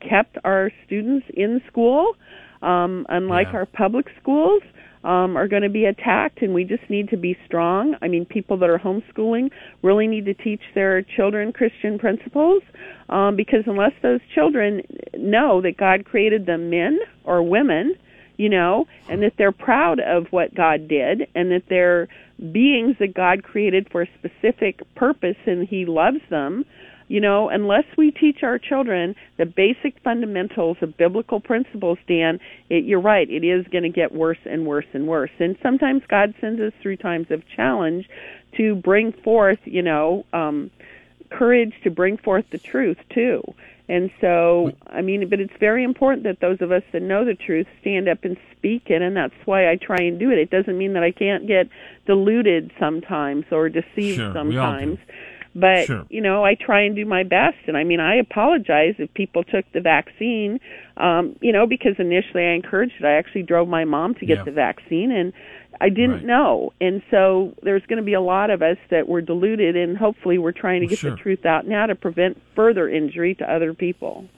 kept 0.01 0.37
our 0.45 0.71
students 0.87 1.27
in 1.35 1.61
school, 1.67 2.15
um, 2.63 3.07
unlike 3.09 3.49
yeah. 3.53 3.59
our 3.59 3.67
public 3.67 4.07
schools, 4.21 4.63
um, 5.03 5.37
are 5.37 5.49
going 5.49 5.63
to 5.63 5.71
be 5.71 5.87
attacked, 5.87 6.43
and 6.43 6.53
we 6.53 6.65
just 6.65 6.83
need 6.91 7.09
to 7.09 7.17
be 7.17 7.37
strong. 7.47 7.97
I 8.03 8.09
mean, 8.09 8.27
people 8.27 8.59
that 8.59 8.69
are 8.69 8.79
homeschooling 8.79 9.51
really 9.83 10.07
need 10.07 10.27
to 10.27 10.35
teach 10.35 10.61
their 10.75 11.03
children 11.03 11.53
Christian 11.53 11.99
principles, 11.99 12.63
um, 13.09 13.35
because 13.35 13.65
unless 13.67 13.93
those 14.03 14.21
children 14.35 14.83
know 15.17 15.63
that 15.63 15.79
God 15.79 16.05
created 16.05 16.45
them 16.45 16.69
men 16.69 16.99
or 17.25 17.43
women, 17.43 17.95
you 18.41 18.49
know, 18.49 18.87
and 19.09 19.23
that 19.23 19.35
they're 19.37 19.53
proud 19.53 20.01
of 20.01 20.27
what 20.31 20.55
God 20.55 20.89
did, 20.89 21.29
and 21.35 21.51
that 21.51 21.65
they're 21.69 22.09
beings 22.53 22.97
that 22.99 23.15
God 23.15 23.45
created 23.45 23.89
for 23.91 24.03
a 24.03 24.09
specific 24.19 24.83
purpose, 24.95 25.37
and 25.47 25.69
He 25.69 25.85
loves 25.85 26.21
them 26.31 26.65
you 27.11 27.21
know, 27.21 27.49
unless 27.49 27.87
we 27.99 28.13
teach 28.13 28.45
our 28.45 28.57
children 28.57 29.17
the 29.37 29.45
basic 29.45 29.99
fundamentals 30.05 30.77
of 30.81 30.97
biblical 30.97 31.41
principles, 31.41 31.99
Dan, 32.07 32.39
it, 32.69 32.85
you're 32.85 33.01
right, 33.01 33.29
it 33.29 33.43
is 33.43 33.67
going 33.67 33.83
to 33.83 33.89
get 33.89 34.13
worse 34.13 34.39
and 34.45 34.65
worse 34.65 34.87
and 34.93 35.09
worse. 35.09 35.33
And 35.41 35.57
sometimes 35.61 36.05
God 36.09 36.35
sends 36.41 36.61
us 36.61 36.73
through 36.81 36.99
times 36.99 37.27
of 37.33 37.43
challenge 37.49 38.09
to 38.59 38.77
bring 38.77 39.11
forth, 39.11 39.59
you 39.65 39.83
know, 39.83 40.25
um, 40.33 40.71
courage 41.31 41.75
to 41.83 41.91
bring 41.91 42.17
forth 42.17 42.45
the 42.53 42.59
truth 42.59 42.99
too. 43.13 43.43
And 43.91 44.09
so, 44.21 44.71
I 44.87 45.03
mean, 45.03 45.29
but 45.29 45.41
it's 45.41 45.53
very 45.59 45.83
important 45.83 46.23
that 46.23 46.39
those 46.41 46.59
of 46.61 46.71
us 46.71 46.85
that 46.93 47.03
know 47.03 47.25
the 47.25 47.35
truth 47.35 47.67
stand 47.81 48.09
up 48.09 48.19
and 48.23 48.37
speak 48.57 48.85
it, 48.87 49.03
and 49.03 49.17
that's 49.17 49.35
why 49.47 49.69
I 49.69 49.75
try 49.75 49.97
and 49.99 50.17
do 50.17 50.31
it. 50.31 50.39
It 50.39 50.49
doesn't 50.49 50.79
mean 50.79 50.93
that 50.93 51.03
I 51.03 51.11
can't 51.11 51.49
get 51.49 51.69
deluded 52.07 52.71
sometimes 52.79 53.47
or 53.51 53.69
deceived 53.69 54.19
sure, 54.19 54.33
sometimes. 54.33 54.99
But 55.57 55.87
sure. 55.87 56.07
you 56.09 56.21
know, 56.21 56.45
I 56.45 56.55
try 56.55 56.83
and 56.83 56.95
do 56.95 57.05
my 57.05 57.25
best, 57.25 57.57
and 57.67 57.77
I 57.77 57.83
mean, 57.83 57.99
I 57.99 58.15
apologize 58.15 58.95
if 58.99 59.13
people 59.15 59.43
took 59.43 59.65
the 59.73 59.81
vaccine. 59.81 60.61
Um, 60.97 61.35
you 61.41 61.51
know, 61.51 61.67
because 61.67 61.95
initially 61.99 62.45
I 62.45 62.53
encouraged 62.53 62.93
it. 63.01 63.05
I 63.05 63.15
actually 63.15 63.43
drove 63.43 63.67
my 63.67 63.85
mom 63.85 64.15
to 64.21 64.25
get 64.25 64.39
yeah. 64.39 64.45
the 64.45 64.53
vaccine, 64.53 65.11
and 65.11 65.33
I 65.81 65.89
didn't 65.89 66.11
right. 66.11 66.25
know. 66.25 66.73
And 66.81 67.03
so 67.11 67.55
there's 67.63 67.85
going 67.87 67.97
to 67.99 68.05
be 68.05 68.13
a 68.13 68.21
lot 68.21 68.51
of 68.51 68.63
us 68.63 68.77
that 68.91 69.09
were 69.09 69.23
deluded, 69.23 69.77
and 69.77 69.97
hopefully 69.97 70.39
we're 70.39 70.53
trying 70.53 70.83
to 70.83 70.87
get 70.87 70.99
sure. 70.99 71.13
the 71.13 71.17
truth 71.17 71.47
out 71.47 71.67
now 71.67 71.87
to 71.87 71.95
prevent 71.95 72.41
further 72.55 72.89
injury 72.89 73.35
to 73.37 73.51
other 73.51 73.73
people. 73.73 74.29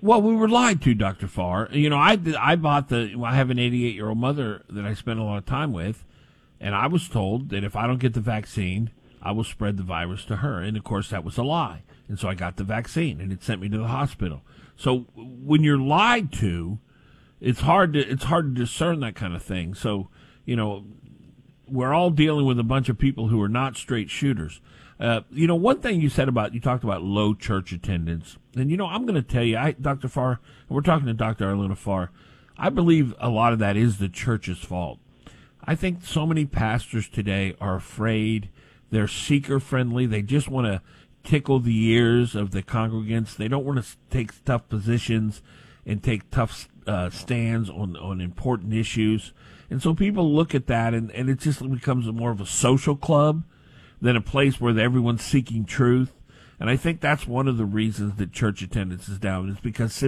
Well, 0.00 0.22
we 0.22 0.36
were 0.36 0.48
lied 0.48 0.82
to, 0.82 0.94
Doctor 0.94 1.26
Farr. 1.26 1.68
You 1.72 1.90
know, 1.90 1.96
I 1.96 2.18
I 2.38 2.56
bought 2.56 2.90
the. 2.90 3.14
Well, 3.16 3.30
I 3.30 3.34
have 3.34 3.50
an 3.50 3.58
88 3.58 3.94
year 3.94 4.08
old 4.08 4.18
mother 4.18 4.62
that 4.68 4.84
I 4.84 4.94
spend 4.94 5.18
a 5.18 5.24
lot 5.24 5.38
of 5.38 5.46
time 5.46 5.72
with, 5.72 6.04
and 6.60 6.74
I 6.74 6.86
was 6.86 7.08
told 7.08 7.48
that 7.48 7.64
if 7.64 7.74
I 7.74 7.86
don't 7.86 7.98
get 7.98 8.14
the 8.14 8.20
vaccine, 8.20 8.90
I 9.22 9.32
will 9.32 9.44
spread 9.44 9.78
the 9.78 9.82
virus 9.82 10.24
to 10.26 10.36
her. 10.36 10.60
And 10.60 10.76
of 10.76 10.84
course, 10.84 11.10
that 11.10 11.24
was 11.24 11.38
a 11.38 11.42
lie. 11.42 11.82
And 12.06 12.18
so 12.18 12.28
I 12.28 12.34
got 12.34 12.56
the 12.56 12.64
vaccine, 12.64 13.20
and 13.20 13.32
it 13.32 13.42
sent 13.42 13.62
me 13.62 13.68
to 13.70 13.78
the 13.78 13.88
hospital. 13.88 14.42
So 14.76 15.06
when 15.16 15.64
you're 15.64 15.78
lied 15.78 16.32
to, 16.34 16.78
it's 17.40 17.60
hard 17.60 17.94
to 17.94 18.00
it's 18.00 18.24
hard 18.24 18.54
to 18.54 18.60
discern 18.60 19.00
that 19.00 19.14
kind 19.14 19.34
of 19.34 19.42
thing. 19.42 19.74
So 19.74 20.08
you 20.44 20.56
know, 20.56 20.84
we're 21.68 21.92
all 21.92 22.10
dealing 22.10 22.46
with 22.46 22.58
a 22.58 22.64
bunch 22.64 22.88
of 22.88 22.98
people 22.98 23.28
who 23.28 23.40
are 23.42 23.48
not 23.48 23.76
straight 23.76 24.10
shooters. 24.10 24.60
Uh, 25.00 25.22
you 25.30 25.46
know, 25.46 25.54
one 25.54 25.80
thing 25.80 26.00
you 26.00 26.08
said 26.08 26.28
about 26.28 26.54
you 26.54 26.60
talked 26.60 26.84
about 26.84 27.02
low 27.02 27.34
church 27.34 27.72
attendance, 27.72 28.38
and 28.54 28.70
you 28.70 28.76
know, 28.76 28.86
I'm 28.86 29.06
going 29.06 29.16
to 29.16 29.22
tell 29.22 29.42
you, 29.42 29.56
I, 29.56 29.72
Dr. 29.72 30.08
Farr, 30.08 30.40
we're 30.68 30.82
talking 30.82 31.06
to 31.06 31.14
Dr. 31.14 31.48
Arlena 31.48 31.74
Farr. 31.74 32.10
I 32.56 32.70
believe 32.70 33.14
a 33.18 33.28
lot 33.28 33.52
of 33.52 33.58
that 33.58 33.76
is 33.76 33.98
the 33.98 34.08
church's 34.08 34.58
fault. 34.58 35.00
I 35.64 35.74
think 35.74 36.04
so 36.04 36.26
many 36.26 36.44
pastors 36.44 37.08
today 37.08 37.56
are 37.60 37.76
afraid 37.76 38.50
they're 38.90 39.08
seeker 39.08 39.58
friendly. 39.58 40.06
They 40.06 40.22
just 40.22 40.48
want 40.48 40.66
to 40.66 40.82
tickle 41.28 41.58
the 41.58 41.86
ears 41.88 42.36
of 42.36 42.52
the 42.52 42.62
congregants. 42.62 43.36
They 43.36 43.48
don't 43.48 43.64
want 43.64 43.82
to 43.82 43.96
take 44.10 44.44
tough 44.44 44.68
positions 44.68 45.42
and 45.84 46.02
take 46.02 46.30
tough 46.30 46.68
uh, 46.86 47.10
stands 47.10 47.68
on, 47.68 47.96
on 47.96 48.20
important 48.20 48.74
issues. 48.74 49.32
And 49.70 49.82
so 49.82 49.94
people 49.94 50.32
look 50.32 50.54
at 50.54 50.66
that 50.66 50.94
and, 50.94 51.10
and 51.12 51.28
it 51.28 51.38
just 51.38 51.68
becomes 51.68 52.06
more 52.06 52.30
of 52.30 52.40
a 52.40 52.46
social 52.46 52.96
club 52.96 53.44
than 54.00 54.16
a 54.16 54.20
place 54.20 54.60
where 54.60 54.78
everyone's 54.78 55.24
seeking 55.24 55.64
truth. 55.64 56.12
And 56.60 56.70
I 56.70 56.76
think 56.76 57.00
that's 57.00 57.26
one 57.26 57.48
of 57.48 57.56
the 57.56 57.64
reasons 57.64 58.16
that 58.16 58.32
church 58.32 58.62
attendance 58.62 59.08
is 59.08 59.18
down 59.18 59.48
is 59.48 59.58
because 59.60 60.02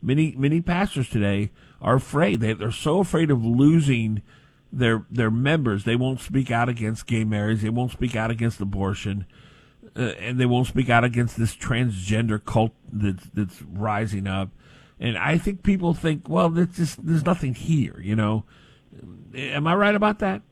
many 0.00 0.34
many 0.36 0.60
pastors 0.60 1.08
today 1.08 1.50
are 1.80 1.96
afraid. 1.96 2.40
They, 2.40 2.54
they're 2.54 2.72
so 2.72 3.00
afraid 3.00 3.30
of 3.30 3.44
losing 3.44 4.22
their 4.72 5.04
their 5.10 5.30
members. 5.30 5.84
They 5.84 5.96
won't 5.96 6.20
speak 6.20 6.50
out 6.50 6.68
against 6.68 7.06
gay 7.06 7.24
marriage. 7.24 7.60
They 7.60 7.70
won't 7.70 7.92
speak 7.92 8.16
out 8.16 8.30
against 8.30 8.60
abortion, 8.60 9.26
uh, 9.96 10.14
and 10.18 10.40
they 10.40 10.46
won't 10.46 10.68
speak 10.68 10.88
out 10.88 11.04
against 11.04 11.36
this 11.36 11.54
transgender 11.54 12.42
cult 12.42 12.72
that's 12.90 13.26
that's 13.34 13.62
rising 13.62 14.26
up. 14.26 14.50
And 14.98 15.16
I 15.16 15.38
think 15.38 15.62
people 15.62 15.94
think, 15.94 16.28
well, 16.28 16.48
there's 16.48 16.76
just 16.76 17.06
there's 17.06 17.24
nothing 17.24 17.54
here, 17.54 18.00
you 18.00 18.16
know. 18.16 18.44
Am 19.34 19.66
I 19.66 19.74
right 19.74 19.94
about 19.94 20.18
that? 20.20 20.42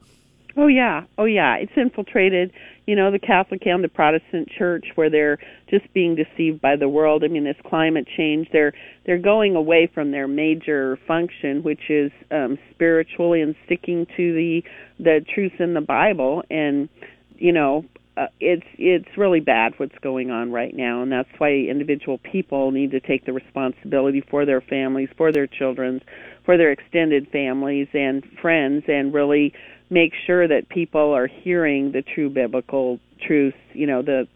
Oh 0.56 0.66
yeah, 0.66 1.04
oh 1.16 1.24
yeah. 1.24 1.54
It's 1.54 1.72
infiltrated, 1.76 2.52
you 2.84 2.96
know, 2.96 3.12
the 3.12 3.18
Catholic 3.20 3.64
and 3.64 3.84
the 3.84 3.88
Protestant 3.88 4.48
Church, 4.50 4.86
where 4.96 5.08
they're 5.08 5.38
just 5.70 5.92
being 5.94 6.16
deceived 6.16 6.60
by 6.60 6.74
the 6.74 6.88
world. 6.88 7.22
I 7.22 7.28
mean, 7.28 7.44
this 7.44 7.56
climate 7.64 8.08
change, 8.16 8.48
they're 8.52 8.72
they're 9.06 9.18
going 9.18 9.54
away 9.54 9.88
from 9.92 10.10
their 10.10 10.26
major 10.26 10.98
function, 11.06 11.62
which 11.62 11.88
is 11.88 12.10
um, 12.32 12.58
spiritually 12.72 13.40
and 13.40 13.54
sticking 13.66 14.06
to 14.16 14.34
the 14.34 14.62
the 14.98 15.24
truth 15.32 15.60
in 15.60 15.74
the 15.74 15.80
Bible. 15.80 16.42
And 16.50 16.88
you 17.36 17.52
know, 17.52 17.84
uh, 18.16 18.26
it's 18.40 18.66
it's 18.78 19.16
really 19.16 19.40
bad 19.40 19.74
what's 19.76 19.96
going 20.02 20.32
on 20.32 20.50
right 20.50 20.74
now, 20.74 21.02
and 21.02 21.12
that's 21.12 21.28
why 21.38 21.50
individual 21.52 22.18
people 22.18 22.72
need 22.72 22.90
to 22.90 23.00
take 23.00 23.24
the 23.26 23.32
responsibility 23.32 24.22
for 24.28 24.44
their 24.44 24.60
families, 24.60 25.08
for 25.16 25.30
their 25.30 25.46
children's, 25.46 26.02
for 26.48 26.56
their 26.56 26.72
extended 26.72 27.28
families 27.28 27.88
and 27.92 28.24
friends, 28.40 28.84
and 28.88 29.12
really 29.12 29.52
make 29.90 30.14
sure 30.26 30.48
that 30.48 30.70
people 30.70 31.12
are 31.12 31.26
hearing 31.26 31.92
the 31.92 32.00
true 32.00 32.30
biblical 32.30 32.98
truth. 33.20 33.52
You 33.74 33.86
know, 33.86 34.00
the 34.00 34.26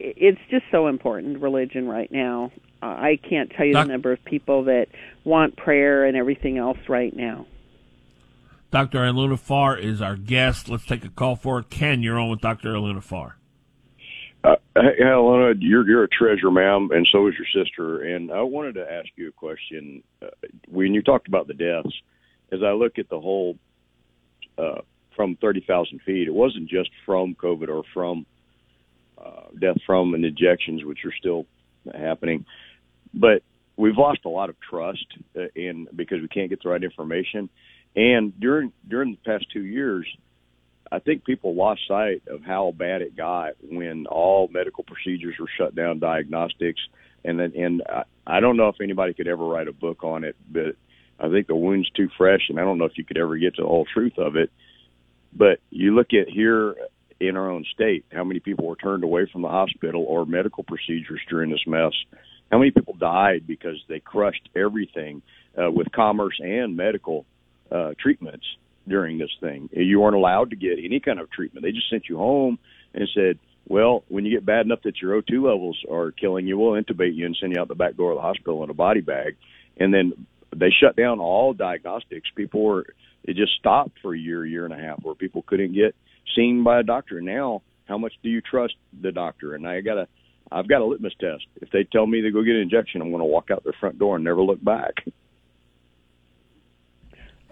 it's 0.00 0.40
just 0.50 0.64
so 0.72 0.88
important 0.88 1.40
religion 1.40 1.86
right 1.86 2.10
now. 2.10 2.50
Uh, 2.82 2.86
I 2.86 3.20
can't 3.22 3.50
tell 3.50 3.64
you 3.64 3.72
Doc- 3.72 3.86
the 3.86 3.92
number 3.92 4.10
of 4.10 4.24
people 4.24 4.64
that 4.64 4.88
want 5.22 5.56
prayer 5.56 6.04
and 6.04 6.16
everything 6.16 6.58
else 6.58 6.78
right 6.88 7.14
now. 7.14 7.46
Dr. 8.72 8.98
Ilona 8.98 9.38
Farr 9.38 9.78
is 9.78 10.02
our 10.02 10.16
guest. 10.16 10.68
Let's 10.68 10.86
take 10.86 11.04
a 11.04 11.08
call 11.08 11.36
for. 11.36 11.62
Ken, 11.62 12.02
you're 12.02 12.18
on 12.18 12.30
with 12.30 12.40
Dr. 12.40 12.70
Ilona 12.70 13.00
Farr. 13.00 13.36
Uh, 14.44 14.56
hey, 14.74 14.96
Helena, 14.98 15.54
you're 15.58 15.88
you're 15.88 16.04
a 16.04 16.08
treasure, 16.08 16.50
ma'am, 16.50 16.88
and 16.92 17.06
so 17.12 17.28
is 17.28 17.34
your 17.38 17.64
sister. 17.64 18.02
And 18.02 18.32
I 18.32 18.42
wanted 18.42 18.74
to 18.74 18.90
ask 18.90 19.08
you 19.14 19.28
a 19.28 19.32
question. 19.32 20.02
Uh, 20.20 20.28
when 20.68 20.94
you 20.94 21.02
talked 21.02 21.28
about 21.28 21.46
the 21.46 21.54
deaths, 21.54 21.94
as 22.50 22.60
I 22.64 22.72
look 22.72 22.98
at 22.98 23.08
the 23.08 23.20
whole 23.20 23.56
uh, 24.58 24.80
from 25.14 25.36
thirty 25.40 25.64
thousand 25.66 26.00
feet, 26.04 26.26
it 26.26 26.34
wasn't 26.34 26.68
just 26.68 26.90
from 27.06 27.36
COVID 27.36 27.68
or 27.68 27.84
from 27.94 28.26
uh, 29.16 29.46
death 29.60 29.76
from 29.86 30.14
and 30.14 30.24
injections, 30.24 30.84
which 30.84 31.04
are 31.04 31.14
still 31.16 31.46
happening, 31.94 32.44
but 33.14 33.42
we've 33.76 33.96
lost 33.96 34.20
a 34.24 34.28
lot 34.28 34.50
of 34.50 34.56
trust 34.60 35.06
uh, 35.36 35.42
in 35.54 35.86
because 35.94 36.20
we 36.20 36.28
can't 36.28 36.50
get 36.50 36.62
the 36.62 36.68
right 36.68 36.82
information. 36.82 37.48
And 37.94 38.38
during 38.40 38.72
during 38.88 39.12
the 39.12 39.30
past 39.30 39.46
two 39.52 39.64
years, 39.64 40.06
I 40.92 40.98
think 40.98 41.24
people 41.24 41.54
lost 41.54 41.80
sight 41.88 42.22
of 42.28 42.42
how 42.42 42.74
bad 42.76 43.00
it 43.00 43.16
got 43.16 43.54
when 43.62 44.06
all 44.06 44.48
medical 44.52 44.84
procedures 44.84 45.36
were 45.40 45.48
shut 45.56 45.74
down, 45.74 46.00
diagnostics, 46.00 46.80
and 47.24 47.40
then 47.40 47.52
and 47.56 47.82
I, 47.88 48.02
I 48.26 48.40
don't 48.40 48.58
know 48.58 48.68
if 48.68 48.76
anybody 48.82 49.14
could 49.14 49.26
ever 49.26 49.42
write 49.42 49.68
a 49.68 49.72
book 49.72 50.04
on 50.04 50.22
it, 50.22 50.36
but 50.50 50.76
I 51.18 51.30
think 51.30 51.46
the 51.46 51.56
wound's 51.56 51.88
too 51.90 52.08
fresh, 52.18 52.42
and 52.50 52.60
I 52.60 52.62
don't 52.62 52.76
know 52.76 52.84
if 52.84 52.98
you 52.98 53.04
could 53.04 53.16
ever 53.16 53.38
get 53.38 53.54
to 53.54 53.62
the 53.62 53.68
whole 53.68 53.86
truth 53.86 54.18
of 54.18 54.36
it. 54.36 54.50
But 55.32 55.60
you 55.70 55.94
look 55.94 56.08
at 56.12 56.28
here 56.28 56.74
in 57.18 57.38
our 57.38 57.50
own 57.50 57.64
state, 57.72 58.04
how 58.12 58.24
many 58.24 58.40
people 58.40 58.66
were 58.66 58.76
turned 58.76 59.02
away 59.02 59.26
from 59.32 59.40
the 59.40 59.48
hospital 59.48 60.04
or 60.06 60.26
medical 60.26 60.62
procedures 60.62 61.20
during 61.30 61.50
this 61.50 61.66
mess? 61.66 61.92
How 62.50 62.58
many 62.58 62.70
people 62.70 62.94
died 62.94 63.46
because 63.46 63.82
they 63.88 64.00
crushed 64.00 64.46
everything 64.54 65.22
uh, 65.56 65.70
with 65.70 65.90
commerce 65.92 66.38
and 66.38 66.76
medical 66.76 67.24
uh, 67.70 67.92
treatments? 67.98 68.44
During 68.88 69.18
this 69.18 69.30
thing. 69.40 69.68
You 69.72 70.00
weren't 70.00 70.16
allowed 70.16 70.50
to 70.50 70.56
get 70.56 70.78
any 70.78 71.00
kind 71.00 71.20
of 71.20 71.30
treatment. 71.30 71.64
They 71.64 71.72
just 71.72 71.90
sent 71.90 72.08
you 72.08 72.16
home 72.16 72.58
and 72.94 73.08
said, 73.14 73.38
well, 73.68 74.04
when 74.08 74.24
you 74.24 74.32
get 74.32 74.44
bad 74.44 74.66
enough 74.66 74.82
that 74.84 75.00
your 75.00 75.20
O2 75.22 75.34
levels 75.34 75.78
are 75.90 76.10
killing 76.10 76.46
you, 76.46 76.58
we'll 76.58 76.82
intubate 76.82 77.14
you 77.14 77.26
and 77.26 77.36
send 77.40 77.52
you 77.52 77.60
out 77.60 77.68
the 77.68 77.74
back 77.74 77.96
door 77.96 78.10
of 78.10 78.16
the 78.16 78.22
hospital 78.22 78.64
in 78.64 78.70
a 78.70 78.74
body 78.74 79.00
bag. 79.00 79.36
And 79.76 79.94
then 79.94 80.26
they 80.54 80.70
shut 80.70 80.96
down 80.96 81.20
all 81.20 81.54
diagnostics. 81.54 82.28
People 82.34 82.64
were, 82.64 82.86
it 83.24 83.36
just 83.36 83.54
stopped 83.58 83.98
for 84.02 84.14
a 84.14 84.18
year, 84.18 84.44
year 84.44 84.64
and 84.64 84.74
a 84.74 84.76
half 84.76 84.98
where 85.02 85.14
people 85.14 85.42
couldn't 85.42 85.74
get 85.74 85.94
seen 86.34 86.64
by 86.64 86.80
a 86.80 86.82
doctor. 86.82 87.20
Now, 87.20 87.62
how 87.86 87.98
much 87.98 88.12
do 88.22 88.28
you 88.28 88.40
trust 88.40 88.74
the 89.00 89.12
doctor? 89.12 89.54
And 89.54 89.66
I 89.66 89.80
got 89.80 89.98
a, 89.98 90.08
I've 90.50 90.68
got 90.68 90.82
a 90.82 90.84
litmus 90.84 91.14
test. 91.20 91.46
If 91.60 91.70
they 91.70 91.84
tell 91.84 92.06
me 92.06 92.22
to 92.22 92.30
go 92.30 92.42
get 92.42 92.56
an 92.56 92.62
injection, 92.62 93.00
I'm 93.00 93.10
going 93.10 93.20
to 93.20 93.24
walk 93.24 93.50
out 93.50 93.64
their 93.64 93.74
front 93.78 93.98
door 93.98 94.16
and 94.16 94.24
never 94.24 94.42
look 94.42 94.62
back. 94.62 95.04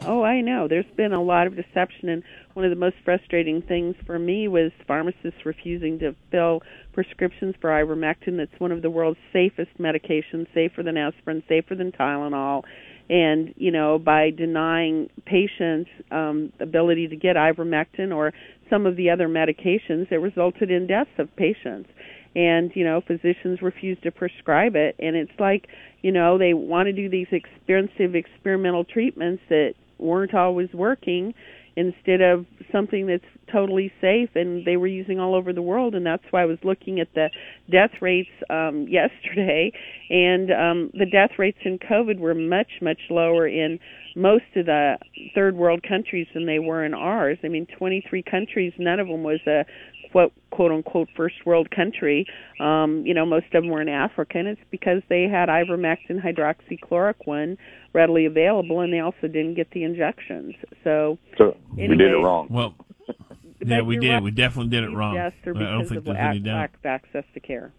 Oh, 0.03 0.23
I 0.23 0.41
know. 0.41 0.67
There's 0.67 0.87
been 0.97 1.13
a 1.13 1.23
lot 1.23 1.47
of 1.47 1.57
deception, 1.57 2.09
and 2.09 2.23
one 2.55 2.65
of 2.65 2.71
the 2.71 2.77
most 2.77 2.97
frustrating 3.05 3.61
things 3.61 3.97
for 4.07 4.19
me 4.19 4.49
was 4.49 4.73
pharmacists 4.87 5.45
refusing 5.45 5.99
to 5.99 6.17
fill 6.31 6.63
prescriptions 6.95 7.55
for 7.61 7.69
ivermectin. 7.69 8.39
That's 8.39 8.59
one 8.59 8.73
of 8.73 8.81
the 8.81 8.89
world's 8.89 9.19
safest 9.31 9.71
medications, 9.79 10.47
safer 10.55 10.83
than 10.83 10.97
aspirin, 10.97 11.43
safer 11.49 11.75
than 11.75 11.93
Tylenol. 11.93 12.63
And 13.11 13.53
you 13.59 13.71
know, 13.71 13.99
by 13.99 14.31
denying 14.31 15.11
patients 15.27 15.91
um, 16.11 16.53
ability 16.61 17.09
to 17.09 17.17
get 17.17 17.37
ivermectin 17.37 18.15
or 18.15 18.33
some 18.71 18.87
of 18.87 18.97
the 18.97 19.11
other 19.11 19.29
medications, 19.29 20.11
it 20.11 20.17
resulted 20.17 20.71
in 20.71 20.87
deaths 20.87 21.11
of 21.19 21.35
patients 21.37 21.91
and 22.37 22.71
you 22.75 22.85
know 22.85 23.01
physicians 23.01 23.61
refuse 23.61 23.99
to 24.05 24.13
prescribe 24.13 24.77
it 24.77 24.95
and 25.01 25.17
it's 25.17 25.33
like 25.41 25.67
you 26.01 26.13
know 26.13 26.39
they 26.39 26.55
want 26.55 26.87
to 26.87 26.93
do 26.93 27.09
these 27.09 27.27
expensive 27.33 28.15
experimental 28.15 28.85
treatments 28.85 29.43
that 29.49 29.75
weren't 30.03 30.35
always 30.35 30.69
working 30.73 31.35
instead 31.77 32.21
of 32.21 32.47
something 32.73 33.07
that's 33.07 33.25
totally 33.51 33.93
safe 34.01 34.31
and 34.35 34.65
they 34.67 34.77
were 34.77 34.87
using 34.87 35.19
all 35.19 35.35
over 35.35 35.53
the 35.53 35.63
world 35.63 35.95
and 35.95 36.05
that's 36.05 36.23
why 36.31 36.43
I 36.43 36.47
was 36.47 36.59
looking 36.63 37.01
at 37.01 37.09
the 37.15 37.31
death 37.71 37.91
rates 38.01 38.31
um 38.49 38.87
yesterday. 38.91 39.73
And 40.09 40.51
um 40.51 40.91
the 40.93 41.07
death 41.07 41.39
rates 41.39 41.59
in 41.65 41.79
covid 41.79 42.19
were 42.19 42.35
much 42.35 42.71
much 42.83 43.01
lower 43.09 43.47
in 43.47 43.79
most 44.17 44.45
of 44.57 44.67
the 44.67 44.99
third 45.35 45.57
world 45.57 45.83
countries 45.89 46.27
than 46.35 46.47
they 46.47 46.59
were 46.59 46.85
in 46.85 46.95
ours. 46.95 47.39
I 47.45 47.49
mean 47.49 47.67
23 47.79 48.23
countries 48.23 48.73
none 48.79 49.01
of 49.01 49.09
them 49.09 49.23
was 49.23 49.41
a 49.47 49.65
quote 50.13 50.33
quote 50.51 50.73
unquote 50.73 51.09
first 51.17 51.37
world 51.47 51.71
country 51.71 52.27
um 52.61 53.03
you 53.07 53.15
know 53.15 53.25
most 53.25 53.47
of 53.47 53.63
them 53.63 53.69
were 53.71 53.81
in 53.81 53.89
africa 53.89 54.39
and 54.39 54.49
it's 54.49 54.61
because 54.71 55.03
they 55.09 55.23
had 55.23 55.49
ivermectin 55.49 56.21
hydroxychloroquine 56.21 57.57
readily 57.93 58.27
available, 58.27 58.81
and 58.81 58.93
they 58.93 59.01
also 59.01 59.23
didn't 59.23 59.55
get 59.55 59.71
the 59.73 59.85
injections. 59.85 60.55
So, 60.85 61.19
so 61.39 61.57
anyway, 61.75 61.89
we 61.89 61.97
did 61.97 62.13
it 62.13 62.17
wrong. 62.17 62.49
Well, 62.51 62.75
yeah, 63.65 63.83
we 63.83 63.99
did. 63.99 64.11
Right. 64.11 64.23
We 64.23 64.31
definitely 64.31 64.71
did 64.71 64.85
it 64.85 64.95
wrong. 64.95 65.15
Yes, 65.15 65.33
or 65.47 65.55
because 65.55 65.69
I 65.69 65.73
don't 65.73 65.87
think 65.87 65.99
of 65.99 66.05
there's 66.05 66.17
any 66.19 66.39
doubt. 66.41 66.57
lack 66.57 66.75
of 66.75 66.87
access 66.87 67.25
to 67.35 67.41
care. 67.41 67.73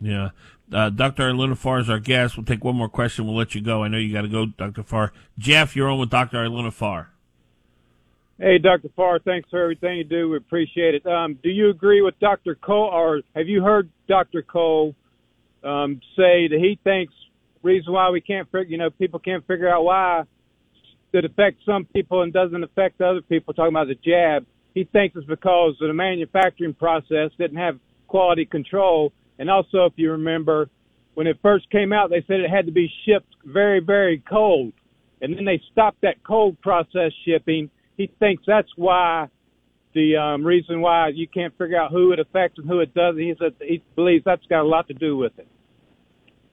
Yeah. 0.00 0.30
Uh, 0.72 0.90
Dr. 0.90 1.32
Ilona 1.32 1.56
Farr 1.56 1.80
is 1.80 1.90
our 1.90 1.98
guest. 1.98 2.36
We'll 2.36 2.46
take 2.46 2.62
one 2.62 2.76
more 2.76 2.88
question. 2.88 3.26
We'll 3.26 3.36
let 3.36 3.54
you 3.54 3.60
go. 3.60 3.82
I 3.82 3.88
know 3.88 3.98
you 3.98 4.12
got 4.12 4.22
to 4.22 4.28
go, 4.28 4.46
Dr. 4.46 4.82
Farr. 4.82 5.12
Jeff, 5.38 5.74
you're 5.74 5.88
on 5.88 5.98
with 5.98 6.10
Dr. 6.10 6.36
Ilona 6.38 6.72
Farr. 6.72 7.10
Hey, 8.40 8.58
Dr. 8.58 8.88
Farr, 8.94 9.18
thanks 9.18 9.50
for 9.50 9.60
everything 9.60 9.96
you 9.96 10.04
do. 10.04 10.30
We 10.30 10.36
appreciate 10.36 10.94
it. 10.94 11.04
Um, 11.04 11.36
do 11.42 11.48
you 11.48 11.70
agree 11.70 12.02
with 12.02 12.16
Dr. 12.20 12.54
Cole, 12.54 12.88
or 12.92 13.20
have 13.34 13.48
you 13.48 13.64
heard 13.64 13.90
Dr. 14.06 14.42
Cole 14.42 14.94
um, 15.64 16.00
say 16.16 16.46
that 16.46 16.58
he 16.60 16.78
thinks 16.84 17.12
reason 17.64 17.92
why 17.92 18.10
we 18.10 18.20
can't 18.20 18.46
figure, 18.46 18.68
you 18.68 18.78
know, 18.78 18.90
people 18.90 19.18
can't 19.18 19.44
figure 19.48 19.68
out 19.68 19.82
why 19.82 20.22
it 21.12 21.24
affects 21.24 21.64
some 21.66 21.84
people 21.86 22.22
and 22.22 22.32
doesn't 22.32 22.62
affect 22.62 23.00
other 23.00 23.22
people. 23.22 23.54
Talking 23.54 23.74
about 23.74 23.88
the 23.88 23.96
jab, 23.96 24.46
he 24.72 24.84
thinks 24.84 25.16
it's 25.16 25.26
because 25.26 25.74
the 25.80 25.92
manufacturing 25.92 26.74
process 26.74 27.32
didn't 27.38 27.56
have 27.56 27.80
quality 28.06 28.46
control. 28.46 29.12
And 29.40 29.50
also, 29.50 29.86
if 29.86 29.94
you 29.96 30.12
remember, 30.12 30.70
when 31.14 31.26
it 31.26 31.38
first 31.42 31.68
came 31.70 31.92
out, 31.92 32.10
they 32.10 32.22
said 32.28 32.38
it 32.38 32.50
had 32.50 32.66
to 32.66 32.72
be 32.72 32.88
shipped 33.04 33.34
very, 33.44 33.80
very 33.80 34.22
cold, 34.30 34.72
and 35.20 35.36
then 35.36 35.44
they 35.44 35.60
stopped 35.72 36.02
that 36.02 36.22
cold 36.24 36.60
process 36.60 37.10
shipping. 37.24 37.68
He 37.98 38.10
thinks 38.18 38.44
that's 38.46 38.68
why 38.76 39.28
the 39.92 40.16
um, 40.16 40.46
reason 40.46 40.80
why 40.80 41.08
you 41.08 41.26
can't 41.26 41.52
figure 41.58 41.76
out 41.76 41.90
who 41.90 42.12
it 42.12 42.20
affects 42.20 42.58
and 42.58 42.68
who 42.68 42.80
it 42.80 42.94
doesn't. 42.94 43.20
He 43.20 43.34
said 43.38 43.54
he 43.60 43.82
believes 43.96 44.24
that's 44.24 44.46
got 44.46 44.62
a 44.62 44.68
lot 44.68 44.86
to 44.88 44.94
do 44.94 45.16
with 45.16 45.32
it. 45.38 45.48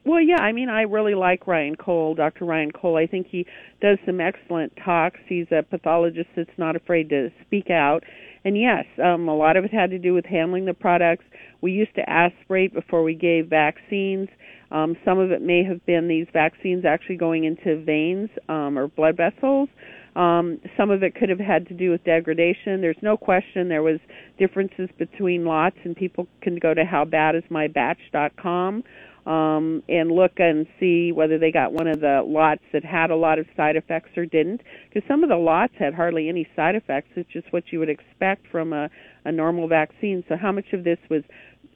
Well, 0.06 0.22
yeah, 0.22 0.40
I 0.40 0.52
mean, 0.52 0.70
I 0.70 0.82
really 0.82 1.16
like 1.16 1.48
Ryan 1.48 1.76
Cole, 1.76 2.14
Dr. 2.14 2.46
Ryan 2.46 2.72
Cole. 2.72 2.96
I 2.96 3.08
think 3.08 3.28
he 3.28 3.46
does 3.82 3.98
some 4.06 4.20
excellent 4.22 4.74
talks. 4.84 5.20
He's 5.28 5.48
a 5.52 5.64
pathologist 5.64 6.30
that's 6.36 6.58
not 6.58 6.76
afraid 6.76 7.10
to 7.10 7.30
speak 7.46 7.72
out. 7.72 8.04
And 8.44 8.56
yes, 8.56 8.86
um, 9.04 9.28
a 9.28 9.36
lot 9.36 9.58
of 9.58 9.66
it 9.66 9.74
had 9.74 9.90
to 9.90 9.98
do 9.98 10.14
with 10.14 10.26
handling 10.26 10.66
the 10.66 10.76
products. 10.76 11.26
We 11.62 11.72
used 11.72 11.96
to 11.96 12.08
aspirate 12.08 12.74
before 12.74 13.02
we 13.02 13.16
gave 13.16 13.48
vaccines. 13.48 14.30
Um, 14.70 14.96
some 15.04 15.18
of 15.18 15.32
it 15.32 15.42
may 15.42 15.64
have 15.64 15.84
been 15.88 16.08
these 16.08 16.28
vaccines 16.32 16.86
actually 16.86 17.18
going 17.18 17.44
into 17.44 17.84
veins 17.84 18.30
um, 18.48 18.78
or 18.78 18.88
blood 18.88 19.18
vessels. 19.18 19.70
Um, 20.16 20.60
some 20.78 20.92
of 20.92 21.04
it 21.04 21.16
could 21.16 21.30
have 21.30 21.40
had 21.40 21.68
to 21.68 21.74
do 21.74 21.92
with 21.92 22.04
degradation. 22.04 22.82
There's 22.82 22.96
no 23.02 23.18
question 23.18 23.68
there 23.68 23.84
was 23.84 24.00
differences 24.40 24.90
between 24.98 25.46
lots, 25.46 25.76
and 25.84 25.96
people 25.96 26.28
can 26.42 26.58
go 26.58 26.74
to 26.74 26.84
howbadismybatch.com 26.84 28.84
um, 29.26 29.84
and 29.90 30.12
look 30.12 30.34
and 30.38 30.68
see 30.80 31.12
whether 31.12 31.40
they 31.40 31.52
got 31.52 31.74
one 31.74 31.88
of 31.88 32.00
the 32.00 32.22
lots 32.26 32.62
that 32.74 32.86
had 32.86 33.10
a 33.10 33.16
lot 33.16 33.40
of 33.40 33.48
side 33.58 33.76
effects 33.76 34.12
or 34.16 34.26
didn't. 34.26 34.62
Because 34.88 35.08
some 35.08 35.24
of 35.24 35.30
the 35.30 35.36
lots 35.36 35.74
had 35.78 35.94
hardly 35.94 36.30
any 36.30 36.48
side 36.56 36.76
effects. 36.76 37.10
It's 37.16 37.32
just 37.32 37.52
what 37.52 37.64
you 37.72 37.80
would 37.80 37.90
expect 37.90 38.46
from 38.52 38.72
a, 38.72 38.90
a 39.26 39.32
normal 39.32 39.68
vaccine. 39.68 40.24
So 40.30 40.38
how 40.38 40.52
much 40.52 40.74
of 40.74 40.84
this 40.84 41.00
was 41.10 41.24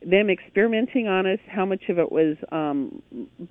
them 0.01 0.29
experimenting 0.29 1.07
on 1.07 1.25
us, 1.25 1.39
how 1.47 1.65
much 1.65 1.83
of 1.89 1.99
it 1.99 2.11
was 2.11 2.37
um, 2.51 3.01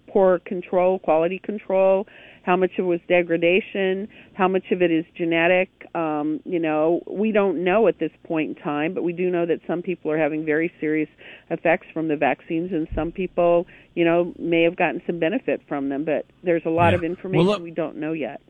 poor 0.08 0.38
control, 0.38 0.98
quality 0.98 1.38
control, 1.38 2.06
how 2.42 2.56
much 2.56 2.70
of 2.78 2.86
it 2.86 2.88
was 2.88 3.00
degradation, 3.08 4.08
how 4.32 4.48
much 4.48 4.64
of 4.70 4.80
it 4.80 4.90
is 4.90 5.04
genetic. 5.14 5.68
Um, 5.94 6.40
you 6.44 6.58
know, 6.58 7.02
we 7.06 7.32
don't 7.32 7.64
know 7.64 7.86
at 7.88 7.98
this 7.98 8.12
point 8.24 8.56
in 8.56 8.62
time, 8.62 8.94
but 8.94 9.02
we 9.02 9.12
do 9.12 9.30
know 9.30 9.44
that 9.44 9.60
some 9.66 9.82
people 9.82 10.10
are 10.10 10.18
having 10.18 10.46
very 10.46 10.72
serious 10.80 11.10
effects 11.50 11.86
from 11.92 12.08
the 12.08 12.16
vaccines, 12.16 12.72
and 12.72 12.88
some 12.94 13.12
people, 13.12 13.66
you 13.94 14.04
know, 14.04 14.32
may 14.38 14.62
have 14.62 14.76
gotten 14.76 15.02
some 15.06 15.18
benefit 15.18 15.60
from 15.68 15.90
them. 15.90 16.04
But 16.04 16.24
there's 16.42 16.62
a 16.64 16.70
lot 16.70 16.90
yeah. 16.90 16.96
of 16.96 17.04
information 17.04 17.46
well, 17.46 17.56
look, 17.56 17.62
we 17.62 17.70
don't 17.70 17.96
know 17.96 18.12
yet. 18.12 18.40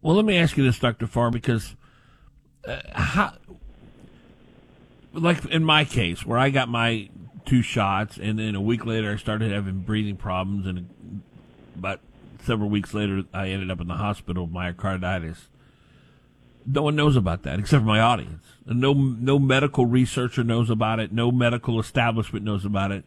Well, 0.00 0.14
let 0.14 0.24
me 0.24 0.38
ask 0.38 0.56
you 0.56 0.62
this, 0.62 0.78
Dr. 0.78 1.08
Farr, 1.08 1.32
because 1.32 1.74
uh, 2.64 2.80
how 2.92 3.32
like 5.12 5.44
in 5.46 5.64
my 5.64 5.84
case, 5.84 6.24
where 6.24 6.38
I 6.38 6.50
got 6.50 6.68
my 6.68 7.08
two 7.44 7.62
shots, 7.62 8.18
and 8.18 8.38
then 8.38 8.54
a 8.54 8.60
week 8.60 8.84
later 8.84 9.12
I 9.12 9.16
started 9.16 9.52
having 9.52 9.80
breathing 9.80 10.16
problems, 10.16 10.66
and 10.66 11.22
about 11.76 12.00
several 12.42 12.68
weeks 12.68 12.94
later 12.94 13.24
I 13.32 13.48
ended 13.48 13.70
up 13.70 13.80
in 13.80 13.88
the 13.88 13.94
hospital 13.94 14.46
with 14.46 14.54
myocarditis. 14.54 15.46
No 16.66 16.82
one 16.82 16.96
knows 16.96 17.16
about 17.16 17.44
that 17.44 17.58
except 17.58 17.82
for 17.82 17.86
my 17.86 18.00
audience. 18.00 18.44
No, 18.66 18.92
no 18.92 19.38
medical 19.38 19.86
researcher 19.86 20.44
knows 20.44 20.68
about 20.68 21.00
it. 21.00 21.12
No 21.12 21.32
medical 21.32 21.80
establishment 21.80 22.44
knows 22.44 22.66
about 22.66 22.92
it. 22.92 23.04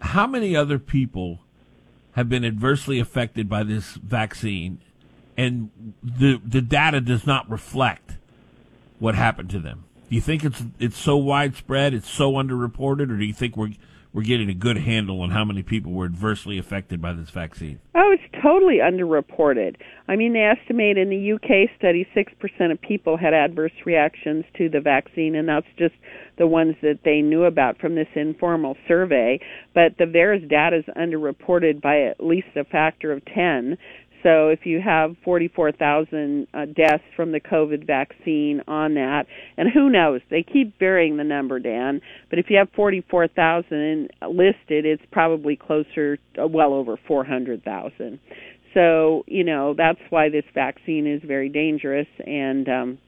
How 0.00 0.26
many 0.26 0.56
other 0.56 0.80
people 0.80 1.40
have 2.12 2.28
been 2.28 2.44
adversely 2.44 2.98
affected 2.98 3.48
by 3.48 3.62
this 3.62 3.94
vaccine 3.94 4.80
and 5.36 5.70
the 6.02 6.40
the 6.44 6.62
data 6.62 7.00
does 7.00 7.26
not 7.26 7.48
reflect 7.50 8.12
what 8.98 9.14
happened 9.14 9.50
to 9.50 9.58
them. 9.58 9.84
Do 10.08 10.14
you 10.14 10.20
think 10.20 10.44
it's 10.44 10.62
it's 10.78 10.98
so 10.98 11.16
widespread, 11.16 11.92
it's 11.92 12.08
so 12.08 12.32
underreported, 12.32 13.10
or 13.10 13.16
do 13.16 13.24
you 13.24 13.34
think 13.34 13.56
we're 13.56 13.72
we're 14.16 14.22
getting 14.22 14.48
a 14.48 14.54
good 14.54 14.78
handle 14.78 15.20
on 15.20 15.30
how 15.30 15.44
many 15.44 15.62
people 15.62 15.92
were 15.92 16.06
adversely 16.06 16.56
affected 16.56 17.02
by 17.02 17.12
this 17.12 17.28
vaccine? 17.28 17.80
Oh, 17.94 18.12
it's 18.12 18.42
totally 18.42 18.78
underreported. 18.78 19.76
I 20.08 20.16
mean, 20.16 20.32
they 20.32 20.40
estimate 20.40 20.96
in 20.96 21.10
the 21.10 21.32
UK 21.32 21.68
study 21.76 22.08
6% 22.16 22.72
of 22.72 22.80
people 22.80 23.18
had 23.18 23.34
adverse 23.34 23.72
reactions 23.84 24.46
to 24.56 24.70
the 24.70 24.80
vaccine, 24.80 25.34
and 25.34 25.46
that's 25.46 25.66
just 25.76 25.94
the 26.38 26.46
ones 26.46 26.76
that 26.80 27.00
they 27.04 27.20
knew 27.20 27.44
about 27.44 27.78
from 27.78 27.94
this 27.94 28.08
informal 28.14 28.78
survey. 28.88 29.38
But 29.74 29.98
the 29.98 30.04
VAERS 30.04 30.48
data 30.48 30.78
is 30.78 30.84
underreported 30.96 31.82
by 31.82 32.00
at 32.04 32.24
least 32.24 32.48
a 32.56 32.64
factor 32.64 33.12
of 33.12 33.22
10. 33.26 33.76
So 34.26 34.48
if 34.48 34.66
you 34.66 34.80
have 34.80 35.14
44,000 35.24 36.48
uh, 36.52 36.64
deaths 36.64 37.04
from 37.14 37.30
the 37.30 37.38
COVID 37.38 37.86
vaccine 37.86 38.60
on 38.66 38.94
that, 38.94 39.26
and 39.56 39.68
who 39.72 39.88
knows, 39.88 40.20
they 40.30 40.42
keep 40.42 40.76
varying 40.80 41.16
the 41.16 41.22
number, 41.22 41.60
Dan. 41.60 42.00
But 42.28 42.40
if 42.40 42.46
you 42.50 42.56
have 42.58 42.68
44,000 42.74 44.10
listed, 44.28 44.84
it's 44.84 45.02
probably 45.12 45.54
closer, 45.54 46.18
uh, 46.42 46.48
well 46.48 46.74
over 46.74 46.98
400,000. 47.06 48.18
So 48.74 49.24
you 49.28 49.44
know 49.44 49.74
that's 49.74 50.00
why 50.10 50.28
this 50.28 50.44
vaccine 50.52 51.06
is 51.06 51.22
very 51.24 51.48
dangerous, 51.48 52.08
and 52.26 52.68
um, 52.68 52.98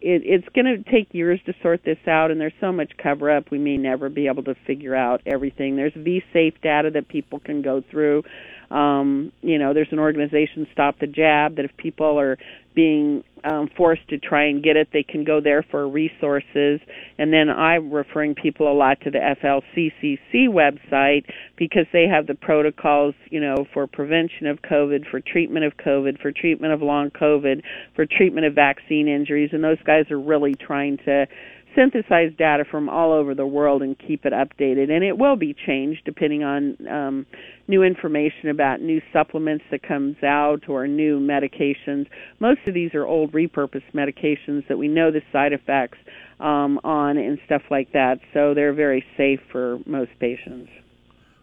it, 0.00 0.22
it's 0.24 0.48
going 0.54 0.66
to 0.66 0.90
take 0.90 1.12
years 1.12 1.40
to 1.46 1.54
sort 1.62 1.82
this 1.84 1.98
out, 2.06 2.30
and 2.30 2.40
there's 2.40 2.52
so 2.60 2.72
much 2.72 2.92
cover 3.02 3.30
up. 3.30 3.50
We 3.50 3.58
may 3.58 3.76
never 3.76 4.08
be 4.08 4.26
able 4.28 4.44
to 4.44 4.54
figure 4.66 4.94
out 4.94 5.22
everything. 5.26 5.76
There's 5.76 5.94
V-safe 5.96 6.54
data 6.62 6.90
that 6.90 7.08
people 7.08 7.40
can 7.40 7.62
go 7.62 7.82
through. 7.90 8.22
Um, 8.70 9.32
you 9.42 9.58
know, 9.58 9.74
there's 9.74 9.92
an 9.92 9.98
organization, 9.98 10.66
Stop 10.72 10.98
the 10.98 11.06
Jab, 11.06 11.56
that 11.56 11.64
if 11.64 11.76
people 11.76 12.18
are 12.18 12.38
being 12.74 13.22
um, 13.44 13.68
forced 13.76 14.08
to 14.08 14.18
try 14.18 14.46
and 14.46 14.62
get 14.62 14.76
it, 14.76 14.88
they 14.92 15.02
can 15.02 15.24
go 15.24 15.40
there 15.40 15.62
for 15.62 15.86
resources. 15.88 16.80
And 17.18 17.32
then 17.32 17.48
I'm 17.50 17.92
referring 17.92 18.34
people 18.34 18.70
a 18.70 18.74
lot 18.74 19.00
to 19.02 19.10
the 19.10 19.18
FLCCC 19.18 20.48
website 20.48 21.24
because 21.56 21.86
they 21.92 22.06
have 22.08 22.26
the 22.26 22.34
protocols, 22.34 23.14
you 23.30 23.40
know, 23.40 23.66
for 23.72 23.86
prevention 23.86 24.46
of 24.46 24.62
COVID, 24.62 25.08
for 25.10 25.20
treatment 25.20 25.64
of 25.64 25.76
COVID, 25.76 26.20
for 26.20 26.32
treatment 26.32 26.72
of 26.72 26.82
long 26.82 27.10
COVID, 27.10 27.62
for 27.94 28.06
treatment 28.06 28.46
of 28.46 28.54
vaccine 28.54 29.08
injuries. 29.08 29.50
And 29.52 29.62
those 29.62 29.82
guys 29.84 30.10
are 30.10 30.20
really 30.20 30.54
trying 30.54 30.96
to 31.04 31.26
synthesize 31.74 32.32
data 32.38 32.64
from 32.70 32.88
all 32.88 33.12
over 33.12 33.34
the 33.34 33.46
world 33.46 33.82
and 33.82 33.98
keep 33.98 34.24
it 34.24 34.32
updated. 34.32 34.90
And 34.90 35.04
it 35.04 35.18
will 35.18 35.36
be 35.36 35.54
changed 35.54 36.02
depending 36.04 36.44
on 36.44 36.76
um, 36.88 37.26
new 37.66 37.82
information 37.82 38.50
about 38.50 38.80
new 38.80 39.00
supplements 39.12 39.64
that 39.70 39.82
comes 39.82 40.16
out 40.22 40.68
or 40.68 40.86
new 40.86 41.18
medications. 41.18 42.06
Most 42.40 42.60
of 42.66 42.74
these 42.74 42.94
are 42.94 43.06
old 43.06 43.32
repurposed 43.32 43.92
medications 43.94 44.66
that 44.68 44.78
we 44.78 44.88
know 44.88 45.10
the 45.10 45.22
side 45.32 45.52
effects 45.52 45.98
um, 46.40 46.78
on 46.84 47.16
and 47.16 47.38
stuff 47.46 47.62
like 47.70 47.92
that. 47.92 48.20
So 48.32 48.54
they're 48.54 48.74
very 48.74 49.04
safe 49.16 49.40
for 49.50 49.78
most 49.86 50.10
patients. 50.18 50.70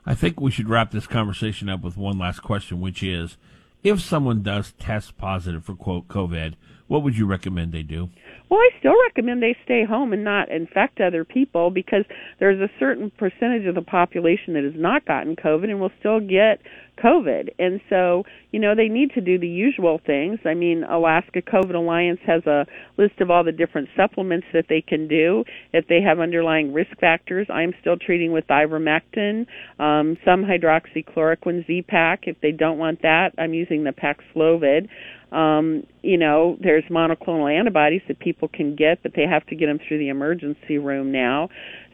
I 0.05 0.15
think 0.15 0.39
we 0.39 0.51
should 0.51 0.69
wrap 0.69 0.91
this 0.91 1.07
conversation 1.07 1.69
up 1.69 1.81
with 1.81 1.97
one 1.97 2.17
last 2.17 2.41
question, 2.41 2.81
which 2.81 3.03
is 3.03 3.37
if 3.83 4.01
someone 4.01 4.41
does 4.41 4.73
test 4.73 5.17
positive 5.17 5.65
for 5.65 5.75
quote 5.75 6.07
COVID, 6.07 6.55
what 6.87 7.03
would 7.03 7.17
you 7.17 7.25
recommend 7.25 7.71
they 7.71 7.83
do? 7.83 8.09
Well, 8.51 8.59
I 8.59 8.69
still 8.79 8.95
recommend 9.07 9.41
they 9.41 9.55
stay 9.63 9.85
home 9.85 10.11
and 10.11 10.25
not 10.25 10.51
infect 10.51 10.99
other 10.99 11.23
people 11.23 11.69
because 11.71 12.03
there's 12.37 12.59
a 12.59 12.69
certain 12.79 13.09
percentage 13.17 13.65
of 13.65 13.75
the 13.75 13.81
population 13.81 14.55
that 14.55 14.65
has 14.65 14.73
not 14.75 15.05
gotten 15.05 15.37
COVID 15.37 15.69
and 15.69 15.79
will 15.79 15.93
still 16.01 16.19
get 16.19 16.59
COVID. 17.01 17.49
And 17.59 17.79
so, 17.89 18.23
you 18.51 18.59
know, 18.59 18.75
they 18.75 18.89
need 18.89 19.11
to 19.11 19.21
do 19.21 19.39
the 19.39 19.47
usual 19.47 20.01
things. 20.05 20.39
I 20.45 20.53
mean, 20.53 20.83
Alaska 20.83 21.41
COVID 21.41 21.75
Alliance 21.75 22.19
has 22.27 22.45
a 22.45 22.65
list 22.97 23.21
of 23.21 23.31
all 23.31 23.45
the 23.45 23.53
different 23.53 23.87
supplements 23.95 24.47
that 24.51 24.65
they 24.67 24.81
can 24.81 25.07
do 25.07 25.45
if 25.71 25.87
they 25.87 26.01
have 26.01 26.19
underlying 26.19 26.73
risk 26.73 26.91
factors. 26.99 27.47
I'm 27.49 27.73
still 27.79 27.95
treating 27.95 28.33
with 28.33 28.47
ivermectin, 28.47 29.47
um, 29.79 30.17
some 30.25 30.43
hydroxychloroquine, 30.43 31.65
Z-Pak. 31.67 32.23
If 32.23 32.41
they 32.41 32.51
don't 32.51 32.77
want 32.77 33.01
that, 33.03 33.29
I'm 33.37 33.53
using 33.53 33.85
the 33.85 33.91
Paxlovid. 33.93 34.89
Um, 35.31 35.83
you 36.01 36.17
know, 36.17 36.57
there's 36.61 36.83
monoclonal 36.91 37.57
antibodies 37.57 38.01
that 38.07 38.19
people 38.19 38.47
can 38.47 38.75
get, 38.75 39.01
but 39.01 39.13
they 39.15 39.23
have 39.23 39.45
to 39.47 39.55
get 39.55 39.67
them 39.67 39.79
through 39.87 39.99
the 39.99 40.09
emergency 40.09 40.77
room 40.77 41.11
now. 41.11 41.49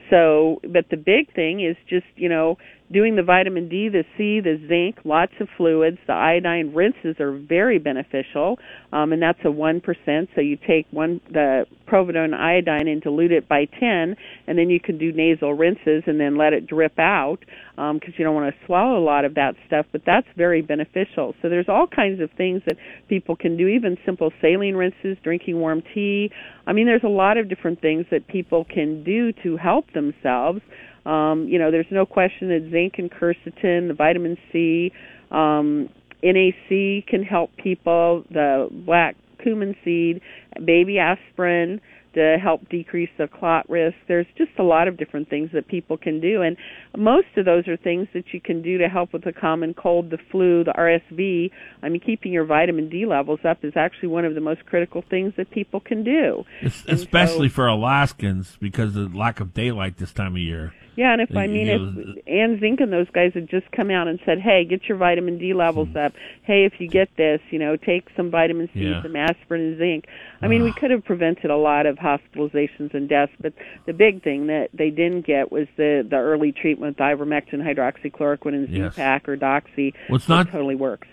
So, 0.10 0.62
but 0.64 0.86
the 0.90 0.98
big 0.98 1.34
thing 1.34 1.64
is 1.64 1.76
just, 1.90 2.06
you 2.16 2.30
know, 2.30 2.58
doing 2.92 3.16
the 3.16 3.24
vitamin 3.24 3.68
D, 3.68 3.90
the 3.90 4.04
C, 4.18 4.40
the 4.40 4.60
zinc, 4.68 5.04
lots 5.04 5.34
of 5.40 5.48
fluids. 5.58 5.98
The 6.08 6.14
iodine 6.14 6.74
rinses 6.74 7.20
are 7.20 7.32
very 7.32 7.80
beneficial, 7.80 8.58
um, 8.92 9.12
and 9.14 9.22
that's 9.22 9.40
a 9.44 9.52
one 9.52 9.82
percent. 9.82 10.30
So 10.36 10.42
you 10.42 10.58
take 10.58 10.88
one 10.92 11.20
the 11.32 11.66
povidone 11.88 12.34
iodine 12.34 12.88
and 12.88 13.02
dilute 13.02 13.32
it 13.32 13.48
by 13.48 13.66
ten, 13.80 14.16
and 14.48 14.58
then 14.58 14.70
you 14.70 14.80
can 14.80 14.98
do 14.98 15.12
nasal 15.12 15.54
rinses 15.54 16.04
and 16.08 16.20
then 16.20 16.38
let 16.38 16.54
it 16.54 16.68
drip 16.68 16.98
out 16.98 17.40
because 17.76 18.10
um, 18.10 18.14
you 18.18 18.26
don't 18.26 18.36
want 18.36 18.54
to 18.54 18.66
swallow 18.66 18.98
a 18.98 19.04
lot 19.04 19.26
of 19.26 19.36
that 19.36 19.56
stuff. 19.68 19.86
But 19.92 20.02
that's 20.06 20.28
very 20.36 20.62
beneficial. 20.62 21.36
So 21.42 21.50
there's 21.50 21.70
all 21.70 21.88
kinds 21.88 22.22
of 22.22 22.30
things 22.38 22.62
that 22.68 22.78
people 23.10 23.36
can 23.36 23.58
do, 23.58 23.68
even 23.68 23.98
simple 24.06 24.32
saline 24.42 24.76
rinses, 24.76 25.18
drinking 25.24 25.60
warm 25.60 25.84
tea. 25.94 26.32
I 26.66 26.74
mean, 26.74 26.86
there's 26.86 27.04
a 27.04 27.10
lot 27.10 27.38
of 27.38 27.50
different 27.50 27.82
things 27.82 28.06
that 28.12 28.28
people 28.28 28.66
can 28.66 29.04
do 29.04 29.32
to 29.44 29.58
help 29.58 29.92
themselves. 29.94 30.62
Um, 31.08 31.48
you 31.48 31.58
know, 31.58 31.72
there's 31.72 31.86
no 31.90 32.06
question 32.06 32.50
that 32.50 32.70
zinc 32.70 32.96
and 32.98 33.10
quercetin, 33.10 33.88
the 33.88 33.96
vitamin 33.98 34.38
C, 34.52 34.92
um, 35.32 35.90
NAC 36.22 37.06
can 37.08 37.24
help 37.24 37.56
people. 37.56 38.26
The 38.30 38.68
black 38.72 39.16
cumin 39.42 39.76
seed, 39.86 40.22
baby 40.64 41.00
aspirin 41.00 41.80
to 42.14 42.38
help 42.42 42.68
decrease 42.70 43.12
the 43.20 43.28
clot 43.28 43.70
risk. 43.70 43.96
There's 44.08 44.26
just 44.38 44.50
a 44.58 44.64
lot 44.64 44.88
of 44.88 44.98
different 44.98 45.30
things 45.30 45.52
that 45.54 45.68
people 45.68 45.98
can 45.98 46.20
do, 46.20 46.42
and 46.42 46.58
most 46.98 47.28
of 47.38 47.46
those 47.46 47.68
are 47.68 47.78
things 47.78 48.08
that 48.14 48.34
you 48.34 48.42
can 48.42 48.64
do 48.64 48.80
to 48.80 48.90
help 48.90 49.14
with 49.14 49.24
the 49.24 49.32
common 49.32 49.76
cold, 49.76 50.10
the 50.10 50.18
flu, 50.32 50.64
the 50.64 50.74
RSV. 50.74 51.52
I 51.84 51.90
mean, 51.90 52.02
keeping 52.02 52.34
your 52.34 52.46
vitamin 52.46 52.90
D 52.90 53.06
levels 53.06 53.42
up 53.48 53.64
is 53.64 53.74
actually 53.76 54.10
one 54.10 54.26
of 54.26 54.34
the 54.34 54.42
most 54.42 54.66
critical 54.66 55.04
things 55.08 55.34
that 55.38 55.52
people 55.52 55.80
can 55.80 56.04
do, 56.04 56.44
especially 56.88 57.50
so, 57.50 57.54
for 57.54 57.68
Alaskans 57.68 58.58
because 58.60 58.96
of 58.96 59.12
the 59.12 59.18
lack 59.18 59.40
of 59.40 59.54
daylight 59.54 59.98
this 59.98 60.12
time 60.12 60.34
of 60.34 60.42
year. 60.42 60.74
Yeah, 60.98 61.14
and 61.14 61.22
if 61.22 61.38
I 61.38 61.46
mean, 61.46 61.68
if 61.68 62.28
Anne 62.28 62.60
Zink 62.60 62.82
and 62.82 62.92
those 62.92 63.08
guys 63.14 63.32
had 63.36 63.48
just 63.48 63.72
come 63.72 63.92
out 63.92 64.08
and 64.08 64.20
said, 64.26 64.40
"Hey, 64.40 64.66
get 64.66 64.90
your 64.90 64.98
vitamin 64.98 65.38
D 65.38 65.54
levels 65.54 65.90
hmm. 65.90 65.98
up. 65.98 66.14
Hey, 66.42 66.66
if 66.66 66.74
you 66.80 66.90
get 66.90 67.08
this, 67.16 67.40
you 67.52 67.60
know, 67.60 67.78
take 67.78 68.08
some 68.18 68.32
vitamin 68.32 68.68
C, 68.74 68.80
yeah. 68.80 69.04
some 69.04 69.16
aspirin, 69.16 69.62
and 69.62 69.78
zinc." 69.78 70.06
I 70.42 70.48
mean, 70.48 70.64
we 70.64 70.74
could 70.74 70.90
have 70.90 71.06
prevented 71.06 71.52
a 71.52 71.56
lot 71.56 71.86
of 71.86 71.98
hospitalizations 71.98 72.96
and 72.96 73.08
deaths, 73.08 73.32
but 73.40 73.54
the 73.86 73.94
big 73.94 74.24
thing 74.24 74.48
that 74.48 74.70
they 74.74 74.90
didn't 74.90 75.28
get 75.28 75.52
was 75.52 75.68
the 75.78 76.04
the 76.10 76.16
early 76.16 76.52
treatment 76.52 76.98
with 76.98 77.06
ivermectin, 77.06 77.62
hydroxychloroquine, 77.62 78.56
and 78.56 78.68
Z-Pak 78.68 79.22
yes. 79.22 79.30
or 79.30 79.38
Doxy. 79.38 79.94
Well, 80.10 80.16
it's 80.16 80.28
not 80.28 80.50
totally 80.50 80.76
works. 80.76 81.08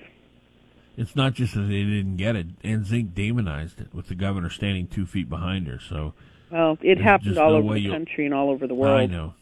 It's 0.97 1.15
not 1.15 1.35
just 1.35 1.55
that 1.55 1.69
they 1.69 1.83
didn't 1.83 2.17
get 2.17 2.37
it. 2.37 2.47
Anne 2.63 2.85
Zink 2.85 3.15
demonized 3.15 3.81
it 3.81 3.93
with 3.93 4.09
the 4.09 4.15
governor 4.15 4.49
standing 4.49 4.87
two 4.87 5.05
feet 5.05 5.29
behind 5.29 5.67
her. 5.67 5.79
So, 5.79 6.15
well, 6.51 6.79
it 6.81 6.99
happened 6.99 7.37
all 7.37 7.51
no 7.51 7.57
over 7.57 7.75
the 7.75 7.91
country 7.91 8.25
and 8.25 8.33
all 8.33 8.49
over 8.49 8.67
the 8.67 8.75
world. 8.75 8.99
I 8.99 9.05
know. 9.05 9.35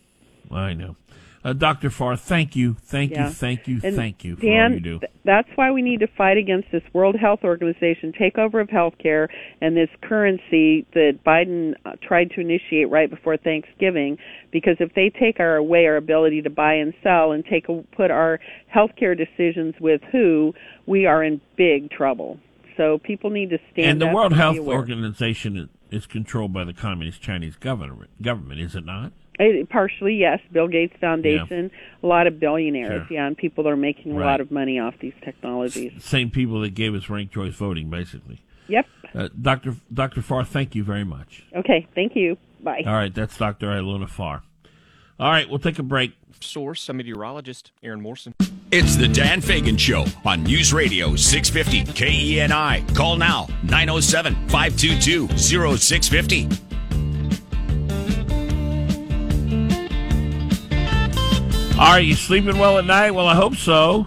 I 0.52 0.74
know. 0.74 0.96
Uh, 1.44 1.52
Dr. 1.52 1.90
Farr, 1.90 2.16
thank 2.16 2.54
you, 2.54 2.76
thank 2.82 3.10
yeah. 3.10 3.26
you, 3.26 3.32
thank 3.32 3.66
you, 3.66 3.80
and 3.82 3.96
thank 3.96 4.22
you 4.22 4.36
for 4.36 4.42
Dan, 4.42 4.64
all 4.64 4.70
you 4.74 4.80
do. 4.80 4.98
Th- 5.00 5.12
that's 5.24 5.48
why 5.56 5.72
we 5.72 5.82
need 5.82 5.98
to 5.98 6.06
fight 6.06 6.36
against 6.36 6.70
this 6.70 6.84
World 6.92 7.16
Health 7.16 7.40
Organization 7.42 8.12
takeover 8.12 8.60
of 8.60 8.68
healthcare 8.68 9.26
and 9.60 9.76
this 9.76 9.88
currency 10.02 10.86
that 10.94 11.18
Biden 11.26 11.74
uh, 11.84 11.96
tried 12.00 12.30
to 12.32 12.40
initiate 12.40 12.90
right 12.90 13.10
before 13.10 13.36
Thanksgiving. 13.36 14.18
Because 14.52 14.76
if 14.78 14.94
they 14.94 15.10
take 15.10 15.40
our, 15.40 15.56
away 15.56 15.86
our 15.86 15.96
ability 15.96 16.42
to 16.42 16.50
buy 16.50 16.74
and 16.74 16.94
sell 17.02 17.32
and 17.32 17.44
take 17.44 17.68
a, 17.68 17.82
put 17.96 18.12
our 18.12 18.38
healthcare 18.72 19.18
decisions 19.18 19.74
with 19.80 20.00
who, 20.12 20.54
we 20.86 21.06
are 21.06 21.24
in 21.24 21.40
big 21.56 21.90
trouble. 21.90 22.38
So 22.76 22.98
people 22.98 23.30
need 23.30 23.50
to 23.50 23.58
stand. 23.72 23.90
And 23.90 24.00
the 24.00 24.06
up 24.06 24.14
World 24.14 24.32
and 24.32 24.40
Health 24.40 24.58
Organization 24.58 25.68
is 25.90 26.06
controlled 26.06 26.52
by 26.52 26.62
the 26.62 26.72
Communist 26.72 27.20
Chinese 27.20 27.56
government. 27.56 28.22
Government, 28.22 28.60
is 28.60 28.76
it 28.76 28.84
not? 28.84 29.12
Uh, 29.40 29.44
partially, 29.70 30.14
yes. 30.14 30.40
Bill 30.52 30.68
Gates 30.68 30.94
Foundation, 31.00 31.70
yeah. 31.72 32.00
a 32.02 32.06
lot 32.06 32.26
of 32.26 32.38
billionaires, 32.38 33.06
sure. 33.08 33.16
yeah, 33.16 33.26
and 33.26 33.36
people 33.36 33.64
that 33.64 33.70
are 33.70 33.76
making 33.76 34.14
right. 34.14 34.24
a 34.24 34.26
lot 34.26 34.40
of 34.40 34.50
money 34.50 34.78
off 34.78 34.94
these 35.00 35.14
technologies. 35.24 35.92
S- 35.96 36.04
same 36.04 36.30
people 36.30 36.60
that 36.60 36.74
gave 36.74 36.94
us 36.94 37.08
ranked 37.08 37.32
choice 37.32 37.54
voting, 37.54 37.88
basically. 37.88 38.42
Yep. 38.68 38.86
Uh, 39.14 39.28
Dr. 39.40 39.76
Dr. 39.92 40.22
Farr, 40.22 40.44
thank 40.44 40.74
you 40.74 40.84
very 40.84 41.04
much. 41.04 41.44
Okay, 41.54 41.86
thank 41.94 42.14
you. 42.14 42.36
Bye. 42.60 42.82
All 42.86 42.94
right, 42.94 43.14
that's 43.14 43.36
Dr. 43.36 43.66
Ilona 43.66 44.08
Farr. 44.08 44.42
All 45.18 45.30
right, 45.30 45.48
we'll 45.48 45.58
take 45.58 45.78
a 45.78 45.82
break. 45.82 46.12
Source, 46.40 46.88
a 46.88 46.92
meteorologist, 46.92 47.70
Aaron 47.82 48.00
Morrison. 48.00 48.34
It's 48.72 48.96
the 48.96 49.06
Dan 49.06 49.40
Fagan 49.40 49.76
Show 49.76 50.06
on 50.24 50.42
News 50.42 50.72
Radio 50.72 51.14
650 51.14 51.92
KENI. 51.92 52.94
Call 52.96 53.16
now 53.16 53.46
907 53.64 54.34
522 54.48 55.28
0650. 55.36 56.71
Are 61.82 62.00
you 62.00 62.14
sleeping 62.14 62.58
well 62.58 62.78
at 62.78 62.84
night? 62.84 63.10
Well, 63.10 63.26
I 63.26 63.34
hope 63.34 63.56
so. 63.56 64.06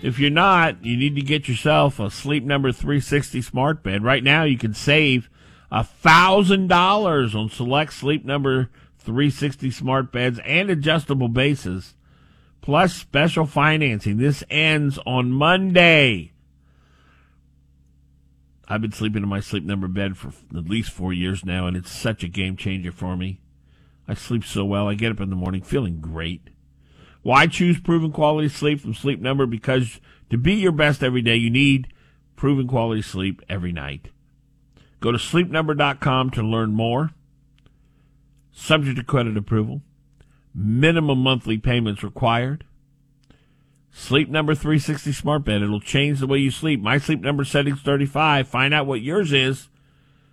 If 0.00 0.18
you're 0.18 0.30
not, 0.30 0.82
you 0.82 0.96
need 0.96 1.14
to 1.16 1.20
get 1.20 1.46
yourself 1.46 2.00
a 2.00 2.10
Sleep 2.10 2.42
Number 2.42 2.72
360 2.72 3.42
smart 3.42 3.82
bed. 3.82 4.02
Right 4.02 4.24
now, 4.24 4.44
you 4.44 4.56
can 4.56 4.72
save 4.72 5.28
a 5.70 5.84
thousand 5.84 6.68
dollars 6.68 7.34
on 7.34 7.50
select 7.50 7.92
Sleep 7.92 8.24
Number 8.24 8.70
360 8.96 9.70
smart 9.70 10.10
beds 10.10 10.40
and 10.46 10.70
adjustable 10.70 11.28
bases, 11.28 11.94
plus 12.62 12.94
special 12.94 13.44
financing. 13.44 14.16
This 14.16 14.42
ends 14.48 14.98
on 15.04 15.32
Monday. 15.32 16.32
I've 18.66 18.80
been 18.80 18.90
sleeping 18.90 19.22
in 19.22 19.28
my 19.28 19.40
Sleep 19.40 19.64
Number 19.64 19.86
bed 19.86 20.16
for 20.16 20.32
at 20.56 20.64
least 20.64 20.90
four 20.90 21.12
years 21.12 21.44
now, 21.44 21.66
and 21.66 21.76
it's 21.76 21.92
such 21.92 22.24
a 22.24 22.28
game 22.28 22.56
changer 22.56 22.90
for 22.90 23.18
me. 23.18 23.42
I 24.08 24.14
sleep 24.14 24.44
so 24.44 24.64
well. 24.64 24.88
I 24.88 24.94
get 24.94 25.12
up 25.12 25.20
in 25.20 25.28
the 25.28 25.36
morning 25.36 25.60
feeling 25.60 26.00
great. 26.00 26.48
Why 27.22 27.46
choose 27.46 27.80
proven 27.80 28.12
quality 28.12 28.48
sleep 28.48 28.80
from 28.80 28.94
Sleep 28.94 29.20
Number? 29.20 29.46
Because 29.46 30.00
to 30.30 30.36
be 30.36 30.54
your 30.54 30.72
best 30.72 31.02
every 31.02 31.22
day, 31.22 31.36
you 31.36 31.50
need 31.50 31.92
proven 32.36 32.66
quality 32.66 33.02
sleep 33.02 33.40
every 33.48 33.72
night. 33.72 34.08
Go 35.00 35.12
to 35.12 35.18
sleepnumber.com 35.18 36.30
to 36.30 36.42
learn 36.42 36.72
more. 36.72 37.10
Subject 38.52 38.96
to 38.96 39.04
credit 39.04 39.36
approval. 39.36 39.82
Minimum 40.54 41.18
monthly 41.18 41.58
payments 41.58 42.02
required. 42.02 42.64
Sleep 43.92 44.28
Number 44.28 44.54
360 44.54 45.12
Smart 45.12 45.44
Bed. 45.44 45.62
It'll 45.62 45.80
change 45.80 46.20
the 46.20 46.26
way 46.26 46.38
you 46.38 46.50
sleep. 46.50 46.80
My 46.80 46.98
sleep 46.98 47.20
number 47.20 47.44
setting's 47.44 47.80
35. 47.80 48.48
Find 48.48 48.72
out 48.72 48.86
what 48.86 49.02
yours 49.02 49.32
is. 49.32 49.68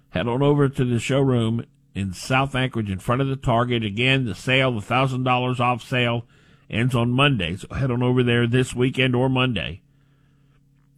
Head 0.10 0.28
on 0.28 0.42
over 0.42 0.70
to 0.70 0.86
the 0.86 1.00
showroom 1.00 1.66
in 1.94 2.14
South 2.14 2.56
Anchorage 2.56 2.90
in 2.90 3.00
front 3.00 3.22
of 3.22 3.28
the 3.28 3.36
Target. 3.36 3.84
Again, 3.84 4.26
the 4.26 4.34
sale, 4.34 4.72
the 4.72 4.86
$1,000 4.86 5.60
off 5.60 5.84
sale 5.84 6.26
ends 6.70 6.94
on 6.96 7.12
Monday. 7.12 7.56
So 7.56 7.68
head 7.74 7.90
on 7.92 8.04
over 8.04 8.22
there 8.24 8.46
this 8.48 8.74
weekend 8.76 9.16
or 9.16 9.30
Monday 9.30 9.82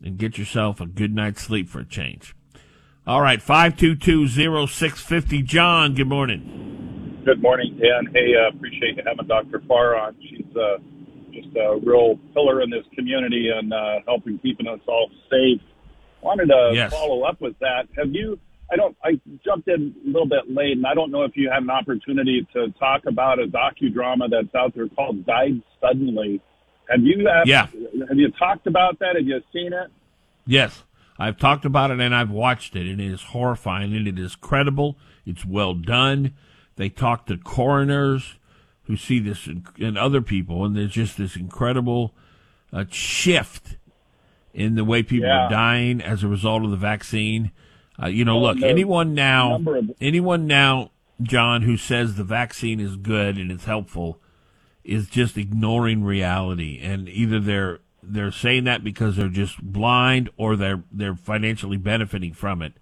and 0.03 0.17
get 0.17 0.37
yourself 0.37 0.81
a 0.81 0.85
good 0.85 1.13
night's 1.15 1.41
sleep 1.41 1.69
for 1.69 1.79
a 1.79 1.85
change. 1.85 2.35
All 3.07 3.21
right, 3.21 3.39
5220650. 3.39 5.43
John, 5.43 5.95
good 5.95 6.07
morning. 6.07 7.21
Good 7.25 7.41
morning, 7.41 7.77
Dan. 7.81 8.13
Hey, 8.13 8.33
uh, 8.35 8.49
appreciate 8.55 8.97
you 8.97 9.03
having 9.05 9.25
Dr. 9.27 9.61
Farr 9.67 9.95
on. 9.95 10.15
She's 10.21 10.45
uh, 10.55 10.77
just 11.31 11.55
a 11.55 11.79
real 11.83 12.17
pillar 12.33 12.61
in 12.61 12.69
this 12.69 12.85
community 12.95 13.49
and 13.55 13.73
uh, 13.73 13.99
helping 14.07 14.37
keeping 14.39 14.67
us 14.67 14.79
all 14.87 15.09
safe. 15.29 15.61
Wanted 16.21 16.47
to 16.47 16.71
Yes. 16.73 16.91
follow 16.91 17.23
up 17.23 17.39
with 17.41 17.57
that. 17.59 17.87
Have 17.97 18.13
you? 18.13 18.39
I 18.71 18.75
don't. 18.77 18.95
I 19.03 19.19
jumped 19.43 19.67
in 19.67 19.93
a 20.05 20.07
little 20.07 20.27
bit 20.27 20.49
late, 20.49 20.77
and 20.77 20.85
I 20.87 20.93
don't 20.93 21.11
know 21.11 21.23
if 21.23 21.35
you 21.35 21.49
have 21.51 21.63
an 21.63 21.69
opportunity 21.69 22.47
to 22.53 22.69
talk 22.79 23.01
about 23.05 23.39
a 23.39 23.45
docudrama 23.47 24.29
that's 24.29 24.53
out 24.55 24.73
there 24.75 24.87
called 24.87 25.25
"Died 25.25 25.61
Suddenly." 25.81 26.41
Have 26.89 27.01
you? 27.01 27.27
Have, 27.27 27.47
Yeah. 27.47 27.67
Have 28.07 28.17
you 28.17 28.31
talked 28.31 28.67
about 28.67 28.99
that? 28.99 29.15
Have 29.17 29.25
you 29.25 29.41
seen 29.53 29.73
it? 29.73 29.91
Yes, 30.45 30.83
I've 31.19 31.37
talked 31.37 31.65
about 31.65 31.91
it 31.91 31.99
and 31.99 32.15
I've 32.15 32.31
watched 32.31 32.75
it, 32.75 32.87
and 32.87 32.99
it 33.01 33.11
is 33.11 33.21
horrifying 33.21 33.95
and 33.95 34.07
it 34.07 34.17
is 34.17 34.35
credible. 34.35 34.97
It's 35.25 35.45
well 35.45 35.73
done. 35.73 36.33
They 36.77 36.89
talk 36.89 37.25
to 37.27 37.37
coroners 37.37 38.35
who 38.83 38.95
see 38.97 39.19
this 39.19 39.45
and- 39.47 39.67
and 39.79 39.97
other 39.97 40.21
people, 40.21 40.65
and 40.65 40.75
there's 40.75 40.91
just 40.93 41.17
this 41.17 41.35
incredible 41.35 42.15
uh, 42.73 42.85
shift 42.89 43.77
in 44.53 44.75
the 44.75 44.83
way 44.85 45.03
people 45.03 45.27
Yeah. 45.27 45.45
are 45.45 45.49
dying 45.49 46.01
as 46.01 46.23
a 46.23 46.27
result 46.27 46.63
of 46.63 46.71
the 46.71 46.77
vaccine. 46.77 47.51
Uh, 48.01 48.07
you 48.07 48.25
know, 48.25 48.39
look, 48.39 48.61
anyone 48.61 49.13
now, 49.13 49.59
anyone 49.99 50.47
now, 50.47 50.91
John, 51.21 51.61
who 51.61 51.77
says 51.77 52.15
the 52.15 52.23
vaccine 52.23 52.79
is 52.79 52.95
good 52.95 53.37
and 53.37 53.51
it's 53.51 53.65
helpful, 53.65 54.19
is 54.83 55.07
just 55.07 55.37
ignoring 55.37 56.03
reality, 56.03 56.79
and 56.81 57.07
either 57.07 57.39
they're 57.39 57.79
they're 58.03 58.31
saying 58.31 58.63
that 58.63 58.83
because 58.83 59.15
they're 59.17 59.27
just 59.29 59.61
blind 59.61 60.29
or 60.37 60.55
they're 60.55 60.83
they're 60.91 61.15
financially 61.15 61.77
benefiting 61.77 62.33
from 62.33 62.61
it. 62.63 62.73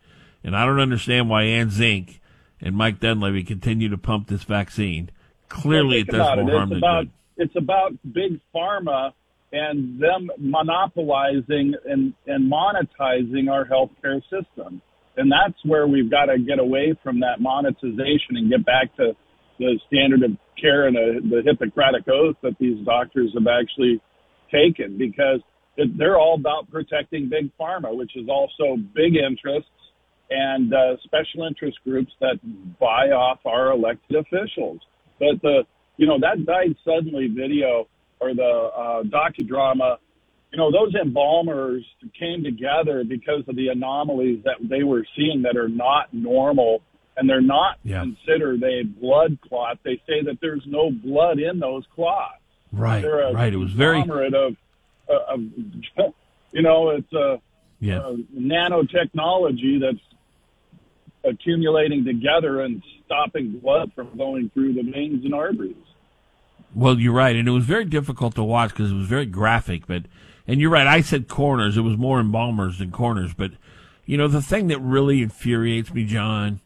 And 0.44 0.56
I 0.56 0.66
don't 0.66 0.80
understand 0.80 1.30
why 1.30 1.44
Anne 1.44 1.70
Zink 1.70 2.22
and 2.62 2.76
Mike 2.78 3.02
Dunleavy 3.02 3.44
continue 3.44 3.90
to 3.90 3.98
pump 3.98 4.28
this 4.30 4.44
vaccine. 4.44 5.10
Clearly, 5.50 5.98
Well, 6.08 6.16
it 6.16 6.18
does 6.18 6.38
more 6.38 6.50
it. 6.50 6.54
harm 6.54 6.64
It's 6.64 6.70
than 6.70 6.78
about 6.78 7.04
good. 7.04 7.12
it's 7.38 7.56
about 7.58 8.14
big 8.14 8.40
pharma 8.56 9.12
and 9.52 10.00
them 10.00 10.30
monopolizing 10.38 11.74
and, 11.86 12.14
and 12.28 12.52
monetizing 12.52 13.52
our 13.52 13.66
healthcare 13.66 14.22
system. 14.30 14.82
And 15.20 15.30
that's 15.30 15.60
where 15.66 15.86
we've 15.86 16.10
got 16.10 16.26
to 16.26 16.40
get 16.40 16.60
away 16.60 16.96
from 17.04 17.20
that 17.20 17.41
monetization 17.41 18.40
and 18.40 18.50
get 18.50 18.66
back 18.66 18.96
to 18.96 19.12
the 19.60 19.78
standard 19.88 20.24
of 20.24 20.32
care 20.60 20.88
and 20.88 20.96
uh 20.96 21.20
the 21.30 21.41
Hippocratic 21.44 22.08
oath 22.08 22.38
that 22.41 22.56
these 22.60 22.84
doctors 22.86 23.30
have 23.34 23.46
actually 23.46 24.00
taken 24.50 24.98
because 24.98 25.41
it, 25.76 25.98
they're 25.98 26.18
all 26.18 26.36
about 26.36 26.72
protecting 26.72 27.28
big 27.30 27.52
pharma, 27.60 27.96
which 27.96 28.16
is 28.16 28.30
also 28.30 28.78
big 28.96 29.16
interests 29.16 29.70
and 30.30 30.74
uh, 30.74 30.96
special 31.04 31.46
interest 31.46 31.78
groups 31.84 32.12
that 32.22 32.40
buy 32.80 33.12
off 33.12 33.40
our 33.46 33.72
elected 33.72 34.16
officials. 34.16 34.80
But 35.20 35.41
the 35.41 35.64
you 35.98 36.08
know 36.08 36.18
that 36.22 36.46
died 36.46 36.76
suddenly 36.86 37.28
video 37.28 37.88
or 38.22 38.34
the 38.34 38.70
uh, 38.76 39.04
docudrama, 39.04 39.98
you 40.52 40.58
know 40.58 40.72
those 40.72 40.94
embalmers 40.96 41.86
came 42.20 42.44
together 42.44 43.04
because 43.04 43.48
of 43.48 43.56
the 43.56 43.68
anomalies 43.70 44.44
that 44.46 44.56
they 44.62 44.84
were 44.84 45.06
seeing 45.16 45.44
that 45.44 45.56
are 45.58 45.70
not 45.70 46.14
normal 46.14 46.82
and 47.18 47.30
they're 47.30 47.42
not 47.42 47.78
Yeah. 47.84 48.02
considered 48.02 48.64
a 48.64 48.84
blood 48.84 49.38
clot. 49.48 49.80
They 49.84 49.98
say 50.08 50.22
that 50.24 50.40
there's 50.42 50.64
no 50.66 50.90
blood 50.90 51.40
in 51.40 51.60
those 51.60 51.84
clots. 51.94 52.36
Right, 52.72 53.04
a 53.04 53.32
right. 53.34 53.52
It 53.54 53.58
was 53.58 53.72
very 53.72 54.02
of, 54.02 54.56
uh, 55.10 55.14
of 55.34 55.40
you 56.52 56.62
know 56.62 56.90
it's 56.90 57.12
a 57.14 57.42
yeah. 57.80 58.00
uh, 58.00 58.16
nanotechnology 58.36 59.80
that's 59.82 60.00
accumulating 61.24 62.06
together 62.06 62.62
and 62.62 62.82
stopping 63.06 63.60
blood 63.60 63.92
from 63.94 64.16
going 64.18 64.50
through 64.52 64.74
the 64.74 64.84
veins 64.84 65.26
and 65.26 65.34
arteries. 65.34 65.76
Well, 66.76 67.00
you're 67.00 67.14
right, 67.14 67.36
and 67.36 67.48
it 67.48 67.52
was 67.52 67.66
very 67.66 67.86
difficult 67.86 68.36
to 68.36 68.44
watch 68.44 68.70
because 68.70 68.92
it 68.92 68.96
was 68.96 69.08
very 69.08 69.26
graphic. 69.26 69.88
But 69.88 70.04
and 70.50 70.60
you're 70.60 70.72
right. 70.72 70.88
I 70.88 71.02
said 71.02 71.28
corners. 71.28 71.78
It 71.78 71.82
was 71.82 71.96
more 71.96 72.20
embalmers 72.20 72.80
than 72.80 72.90
corners. 72.90 73.36
But 73.36 73.52
you 74.08 74.18
know, 74.18 74.28
the 74.28 74.42
thing 74.42 74.68
that 74.70 74.80
really 74.80 75.22
infuriates 75.22 75.94
me, 75.94 76.06
John, 76.06 76.60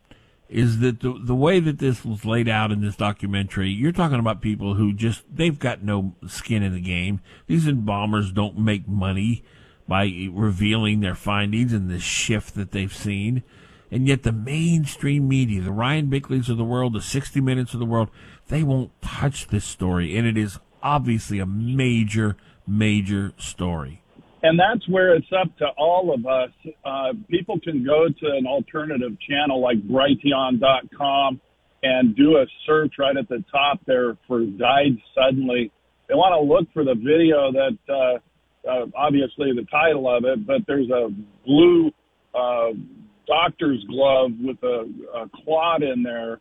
is 0.47 0.79
that 0.79 1.01
the 1.01 1.19
the 1.21 1.35
way 1.35 1.59
that 1.59 1.79
this 1.79 2.05
was 2.05 2.23
laid 2.23 2.47
out 2.47 2.71
in 2.71 2.79
this 2.79 2.95
documentary. 2.95 3.69
You're 3.69 3.91
talking 3.91 4.19
about 4.19 4.39
people 4.39 4.75
who 4.75 4.93
just 4.93 5.23
they've 5.29 5.59
got 5.59 5.83
no 5.83 6.15
skin 6.27 6.63
in 6.63 6.73
the 6.73 6.79
game. 6.79 7.19
These 7.47 7.67
embalmers 7.67 8.31
don't 8.31 8.57
make 8.57 8.87
money 8.87 9.43
by 9.85 10.29
revealing 10.31 11.01
their 11.01 11.13
findings 11.13 11.73
and 11.73 11.89
the 11.89 11.99
shift 11.99 12.55
that 12.55 12.71
they've 12.71 12.95
seen. 12.95 13.43
And 13.91 14.07
yet 14.07 14.23
the 14.23 14.31
mainstream 14.31 15.27
media, 15.27 15.61
the 15.61 15.73
Ryan 15.73 16.09
Bickleys 16.09 16.47
of 16.47 16.55
the 16.55 16.63
world, 16.63 16.93
the 16.93 17.01
60 17.01 17.41
Minutes 17.41 17.73
of 17.73 17.81
the 17.81 17.85
world, 17.85 18.09
they 18.47 18.63
won't 18.63 18.91
touch 19.01 19.47
this 19.47 19.65
story. 19.65 20.15
And 20.15 20.25
it 20.25 20.37
is 20.37 20.57
obviously 20.81 21.39
a 21.39 21.45
major, 21.45 22.37
major 22.67 23.33
story. 23.37 24.01
And 24.41 24.59
that's 24.59 24.87
where 24.89 25.15
it's 25.15 25.31
up 25.31 25.55
to 25.59 25.67
all 25.77 26.13
of 26.13 26.25
us. 26.25 26.49
Uh, 26.83 27.13
people 27.29 27.59
can 27.61 27.85
go 27.85 28.07
to 28.09 28.37
an 28.37 28.45
alternative 28.45 29.17
channel 29.27 29.61
like 29.61 29.77
Brighteon.com 29.87 31.39
and 31.81 32.15
do 32.15 32.37
a 32.37 32.45
search 32.65 32.95
right 32.99 33.15
at 33.15 33.29
the 33.29 33.43
top 33.51 33.79
there 33.85 34.17
for 34.27 34.41
died 34.41 34.97
suddenly. 35.15 35.71
They 36.09 36.15
want 36.15 36.33
to 36.33 36.53
look 36.53 36.67
for 36.73 36.83
the 36.83 36.95
video 36.95 37.51
that, 37.53 37.77
uh, 37.87 38.69
uh, 38.69 38.85
obviously 38.95 39.51
the 39.53 39.65
title 39.71 40.13
of 40.13 40.25
it, 40.25 40.45
but 40.45 40.61
there's 40.67 40.89
a 40.89 41.07
blue, 41.45 41.91
uh, 42.35 42.71
doctor's 43.27 43.83
glove 43.85 44.31
with 44.41 44.61
a, 44.63 44.85
a 45.15 45.29
clot 45.43 45.83
in 45.83 46.03
there 46.03 46.39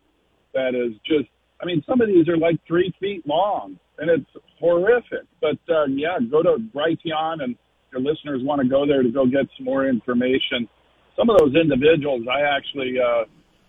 that 0.54 0.74
is 0.74 0.98
just, 1.06 1.28
I 1.60 1.66
mean, 1.66 1.84
some 1.88 2.00
of 2.00 2.08
these 2.08 2.28
are 2.28 2.36
like 2.36 2.56
three 2.66 2.92
feet 3.00 3.26
long 3.26 3.78
and 3.98 4.10
it's 4.10 4.44
horrific. 4.62 5.26
But, 5.40 5.58
uh, 5.68 5.86
yeah, 5.86 6.18
go 6.30 6.42
to 6.42 6.56
Brighteon 6.74 7.42
and 7.42 7.56
your 7.92 8.00
listeners 8.00 8.40
want 8.42 8.62
to 8.62 8.68
go 8.68 8.86
there 8.86 9.02
to 9.02 9.10
go 9.10 9.26
get 9.26 9.46
some 9.56 9.64
more 9.66 9.86
information. 9.86 10.68
Some 11.16 11.28
of 11.28 11.36
those 11.38 11.54
individuals, 11.54 12.22
I 12.30 12.40
actually, 12.42 12.94
uh, 12.98 13.24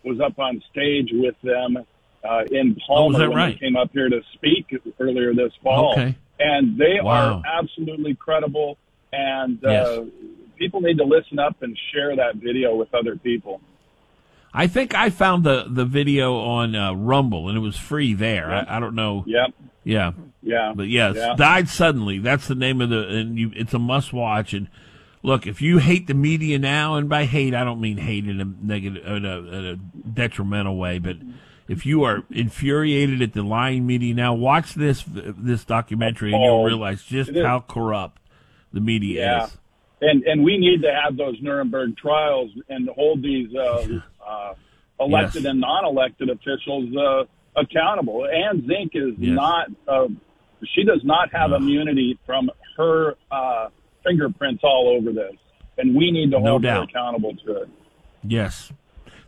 was 0.05 0.19
up 0.21 0.37
on 0.39 0.61
stage 0.71 1.09
with 1.11 1.35
them, 1.43 1.77
uh, 2.23 2.43
in 2.51 2.77
Oh, 2.89 2.95
Palmer 3.09 3.19
that 3.19 3.29
when 3.29 3.37
right? 3.37 3.59
they 3.59 3.65
came 3.65 3.75
up 3.75 3.89
here 3.91 4.07
to 4.07 4.21
speak 4.33 4.73
earlier 4.99 5.33
this 5.33 5.51
fall. 5.61 5.91
Okay. 5.93 6.15
And 6.39 6.77
they 6.77 6.99
Wow. 7.01 7.41
are 7.45 7.59
absolutely 7.59 8.15
credible 8.15 8.77
and, 9.11 9.59
Yes. 9.61 9.87
uh, 9.87 10.05
people 10.57 10.79
need 10.81 10.97
to 10.99 11.03
listen 11.03 11.39
up 11.39 11.61
and 11.61 11.77
share 11.93 12.15
that 12.15 12.35
video 12.35 12.75
with 12.75 12.93
other 12.93 13.15
people. 13.17 13.59
I 14.53 14.67
think 14.67 14.93
I 14.95 15.09
found 15.09 15.43
the, 15.43 15.65
the 15.67 15.83
video 15.85 16.35
on 16.37 16.75
uh, 16.75 16.93
Rumble, 16.93 17.49
and 17.49 17.57
it 17.57 17.61
was 17.61 17.75
free 17.75 18.13
there. 18.13 18.51
I, 18.51 18.77
I 18.77 18.79
don't 18.79 18.93
know. 18.95 19.23
Yep. 19.25 19.53
Yeah. 19.83 20.11
Yeah. 20.43 20.73
But 20.75 20.87
yes, 20.89 21.15
Yeah. 21.15 21.35
died 21.37 21.69
suddenly. 21.69 22.19
That's 22.19 22.47
the 22.47 22.55
name 22.55 22.81
of 22.81 22.89
the, 22.89 23.07
and 23.07 23.37
you, 23.37 23.51
it's 23.55 23.73
a 23.73 23.79
must 23.79 24.11
watch. 24.13 24.53
And 24.53 24.67
look, 25.23 25.47
if 25.47 25.61
you 25.61 25.77
hate 25.77 26.07
the 26.07 26.13
media 26.13 26.59
now, 26.59 26.95
and 26.95 27.07
by 27.07 27.25
hate 27.25 27.53
I 27.55 27.63
don't 27.63 27.79
mean 27.79 27.97
hate 27.97 28.27
in 28.27 28.41
a 28.41 28.45
negative, 28.45 29.05
in 29.05 29.25
a, 29.25 29.37
in 29.39 29.65
a 29.65 29.75
detrimental 30.09 30.75
way, 30.77 30.99
but 30.99 31.17
if 31.69 31.85
you 31.85 32.03
are 32.03 32.23
infuriated 32.29 33.21
at 33.21 33.31
the 33.33 33.41
lying 33.41 33.87
media 33.87 34.13
now, 34.13 34.33
watch 34.33 34.73
this 34.73 35.05
this 35.07 35.63
documentary, 35.63 36.33
and 36.33 36.43
you'll 36.43 36.55
Oh, 36.61 36.65
realize 36.65 37.03
just 37.03 37.33
how 37.35 37.61
corrupt 37.61 38.21
The 38.73 38.81
media 38.81 39.21
Yeah. 39.21 39.43
is. 39.45 39.57
and 40.01 40.23
and 40.23 40.43
we 40.43 40.57
need 40.57 40.81
to 40.81 40.91
have 40.93 41.15
those 41.15 41.41
Nuremberg 41.41 41.95
trials 41.95 42.51
and 42.67 42.89
hold 42.89 43.21
these 43.21 43.53
uh, 43.55 43.87
uh, 44.27 44.53
elected 44.99 45.43
Yes. 45.43 45.51
and 45.51 45.61
non-elected 45.61 46.29
officials 46.29 46.93
uh, 46.97 47.23
accountable. 47.55 48.25
Anne 48.27 48.67
Zink 48.67 48.91
is 48.95 49.13
Yes. 49.17 49.35
not; 49.35 49.67
uh, 49.87 50.07
she 50.73 50.83
does 50.83 51.01
not 51.03 51.31
have 51.33 51.51
immunity 51.51 52.17
from 52.25 52.49
her 52.77 53.15
uh, 53.31 53.69
fingerprints 54.03 54.63
all 54.63 54.95
over 54.97 55.11
this, 55.11 55.35
and 55.77 55.95
we 55.95 56.11
need 56.11 56.31
to 56.31 56.39
No 56.39 56.51
hold 56.51 56.63
her 56.65 56.83
accountable 56.83 57.35
to 57.45 57.63
it. 57.63 57.69
Yes. 58.23 58.71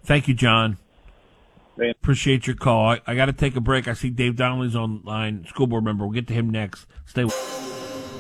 Thank 0.04 0.28
you, 0.28 0.34
John. 0.34 0.78
Man. 1.78 1.92
Appreciate 1.92 2.48
your 2.48 2.56
call. 2.56 2.92
I, 2.92 3.02
I 3.06 3.16
got 3.16 3.26
to 3.26 3.34
take 3.34 3.56
a 3.56 3.62
break. 3.62 3.88
I 3.88 3.94
see 3.94 4.10
Dave 4.10 4.38
Donnelly's 4.38 4.76
online, 4.76 5.46
school 5.46 5.68
board 5.68 5.84
member. 5.84 6.06
We'll 6.06 6.14
get 6.14 6.28
to 6.28 6.34
him 6.34 6.50
next. 6.50 6.86
Stay. 7.06 7.26
With 7.26 7.66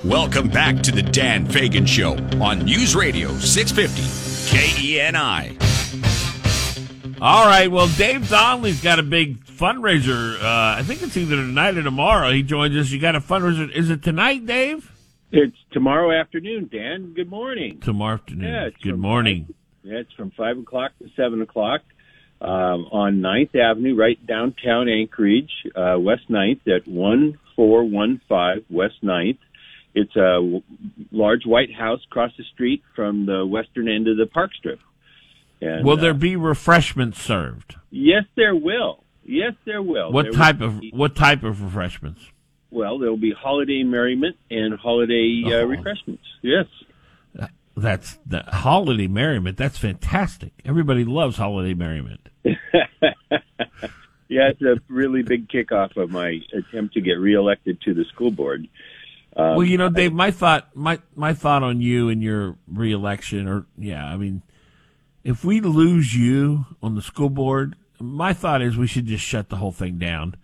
Welcome 0.05 0.49
back 0.49 0.83
to 0.83 0.91
the 0.91 1.01
Dan 1.01 1.47
Fagan 1.47 1.87
Show 1.87 2.11
on 2.39 2.59
News 2.59 2.95
Radio 2.95 3.29
650 3.39 4.03
KENI. 4.55 5.74
All 7.21 7.45
right. 7.45 7.71
Well, 7.71 7.87
Dave 7.87 8.29
Donnelly's 8.29 8.81
got 8.81 8.99
a 8.99 9.03
big 9.03 9.45
fundraiser. 9.45 10.35
Uh, 10.35 10.79
I 10.79 10.83
think 10.83 11.01
it's 11.01 11.15
either 11.15 11.37
tonight 11.37 11.77
or 11.77 11.83
tomorrow. 11.83 12.31
He 12.31 12.43
joins 12.43 12.75
us. 12.75 12.91
You 12.91 12.99
got 12.99 13.15
a 13.15 13.21
fundraiser. 13.21 13.71
Is 13.71 13.89
it 13.89 14.03
tonight, 14.03 14.45
Dave? 14.45 14.91
It's 15.31 15.57
tomorrow 15.71 16.11
afternoon, 16.11 16.69
Dan. 16.71 17.13
Good 17.13 17.29
morning. 17.29 17.79
Tomorrow 17.79 18.15
afternoon. 18.15 18.53
Yeah, 18.53 18.65
it's 18.67 18.77
Good 18.77 18.99
morning. 18.99 19.53
Yeah, 19.83 19.99
it's 19.99 20.13
from 20.13 20.31
5 20.31 20.59
o'clock 20.59 20.91
to 20.99 21.09
7 21.15 21.41
o'clock 21.41 21.81
um, 22.41 22.87
on 22.91 23.21
9th 23.21 23.55
Avenue, 23.55 23.95
right 23.95 24.23
downtown 24.25 24.89
Anchorage, 24.89 25.51
uh, 25.75 25.97
West 25.99 26.29
9th 26.29 26.67
at 26.67 26.87
1415 26.87 28.65
West 28.69 29.03
9th. 29.03 29.37
It's 29.93 30.15
a 30.15 30.61
large 31.11 31.45
white 31.45 31.73
house 31.73 32.01
across 32.05 32.31
the 32.37 32.43
street 32.53 32.83
from 32.95 33.25
the 33.25 33.45
western 33.45 33.87
end 33.87 34.07
of 34.09 34.17
the 34.17 34.25
park 34.25 34.51
strip. 34.53 34.79
And, 35.61 35.85
Will 35.85 35.97
there 35.97 36.11
uh, 36.11 36.13
be 36.13 36.35
refreshments 36.35 37.21
served? 37.21 37.75
Yes, 37.89 38.23
there 38.35 38.55
will. 38.55 39.03
Yes, 39.23 39.53
there 39.65 39.81
will. 39.81 40.11
What 40.11 40.23
There 40.23 40.33
type 40.33 40.59
will 40.59 40.67
of 40.67 40.81
what 40.91 41.15
type 41.15 41.43
of 41.43 41.63
refreshments? 41.63 42.21
Well, 42.69 42.99
there 42.99 43.09
will 43.09 43.17
be 43.17 43.31
holiday 43.33 43.83
merriment 43.83 44.35
and 44.51 44.73
holiday 44.77 45.43
uh, 45.45 45.49
Oh. 45.51 45.65
refreshments. 45.65 46.23
Yes. 46.41 46.65
That's 47.77 48.17
the 48.25 48.41
holiday 48.43 49.07
merriment. 49.07 49.57
That's 49.57 49.77
fantastic. 49.77 50.53
Everybody 50.63 51.03
loves 51.03 51.35
holiday 51.35 51.73
merriment. 51.73 52.29
yeah, 52.45 52.55
it's 54.29 54.61
a 54.61 54.79
really 54.87 55.23
big 55.23 55.49
kickoff 55.49 55.97
of 55.97 56.09
my 56.09 56.39
attempt 56.53 56.93
to 56.93 57.01
get 57.01 57.13
reelected 57.13 57.81
to 57.81 57.93
the 57.93 58.05
school 58.05 58.31
board. 58.31 58.67
Um, 59.35 59.57
well, 59.57 59.65
you 59.65 59.77
know, 59.77 59.89
Dave, 59.89 60.13
my 60.13 60.31
thought, 60.31 60.73
my 60.73 60.99
my 61.15 61.33
thought 61.33 61.63
on 61.63 61.81
you 61.81 62.07
and 62.07 62.23
your 62.23 62.55
reelection, 62.71 63.47
or 63.49 63.65
yeah, 63.77 64.05
I 64.05 64.15
mean, 64.15 64.41
if 65.25 65.43
we 65.43 65.59
lose 65.59 66.15
you 66.15 66.67
on 66.83 66.93
the 66.93 67.01
school 67.01 67.31
board, 67.31 67.75
my 67.99 68.31
thought 68.31 68.61
is 68.61 68.77
we 68.77 68.87
should 68.87 69.07
just 69.07 69.25
shut 69.25 69.49
the 69.49 69.55
whole 69.57 69.71
thing 69.71 69.97
down. 69.97 70.35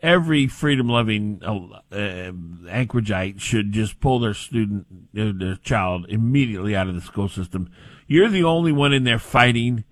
Every 0.00 0.46
freedom-loving 0.46 1.40
uh, 1.42 1.94
uh, 1.96 2.32
Anchorageite 2.70 3.40
should 3.40 3.72
just 3.72 3.98
pull 4.00 4.20
their 4.20 4.34
student, 4.34 4.86
uh, 5.18 5.32
their 5.34 5.56
child, 5.56 6.06
immediately 6.10 6.76
out 6.76 6.88
of 6.88 6.94
the 6.94 7.00
school 7.00 7.28
system. 7.28 7.70
You're 8.06 8.28
the 8.28 8.44
only 8.44 8.70
one 8.70 8.92
in 8.92 9.04
there 9.04 9.18
fighting 9.18 9.84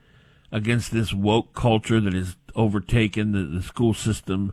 against 0.52 0.92
this 0.92 1.12
woke 1.12 1.54
culture 1.54 2.00
that 2.00 2.12
has 2.12 2.36
overtaken 2.54 3.32
the, 3.32 3.42
the 3.58 3.62
school 3.62 3.94
system. 3.94 4.52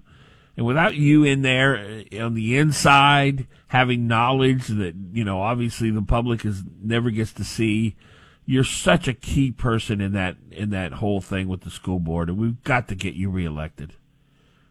And 0.55 0.65
without 0.65 0.95
you 0.95 1.23
in 1.25 1.41
there 1.41 2.03
uh, 2.13 2.23
on 2.23 2.35
the 2.35 2.57
inside, 2.57 3.47
having 3.67 4.07
knowledge 4.07 4.67
that, 4.67 4.95
you 5.11 5.25
know, 5.25 5.41
obviously 5.41 5.91
the 5.91 6.01
public 6.01 6.45
is 6.45 6.63
never 6.81 7.11
gets 7.11 7.33
to 7.33 7.43
see, 7.43 7.95
you're 8.45 8.63
such 8.63 9.07
a 9.07 9.13
key 9.13 9.51
person 9.51 10.01
in 10.01 10.13
that, 10.13 10.35
in 10.51 10.69
that 10.71 10.93
whole 10.93 11.21
thing 11.21 11.47
with 11.47 11.61
the 11.61 11.69
school 11.69 11.99
board. 11.99 12.29
And 12.29 12.37
we've 12.37 12.63
got 12.63 12.87
to 12.89 12.95
get 12.95 13.13
you 13.13 13.29
reelected. 13.29 13.93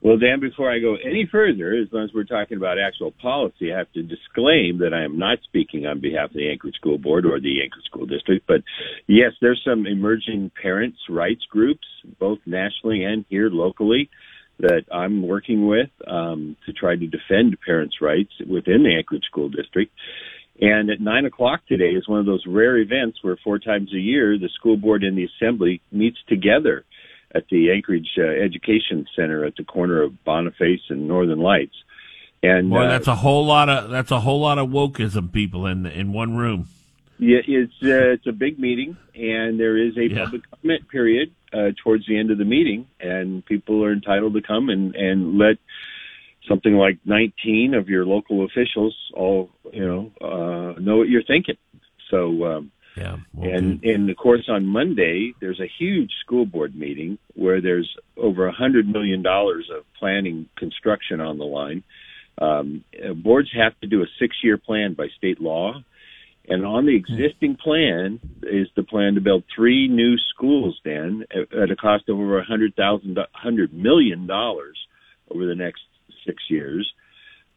Well, 0.03 0.19
Dan, 0.19 0.41
before 0.41 0.69
I 0.69 0.81
go 0.81 0.97
any 0.97 1.29
further, 1.31 1.75
as 1.75 1.87
long 1.93 2.05
as 2.05 2.11
we're 2.13 2.25
talking 2.25 2.57
about 2.57 2.77
actual 2.77 3.13
policy, 3.13 3.73
I 3.73 3.79
have 3.79 3.93
to 3.93 4.03
disclaim 4.03 4.79
that 4.79 4.93
I 4.93 5.05
am 5.05 5.17
not 5.17 5.39
speaking 5.45 5.87
on 5.87 6.01
behalf 6.01 6.31
of 6.31 6.35
the 6.35 6.51
Anchorage 6.51 6.75
School 6.75 6.99
Board 6.99 7.25
or 7.25 7.39
the 7.39 7.63
Anchorage 7.63 7.85
School 7.85 8.07
District. 8.07 8.45
But 8.49 8.63
yes, 9.07 9.31
there's 9.41 9.63
some 9.65 9.87
emerging 9.87 10.51
parents' 10.61 10.99
rights 11.09 11.45
groups, 11.49 11.87
both 12.19 12.41
nationally 12.47 13.05
and 13.05 13.25
here 13.29 13.49
locally, 13.49 14.11
that 14.59 14.83
I'm 14.93 15.25
working 15.25 15.69
with 15.69 15.91
um, 16.05 16.57
to 16.67 16.73
try 16.73 16.97
to 16.97 17.07
defend 17.07 17.57
parents' 17.65 18.01
rights 18.01 18.33
within 18.41 18.83
the 18.83 18.97
Anchorage 18.97 19.25
School 19.31 19.51
District. 19.51 19.93
And 20.61 20.91
at 20.91 21.01
nine 21.01 21.25
o'clock 21.25 21.61
today 21.67 21.91
is 21.91 22.07
one 22.07 22.21
of 22.21 22.27
those 22.27 22.45
rare 22.47 22.77
events 22.77 23.19
where 23.23 23.37
four 23.43 23.59
times 23.59 23.93
a 23.93 23.99
year 23.99 24.39
the 24.39 24.51
school 24.51 24.77
board 24.77 25.03
and 25.03 25.17
the 25.17 25.25
assembly 25.25 25.81
meets 25.91 26.19
together 26.29 26.85
at 27.35 27.45
the 27.51 27.71
Anchorage 27.73 28.11
uh, 28.19 28.23
Education 28.23 29.07
Center 29.17 29.45
at 29.47 29.57
the 29.57 29.65
corner 29.65 30.03
of 30.03 30.23
Boniface 30.25 30.83
and 30.91 31.09
Northern 31.09 31.41
Lights. 31.41 31.75
And 32.43 32.69
Boy, 32.71 32.85
uh, 32.85 32.89
that's 32.89 33.07
a 33.09 33.15
whole 33.15 33.47
lot 33.47 33.69
of, 33.71 33.89
that's 33.91 34.11
a 34.11 34.21
whole 34.21 34.41
lot 34.41 34.59
of 34.59 34.69
wokeism 34.69 35.33
people 35.33 35.67
in, 35.67 35.87
in 35.87 36.13
one 36.13 36.37
room. 36.37 36.69
yeah, 37.19 37.39
it's 37.47 37.73
uh, 37.83 38.13
it's 38.13 38.27
a 38.27 38.33
big 38.33 38.59
meeting, 38.59 38.97
and 39.15 39.59
there 39.59 39.77
is 39.79 39.97
a 39.97 40.09
Yeah. 40.11 40.25
public 40.25 40.43
comment 40.51 40.89
period 40.89 41.31
uh, 41.55 41.71
towards 41.83 42.07
the 42.07 42.19
end 42.19 42.31
of 42.31 42.39
the 42.39 42.45
meeting, 42.45 42.87
and 43.01 43.45
people 43.47 43.83
are 43.85 43.93
entitled 43.93 44.35
to 44.35 44.43
come 44.43 44.69
and 44.69 44.95
and 44.97 45.39
let 45.39 45.57
something 46.49 46.75
like 46.75 46.99
19 47.05 47.75
of 47.75 47.89
your 47.89 48.05
local 48.05 48.45
officials 48.45 48.97
all 49.15 49.51
you 49.73 49.87
know 49.87 50.11
uh, 50.21 50.79
know 50.81 50.97
what 50.99 51.09
you're 51.09 51.25
thinking. 51.25 51.57
So. 52.11 52.45
Um, 52.45 52.73
Yeah. 52.95 53.17
well, 53.33 53.49
and 53.51 53.81
good. 53.81 53.91
and 53.91 54.11
of 54.11 54.17
course 54.19 54.47
on 54.49 54.67
Monday 54.67 55.33
there's 55.41 55.61
a 55.61 55.71
huge 55.81 56.13
school 56.23 56.45
board 56.45 56.75
meeting 56.77 57.17
where 57.35 57.61
there's 57.63 57.91
over 58.17 58.47
a 58.47 58.53
hundred 58.53 58.87
million 58.87 59.23
dollars 59.23 59.71
of 59.75 59.85
planning 59.99 60.47
construction 60.59 61.19
on 61.21 61.39
the 61.39 61.45
line. 61.47 61.83
Um, 62.41 62.85
uh, 63.03 63.15
boards 63.15 63.51
have 63.55 63.79
to 63.81 63.87
do 63.87 64.03
a 64.03 64.07
six-year 64.19 64.59
plan 64.59 64.95
by 64.95 65.09
state 65.17 65.41
law, 65.41 65.83
and 66.49 66.67
on 66.67 66.87
the 66.87 66.97
existing 66.97 67.57
plan 67.57 68.21
is 68.43 68.69
the 68.75 68.83
plan 68.83 69.15
to 69.15 69.21
build 69.21 69.45
three 69.55 69.87
new 69.89 70.17
schools. 70.31 70.79
Then 70.85 71.25
at, 71.31 71.55
at 71.57 71.71
a 71.71 71.77
cost 71.77 72.09
of 72.09 72.19
over 72.19 72.39
a 72.39 72.45
hundred 72.45 72.75
thousand, 72.75 73.17
hundred 73.33 73.73
million 73.73 74.27
dollars 74.27 74.77
over 75.31 75.47
the 75.47 75.55
next 75.55 75.83
six 76.27 76.43
years. 76.49 76.93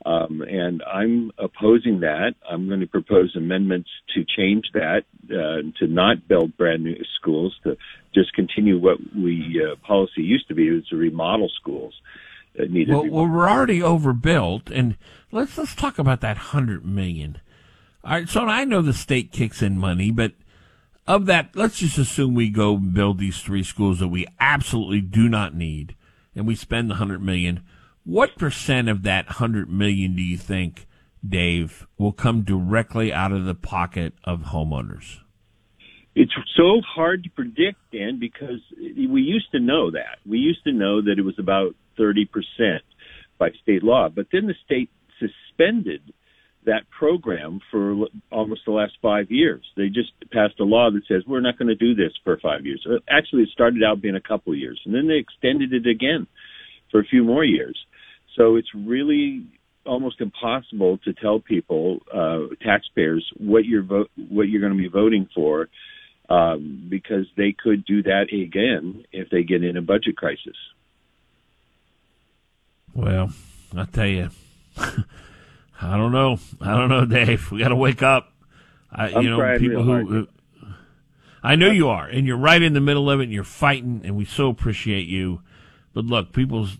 Um, 0.06 0.42
and 0.42 0.84
I'm 0.84 1.32
opposing 1.40 2.02
that. 2.02 2.36
I'm 2.48 2.68
going 2.68 2.82
to 2.82 2.88
propose 2.88 3.36
amendments 3.36 3.90
to 4.14 4.24
change 4.24 4.66
that, 4.74 5.04
uh, 5.26 5.72
to 5.80 5.88
not 5.88 6.28
build 6.28 6.56
brand 6.58 6.84
new 6.84 7.02
schools, 7.20 7.56
to 7.64 7.76
just 8.14 8.34
continue 8.34 8.78
what 8.78 8.98
we 9.16 9.60
uh, 9.64 9.76
policy 9.86 10.22
used 10.22 10.48
to 10.50 10.54
be, 10.54 10.70
was 10.70 10.86
to 10.90 10.96
remodel 10.96 11.50
schools 11.60 11.94
that 12.56 12.70
needed. 12.70 12.94
Well, 12.94 13.10
well, 13.10 13.28
we're 13.28 13.50
already 13.50 13.82
overbuilt, 13.82 14.70
and 14.70 14.96
let's 15.32 15.58
let's 15.58 15.74
talk 15.74 15.98
about 15.98 16.22
that 16.22 16.38
hundred 16.38 16.86
million. 16.86 17.40
All 18.04 18.12
right, 18.12 18.30
so 18.30 18.46
I 18.46 18.64
know 18.66 18.84
the 18.84 18.94
state 18.94 19.32
kicks 19.32 19.64
in 19.64 19.80
money, 19.80 20.12
but 20.12 20.34
of 21.08 21.26
that, 21.26 21.56
let's 21.56 21.80
just 21.80 21.98
assume 21.98 22.36
we 22.36 22.50
go 22.50 22.78
build 22.78 23.18
these 23.18 23.42
three 23.42 23.64
schools 23.64 24.00
that 24.00 24.10
we 24.10 24.28
absolutely 24.40 25.02
do 25.02 25.28
not 25.30 25.56
need, 25.56 25.96
and 26.36 26.46
we 26.46 26.56
spend 26.56 26.90
the 26.90 26.96
hundred 26.96 27.24
million. 27.24 27.62
What 28.06 28.38
percent 28.38 28.88
of 28.88 29.02
that 29.04 29.28
hundred 29.28 29.68
million 29.68 30.16
do 30.16 30.22
you 30.22 30.38
think, 30.38 30.86
Dave, 31.28 31.88
will 31.98 32.12
come 32.12 32.44
directly 32.44 33.12
out 33.12 33.32
of 33.32 33.46
the 33.46 33.56
pocket 33.56 34.14
of 34.24 34.42
homeowners? 34.42 35.22
It's 36.14 36.32
so 36.56 36.82
hard 36.88 37.24
to 37.24 37.30
predict, 37.32 37.80
Dan, 37.92 38.20
because 38.20 38.62
we 38.80 39.22
used 39.22 39.52
to 39.52 39.60
know 39.60 39.90
that. 39.92 40.20
We 40.26 40.38
used 40.38 40.64
to 40.66 40.72
know 40.72 41.02
that 41.02 41.16
it 41.18 41.24
was 41.24 41.40
about 41.40 41.76
30% 42.00 42.28
by 43.40 43.50
state 43.64 43.84
law, 43.84 44.08
but 44.10 44.28
then 44.32 44.46
the 44.46 44.54
state 44.64 44.92
suspended 45.20 46.14
that 46.66 46.90
program 46.92 47.60
for 47.72 48.06
almost 48.32 48.62
the 48.66 48.72
last 48.72 48.94
five 49.02 49.32
years. 49.32 49.66
They 49.76 49.88
just 49.88 50.12
passed 50.32 50.60
a 50.60 50.64
law 50.64 50.90
that 50.92 51.08
says 51.08 51.24
we're 51.28 51.42
not 51.42 51.58
going 51.58 51.68
to 51.68 51.76
do 51.76 51.96
this 51.96 52.14
for 52.24 52.38
five 52.38 52.66
years. 52.66 52.86
Uh, 52.90 53.00
Actually, 53.10 53.44
it 53.44 53.50
started 53.50 53.84
out 53.84 54.02
being 54.02 54.16
a 54.16 54.22
couple 54.22 54.56
years, 54.56 54.80
and 54.86 54.94
then 54.94 55.08
they 55.08 55.16
extended 55.16 55.74
it 55.74 55.88
again 55.88 56.28
for 56.96 57.02
a 57.02 57.06
few 57.06 57.26
more 57.26 57.44
years. 57.44 57.78
So 58.38 58.56
it's 58.56 58.70
really 58.74 59.46
almost 59.86 60.22
impossible 60.22 60.98
to 61.00 61.12
tell 61.12 61.42
people, 61.42 62.00
uh, 62.14 62.56
taxpayers, 62.64 63.30
what 63.36 63.66
you're 63.66 63.84
vo- 63.84 64.08
what 64.30 64.44
you're 64.44 64.62
going 64.62 64.72
to 64.72 64.82
be 64.82 64.88
voting 64.88 65.28
for, 65.36 65.68
um, 66.30 66.88
because 66.90 67.26
they 67.36 67.52
could 67.52 67.84
do 67.84 68.02
that 68.04 68.28
again 68.32 69.04
if 69.12 69.30
they 69.30 69.44
get 69.44 69.62
in 69.62 69.76
a 69.76 69.82
budget 69.82 70.16
crisis. 70.16 70.56
Well, 72.94 73.34
I 73.76 73.84
tell 73.84 74.08
you, 74.08 74.30
I 74.78 75.98
don't 75.98 76.14
know. 76.14 76.40
I 76.62 76.78
don't 76.78 76.88
know, 76.88 77.06
Dave. 77.06 77.52
We 77.52 77.60
got 77.60 77.70
to 77.70 77.76
wake 77.76 78.04
up. 78.04 78.32
I, 78.90 79.10
I'm 79.10 79.22
you 79.22 79.30
know, 79.32 79.60
people 79.60 79.84
who. 79.84 80.30
I 81.44 81.58
know 81.58 81.70
you 81.70 81.90
are, 81.90 82.08
and 82.08 82.26
you're 82.26 82.38
right 82.38 82.62
in 82.62 82.72
the 82.72 82.80
middle 82.80 83.12
of 83.12 83.20
it, 83.20 83.24
and 83.24 83.34
you're 83.34 83.44
fighting, 83.44 84.02
and 84.06 84.16
we 84.16 84.24
so 84.24 84.48
appreciate 84.48 85.08
you. 85.08 85.42
But 85.94 86.06
look, 86.06 86.34
people's 86.34 86.78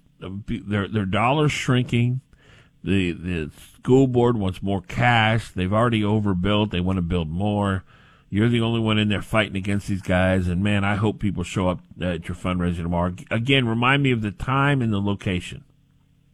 their 0.48 0.88
their 0.88 1.06
dollars 1.06 1.52
shrinking. 1.52 2.22
The 2.84 3.12
the 3.14 3.52
school 3.76 4.08
board 4.08 4.38
wants 4.38 4.62
more 4.62 4.82
cash. 4.82 5.52
They've 5.52 5.74
already 5.74 6.04
overbuilt. 6.04 6.72
They 6.72 6.82
want 6.82 6.98
to 6.98 7.02
build 7.02 7.30
more. 7.30 7.84
You're 8.30 8.50
the 8.50 8.62
only 8.62 8.80
one 8.80 8.98
in 8.98 9.10
there 9.10 9.22
fighting 9.22 9.56
against 9.56 9.88
these 9.88 10.02
guys. 10.02 10.48
And 10.48 10.64
man, 10.64 10.84
I 10.84 10.96
hope 10.96 11.20
people 11.20 11.44
show 11.44 11.70
up 11.70 11.80
at 12.02 12.28
your 12.28 12.36
fundraiser 12.36 12.78
tomorrow. 12.78 13.16
Again, 13.32 13.68
remind 13.68 14.04
me 14.04 14.12
of 14.12 14.22
the 14.22 14.32
time 14.32 14.82
and 14.82 14.92
the 14.92 15.00
location. 15.00 15.64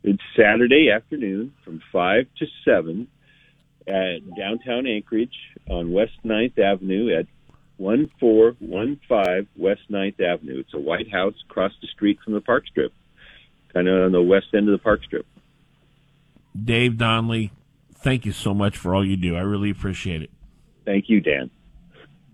It's 0.03 0.21
Saturday 0.35 0.89
afternoon 0.89 1.53
from 1.63 1.79
5 1.91 2.25
to 2.39 2.45
7 2.65 3.07
at 3.87 4.35
downtown 4.35 4.87
Anchorage 4.87 5.35
on 5.69 5.91
West 5.91 6.13
9th 6.25 6.57
Avenue 6.57 7.15
at 7.15 7.27
1415 7.77 9.47
West 9.55 9.81
9th 9.91 10.19
Avenue. 10.19 10.59
It's 10.59 10.73
a 10.73 10.79
White 10.79 11.11
House 11.11 11.35
across 11.49 11.71
the 11.81 11.87
street 11.87 12.19
from 12.23 12.33
the 12.33 12.41
Park 12.41 12.65
Strip, 12.67 12.93
kind 13.73 13.87
of 13.87 14.05
on 14.05 14.11
the 14.11 14.21
west 14.21 14.47
end 14.53 14.67
of 14.67 14.73
the 14.73 14.83
Park 14.83 15.03
Strip. 15.03 15.25
Dave 16.61 16.97
Donnelly, 16.97 17.51
thank 17.95 18.25
you 18.25 18.31
so 18.31 18.53
much 18.53 18.77
for 18.77 18.93
all 18.93 19.05
you 19.05 19.17
do. 19.17 19.35
I 19.35 19.41
really 19.41 19.69
appreciate 19.69 20.21
it. 20.21 20.29
Thank 20.85 21.09
you, 21.09 21.21
Dan. 21.21 21.49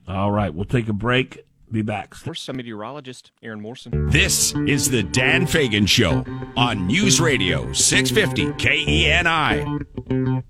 All 0.07 0.31
right, 0.31 0.53
we'll 0.53 0.65
take 0.65 0.87
a 0.87 0.93
break. 0.93 1.43
Be 1.69 1.81
back. 1.81 2.15
First, 2.15 2.45
some 2.45 2.55
meteorologist 2.55 3.31
Aaron 3.43 3.59
Morrison. 3.59 4.09
This 4.09 4.55
is 4.67 4.89
the 4.89 5.03
Dan 5.03 5.45
Fagan 5.45 5.85
Show 5.85 6.23
on 6.55 6.87
News 6.87 7.19
Radio 7.19 7.73
650 7.73 8.53
KENI. 8.53 10.43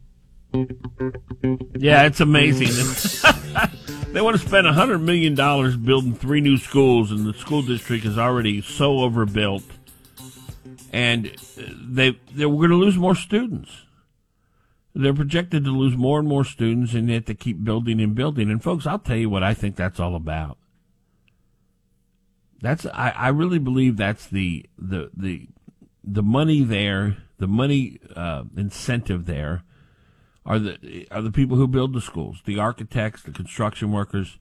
Yeah, 1.79 2.03
it's 2.03 2.19
amazing. 2.19 2.67
they 4.13 4.21
want 4.21 4.39
to 4.39 4.47
spend 4.47 4.67
$100 4.67 5.01
million 5.01 5.33
building 5.83 6.13
three 6.13 6.41
new 6.41 6.57
schools, 6.57 7.11
and 7.11 7.25
the 7.25 7.33
school 7.33 7.63
district 7.63 8.05
is 8.05 8.19
already 8.19 8.61
so 8.61 8.99
overbuilt. 8.99 9.63
And 10.91 11.35
they, 11.57 12.17
they 12.33 12.45
we're 12.45 12.67
going 12.67 12.79
to 12.79 12.85
lose 12.85 12.97
more 12.97 13.15
students. 13.15 13.85
They're 14.95 15.13
projected 15.13 15.63
to 15.65 15.69
lose 15.69 15.95
more 15.95 16.17
and 16.19 16.27
more 16.27 16.43
students, 16.43 16.93
and 16.93 17.07
yet 17.09 17.27
they 17.27 17.35
keep 17.35 17.63
building 17.63 18.01
and 18.01 18.15
building. 18.15 18.49
And 18.49 18.63
folks, 18.63 18.87
I'll 18.87 18.97
tell 18.97 19.17
you 19.17 19.29
what 19.29 19.43
I 19.43 19.53
think 19.53 19.75
that's 19.75 19.99
all 19.99 20.15
about. 20.15 20.57
That's 22.61 22.87
I, 22.87 23.13
I 23.15 23.27
really 23.29 23.59
believe 23.59 23.97
that's 23.97 24.25
the 24.25 24.65
the 24.77 25.11
the 25.15 25.47
the 26.03 26.23
money 26.23 26.63
there, 26.63 27.17
the 27.37 27.47
money 27.47 27.99
uh, 28.15 28.45
incentive 28.55 29.27
there, 29.27 29.63
are 30.45 30.57
the 30.57 31.07
are 31.11 31.21
the 31.21 31.31
people 31.31 31.57
who 31.57 31.67
build 31.67 31.93
the 31.93 32.01
schools, 32.01 32.41
the 32.45 32.57
architects, 32.57 33.21
the 33.21 33.31
construction 33.31 33.91
workers, 33.91 34.39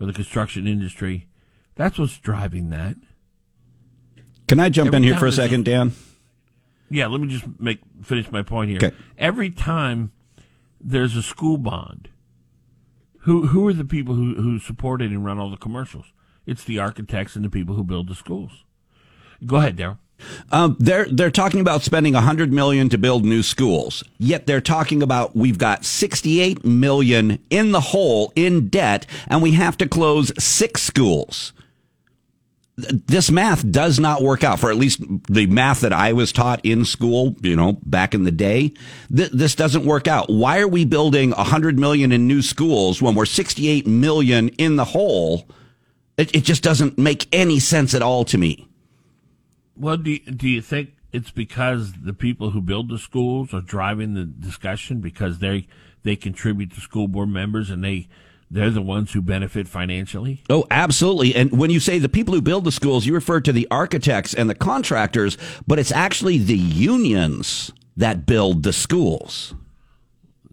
or 0.00 0.06
the 0.06 0.14
construction 0.14 0.66
industry. 0.66 1.26
That's 1.74 1.98
what's 1.98 2.18
driving 2.18 2.70
that. 2.70 2.96
Can 4.48 4.58
I 4.58 4.70
jump 4.70 4.88
Every 4.88 4.96
in 4.96 5.02
here 5.04 5.16
for 5.16 5.26
a 5.26 5.32
second, 5.32 5.66
Dan? 5.66 5.92
Yeah, 6.90 7.06
let 7.06 7.20
me 7.20 7.28
just 7.28 7.44
make 7.60 7.80
finish 8.02 8.30
my 8.32 8.42
point 8.42 8.70
here. 8.70 8.78
Okay. 8.78 8.96
Every 9.18 9.50
time 9.50 10.10
there's 10.80 11.16
a 11.16 11.22
school 11.22 11.58
bond, 11.58 12.08
who 13.20 13.48
who 13.48 13.68
are 13.68 13.74
the 13.74 13.84
people 13.84 14.14
who 14.14 14.34
who 14.34 14.58
support 14.58 15.02
it 15.02 15.10
and 15.10 15.24
run 15.24 15.38
all 15.38 15.50
the 15.50 15.58
commercials? 15.58 16.06
It's 16.46 16.64
the 16.64 16.78
architects 16.78 17.36
and 17.36 17.44
the 17.44 17.50
people 17.50 17.74
who 17.74 17.84
build 17.84 18.08
the 18.08 18.14
schools. 18.14 18.64
Go 19.44 19.56
ahead, 19.56 19.76
Daryl. 19.76 19.98
Um, 20.50 20.76
they're 20.80 21.04
they're 21.04 21.30
talking 21.30 21.60
about 21.60 21.82
spending 21.82 22.14
a 22.14 22.22
hundred 22.22 22.50
million 22.50 22.88
to 22.88 22.96
build 22.96 23.26
new 23.26 23.42
schools. 23.42 24.02
Yet 24.18 24.46
they're 24.46 24.62
talking 24.62 25.02
about 25.02 25.36
we've 25.36 25.58
got 25.58 25.84
sixty 25.84 26.40
eight 26.40 26.64
million 26.64 27.38
in 27.50 27.72
the 27.72 27.80
hole 27.80 28.32
in 28.34 28.68
debt, 28.68 29.06
and 29.26 29.42
we 29.42 29.52
have 29.52 29.76
to 29.76 29.86
close 29.86 30.32
six 30.42 30.82
schools 30.82 31.52
this 32.78 33.30
math 33.30 33.68
does 33.68 33.98
not 33.98 34.22
work 34.22 34.44
out 34.44 34.60
for 34.60 34.70
at 34.70 34.76
least 34.76 35.02
the 35.28 35.46
math 35.46 35.80
that 35.80 35.92
I 35.92 36.12
was 36.12 36.30
taught 36.30 36.60
in 36.64 36.84
school, 36.84 37.34
you 37.42 37.56
know, 37.56 37.72
back 37.84 38.14
in 38.14 38.22
the 38.22 38.30
day. 38.30 38.72
Th- 39.14 39.30
this 39.32 39.56
doesn't 39.56 39.84
work 39.84 40.06
out. 40.06 40.30
Why 40.30 40.60
are 40.60 40.68
we 40.68 40.84
building 40.84 41.30
100 41.30 41.78
million 41.78 42.12
in 42.12 42.28
new 42.28 42.40
schools 42.40 43.02
when 43.02 43.16
we're 43.16 43.26
68 43.26 43.86
million 43.86 44.50
in 44.50 44.76
the 44.76 44.84
hole? 44.84 45.48
It, 46.16 46.34
it 46.36 46.44
just 46.44 46.62
doesn't 46.62 46.98
make 46.98 47.26
any 47.32 47.58
sense 47.58 47.94
at 47.94 48.02
all 48.02 48.24
to 48.26 48.38
me. 48.38 48.68
Well, 49.76 49.96
do 49.96 50.12
you, 50.12 50.20
do 50.20 50.48
you 50.48 50.62
think 50.62 50.90
it's 51.12 51.32
because 51.32 51.92
the 51.92 52.12
people 52.12 52.50
who 52.50 52.60
build 52.60 52.90
the 52.90 52.98
schools 52.98 53.52
are 53.52 53.60
driving 53.60 54.14
the 54.14 54.24
discussion 54.24 55.00
because 55.00 55.40
they 55.40 55.66
they 56.04 56.14
contribute 56.14 56.72
to 56.72 56.80
school 56.80 57.08
board 57.08 57.28
members 57.28 57.70
and 57.70 57.82
they 57.82 58.08
they're 58.50 58.70
the 58.70 58.82
ones 58.82 59.12
who 59.12 59.20
benefit 59.20 59.68
financially? 59.68 60.42
Oh, 60.48 60.66
absolutely. 60.70 61.34
And 61.34 61.52
when 61.58 61.70
you 61.70 61.80
say 61.80 61.98
the 61.98 62.08
people 62.08 62.34
who 62.34 62.42
build 62.42 62.64
the 62.64 62.72
schools, 62.72 63.06
you 63.06 63.14
refer 63.14 63.40
to 63.40 63.52
the 63.52 63.68
architects 63.70 64.34
and 64.34 64.48
the 64.48 64.54
contractors, 64.54 65.36
but 65.66 65.78
it's 65.78 65.92
actually 65.92 66.38
the 66.38 66.56
unions 66.56 67.72
that 67.96 68.26
build 68.26 68.62
the 68.62 68.72
schools. 68.72 69.54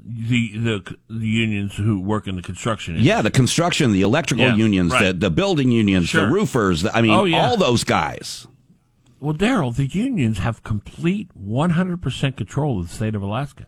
The, 0.07 0.57
the 0.57 0.97
the 1.09 1.27
unions 1.27 1.75
who 1.75 1.99
work 1.99 2.27
in 2.27 2.35
the 2.35 2.43
construction 2.43 2.93
industry. 2.93 3.09
Yeah, 3.09 3.23
the 3.23 3.31
construction, 3.31 3.91
the 3.91 4.03
electrical 4.03 4.45
yeah, 4.45 4.55
unions, 4.55 4.91
right. 4.91 5.07
the, 5.07 5.13
the 5.13 5.31
building 5.31 5.71
unions, 5.71 6.09
sure. 6.09 6.27
the 6.27 6.31
roofers. 6.31 6.83
The, 6.83 6.95
I 6.95 7.01
mean, 7.01 7.11
oh, 7.11 7.23
yeah. 7.23 7.43
all 7.43 7.57
those 7.57 7.83
guys. 7.83 8.45
Well, 9.19 9.33
Daryl, 9.33 9.75
the 9.75 9.87
unions 9.87 10.37
have 10.39 10.61
complete 10.61 11.29
100% 11.35 12.37
control 12.37 12.79
of 12.79 12.89
the 12.89 12.93
state 12.93 13.15
of 13.15 13.23
Alaska. 13.23 13.65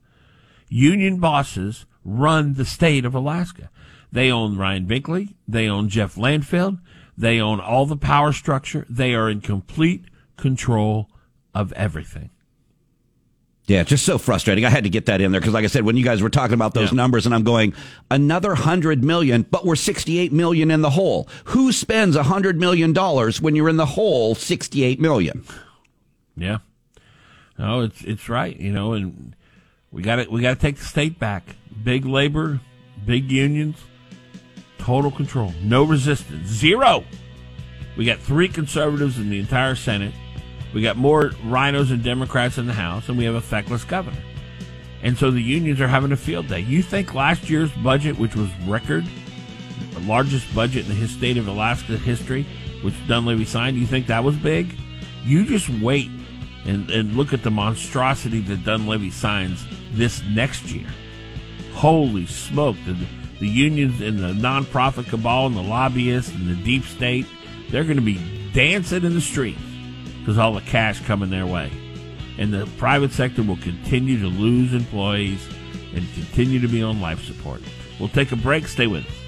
Union 0.69 1.17
bosses 1.17 1.87
run 2.03 2.53
the 2.53 2.65
state 2.65 3.05
of 3.05 3.15
Alaska. 3.15 3.71
They 4.11 4.31
own 4.31 4.57
Ryan 4.57 4.87
Binkley. 4.87 5.35
They 5.47 5.67
own 5.67 5.89
Jeff 5.89 6.15
Landfield. 6.15 6.79
They 7.17 7.39
own 7.39 7.59
all 7.59 7.85
the 7.85 7.97
power 7.97 8.31
structure. 8.31 8.85
They 8.89 9.13
are 9.15 9.29
in 9.29 9.41
complete 9.41 10.05
control 10.37 11.09
of 11.53 11.73
everything. 11.73 12.29
Yeah, 13.65 13.83
just 13.83 14.05
so 14.05 14.17
frustrating. 14.17 14.63
I 14.63 14.69
had 14.69 14.85
to 14.85 14.89
get 14.89 15.07
that 15.07 15.19
in 15.19 15.33
there 15.33 15.41
because, 15.41 15.53
like 15.53 15.65
I 15.65 15.67
said, 15.67 15.83
when 15.83 15.97
you 15.97 16.03
guys 16.03 16.21
were 16.21 16.29
talking 16.29 16.53
about 16.53 16.73
those 16.73 16.91
yeah. 16.91 16.95
numbers, 16.95 17.25
and 17.25 17.35
I'm 17.35 17.43
going 17.43 17.73
another 18.09 18.55
hundred 18.55 19.03
million, 19.03 19.41
but 19.41 19.65
we're 19.65 19.75
68 19.75 20.31
million 20.31 20.71
in 20.71 20.81
the 20.81 20.91
hole. 20.91 21.27
Who 21.45 21.73
spends 21.73 22.15
a 22.15 22.23
hundred 22.23 22.57
million 22.57 22.93
dollars 22.93 23.41
when 23.41 23.55
you're 23.55 23.67
in 23.67 23.75
the 23.75 23.85
hole 23.85 24.35
68 24.35 25.01
million? 25.01 25.43
Yeah, 26.37 26.59
no, 27.59 27.81
it's 27.81 28.01
it's 28.03 28.29
right. 28.29 28.57
You 28.57 28.71
know, 28.71 28.93
and 28.93 29.35
we 29.91 30.01
got 30.01 30.17
to 30.17 30.29
we 30.29 30.41
got 30.41 30.53
to 30.53 30.61
take 30.61 30.77
the 30.77 30.85
state 30.85 31.19
back. 31.19 31.57
Big 31.83 32.05
labor, 32.05 32.61
big 33.05 33.29
unions 33.29 33.77
total 34.87 35.11
control, 35.11 35.53
no 35.61 35.83
resistance, 35.83 36.47
zero. 36.47 37.03
We 37.97 38.05
got 38.05 38.19
three 38.19 38.47
conservatives 38.47 39.17
in 39.17 39.29
the 39.29 39.37
entire 39.37 39.75
Senate. 39.75 40.13
We 40.73 40.81
got 40.81 40.95
more 40.95 41.31
rhinos 41.43 41.91
and 41.91 42.01
Democrats 42.01 42.57
in 42.57 42.67
the 42.67 42.73
House, 42.73 43.09
and 43.09 43.17
we 43.17 43.25
have 43.25 43.35
a 43.35 43.41
feckless 43.41 43.83
governor. 43.83 44.23
And 45.03 45.17
so 45.17 45.29
the 45.29 45.41
unions 45.41 45.81
are 45.81 45.89
having 45.89 46.13
a 46.13 46.15
field 46.15 46.47
day. 46.47 46.61
You 46.61 46.81
think 46.81 47.13
last 47.13 47.49
year's 47.49 47.69
budget, 47.83 48.17
which 48.17 48.33
was 48.37 48.49
record, 48.65 49.05
the 49.91 49.99
largest 49.99 50.55
budget 50.55 50.87
in 50.87 50.97
the 50.97 51.07
state 51.09 51.35
of 51.35 51.49
Alaska 51.49 51.97
history, 51.97 52.45
which 52.81 52.95
Dunleavy 53.09 53.43
signed, 53.43 53.75
you 53.75 53.87
think 53.87 54.07
that 54.07 54.23
was 54.23 54.37
big? 54.37 54.73
You 55.25 55.43
just 55.43 55.67
wait 55.81 56.09
and, 56.63 56.89
and 56.91 57.17
look 57.17 57.33
at 57.33 57.43
the 57.43 57.51
monstrosity 57.51 58.39
that 58.39 58.63
Dunleavy 58.63 59.11
signs 59.11 59.65
this 59.91 60.23
next 60.33 60.71
year. 60.71 60.87
Holy 61.73 62.25
smoke! 62.25 62.77
The, 62.85 62.95
the 63.39 63.47
unions 63.47 64.01
and 64.01 64.19
the 64.19 64.33
nonprofit 64.33 65.07
cabal 65.09 65.47
and 65.47 65.55
the 65.55 65.61
lobbyists 65.61 66.33
and 66.33 66.47
the 66.49 66.55
deep 66.63 66.83
state, 66.83 67.25
they're 67.69 67.83
going 67.83 67.97
to 67.97 68.01
be 68.01 68.19
dancing 68.53 69.03
in 69.03 69.13
the 69.13 69.21
streets 69.21 69.59
because 70.19 70.37
all 70.37 70.53
the 70.53 70.61
cash 70.61 70.99
coming 71.05 71.29
their 71.29 71.45
way. 71.45 71.71
And 72.37 72.53
the 72.53 72.69
private 72.77 73.11
sector 73.11 73.43
will 73.43 73.57
continue 73.57 74.19
to 74.19 74.27
lose 74.27 74.73
employees 74.73 75.47
and 75.93 76.05
continue 76.13 76.59
to 76.59 76.67
be 76.67 76.83
on 76.83 77.01
life 77.01 77.23
support. 77.23 77.61
We'll 77.99 78.09
take 78.09 78.31
a 78.31 78.35
break. 78.35 78.67
Stay 78.67 78.87
with 78.87 79.05
us. 79.05 79.26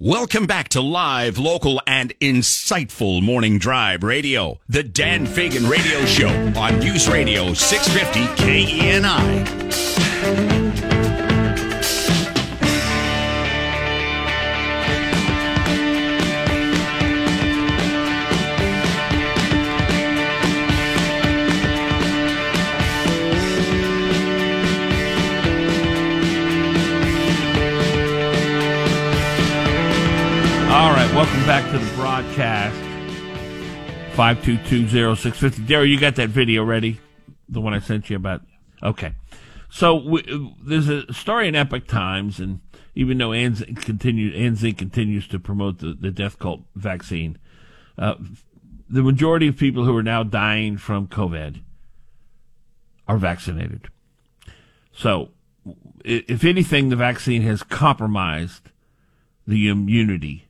Welcome 0.00 0.46
back 0.46 0.68
to 0.70 0.80
live, 0.80 1.38
local, 1.38 1.82
and 1.84 2.16
insightful 2.20 3.20
morning 3.20 3.58
drive 3.58 4.04
radio. 4.04 4.60
The 4.68 4.84
Dan 4.84 5.26
Fagan 5.26 5.68
Radio 5.68 6.04
Show 6.04 6.28
on 6.56 6.78
News 6.78 7.08
Radio 7.08 7.52
650 7.52 8.40
KENI. 8.40 10.07
Welcome 31.18 31.46
back 31.46 31.68
to 31.72 31.78
the 31.80 31.96
broadcast. 31.96 32.76
5220650. 34.14 35.66
Daryl, 35.66 35.88
you 35.88 35.98
got 35.98 36.14
that 36.14 36.28
video 36.28 36.62
ready? 36.62 37.00
The 37.48 37.60
one 37.60 37.74
I 37.74 37.80
sent 37.80 38.08
you 38.08 38.14
about. 38.14 38.42
Okay. 38.84 39.14
So 39.68 39.96
we, 39.96 40.22
there's 40.62 40.88
a 40.88 41.12
story 41.12 41.48
in 41.48 41.56
Epoch 41.56 41.88
Times, 41.88 42.38
and 42.38 42.60
even 42.94 43.18
though 43.18 43.30
Anz 43.30 43.64
continue, 43.84 44.32
Anz 44.32 44.78
continues 44.78 45.26
to 45.26 45.40
promote 45.40 45.80
the, 45.80 45.96
the 46.00 46.12
death 46.12 46.38
cult 46.38 46.60
vaccine, 46.76 47.36
uh, 47.98 48.14
the 48.88 49.02
majority 49.02 49.48
of 49.48 49.56
people 49.56 49.84
who 49.84 49.96
are 49.96 50.04
now 50.04 50.22
dying 50.22 50.76
from 50.76 51.08
COVID 51.08 51.62
are 53.08 53.18
vaccinated. 53.18 53.88
So, 54.92 55.30
if 56.04 56.44
anything, 56.44 56.90
the 56.90 56.96
vaccine 56.96 57.42
has 57.42 57.64
compromised 57.64 58.70
the 59.48 59.66
immunity 59.66 60.47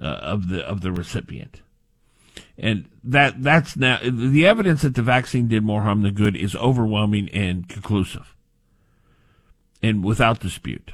uh, 0.00 0.04
of 0.04 0.48
the 0.48 0.60
of 0.66 0.80
the 0.80 0.92
recipient, 0.92 1.60
and 2.58 2.88
that 3.04 3.42
that's 3.42 3.76
now 3.76 3.98
the 4.02 4.46
evidence 4.46 4.82
that 4.82 4.94
the 4.94 5.02
vaccine 5.02 5.48
did 5.48 5.62
more 5.62 5.82
harm 5.82 6.02
than 6.02 6.14
good 6.14 6.36
is 6.36 6.54
overwhelming 6.56 7.28
and 7.30 7.68
conclusive, 7.68 8.34
and 9.82 10.04
without 10.04 10.40
dispute. 10.40 10.92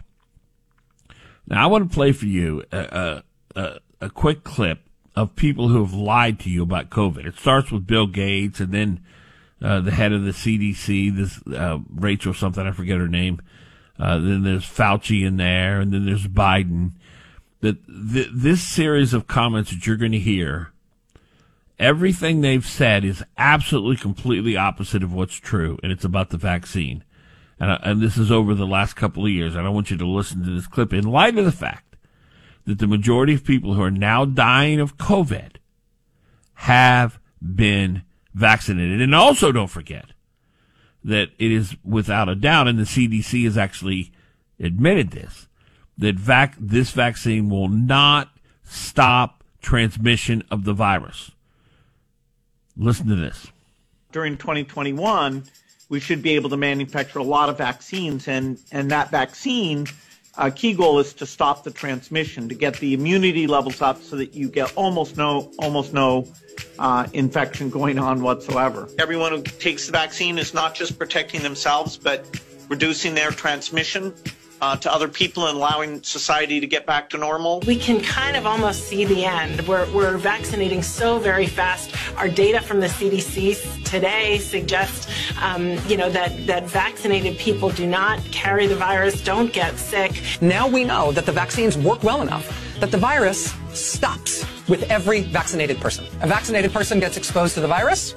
Now, 1.49 1.63
I 1.63 1.67
want 1.67 1.89
to 1.89 1.95
play 1.95 2.11
for 2.11 2.27
you 2.27 2.65
a, 2.73 3.23
a, 3.55 3.81
a 4.01 4.11
quick 4.11 4.43
clip 4.43 4.81
of 5.15 5.37
people 5.37 5.69
who 5.69 5.85
have 5.85 5.95
lied 5.95 6.41
to 6.41 6.51
you 6.51 6.63
about 6.63 6.91
COVID. 6.91 7.25
It 7.25 7.39
starts 7.39 7.71
with 7.71 7.87
Bill 7.87 8.07
Gates 8.07 8.59
and 8.61 8.73
then 8.73 9.01
uh, 9.63 9.81
the 9.81 9.91
head 9.91 10.13
of 10.13 10.25
the 10.25 10.33
CDC, 10.33 11.17
this 11.17 11.41
uh, 11.57 11.79
Rachel 11.91 12.35
something, 12.35 12.67
I 12.67 12.73
forget 12.73 12.99
her 12.99 13.09
name. 13.09 13.41
Uh, 13.99 14.19
then 14.19 14.43
there's 14.43 14.67
Fauci 14.67 15.27
in 15.27 15.39
there, 15.39 15.81
and 15.81 15.93
then 15.93 16.05
there's 16.05 16.27
Biden. 16.27 16.93
That 17.67 18.13
th- 18.13 18.31
this 18.33 18.63
series 18.63 19.13
of 19.13 19.27
comments 19.27 19.71
that 19.71 19.87
you're 19.87 19.97
going 19.97 20.13
to 20.13 20.19
hear, 20.19 20.73
everything 21.79 22.41
they've 22.41 22.65
said 22.65 23.05
is 23.05 23.25
absolutely 23.37 23.97
completely 23.97 24.57
opposite 24.57 25.03
of 25.03 25.13
what's 25.13 25.35
true, 25.35 25.79
and 25.83 25.91
it's 25.91 26.05
about 26.05 26.31
the 26.31 26.37
vaccine. 26.37 27.03
And, 27.59 27.71
uh, 27.71 27.79
and 27.83 28.01
this 28.01 28.17
is 28.17 28.31
over 28.31 28.55
the 28.55 28.67
last 28.67 28.95
couple 28.95 29.25
of 29.25 29.31
years. 29.33 29.55
And 29.55 29.67
I 29.67 29.71
want 29.71 29.91
you 29.91 29.97
to 29.97 30.07
listen 30.07 30.45
to 30.45 30.51
this 30.51 30.67
clip 30.67 30.93
in 30.93 31.05
light 31.05 31.39
of 31.39 31.45
the 31.45 31.53
fact 31.53 31.97
that 32.67 32.79
the 32.79 32.87
majority 32.87 33.35
of 33.35 33.45
people 33.45 33.75
who 33.75 33.83
are 33.83 33.91
now 33.91 34.25
dying 34.25 34.81
of 34.81 34.97
COVID 34.97 35.57
have 36.55 37.19
been 37.43 38.03
vaccinated. 38.35 39.01
And 39.01 39.15
also 39.15 39.53
don't 39.53 39.69
forget 39.69 40.07
that 41.03 41.31
it 41.39 41.53
is 41.53 41.77
without 41.85 42.29
a 42.29 42.35
doubt, 42.35 42.69
and 42.69 42.79
the 42.79 42.83
CDC 42.83 43.45
has 43.45 43.57
actually 43.57 44.13
admitted 44.59 45.13
this, 45.13 45.49
that 45.99 46.17
vac- 46.17 46.57
this 46.59 46.91
vaccine 46.91 47.49
will 47.49 47.69
not 47.69 48.31
stop 48.65 49.45
transmission 49.61 50.43
of 50.51 50.65
the 50.65 50.73
virus. 50.73 51.31
Listen 52.77 53.09
to 53.09 53.17
this. 53.17 53.49
During 54.13 54.37
2021, 54.37 55.45
we 55.89 56.01
should 56.01 56.23
be 56.23 56.35
able 56.35 56.51
to 56.51 56.57
manufacture 56.57 57.19
a 57.19 57.25
lot 57.25 57.49
of 57.49 57.59
vaccines, 57.59 58.29
and, 58.29 58.59
and 58.73 58.91
that 58.91 59.11
vaccine 59.11 59.87
uh, 60.37 60.51
key 60.51 60.75
goal 60.75 60.99
is 60.99 61.15
to 61.15 61.27
stop 61.27 61.65
the 61.65 61.71
transmission, 61.71 62.49
to 62.49 62.55
get 62.55 62.77
the 62.79 62.93
immunity 62.93 63.47
levels 63.47 63.81
up 63.81 64.03
so 64.03 64.17
that 64.17 64.35
you 64.35 64.49
get 64.49 64.73
almost 64.77 65.17
no 65.17 65.51
almost 65.59 65.95
no 65.95 66.29
uh, 66.79 67.07
infection 67.13 67.71
going 67.71 67.99
on 67.99 68.21
whatsoever. 68.21 68.89
Everyone 68.99 69.33
who 69.33 69.43
takes 69.43 69.87
the 69.87 69.93
vaccine 69.93 70.39
is 70.39 70.53
not 70.53 70.75
just 70.75 70.99
protecting 70.99 71.43
themselves, 71.43 71.97
but 71.97 72.25
reducing 72.69 73.15
their 73.15 73.31
transmission 73.31 74.13
uh, 74.61 74.77
to 74.77 74.93
other 74.93 75.09
people 75.09 75.47
and 75.47 75.57
allowing 75.57 76.03
society 76.03 76.61
to 76.61 76.67
get 76.67 76.87
back 76.87 77.11
to 77.11 77.19
normal? 77.19 77.61
We 77.67 77.77
can 77.77 78.01
kind 78.01 78.37
of 78.37 78.47
almost 78.47 78.85
see 78.85 79.05
the 79.05 79.25
end. 79.25 79.67
We're, 79.67 79.91
we're 79.93 80.17
vaccinating 80.17 80.83
so 80.83 81.19
very 81.19 81.47
fast. 81.47 81.95
Our 82.17 82.29
data 82.29 82.61
from 82.61 82.81
the 82.81 82.87
CDC 82.87 83.85
today 83.85 84.39
suggests, 84.39 85.09
um, 85.43 85.79
you 85.87 85.97
know, 85.97 86.11
that, 86.11 86.47
that 86.47 86.65
vaccinated 86.65 87.39
people 87.39 87.71
do 87.71 87.87
not 87.87 88.23
carry 88.33 88.67
the 88.67 88.77
virus, 88.77 89.23
don't 89.23 89.53
get 89.53 89.79
sick. 89.79 90.23
Now 90.41 90.69
we 90.69 90.85
know 90.85 91.13
that 91.13 91.27
the 91.27 91.33
vaccines 91.33 91.77
work 91.77 92.03
well 92.03 92.23
enough 92.23 92.63
that 92.81 92.91
the 92.91 92.99
virus 92.99 93.55
stops 93.73 94.45
with 94.69 94.83
every 94.91 95.23
vaccinated 95.23 95.79
person. 95.79 96.05
A 96.21 96.27
vaccinated 96.27 96.73
person 96.73 97.01
gets 97.01 97.17
exposed 97.17 97.55
to 97.55 97.61
the 97.61 97.69
virus. 97.69 98.15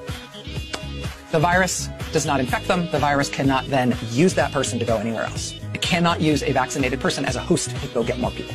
The 1.31 1.39
virus 1.39 1.89
does 2.11 2.25
not 2.25 2.39
infect 2.39 2.67
them. 2.67 2.89
The 2.91 2.99
virus 2.99 3.29
cannot 3.29 3.67
then 3.67 3.95
use 4.09 4.33
that 4.33 4.51
person 4.51 4.79
to 4.79 4.85
go 4.85 4.97
anywhere 4.97 5.23
else. 5.23 5.58
It 5.89 5.93
cannot 5.93 6.21
use 6.21 6.43
a 6.43 6.51
vaccinated 6.51 6.99
person 6.99 7.25
as 7.25 7.35
a 7.35 7.39
host 7.39 7.75
to 7.75 7.87
go 7.87 8.03
get 8.03 8.19
more 8.19 8.29
people. 8.29 8.53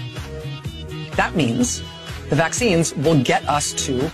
That 1.17 1.35
means 1.35 1.83
the 2.31 2.37
vaccines 2.37 2.95
will 2.95 3.21
get 3.25 3.45
us 3.49 3.73
to 3.87 4.09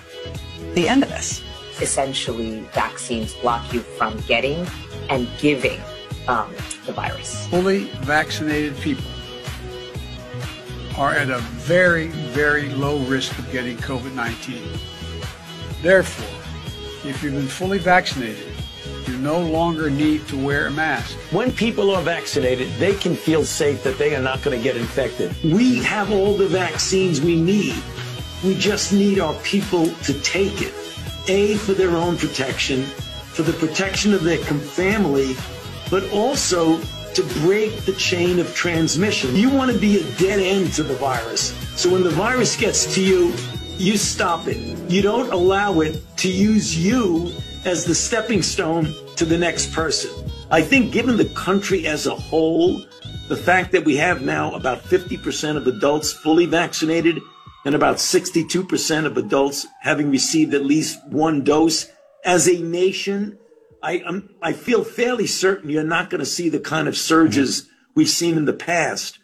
the 0.72 0.88
end 0.88 1.02
of 1.02 1.10
this. 1.10 1.42
Essentially, 1.82 2.60
vaccines 2.72 3.34
block 3.34 3.74
you 3.74 3.80
from 3.80 4.18
getting 4.20 4.66
and 5.10 5.28
giving 5.36 5.78
um, 6.28 6.50
the 6.86 6.92
virus. 6.92 7.46
Fully 7.48 7.90
vaccinated 8.00 8.74
people 8.78 9.04
are 10.96 11.12
at 11.12 11.28
a 11.28 11.40
very, 11.40 12.06
very 12.32 12.70
low 12.70 13.00
risk 13.00 13.38
of 13.38 13.52
getting 13.52 13.76
COVID 13.76 14.14
19. 14.14 14.62
Therefore, 15.82 16.40
if 17.04 17.22
you've 17.22 17.34
been 17.34 17.46
fully 17.48 17.76
vaccinated, 17.76 18.54
you 19.08 19.16
no 19.18 19.40
longer 19.40 19.90
need 19.90 20.26
to 20.28 20.36
wear 20.36 20.66
a 20.66 20.70
mask. 20.70 21.16
When 21.30 21.52
people 21.52 21.90
are 21.90 22.02
vaccinated, 22.02 22.70
they 22.78 22.94
can 22.94 23.14
feel 23.14 23.44
safe 23.44 23.82
that 23.84 23.98
they 23.98 24.14
are 24.14 24.22
not 24.22 24.42
going 24.42 24.56
to 24.56 24.62
get 24.62 24.76
infected. 24.76 25.34
We 25.42 25.82
have 25.84 26.12
all 26.12 26.34
the 26.34 26.48
vaccines 26.48 27.20
we 27.20 27.40
need. 27.40 27.74
We 28.44 28.54
just 28.54 28.92
need 28.92 29.20
our 29.20 29.34
people 29.42 29.86
to 29.86 30.14
take 30.20 30.62
it. 30.62 30.74
A, 31.28 31.56
for 31.56 31.74
their 31.74 31.96
own 31.96 32.16
protection, 32.16 32.82
for 32.82 33.42
the 33.42 33.52
protection 33.52 34.14
of 34.14 34.24
their 34.24 34.38
family, 34.38 35.36
but 35.90 36.10
also 36.12 36.80
to 37.14 37.22
break 37.40 37.76
the 37.84 37.92
chain 37.92 38.38
of 38.38 38.54
transmission. 38.54 39.34
You 39.36 39.50
want 39.50 39.70
to 39.70 39.78
be 39.78 40.00
a 40.00 40.16
dead 40.16 40.40
end 40.40 40.72
to 40.74 40.82
the 40.82 40.94
virus. 40.94 41.52
So 41.78 41.90
when 41.90 42.02
the 42.02 42.10
virus 42.10 42.56
gets 42.56 42.94
to 42.94 43.02
you, 43.02 43.32
you 43.78 43.96
stop 43.96 44.46
it. 44.46 44.58
You 44.90 45.02
don't 45.02 45.32
allow 45.32 45.80
it 45.80 46.00
to 46.18 46.30
use 46.30 46.76
you 46.76 47.32
as 47.64 47.84
the 47.84 47.94
stepping 47.94 48.42
stone 48.42 48.94
to 49.16 49.24
the 49.24 49.36
next 49.36 49.72
person. 49.72 50.10
I 50.50 50.62
think 50.62 50.92
given 50.92 51.16
the 51.16 51.26
country 51.26 51.86
as 51.86 52.06
a 52.06 52.14
whole, 52.14 52.82
the 53.28 53.36
fact 53.36 53.72
that 53.72 53.84
we 53.84 53.96
have 53.96 54.22
now 54.22 54.54
about 54.54 54.82
50% 54.82 55.56
of 55.56 55.66
adults 55.66 56.12
fully 56.12 56.46
vaccinated 56.46 57.20
and 57.64 57.74
about 57.74 57.96
62% 57.96 59.04
of 59.04 59.16
adults 59.16 59.66
having 59.80 60.10
received 60.10 60.54
at 60.54 60.64
least 60.64 61.06
one 61.06 61.44
dose 61.44 61.86
as 62.24 62.48
a 62.48 62.60
nation, 62.60 63.38
I, 63.82 64.02
I'm, 64.06 64.34
I 64.42 64.52
feel 64.52 64.82
fairly 64.82 65.26
certain 65.26 65.70
you're 65.70 65.84
not 65.84 66.10
going 66.10 66.20
to 66.20 66.26
see 66.26 66.48
the 66.48 66.60
kind 66.60 66.88
of 66.88 66.96
surges 66.96 67.68
we've 67.94 68.08
seen 68.08 68.36
in 68.36 68.46
the 68.46 68.52
past. 68.52 69.18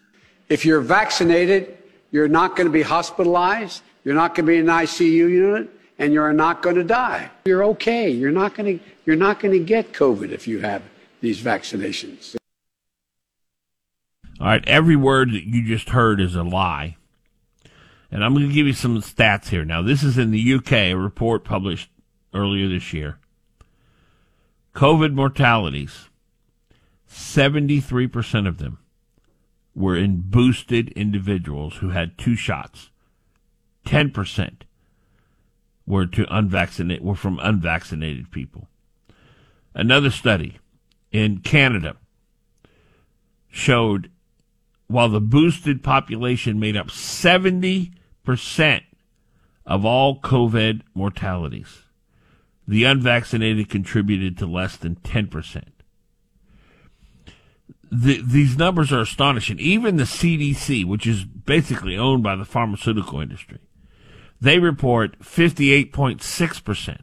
If 0.49 0.65
you're 0.65 0.81
vaccinated, 0.81 1.79
you're 2.11 2.29
not 2.29 2.55
going 2.55 2.67
to 2.67 2.73
be 2.73 2.83
hospitalized. 2.83 3.83
You're 4.05 4.15
not 4.15 4.35
going 4.35 4.47
to 4.47 4.53
be 4.53 4.59
in 4.59 4.69
an 4.69 4.77
ICU 4.77 5.31
unit 5.31 5.71
and 5.99 6.13
you're 6.13 6.33
not 6.33 6.63
going 6.63 6.77
to 6.77 6.85
die. 6.85 7.31
You're 7.45 7.65
okay. 7.65 8.09
You're 8.11 8.33
not 8.33 8.55
going 8.55 8.79
to, 8.79 8.85
you're 9.05 9.17
not 9.17 9.41
going 9.41 9.53
to 9.53 9.65
get 9.65 9.93
COVID 9.93 10.31
if 10.31 10.47
you 10.47 10.61
have 10.61 10.83
these 11.21 11.41
vaccinations. 11.41 12.37
All 14.41 14.47
right. 14.47 14.67
Every 14.69 14.97
word 14.97 15.33
that 15.33 15.45
you 15.45 15.67
just 15.67 15.91
heard 15.91 16.21
is 16.21 16.35
a 16.35 16.43
lie. 16.43 16.97
And 18.11 18.25
I'm 18.25 18.35
going 18.35 18.49
to 18.49 18.55
give 18.55 18.67
you 18.67 18.73
some 18.73 19.01
stats 19.03 19.49
here. 19.49 19.65
Now, 19.65 19.83
this 19.83 20.03
is 20.03 20.17
in 20.17 20.31
the 20.31 20.55
UK, 20.55 20.73
a 20.73 20.95
report 20.95 21.45
published 21.45 21.91
earlier 22.33 22.69
this 22.69 22.93
year. 22.93 23.19
COVID 24.75 25.15
mortalities, 25.15 26.09
73% 27.11 28.47
of 28.47 28.59
them 28.59 28.79
were 29.75 29.97
in 29.97 30.21
boosted 30.21 30.91
individuals 30.91 31.77
who 31.77 31.91
had 31.91 32.19
two 32.19 32.37
shots. 32.37 32.91
10% 33.87 34.66
were 35.87 36.07
to 36.07 36.27
unvaccinated 36.35 37.05
were 37.05 37.15
from 37.15 37.39
unvaccinated 37.41 38.31
people. 38.31 38.69
Another 39.75 40.11
study 40.11 40.59
in 41.13 41.39
Canada 41.39 41.97
showed 43.49 44.11
while 44.89 45.09
the 45.09 45.21
boosted 45.21 45.83
population 45.83 46.61
made 46.61 46.77
up 46.77 46.89
70% 46.89 47.91
of 49.65 49.85
all 49.85 50.21
COVID 50.21 50.83
mortalities, 50.95 51.83
the 52.69 52.85
unvaccinated 52.85 53.69
contributed 53.69 54.39
to 54.39 54.47
less 54.47 54.77
than 54.77 54.97
10%. 54.97 55.65
The, 57.91 58.21
these 58.23 58.57
numbers 58.57 58.93
are 58.93 59.01
astonishing. 59.01 59.59
Even 59.61 59.97
the 59.97 60.05
CDC, 60.05 60.85
which 60.85 61.07
is 61.07 61.25
basically 61.25 61.97
owned 61.97 62.23
by 62.23 62.35
the 62.35 62.45
pharmaceutical 62.45 63.21
industry, 63.21 63.59
they 64.41 64.59
report 64.59 65.19
58.6% 65.21 66.99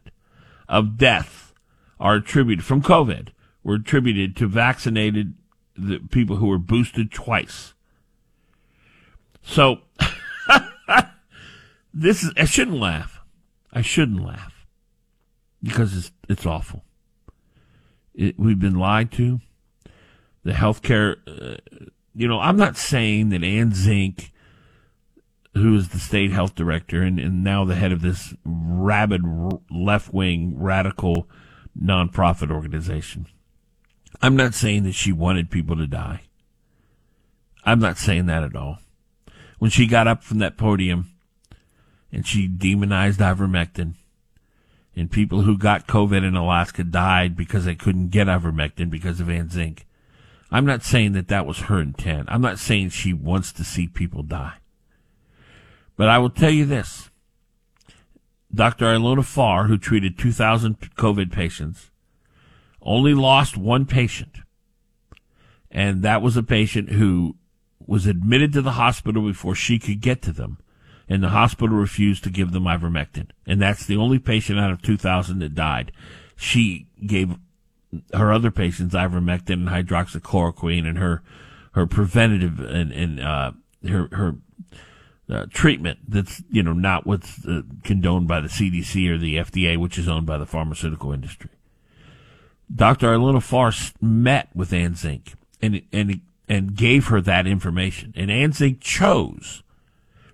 of 0.69 0.97
deaths 0.97 1.53
are 1.99 2.15
attributed 2.15 2.65
from 2.65 2.81
COVID 2.81 3.29
were 3.63 3.75
attributed 3.75 4.35
to 4.37 4.47
vaccinated 4.47 5.33
the 5.75 5.99
people 6.11 6.35
who 6.35 6.47
were 6.47 6.57
boosted 6.57 7.11
twice. 7.11 7.73
So 9.41 9.79
this 11.93 12.23
is 12.23 12.31
I 12.37 12.45
shouldn't 12.45 12.79
laugh. 12.79 13.21
I 13.71 13.81
shouldn't 13.81 14.23
laugh 14.23 14.65
because 15.61 15.95
it's 15.95 16.11
it's 16.29 16.45
awful. 16.45 16.83
It, 18.13 18.37
we've 18.37 18.59
been 18.59 18.75
lied 18.75 19.11
to. 19.13 19.41
the 20.43 20.51
healthcare. 20.51 21.17
Uh, 21.27 21.57
you 22.13 22.27
know, 22.27 22.39
I'm 22.39 22.57
not 22.57 22.77
saying 22.77 23.29
that 23.29 23.43
Anne 23.43 23.73
Zink, 23.73 24.31
who 25.53 25.75
is 25.75 25.89
the 25.89 25.99
state 25.99 26.31
health 26.31 26.55
director 26.55 27.01
and, 27.01 27.19
and 27.19 27.43
now 27.43 27.63
the 27.63 27.75
head 27.75 27.91
of 27.91 28.01
this 28.01 28.33
rabid 28.43 29.21
left 29.71 30.13
wing 30.13 30.55
radical 30.57 31.27
nonprofit 31.79 32.51
organization, 32.51 33.27
I'm 34.21 34.35
not 34.35 34.53
saying 34.53 34.83
that 34.83 34.93
she 34.93 35.11
wanted 35.11 35.51
people 35.51 35.75
to 35.77 35.87
die. 35.87 36.21
I'm 37.65 37.79
not 37.79 37.97
saying 37.97 38.25
that 38.27 38.43
at 38.43 38.55
all. 38.55 38.79
When 39.59 39.71
she 39.71 39.87
got 39.87 40.07
up 40.07 40.23
from 40.23 40.39
that 40.39 40.57
podium 40.57 41.11
and 42.11 42.27
she 42.27 42.47
demonized 42.47 43.19
ivermectin, 43.19 43.95
and 44.95 45.11
people 45.11 45.41
who 45.41 45.57
got 45.57 45.87
COVID 45.87 46.23
in 46.23 46.35
Alaska 46.35 46.83
died 46.83 47.35
because 47.35 47.65
they 47.65 47.75
couldn't 47.75 48.09
get 48.09 48.27
ivermectin 48.27 48.89
because 48.89 49.19
of 49.19 49.29
Anne 49.29 49.49
Zink. 49.49 49.87
I'm 50.51 50.65
not 50.65 50.83
saying 50.83 51.13
that 51.13 51.29
that 51.29 51.47
was 51.47 51.61
her 51.61 51.79
intent. 51.81 52.27
I'm 52.29 52.41
not 52.41 52.59
saying 52.59 52.89
she 52.89 53.11
wants 53.11 53.51
to 53.53 53.63
see 53.63 53.87
people 53.87 54.21
die. 54.21 54.57
But 55.95 56.09
I 56.09 56.17
will 56.17 56.29
tell 56.29 56.49
you 56.49 56.65
this. 56.65 57.09
Dr. 58.53 58.85
Ilona 58.85 59.25
Farr, 59.25 59.65
who 59.65 59.77
treated 59.77 60.17
2,000 60.17 60.79
COVID 60.95 61.31
patients, 61.31 61.89
only 62.81 63.13
lost 63.13 63.57
one 63.57 63.85
patient. 63.85 64.37
And 65.71 66.03
that 66.03 66.21
was 66.21 66.37
a 66.37 66.43
patient 66.43 66.89
who 66.89 67.35
was 67.85 68.05
admitted 68.05 68.53
to 68.53 68.61
the 68.61 68.73
hospital 68.73 69.23
before 69.23 69.55
she 69.55 69.79
could 69.79 70.01
get 70.01 70.21
to 70.21 70.31
them 70.31 70.59
and 71.09 71.21
the 71.21 71.29
hospital 71.29 71.75
refused 71.77 72.23
to 72.23 72.29
give 72.29 72.51
them 72.51 72.63
ivermectin. 72.63 73.29
And 73.45 73.61
that's 73.61 73.85
the 73.85 73.97
only 73.97 74.19
patient 74.19 74.59
out 74.59 74.71
of 74.71 74.81
2,000 74.81 75.39
that 75.39 75.55
died. 75.55 75.91
She 76.35 76.87
gave 77.05 77.35
her 78.13 78.31
other 78.31 78.51
patients 78.51 78.95
ivermectin 78.95 79.53
and 79.53 79.69
hydroxychloroquine 79.69 80.87
and 80.87 80.97
her, 80.97 81.21
her 81.73 81.85
preventative 81.85 82.59
and, 82.59 82.91
and, 82.91 83.19
uh, 83.19 83.51
her, 83.87 84.07
her, 84.13 84.35
uh, 85.29 85.45
treatment 85.49 85.99
that's, 86.07 86.43
you 86.49 86.61
know, 86.63 86.73
not 86.73 87.07
what's 87.07 87.45
uh, 87.47 87.61
condoned 87.83 88.27
by 88.27 88.39
the 88.39 88.47
CDC 88.47 89.09
or 89.09 89.17
the 89.17 89.35
FDA, 89.35 89.77
which 89.77 89.97
is 89.97 90.07
owned 90.07 90.25
by 90.25 90.37
the 90.37 90.45
pharmaceutical 90.45 91.11
industry. 91.11 91.49
Dr. 92.73 93.07
Ilona 93.07 93.41
Farr 93.41 93.71
met 94.01 94.49
with 94.55 94.73
Anne 94.73 94.95
Zink 94.95 95.33
and, 95.61 95.81
and, 95.91 96.21
and 96.49 96.75
gave 96.75 97.07
her 97.07 97.21
that 97.21 97.47
information. 97.47 98.13
And 98.15 98.31
Anne 98.31 98.53
Zink 98.53 98.81
chose 98.81 99.63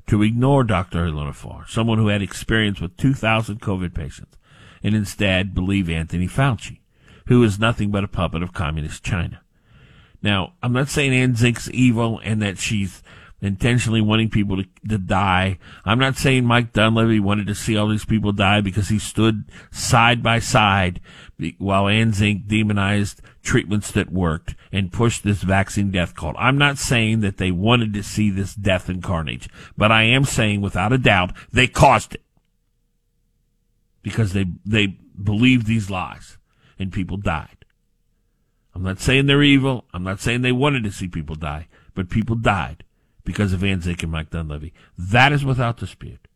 to 0.07 0.23
ignore 0.23 0.63
Dr. 0.63 1.05
Ilona 1.05 1.35
Farr, 1.35 1.65
someone 1.67 1.99
who 1.99 2.07
had 2.07 2.21
experience 2.21 2.81
with 2.81 2.97
2,000 2.97 3.61
COVID 3.61 3.93
patients, 3.93 4.37
and 4.81 4.95
instead 4.95 5.53
believe 5.53 5.89
Anthony 5.89 6.27
Fauci, 6.27 6.79
who 7.27 7.43
is 7.43 7.59
nothing 7.59 7.91
but 7.91 8.03
a 8.03 8.07
puppet 8.07 8.41
of 8.41 8.53
communist 8.53 9.03
China. 9.03 9.41
Now, 10.21 10.53
I'm 10.63 10.73
not 10.73 10.89
saying 10.89 11.13
Anne 11.13 11.35
Zink's 11.35 11.69
evil 11.71 12.19
and 12.23 12.41
that 12.41 12.57
she's 12.57 13.03
intentionally 13.41 14.01
wanting 14.01 14.29
people 14.29 14.57
to, 14.57 14.65
to 14.87 14.97
die. 14.97 15.57
I'm 15.85 15.99
not 15.99 16.17
saying 16.17 16.45
Mike 16.45 16.73
Dunleavy 16.73 17.19
wanted 17.19 17.47
to 17.47 17.55
see 17.55 17.77
all 17.77 17.87
these 17.87 18.05
people 18.05 18.31
die 18.31 18.61
because 18.61 18.89
he 18.89 18.99
stood 18.99 19.45
side 19.71 20.21
by 20.21 20.39
side 20.39 20.99
while 21.57 21.87
Anne 21.87 22.11
Zink 22.11 22.47
demonized 22.47 23.21
treatments 23.41 23.91
that 23.91 24.11
worked 24.11 24.55
and 24.71 24.91
pushed 24.91 25.23
this 25.23 25.41
vaccine 25.41 25.91
death 25.91 26.15
cult. 26.15 26.35
I'm 26.37 26.57
not 26.57 26.77
saying 26.77 27.21
that 27.21 27.37
they 27.37 27.51
wanted 27.51 27.93
to 27.93 28.03
see 28.03 28.29
this 28.29 28.53
death 28.53 28.89
and 28.89 29.01
carnage, 29.01 29.49
but 29.77 29.91
I 29.91 30.03
am 30.03 30.25
saying 30.25 30.61
without 30.61 30.93
a 30.93 30.97
doubt 30.97 31.31
they 31.51 31.67
caused 31.67 32.15
it 32.15 32.23
because 34.01 34.33
they 34.33 34.45
they 34.65 34.87
believed 35.21 35.65
these 35.65 35.89
lies 35.89 36.37
and 36.77 36.91
people 36.91 37.17
died. 37.17 37.65
I'm 38.75 38.83
not 38.83 38.99
saying 38.99 39.25
they're 39.25 39.43
evil. 39.43 39.85
I'm 39.93 40.03
not 40.03 40.19
saying 40.19 40.41
they 40.41 40.51
wanted 40.51 40.83
to 40.83 40.91
see 40.91 41.07
people 41.07 41.35
die, 41.35 41.67
but 41.95 42.09
people 42.09 42.35
died 42.35 42.83
because 43.23 43.53
of 43.53 43.61
Zink 43.61 44.03
and 44.03 44.11
Mike 44.11 44.29
Dunleavy. 44.29 44.73
That 44.97 45.31
is 45.31 45.45
without 45.45 45.77
dispute. 45.77 46.27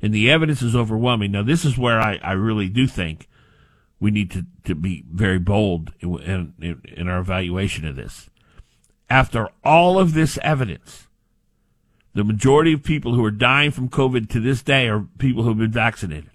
And 0.00 0.12
the 0.12 0.30
evidence 0.30 0.62
is 0.62 0.74
overwhelming. 0.74 1.32
Now, 1.32 1.42
this 1.42 1.64
is 1.64 1.78
where 1.78 2.00
I, 2.00 2.18
I 2.22 2.32
really 2.32 2.68
do 2.68 2.86
think 2.86 3.28
we 4.00 4.10
need 4.10 4.32
to, 4.32 4.44
to 4.64 4.74
be 4.74 5.04
very 5.12 5.38
bold 5.38 5.92
in, 6.00 6.54
in, 6.60 6.82
in 6.84 7.08
our 7.08 7.20
evaluation 7.20 7.86
of 7.86 7.94
this. 7.94 8.28
After 9.08 9.48
all 9.62 9.98
of 9.98 10.12
this 10.12 10.38
evidence, 10.42 11.06
the 12.14 12.24
majority 12.24 12.72
of 12.72 12.82
people 12.82 13.14
who 13.14 13.24
are 13.24 13.30
dying 13.30 13.70
from 13.70 13.88
COVID 13.88 14.28
to 14.30 14.40
this 14.40 14.62
day 14.62 14.88
are 14.88 15.06
people 15.18 15.44
who 15.44 15.50
have 15.50 15.58
been 15.58 15.70
vaccinated. 15.70 16.30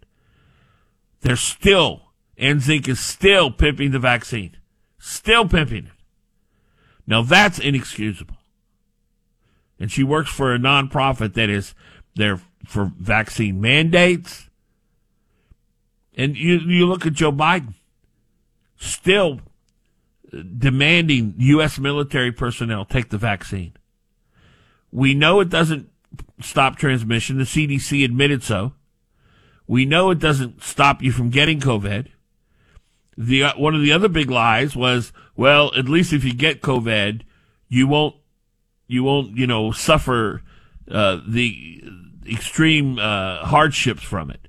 They're 1.21 1.35
still, 1.35 2.13
Anne 2.37 2.61
Zink 2.61 2.87
is 2.87 2.99
still 2.99 3.51
pimping 3.51 3.91
the 3.91 3.99
vaccine. 3.99 4.55
Still 4.97 5.47
pimping 5.47 5.87
it. 5.87 5.91
Now 7.05 7.21
that's 7.21 7.59
inexcusable. 7.59 8.36
And 9.79 9.91
she 9.91 10.03
works 10.03 10.29
for 10.29 10.53
a 10.53 10.59
nonprofit 10.59 11.33
that 11.33 11.49
is 11.49 11.75
there 12.15 12.39
for 12.65 12.91
vaccine 12.97 13.61
mandates 13.61 14.47
and 16.17 16.35
you, 16.35 16.57
you 16.57 16.87
look 16.87 17.05
at 17.05 17.13
Joe 17.13 17.31
Biden, 17.31 17.75
still 18.75 19.39
demanding 20.57 21.35
U.S. 21.37 21.77
military 21.77 22.31
personnel 22.31 22.83
take 22.83 23.09
the 23.09 23.19
vaccine. 23.19 23.73
We 24.91 25.13
know 25.13 25.39
it 25.39 25.49
doesn't 25.49 25.89
stop 26.41 26.77
transmission. 26.77 27.37
The 27.37 27.43
CDC 27.43 28.03
admitted 28.03 28.41
so. 28.41 28.73
We 29.67 29.85
know 29.85 30.09
it 30.09 30.19
doesn't 30.19 30.63
stop 30.63 31.03
you 31.03 31.11
from 31.11 31.29
getting 31.29 31.59
COVID. 31.59 32.07
The 33.15 33.43
uh, 33.43 33.53
one 33.57 33.75
of 33.75 33.81
the 33.81 33.91
other 33.91 34.07
big 34.07 34.31
lies 34.31 34.75
was, 34.75 35.11
well, 35.35 35.71
at 35.77 35.89
least 35.89 36.13
if 36.13 36.23
you 36.23 36.33
get 36.33 36.61
COVID, 36.61 37.21
you 37.67 37.87
won't 37.87 38.15
you 38.87 39.03
won't 39.03 39.37
you 39.37 39.47
know 39.47 39.71
suffer 39.71 40.41
uh, 40.89 41.19
the 41.27 41.83
extreme 42.29 42.99
uh, 42.99 43.45
hardships 43.45 44.03
from 44.03 44.29
it. 44.31 44.47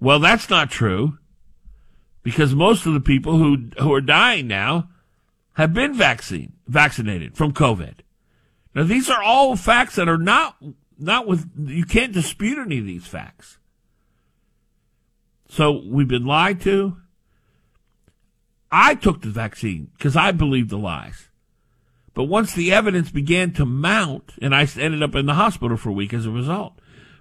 Well, 0.00 0.20
that's 0.20 0.48
not 0.48 0.70
true 0.70 1.18
because 2.22 2.54
most 2.54 2.86
of 2.86 2.92
the 2.92 3.00
people 3.00 3.36
who 3.36 3.70
who 3.78 3.92
are 3.92 4.00
dying 4.00 4.46
now 4.46 4.90
have 5.54 5.72
been 5.72 5.94
vaccine 5.94 6.52
vaccinated 6.66 7.36
from 7.36 7.52
COVID. 7.52 7.94
Now 8.74 8.84
these 8.84 9.10
are 9.10 9.22
all 9.22 9.56
facts 9.56 9.96
that 9.96 10.08
are 10.08 10.18
not 10.18 10.56
not 10.98 11.26
with 11.26 11.50
you 11.56 11.84
can't 11.84 12.12
dispute 12.12 12.58
any 12.58 12.78
of 12.78 12.84
these 12.84 13.06
facts. 13.06 13.58
So 15.48 15.82
we've 15.86 16.08
been 16.08 16.26
lied 16.26 16.60
to. 16.62 16.98
I 18.70 18.94
took 18.94 19.22
the 19.22 19.30
vaccine 19.30 19.90
because 19.96 20.14
I 20.14 20.32
believed 20.32 20.68
the 20.68 20.78
lies. 20.78 21.27
But 22.18 22.24
once 22.24 22.52
the 22.52 22.72
evidence 22.72 23.12
began 23.12 23.52
to 23.52 23.64
mount, 23.64 24.32
and 24.42 24.52
I 24.52 24.66
ended 24.76 25.04
up 25.04 25.14
in 25.14 25.26
the 25.26 25.34
hospital 25.34 25.76
for 25.76 25.90
a 25.90 25.92
week 25.92 26.12
as 26.12 26.26
a 26.26 26.32
result, 26.32 26.72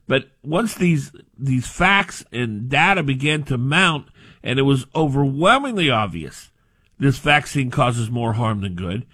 but 0.08 0.32
once 0.44 0.74
these 0.74 1.12
these 1.38 1.68
facts 1.68 2.26
and 2.32 2.68
data 2.68 3.04
began 3.04 3.44
to 3.44 3.60
mount, 3.60 4.08
and 4.42 4.58
it 4.58 4.64
was 4.64 4.88
overwhelmingly 4.96 5.92
obvious 5.92 6.50
this 6.98 7.20
vaccine 7.20 7.70
causes 7.70 8.10
more 8.10 8.34
harm 8.34 8.62
than 8.62 8.74
good, 8.74 9.06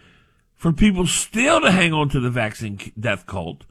for 0.56 0.72
people 0.72 1.06
still 1.06 1.60
to 1.60 1.70
hang 1.70 1.92
on 1.92 2.08
to 2.08 2.22
the 2.22 2.30
vaccine 2.30 2.80
death 2.98 3.26
cult 3.26 3.66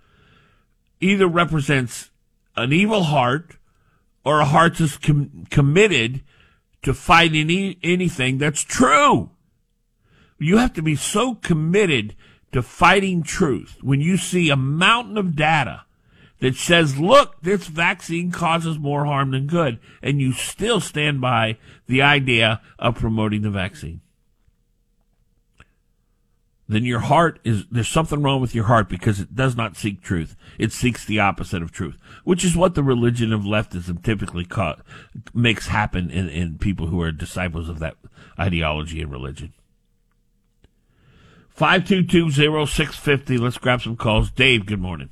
either 1.01 1.27
represents 1.27 2.11
an 2.57 2.75
evil 2.75 3.05
heart 3.05 3.57
or 4.23 4.41
a 4.41 4.45
heart 4.45 4.77
that's 4.77 4.99
com- 4.99 5.47
committed 5.49 6.21
to 6.83 6.93
fight 6.93 7.33
any 7.33 7.79
anything 7.83 8.37
that's 8.37 8.63
true. 8.63 9.31
You 10.43 10.59
have 10.59 10.73
to 10.75 10.83
be 10.83 10.97
so 10.97 11.37
committed 11.37 12.17
to 12.53 12.63
fighting 12.63 13.23
truth 13.23 13.79
when 13.81 14.01
you 14.01 14.17
see 14.17 14.51
a 14.51 14.57
mountain 14.57 15.17
of 15.17 15.37
data 15.37 15.85
that 16.41 16.57
says, 16.57 16.99
look, 16.99 17.41
this 17.41 17.69
vaccine 17.69 18.33
causes 18.33 18.79
more 18.79 19.05
harm 19.05 19.31
than 19.31 19.47
good, 19.47 19.79
and 20.03 20.21
you 20.21 20.33
still 20.33 20.81
stand 20.81 21.21
by 21.21 21.57
the 21.87 22.03
idea 22.03 22.61
of 22.79 22.97
promoting 22.97 23.43
the 23.43 23.51
vaccine. 23.51 24.01
Then 26.69 26.85
your 26.85 27.01
heart 27.01 27.39
is, 27.45 27.65
there's 27.71 27.89
something 27.89 28.23
wrong 28.23 28.41
with 28.41 28.55
your 28.55 28.65
heart 28.65 28.89
because 28.89 29.21
it 29.21 29.37
does 29.37 29.55
not 29.55 29.77
seek 29.77 30.03
truth. 30.03 30.35
It 30.59 30.73
seeks 30.73 31.05
the 31.05 31.21
opposite 31.21 31.63
of 31.63 31.71
truth, 31.71 31.99
which 32.25 32.45
is 32.45 32.57
what 32.57 32.75
the 32.75 32.83
religion 32.83 33.33
of 33.33 33.43
leftism 33.43 34.03
typically 34.03 34.45
ca- 34.45 34.77
makes 35.33 35.69
happen 35.69 36.11
in, 36.11 36.29
in 36.29 36.59
people 36.59 36.89
who 36.89 37.01
are 37.01 37.13
disciples 37.13 37.69
of 37.69 37.79
that 37.79 37.95
ideology 38.39 39.01
and 39.01 39.13
religion. 39.13 39.53
5220650. 41.59 43.39
Let's 43.39 43.59
grab 43.59 43.83
some 43.83 43.97
calls. 43.97 44.31
Dave, 44.31 44.67
good 44.67 44.81
morning. 44.81 45.11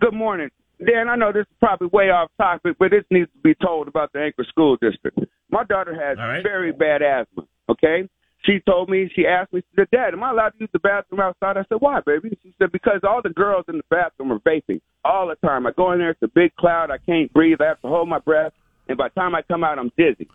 Good 0.00 0.14
morning. 0.14 0.50
Dan, 0.84 1.08
I 1.08 1.16
know 1.16 1.32
this 1.32 1.42
is 1.42 1.56
probably 1.60 1.88
way 1.92 2.10
off 2.10 2.30
topic, 2.38 2.76
but 2.78 2.90
this 2.90 3.04
needs 3.10 3.30
to 3.32 3.38
be 3.42 3.54
told 3.54 3.88
about 3.88 4.12
the 4.12 4.20
Anchor 4.20 4.44
School 4.48 4.76
District. 4.80 5.18
My 5.50 5.64
daughter 5.64 5.94
has 5.94 6.18
right. 6.18 6.42
very 6.42 6.72
bad 6.72 7.02
asthma, 7.02 7.44
okay? 7.68 8.08
She 8.44 8.58
told 8.66 8.88
me, 8.88 9.08
she 9.14 9.24
asked 9.26 9.52
me, 9.52 9.60
she 9.60 9.76
said, 9.76 9.88
Dad, 9.92 10.14
am 10.14 10.24
I 10.24 10.30
allowed 10.30 10.50
to 10.50 10.60
use 10.60 10.70
the 10.72 10.80
bathroom 10.80 11.20
outside? 11.20 11.56
I 11.56 11.62
said, 11.68 11.78
Why, 11.78 12.00
baby? 12.04 12.36
She 12.42 12.52
said, 12.58 12.72
Because 12.72 13.00
all 13.04 13.22
the 13.22 13.30
girls 13.30 13.66
in 13.68 13.76
the 13.76 13.84
bathroom 13.88 14.32
are 14.32 14.40
vaping 14.40 14.80
all 15.04 15.28
the 15.28 15.36
time. 15.46 15.66
I 15.66 15.70
go 15.70 15.92
in 15.92 16.00
there, 16.00 16.10
it's 16.10 16.22
a 16.22 16.28
big 16.28 16.54
cloud, 16.56 16.90
I 16.90 16.98
can't 16.98 17.32
breathe, 17.32 17.60
I 17.60 17.66
have 17.66 17.80
to 17.82 17.88
hold 17.88 18.08
my 18.08 18.18
breath, 18.18 18.52
and 18.88 18.98
by 18.98 19.08
the 19.08 19.14
time 19.14 19.36
I 19.36 19.42
come 19.42 19.62
out, 19.62 19.78
I'm 19.78 19.92
dizzy. 19.96 20.28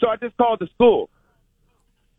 So 0.00 0.08
I 0.08 0.16
just 0.16 0.36
called 0.36 0.60
the 0.60 0.68
school. 0.74 1.08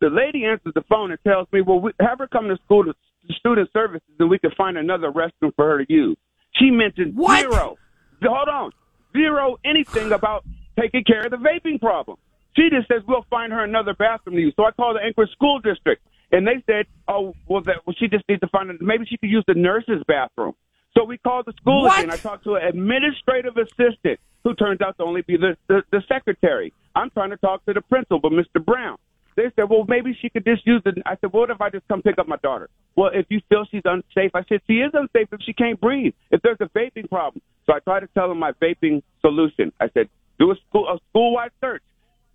The 0.04 0.10
lady 0.10 0.44
answers 0.44 0.74
the 0.76 0.82
phone 0.90 1.12
and 1.12 1.20
tells 1.24 1.48
me, 1.54 1.62
"Well, 1.62 1.80
we, 1.80 1.94
have 2.02 2.20
her 2.20 2.28
come 2.28 2.50
to 2.50 2.58
school 2.66 2.84
to, 2.84 2.94
student 3.40 3.70
services, 3.72 4.10
and 4.20 4.30
we 4.30 4.38
can 4.38 4.52
find 4.52 4.78
another 4.78 5.10
restroom 5.10 5.56
for 5.56 5.66
her 5.66 5.86
to 5.86 5.86
use." 5.88 6.18
She 6.56 6.72
mentioned 6.72 7.16
What? 7.16 7.40
zero. 7.40 7.78
Hold 8.22 8.50
on, 8.50 8.72
zero 9.14 9.56
anything 9.64 10.12
about 10.12 10.44
taking 10.78 11.06
care 11.06 11.22
of 11.22 11.32
the 11.32 11.38
vaping 11.38 11.80
problem. 11.80 12.18
She 12.54 12.70
just 12.70 12.90
says 12.90 13.02
we'll 13.08 13.26
find 13.30 13.54
her 13.54 13.64
another 13.64 13.94
bathroom 13.94 14.36
to 14.36 14.42
use. 14.42 14.54
So 14.58 14.66
I 14.66 14.72
called 14.72 14.98
the 14.98 15.02
Anchorage 15.06 15.32
School 15.32 15.60
District, 15.60 16.06
and 16.34 16.46
they 16.46 16.62
said, 16.66 16.86
"Oh, 17.08 17.34
well, 17.48 17.62
that 17.62 17.88
well, 17.88 17.96
she 17.98 18.10
just 18.10 18.28
needs 18.28 18.42
to 18.42 18.48
find 18.48 18.72
a, 18.72 18.84
maybe 18.84 19.06
she 19.06 19.16
could 19.16 19.30
use 19.30 19.46
the 19.48 19.54
nurse's 19.54 20.04
bathroom." 20.06 20.54
So 20.98 21.06
we 21.06 21.18
called 21.18 21.46
the 21.46 21.54
school 21.54 21.84
What? 21.84 22.00
again. 22.00 22.12
I 22.12 22.18
talked 22.18 22.44
to 22.44 22.56
an 22.56 22.64
administrative 22.68 23.56
assistant 23.56 24.20
who 24.44 24.54
turns 24.54 24.82
out 24.82 24.98
to 24.98 25.04
only 25.04 25.22
be 25.22 25.38
the, 25.38 25.56
the, 25.70 25.82
the 25.94 26.04
secretary. 26.10 26.74
I'm 26.94 27.10
trying 27.12 27.30
to 27.30 27.38
talk 27.38 27.64
to 27.68 27.74
the 27.74 27.82
principal, 27.82 28.30
Mr. 28.30 28.64
Brown. 28.64 28.98
They 29.36 29.52
said, 29.56 29.70
well, 29.70 29.86
maybe 29.88 30.18
she 30.22 30.30
could 30.30 30.46
just 30.46 30.66
use 30.66 30.82
the. 30.86 30.94
I 31.06 31.16
said, 31.22 31.34
what 31.34 31.50
if 31.50 31.60
I 31.62 31.70
just 31.70 31.88
come 31.88 32.02
pick 32.02 32.20
up 32.20 32.28
my 32.28 32.38
daughter? 32.38 32.70
Well, 32.96 33.12
if 33.14 33.26
you 33.30 33.42
feel 33.50 33.66
she's 33.70 33.82
unsafe, 33.86 34.32
I 34.34 34.44
said, 34.48 34.62
she 34.68 34.74
is 34.74 34.92
unsafe 34.94 35.28
if 35.32 35.42
she 35.46 35.54
can't 35.54 35.80
breathe, 35.80 36.14
if 36.32 36.42
there's 36.42 36.58
a 36.60 36.70
vaping 36.78 37.10
problem. 37.10 37.42
So 37.66 37.74
I 37.74 37.80
tried 37.80 38.02
to 38.02 38.08
tell 38.08 38.30
them 38.30 38.40
my 38.40 38.52
vaping 38.62 39.02
solution. 39.22 39.72
I 39.80 39.90
said, 39.94 40.10
do 40.40 40.52
a 40.52 40.56
school 40.70 40.88
a 40.88 41.00
school-wide 41.10 41.52
search. 41.62 41.82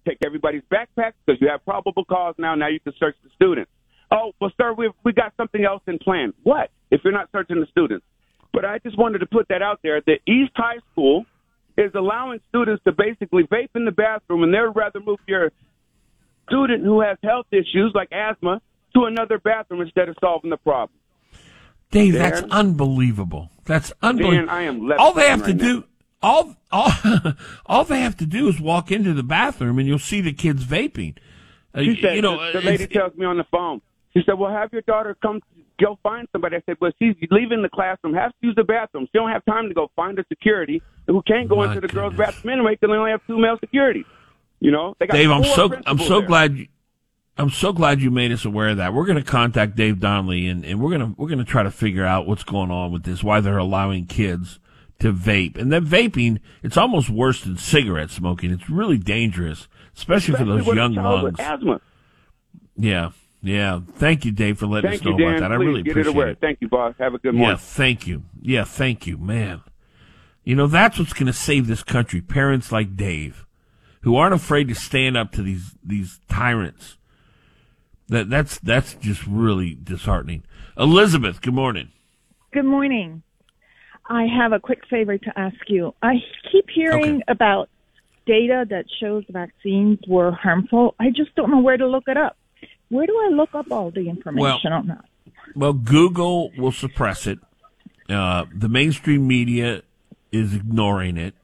Take 0.06 0.18
everybody's 0.24 0.62
backpacks 0.72 1.12
because 1.26 1.40
you 1.40 1.48
have 1.48 1.64
probable 1.64 2.04
cause 2.04 2.34
now. 2.38 2.54
Now 2.54 2.68
you 2.68 2.80
can 2.80 2.94
search 2.98 3.16
the 3.22 3.30
students. 3.34 3.70
Oh, 4.10 4.32
well, 4.40 4.50
sir, 4.56 4.72
we've 4.72 4.90
we 5.04 5.12
got 5.12 5.34
something 5.36 5.64
else 5.64 5.82
in 5.86 5.98
plan. 5.98 6.32
What? 6.42 6.70
If 6.90 7.02
you're 7.04 7.12
not 7.12 7.28
searching 7.30 7.60
the 7.60 7.66
students? 7.70 8.04
But 8.52 8.64
I 8.64 8.78
just 8.78 8.96
wanted 8.98 9.18
to 9.18 9.26
put 9.26 9.48
that 9.48 9.62
out 9.62 9.80
there. 9.82 10.00
that 10.00 10.20
East 10.26 10.52
High 10.56 10.78
School 10.92 11.26
is 11.76 11.92
allowing 11.94 12.40
students 12.48 12.82
to 12.84 12.92
basically 12.92 13.44
vape 13.44 13.68
in 13.74 13.84
the 13.84 13.92
bathroom, 13.92 14.42
and 14.42 14.52
they'd 14.52 14.58
rather 14.74 15.00
move 15.00 15.18
your 15.26 15.52
student 16.48 16.84
who 16.84 17.00
has 17.00 17.18
health 17.22 17.46
issues 17.52 17.92
like 17.94 18.10
asthma 18.12 18.60
to 18.94 19.04
another 19.04 19.38
bathroom 19.38 19.80
instead 19.80 20.08
of 20.08 20.16
solving 20.20 20.50
the 20.50 20.56
problem. 20.56 20.98
Dave, 21.90 22.14
Dan? 22.14 22.22
that's 22.22 22.42
unbelievable. 22.52 23.50
That's 23.64 23.92
unbelievable. 24.02 24.46
Dan, 24.46 24.48
I 24.48 24.62
am 24.62 24.92
all 24.98 25.12
they 25.12 25.28
have 25.28 25.44
to 25.44 25.52
right 25.52 25.58
do, 25.58 25.84
all 26.22 26.56
all 26.70 26.92
all 27.66 27.84
they 27.84 28.00
have 28.00 28.16
to 28.18 28.26
do 28.26 28.48
is 28.48 28.60
walk 28.60 28.90
into 28.90 29.14
the 29.14 29.22
bathroom, 29.22 29.78
and 29.78 29.86
you'll 29.86 29.98
see 29.98 30.20
the 30.20 30.32
kids 30.32 30.64
vaping. 30.64 31.16
Uh, 31.74 31.82
She 31.82 31.98
said, 32.00 32.16
you 32.16 32.22
know, 32.22 32.52
the, 32.52 32.60
the 32.60 32.66
lady 32.66 32.86
tells 32.86 33.14
me 33.14 33.24
on 33.24 33.36
the 33.36 33.44
phone. 33.50 33.80
She 34.14 34.22
said, 34.24 34.34
"Well, 34.38 34.50
have 34.50 34.72
your 34.72 34.82
daughter 34.82 35.16
come 35.20 35.40
go 35.80 35.98
find 36.02 36.28
somebody." 36.32 36.56
I 36.56 36.62
said, 36.66 36.76
"Well, 36.80 36.92
she's 36.98 37.14
leaving 37.30 37.62
the 37.62 37.68
classroom, 37.68 38.14
has 38.14 38.32
to 38.40 38.46
use 38.46 38.56
the 38.56 38.64
bathroom. 38.64 39.06
She 39.06 39.18
don't 39.18 39.30
have 39.30 39.44
time 39.44 39.68
to 39.68 39.74
go 39.74 39.90
find 39.96 40.18
a 40.18 40.24
security 40.28 40.82
who 41.06 41.22
can't 41.22 41.48
go 41.48 41.62
into 41.62 41.80
the 41.80 41.88
girls' 41.88 42.14
bathroom 42.14 42.52
anyway 42.52 42.72
because 42.74 42.92
they 42.92 42.96
only 42.96 43.12
have 43.12 43.26
two 43.26 43.38
male 43.38 43.58
security. 43.60 44.04
You 44.60 44.70
know, 44.70 44.94
they 44.98 45.06
got 45.06 45.14
Dave, 45.14 45.30
I'm 45.30 45.44
so 45.44 45.72
I'm 45.86 45.98
so 45.98 46.18
there. 46.18 46.26
glad 46.28 46.56
you, 46.56 46.66
I'm 47.36 47.50
so 47.50 47.72
glad 47.72 48.00
you 48.00 48.10
made 48.10 48.32
us 48.32 48.44
aware 48.44 48.70
of 48.70 48.78
that. 48.78 48.92
We're 48.92 49.06
going 49.06 49.18
to 49.18 49.24
contact 49.24 49.76
Dave 49.76 50.00
Donnelly 50.00 50.48
and, 50.48 50.64
and 50.64 50.80
we're 50.80 50.90
going 50.90 51.00
to 51.00 51.14
we're 51.20 51.28
going 51.28 51.38
to 51.38 51.44
try 51.44 51.62
to 51.62 51.70
figure 51.70 52.04
out 52.04 52.26
what's 52.26 52.44
going 52.44 52.70
on 52.70 52.90
with 52.92 53.04
this. 53.04 53.22
Why 53.22 53.40
they're 53.40 53.58
allowing 53.58 54.06
kids 54.06 54.58
to 54.98 55.12
vape 55.12 55.56
and 55.56 55.72
then 55.72 55.86
vaping. 55.86 56.40
It's 56.62 56.76
almost 56.76 57.08
worse 57.08 57.42
than 57.42 57.56
cigarette 57.56 58.10
smoking. 58.10 58.50
It's 58.50 58.68
really 58.68 58.98
dangerous, 58.98 59.68
especially, 59.96 60.34
for 60.34 60.44
those 60.44 60.66
young 60.66 60.94
lungs. 60.94 61.38
asthma. 61.38 61.80
Yeah, 62.76 63.10
yeah. 63.42 63.80
Thank 63.94 64.24
you, 64.24 64.32
Dave, 64.32 64.58
for 64.58 64.66
letting 64.66 64.90
Thank 64.90 65.02
us 65.02 65.06
you, 65.06 65.12
know 65.12 65.18
Dan. 65.18 65.28
about 65.28 65.40
that. 65.40 65.52
I 65.52 65.54
really 65.56 65.80
appreciate 65.80 66.16
it 66.16 66.28
it. 66.28 66.38
Thank 66.40 66.60
you, 66.60 66.68
boss. 66.68 66.94
Have 66.98 67.14
a 67.14 67.18
good 67.18 67.34
morning. 67.34 67.50
Yeah, 67.50 67.56
thank 67.56 68.06
you. 68.06 68.24
Yeah, 68.40 68.64
thank 68.64 69.06
you, 69.06 69.16
man. 69.16 69.62
You 70.44 70.56
know, 70.56 70.66
that's 70.66 70.98
what's 70.98 71.12
going 71.12 71.26
to 71.26 71.32
save 71.32 71.66
this 71.66 71.82
country. 71.82 72.20
Parents 72.20 72.72
like 72.72 72.96
Dave, 72.96 73.46
who 74.02 74.16
aren't 74.16 74.34
afraid 74.34 74.68
to 74.68 74.74
stand 74.74 75.16
up 75.16 75.32
to 75.32 75.42
these 75.42 75.74
these 75.84 76.20
tyrants. 76.28 76.96
That 78.08 78.30
that's 78.30 78.58
that's 78.58 78.94
just 78.94 79.26
really 79.26 79.76
disheartening. 79.82 80.44
Elizabeth, 80.76 81.40
good 81.40 81.54
morning. 81.54 81.90
Good 82.52 82.64
morning. 82.64 83.22
I 84.06 84.26
have 84.26 84.52
a 84.52 84.60
quick 84.60 84.86
favor 84.88 85.18
to 85.18 85.38
ask 85.38 85.56
you. 85.68 85.94
I 86.02 86.14
keep 86.50 86.70
hearing 86.70 87.22
about 87.28 87.68
data 88.26 88.66
that 88.70 88.86
shows 89.00 89.24
vaccines 89.28 89.98
were 90.06 90.32
harmful. 90.32 90.94
I 90.98 91.10
just 91.10 91.34
don't 91.34 91.50
know 91.50 91.60
where 91.60 91.76
to 91.76 91.86
look 91.86 92.04
it 92.06 92.16
up. 92.16 92.36
Where 92.88 93.06
do 93.06 93.18
I 93.18 93.28
look 93.34 93.54
up 93.54 93.70
all 93.70 93.90
the 93.90 94.08
information 94.08 94.72
on 94.72 94.86
that? 94.86 95.04
Well, 95.54 95.74
Google 95.74 96.50
will 96.56 96.72
suppress 96.72 97.26
it. 97.26 97.38
Uh, 98.08 98.46
the 98.54 98.68
mainstream 98.68 99.26
media 99.26 99.82
is 100.32 100.54
ignoring 100.54 101.18
it. 101.18 101.34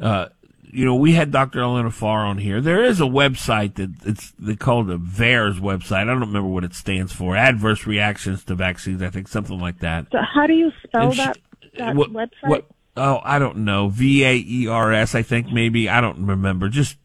Uh, 0.00 0.28
you 0.70 0.84
know, 0.84 0.94
we 0.94 1.12
had 1.12 1.30
Dr. 1.30 1.60
Ilona 1.60 1.92
Farr 1.92 2.26
on 2.26 2.38
here. 2.38 2.60
There 2.60 2.84
is 2.84 3.00
a 3.00 3.04
website 3.04 3.74
that 3.76 3.90
it's 4.04 4.32
they 4.38 4.56
call 4.56 4.80
a 4.90 4.98
VAERS 4.98 5.60
website. 5.60 6.02
I 6.02 6.04
don't 6.04 6.20
remember 6.20 6.48
what 6.48 6.64
it 6.64 6.74
stands 6.74 7.12
for. 7.12 7.36
Adverse 7.36 7.86
reactions 7.86 8.44
to 8.44 8.54
vaccines. 8.54 9.02
I 9.02 9.10
think 9.10 9.28
something 9.28 9.58
like 9.58 9.80
that. 9.80 10.06
So 10.12 10.18
how 10.22 10.46
do 10.46 10.52
you 10.54 10.70
spell 10.86 11.12
she- 11.12 11.18
that, 11.18 11.38
that 11.78 11.96
what- 11.96 12.12
website? 12.12 12.48
what- 12.48 12.66
oh, 12.96 13.20
I 13.22 13.38
don't 13.38 13.58
know. 13.58 13.88
V 13.88 14.24
A 14.24 14.34
E 14.36 14.66
R 14.68 14.92
S. 14.92 15.14
I 15.14 15.22
think 15.22 15.50
maybe. 15.52 15.88
I 15.88 16.00
don't 16.00 16.26
remember. 16.26 16.68
Just 16.68 16.96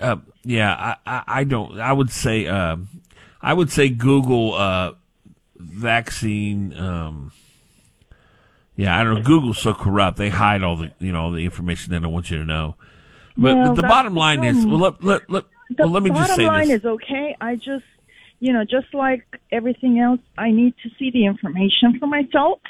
uh, 0.00 0.16
yeah. 0.44 0.96
I, 1.06 1.16
I 1.16 1.22
I 1.40 1.44
don't. 1.44 1.78
I 1.80 1.92
would 1.92 2.10
say. 2.10 2.46
Um, 2.46 2.88
I 3.40 3.52
would 3.54 3.70
say 3.72 3.88
Google 3.88 4.54
uh, 4.54 4.92
vaccine. 5.56 6.76
Um, 6.76 7.32
yeah, 8.76 8.98
I 8.98 9.04
don't 9.04 9.14
know. 9.16 9.22
Google's 9.22 9.58
so 9.58 9.74
corrupt; 9.74 10.16
they 10.18 10.28
hide 10.28 10.62
all 10.62 10.76
the 10.76 10.92
you 10.98 11.12
know 11.12 11.22
all 11.22 11.30
the 11.30 11.44
information 11.44 11.92
they 11.92 11.98
don't 11.98 12.12
want 12.12 12.30
you 12.30 12.38
to 12.38 12.44
know. 12.44 12.76
But, 13.36 13.56
Well, 13.56 13.68
but 13.74 13.82
the 13.82 13.88
bottom 13.88 14.14
line 14.14 14.44
is, 14.44 14.66
well, 14.66 14.78
let, 14.78 15.02
let, 15.02 15.30
let, 15.30 15.44
well, 15.78 15.88
let 15.88 16.02
me 16.02 16.10
just 16.10 16.20
say 16.20 16.26
this. 16.28 16.36
The 16.36 16.44
bottom 16.44 16.68
line 16.68 16.70
is 16.70 16.84
okay. 16.84 17.34
I 17.40 17.54
just, 17.56 17.84
you 18.40 18.52
know, 18.52 18.62
just 18.64 18.92
like 18.92 19.24
everything 19.50 19.98
else, 20.00 20.20
I 20.36 20.50
need 20.50 20.74
to 20.82 20.90
see 20.98 21.10
the 21.10 21.24
information 21.24 21.98
for 21.98 22.06
myself. 22.06 22.60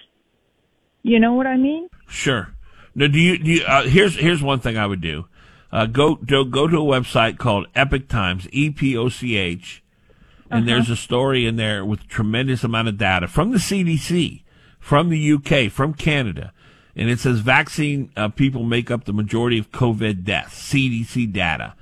You 1.02 1.18
know 1.18 1.34
what 1.34 1.48
I 1.48 1.56
mean? 1.56 1.88
Sure. 2.06 2.54
Now, 2.94 3.08
do 3.08 3.18
you? 3.18 3.38
Do 3.38 3.50
you 3.50 3.64
uh, 3.64 3.82
here's 3.88 4.16
here's 4.16 4.42
one 4.42 4.60
thing 4.60 4.76
I 4.76 4.86
would 4.86 5.00
do. 5.00 5.26
Uh, 5.72 5.86
go 5.86 6.14
go 6.14 6.44
go 6.44 6.68
to 6.68 6.76
a 6.76 6.80
website 7.00 7.38
called 7.38 7.66
Epoch 7.74 8.06
Times, 8.06 8.46
E 8.52 8.70
P 8.70 8.96
O 8.96 9.08
C 9.08 9.36
H, 9.36 9.82
and 10.50 10.60
Uh-huh. 10.60 10.66
there's 10.66 10.90
a 10.90 10.96
story 10.96 11.46
in 11.46 11.56
there 11.56 11.84
with 11.84 12.06
tremendous 12.06 12.62
amount 12.62 12.86
of 12.88 12.98
data 12.98 13.26
from 13.26 13.50
the 13.50 13.58
CDC, 13.58 14.41
from 14.82 15.10
the 15.10 15.32
UK, 15.32 15.70
from 15.70 15.94
Canada, 15.94 16.52
and 16.96 17.08
it 17.08 17.20
says 17.20 17.38
vaccine 17.38 18.10
uh, 18.16 18.28
people 18.28 18.64
make 18.64 18.90
up 18.90 19.04
the 19.04 19.12
majority 19.12 19.56
of 19.56 19.70
COVID 19.70 20.24
deaths. 20.24 20.72
CDC 20.72 21.32
data. 21.32 21.74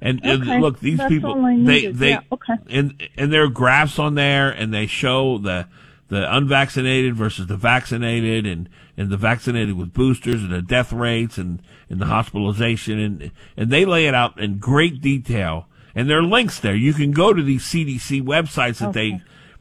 And, 0.00 0.20
and 0.24 0.44
look, 0.60 0.80
these 0.80 0.98
that's 0.98 1.08
people, 1.08 1.40
they, 1.64 1.86
they, 1.86 2.10
yeah. 2.10 2.20
okay. 2.32 2.54
and, 2.68 3.08
and 3.16 3.32
there 3.32 3.44
are 3.44 3.48
graphs 3.48 3.98
on 3.98 4.16
there, 4.16 4.50
and 4.50 4.74
they 4.74 4.86
show 4.86 5.38
the 5.38 5.66
the 6.08 6.36
unvaccinated 6.36 7.14
versus 7.14 7.46
the 7.46 7.56
vaccinated, 7.56 8.46
and 8.46 8.68
and 8.96 9.10
the 9.10 9.16
vaccinated 9.16 9.76
with 9.76 9.92
boosters, 9.92 10.42
and 10.42 10.52
the 10.52 10.62
death 10.62 10.92
rates, 10.92 11.38
and 11.38 11.62
and 11.88 12.00
the 12.00 12.06
hospitalization, 12.06 12.98
and 12.98 13.30
and 13.56 13.70
they 13.70 13.84
lay 13.84 14.06
it 14.06 14.14
out 14.14 14.38
in 14.40 14.58
great 14.58 15.00
detail. 15.00 15.66
And 15.94 16.08
there 16.08 16.18
are 16.18 16.22
links 16.22 16.60
there. 16.60 16.74
You 16.74 16.92
can 16.92 17.12
go 17.12 17.32
to 17.32 17.42
these 17.42 17.64
CDC 17.64 18.22
websites 18.22 18.78
that 18.78 18.92
they 18.92 19.20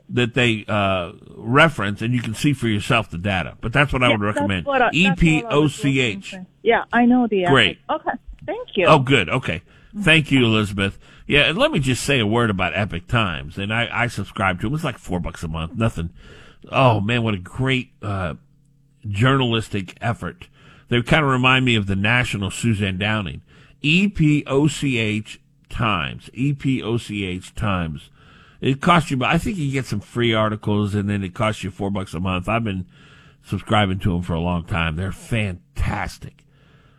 that 0.10 0.34
they 0.34 0.64
uh, 0.68 1.12
reference, 1.36 2.02
and 2.02 2.14
you 2.14 2.22
can 2.22 2.34
see 2.34 2.54
for 2.54 2.68
yourself 2.68 3.10
the 3.10 3.18
data. 3.18 3.58
But 3.62 3.74
that's 3.74 3.92
what 3.92 4.04
I 4.04 4.08
Yeah, 4.08 4.14
would 4.14 4.22
recommend. 4.22 4.68
I- 4.68 4.90
E 4.94 5.04
that's 5.08 5.20
P 5.20 5.44
all 5.44 5.50
I 5.52 5.56
O 5.56 5.62
was 5.64 5.76
C 5.76 6.00
H. 6.00 6.36
Yeah, 6.64 6.86
I 6.94 7.06
know 7.06 7.28
the 7.28 7.44
Great. 7.46 7.80
Okay, 7.90 8.12
thank 8.46 8.70
you. 8.76 8.86
Oh, 8.88 9.00
good. 9.00 9.30
Okay. 9.30 9.62
Thank 10.00 10.32
you, 10.32 10.46
Elizabeth. 10.46 11.00
Yeah, 11.26 11.50
and 11.50 11.58
let 11.58 11.72
me 11.72 11.80
just 11.80 12.04
say 12.04 12.20
a 12.20 12.28
word 12.28 12.50
about 12.52 12.76
Epoch 12.76 13.08
Times. 13.08 13.58
And 13.58 13.74
I, 13.74 13.90
I 13.92 14.08
subscribe 14.08 14.60
to 14.62 14.68
them. 14.68 14.76
It's 14.76 14.84
like 14.84 14.98
four 15.00 15.20
bucks 15.20 15.44
a 15.44 15.48
month. 15.48 15.76
Nothing. 15.76 16.12
Oh, 16.72 17.00
man, 17.02 17.24
what 17.24 17.34
a 17.34 17.38
great 17.40 17.92
uh, 18.04 18.36
journalistic 19.08 19.98
effort. 20.02 20.48
They 20.90 21.02
kind 21.02 21.26
of 21.26 21.32
remind 21.32 21.66
me 21.66 21.76
of 21.76 21.88
the 21.88 21.96
national 21.96 22.52
Suzanne 22.52 22.98
Downing. 22.98 23.42
E 23.82 24.08
EPOCH 24.08 25.40
Times. 25.70 26.30
E 26.34 26.54
EPOCH 26.54 27.56
Times. 27.56 28.10
It 28.60 28.82
costs 28.82 29.12
you, 29.12 29.24
I 29.24 29.38
think 29.38 29.58
you 29.58 29.72
get 29.72 29.86
some 29.86 30.00
free 30.00 30.34
articles 30.34 30.96
and 30.96 31.10
then 31.10 31.24
it 31.24 31.34
costs 31.34 31.64
you 31.64 31.72
four 31.72 31.92
bucks 31.92 32.14
a 32.14 32.20
month. 32.20 32.50
I've 32.50 32.64
been 32.64 32.88
subscribing 33.44 34.00
to 34.00 34.14
them 34.14 34.24
for 34.24 34.34
a 34.34 34.40
long 34.40 34.66
time. 34.66 34.96
They're 34.96 35.12
fantastic 35.12 36.44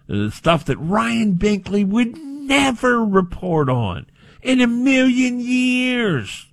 the 0.09 0.31
stuff 0.31 0.65
that 0.65 0.79
Ryan 0.79 1.35
Binkley 1.35 1.87
would 1.87 2.17
never 2.17 3.05
report 3.05 3.69
on 3.69 4.07
in 4.43 4.61
a 4.61 4.67
million 4.67 5.39
years. 5.39 6.47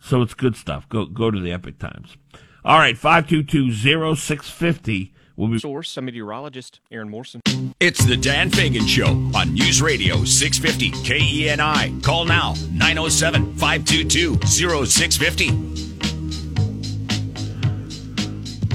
So 0.00 0.22
it's 0.22 0.34
good 0.34 0.54
stuff. 0.56 0.88
Go 0.88 1.04
go 1.06 1.30
to 1.30 1.40
the 1.40 1.52
Epoch 1.52 1.78
Times. 1.78 2.16
All 2.64 2.78
right, 2.78 2.96
522-0650. 2.96 5.12
We'll 5.40 5.48
be 5.48 5.58
Source, 5.58 5.96
a 5.96 6.02
meteorologist, 6.02 6.80
Aaron 6.90 7.08
Morrison. 7.08 7.40
It's 7.80 8.04
the 8.04 8.14
Dan 8.14 8.50
Fagan 8.50 8.86
Show 8.86 9.06
on 9.34 9.54
News 9.54 9.80
Radio 9.80 10.22
650 10.22 10.90
KENI. 11.02 12.02
Call 12.02 12.26
now 12.26 12.52
907 12.70 13.54
522 13.54 14.38
0650. 14.44 15.48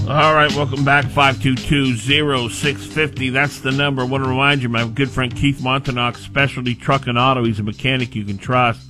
All 0.09 0.33
right, 0.33 0.51
welcome 0.55 0.83
back. 0.83 1.05
522-0650. 1.05 3.31
That's 3.31 3.59
the 3.59 3.71
number. 3.71 4.01
I 4.01 4.05
want 4.05 4.23
to 4.23 4.29
remind 4.31 4.63
you, 4.63 4.69
my 4.69 4.87
good 4.87 5.11
friend 5.11 5.35
Keith 5.35 5.61
Montauk, 5.61 6.17
Specialty 6.17 6.73
Truck 6.73 7.05
and 7.05 7.19
Auto. 7.19 7.43
He's 7.43 7.59
a 7.59 7.63
mechanic 7.63 8.15
you 8.15 8.25
can 8.25 8.39
trust. 8.39 8.87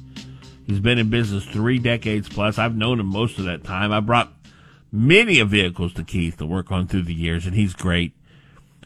He's 0.66 0.80
been 0.80 0.98
in 0.98 1.10
business 1.10 1.44
three 1.44 1.80
decades 1.80 2.30
plus. 2.30 2.58
I've 2.58 2.78
known 2.78 3.02
him 3.02 3.08
most 3.08 3.38
of 3.38 3.44
that 3.46 3.66
time. 3.66 3.92
I 3.92 4.00
brought 4.00 4.32
many 4.96 5.40
of 5.40 5.50
vehicles 5.50 5.94
to 5.94 6.04
Keith 6.04 6.38
to 6.38 6.46
work 6.46 6.72
on 6.72 6.88
through 6.88 7.04
the 7.04 7.14
years, 7.14 7.46
and 7.46 7.56
he's 7.56 7.74
great. 7.74 8.14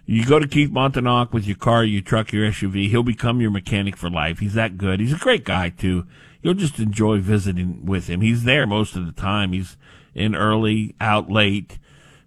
You 0.05 0.25
go 0.25 0.39
to 0.39 0.47
Keith 0.47 0.71
Montanak 0.71 1.31
with 1.31 1.45
your 1.45 1.55
car, 1.55 1.83
your 1.83 2.01
truck, 2.01 2.33
your 2.33 2.49
SUV, 2.49 2.89
he'll 2.89 3.03
become 3.03 3.41
your 3.41 3.51
mechanic 3.51 3.95
for 3.95 4.09
life. 4.09 4.39
He's 4.39 4.55
that 4.55 4.77
good. 4.77 4.99
He's 4.99 5.13
a 5.13 5.17
great 5.17 5.45
guy, 5.45 5.69
too. 5.69 6.07
You'll 6.41 6.55
just 6.55 6.79
enjoy 6.79 7.19
visiting 7.19 7.85
with 7.85 8.07
him. 8.07 8.21
He's 8.21 8.43
there 8.43 8.65
most 8.65 8.95
of 8.95 9.05
the 9.05 9.11
time. 9.11 9.53
He's 9.53 9.77
in 10.15 10.35
early, 10.35 10.95
out 10.99 11.29
late. 11.29 11.77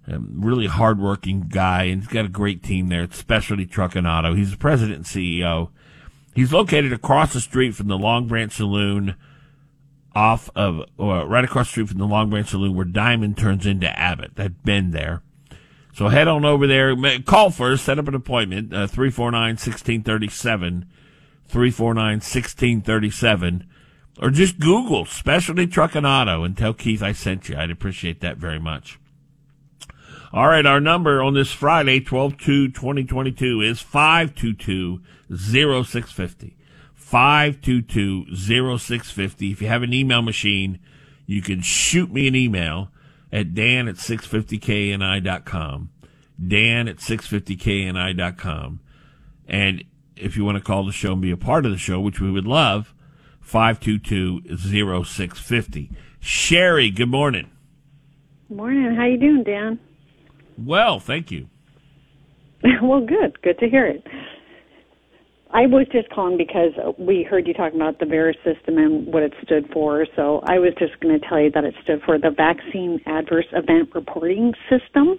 Um, 0.06 0.34
really 0.38 0.66
hardworking 0.66 1.42
guy, 1.48 1.84
and 1.84 2.02
he's 2.02 2.10
got 2.10 2.24
a 2.24 2.28
great 2.28 2.62
team 2.62 2.88
there. 2.88 3.04
It's 3.04 3.16
Specialty 3.16 3.66
Truck 3.66 3.94
and 3.94 4.06
Auto. 4.06 4.34
He's 4.34 4.50
the 4.50 4.56
president 4.56 4.96
and 4.96 5.04
CEO. 5.06 5.70
He's 6.34 6.52
located 6.52 6.92
across 6.92 7.32
the 7.32 7.40
street 7.40 7.74
from 7.74 7.86
the 7.88 7.98
Long 7.98 8.26
Branch 8.26 8.52
Saloon, 8.52 9.14
off 10.14 10.50
of, 10.54 10.84
right 10.98 11.44
across 11.44 11.68
the 11.68 11.72
street 11.72 11.88
from 11.88 11.98
the 11.98 12.06
Long 12.06 12.30
Branch 12.30 12.48
Saloon, 12.48 12.74
where 12.74 12.84
Diamond 12.84 13.36
turns 13.36 13.66
into 13.66 13.88
Abbott. 13.98 14.36
That 14.36 14.62
bend 14.62 14.92
there. 14.92 15.22
So 15.94 16.08
head 16.08 16.28
on 16.28 16.44
over 16.44 16.66
there. 16.66 16.94
Call 17.20 17.50
first. 17.50 17.84
Set 17.84 17.98
up 17.98 18.08
an 18.08 18.14
appointment. 18.14 18.72
Uh, 18.72 18.86
349 18.86 19.52
1637. 19.52 20.86
349 21.46 22.12
1637. 22.14 23.68
Or 24.20 24.30
just 24.30 24.58
Google 24.58 25.04
Specialty 25.04 25.66
Truck 25.66 25.94
and 25.94 26.06
Auto 26.06 26.44
and 26.44 26.56
tell 26.56 26.74
Keith 26.74 27.02
I 27.02 27.12
sent 27.12 27.48
you. 27.48 27.56
I'd 27.56 27.70
appreciate 27.70 28.20
that 28.20 28.36
very 28.36 28.58
much. 28.58 28.98
All 30.34 30.48
right, 30.48 30.64
our 30.64 30.80
number 30.80 31.22
on 31.22 31.34
this 31.34 31.52
Friday, 31.52 32.00
12 32.00 32.38
2 32.38 32.68
2022, 32.68 33.60
is 33.60 33.80
522 33.80 35.02
0650. 35.34 36.56
522 37.12 38.34
0650. 38.34 39.52
If 39.52 39.60
you 39.60 39.68
have 39.68 39.82
an 39.82 39.92
email 39.92 40.22
machine, 40.22 40.78
you 41.26 41.42
can 41.42 41.60
shoot 41.60 42.10
me 42.10 42.26
an 42.26 42.34
email 42.34 42.88
at 43.30 43.52
dan 43.52 43.86
at 43.86 43.96
650keni.com. 43.96 45.90
Dan 46.48 46.88
at 46.88 46.96
650keni.com. 46.96 48.80
And 49.46 49.84
if 50.16 50.38
you 50.38 50.46
want 50.46 50.56
to 50.56 50.64
call 50.64 50.86
the 50.86 50.92
show 50.92 51.12
and 51.12 51.20
be 51.20 51.30
a 51.30 51.36
part 51.36 51.66
of 51.66 51.72
the 51.72 51.76
show, 51.76 52.00
which 52.00 52.18
we 52.18 52.30
would 52.30 52.46
love, 52.46 52.94
522 53.42 54.56
0650. 54.56 55.90
Sherry, 56.18 56.90
good 56.90 57.10
morning. 57.10 57.50
Morning. 58.48 58.94
How 58.96 59.04
you 59.04 59.18
doing, 59.18 59.42
Dan? 59.42 59.78
Well, 60.56 60.98
thank 60.98 61.30
you. 61.30 61.50
well, 62.82 63.04
good. 63.04 63.42
Good 63.42 63.58
to 63.58 63.68
hear 63.68 63.84
it. 63.84 64.02
I 65.54 65.66
was 65.66 65.86
just 65.92 66.08
calling 66.10 66.38
because 66.38 66.72
we 66.98 67.22
heard 67.22 67.46
you 67.46 67.52
talking 67.52 67.80
about 67.80 67.98
the 67.98 68.06
VAERS 68.06 68.36
system 68.42 68.78
and 68.78 69.06
what 69.12 69.22
it 69.22 69.34
stood 69.42 69.68
for. 69.72 70.06
So 70.16 70.40
I 70.44 70.58
was 70.58 70.72
just 70.78 70.98
going 71.00 71.18
to 71.18 71.26
tell 71.26 71.40
you 71.40 71.50
that 71.50 71.64
it 71.64 71.74
stood 71.82 72.00
for 72.02 72.18
the 72.18 72.30
Vaccine 72.30 73.00
Adverse 73.06 73.46
Event 73.52 73.90
Reporting 73.94 74.54
System. 74.70 75.18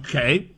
Okay. 0.00 0.48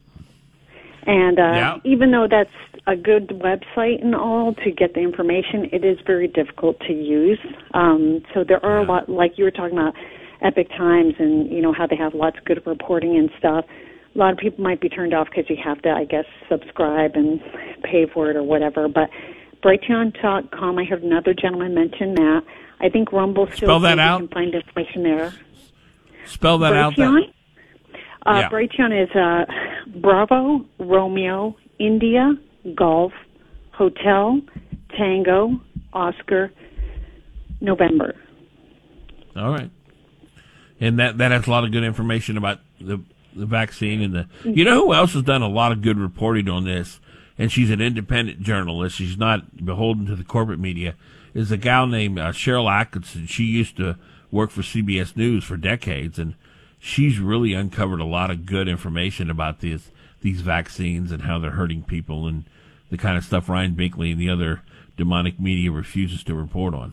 And 1.07 1.39
uh, 1.39 1.43
Yeah. 1.43 1.79
even 1.85 2.13
though 2.13 2.29
that's 2.31 2.51
a 2.87 2.95
good 2.95 3.29
website 3.29 4.03
and 4.03 4.15
all 4.15 4.55
to 4.55 4.71
get 4.71 4.95
the 4.95 5.01
information, 5.01 5.69
it 5.73 5.85
is 5.85 5.99
very 6.07 6.29
difficult 6.29 6.79
to 6.87 6.93
use. 6.93 7.41
Um, 7.75 8.23
so 8.35 8.45
there 8.45 8.65
are 8.65 8.79
a 8.79 8.85
lot, 8.85 9.09
like 9.09 9.37
you 9.37 9.45
were 9.45 9.51
talking 9.51 9.79
about, 9.79 9.95
Epoch 10.41 10.69
Times 10.77 11.15
and 11.19 11.51
you 11.51 11.61
know 11.61 11.73
how 11.73 11.87
they 11.87 11.97
have 11.97 12.15
lots 12.15 12.39
of 12.39 12.45
good 12.45 12.63
reporting 12.65 13.17
and 13.17 13.31
stuff. 13.39 13.65
A 14.19 14.21
lot 14.21 14.33
of 14.33 14.39
people 14.39 14.65
might 14.65 14.81
be 14.81 14.89
turned 14.89 15.15
off 15.15 15.29
because 15.31 15.49
you 15.49 15.57
have 15.63 15.81
to, 15.83 15.91
I 15.91 16.05
guess, 16.05 16.25
subscribe 16.49 17.13
and 17.15 17.41
pay 17.85 18.05
for 18.13 18.29
it 18.31 18.37
or 18.37 18.43
whatever. 18.43 18.89
But 18.89 19.11
Brighteon.com, 19.63 20.77
I 20.77 20.85
heard 20.85 21.05
another 21.05 21.35
gentleman 21.35 21.73
mention 21.73 22.17
that. 22.17 22.43
I 22.81 22.89
think 22.89 23.13
Rumble 23.13 23.47
still 23.47 23.69
Spell 23.69 23.81
that 23.81 24.01
out. 24.01 24.21
You 24.23 24.27
can 24.27 24.35
find 24.35 24.55
information 24.55 25.05
there. 25.05 25.33
Spell 26.27 26.59
that 26.59 26.75
out. 26.75 26.95
Brighteon? 26.95 27.33
Uh, 28.27 28.33
Yeah. 28.41 28.49
Brighteon 28.49 29.05
is 29.05 29.11
uh, 29.15 29.45
Bravo, 30.01 30.65
Romeo, 30.81 31.57
India, 31.79 32.33
Golf, 32.75 33.13
Hotel, 33.71 34.41
Tango, 34.97 35.61
Oscar, 35.93 36.51
November. 37.61 38.17
All 39.37 39.53
right. 39.53 39.71
And 40.81 40.99
that, 40.99 41.19
that 41.19 41.31
has 41.31 41.47
a 41.47 41.51
lot 41.51 41.63
of 41.63 41.71
good 41.71 41.85
information 41.85 42.37
about 42.37 42.59
the 42.81 43.01
the 43.39 43.47
vaccine 43.47 44.03
and 44.03 44.15
the. 44.15 44.29
You 44.45 44.65
know 44.65 44.87
who 44.87 44.95
else 44.95 45.15
has 45.15 45.23
done 45.23 45.43
a 45.43 45.49
lot 45.49 45.73
of 45.73 45.83
good 45.83 45.99
reporting 45.99 46.49
on 46.49 46.65
this? 46.65 47.01
And 47.37 47.53
she's 47.53 47.71
an 47.71 47.81
independent 47.81 48.41
journalist. 48.41 48.97
She's 48.97 49.17
not 49.17 49.65
beholden 49.65 50.07
to 50.07 50.17
the 50.17 50.25
corporate 50.25 50.59
media. 50.59 50.97
Is 51.35 51.53
a 51.53 51.57
gal 51.57 51.87
named 51.87 52.19
uh, 52.19 52.33
Sharyl 52.33 52.69
Attkisson. 52.69 53.29
She 53.29 53.45
used 53.45 53.77
to 53.77 53.97
work 54.31 54.51
for 54.51 54.63
CBS 54.63 55.17
News 55.17 55.45
for 55.45 55.57
decades, 55.57 56.19
and 56.19 56.35
she's 56.79 57.19
really 57.21 57.53
uncovered 57.53 58.01
a 58.01 58.05
lot 58.05 58.31
of 58.31 58.47
good 58.47 58.69
information 58.69 59.31
about 59.31 59.61
these 59.61 59.91
these 60.21 60.41
vaccines 60.41 61.13
and 61.13 61.23
how 61.23 61.39
they're 61.39 61.53
hurting 61.53 61.85
people 61.85 62.27
and 62.27 62.45
the 62.91 62.99
kind 62.99 63.17
of 63.17 63.25
stuff 63.25 63.49
Ryan 63.49 63.75
Binkley 63.75 64.11
and 64.11 64.21
the 64.21 64.31
other 64.31 64.63
demonic 64.97 65.39
media 65.39 65.71
refuses 65.71 66.25
to 66.25 66.35
report 66.35 66.75
on. 66.75 66.93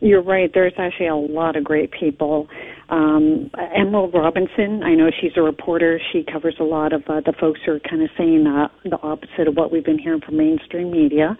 You're 0.00 0.22
right. 0.22 0.50
There's 0.52 0.72
actually 0.78 1.08
a 1.08 1.16
lot 1.16 1.56
of 1.56 1.64
great 1.64 1.90
people. 1.90 2.48
Um, 2.90 3.50
Emerald 3.76 4.12
Robinson, 4.14 4.82
I 4.82 4.94
know 4.94 5.10
she's 5.20 5.32
a 5.36 5.42
reporter. 5.42 6.00
She 6.12 6.24
covers 6.30 6.56
a 6.58 6.64
lot 6.64 6.92
of 6.92 7.02
uh, 7.08 7.20
the 7.20 7.32
folks 7.40 7.60
who 7.64 7.72
are 7.72 7.80
kind 7.80 8.02
of 8.02 8.10
saying 8.18 8.46
uh, 8.46 8.68
the 8.84 8.98
opposite 9.00 9.46
of 9.46 9.54
what 9.54 9.70
we've 9.70 9.84
been 9.84 9.98
hearing 9.98 10.20
from 10.20 10.36
mainstream 10.36 10.90
media. 10.90 11.38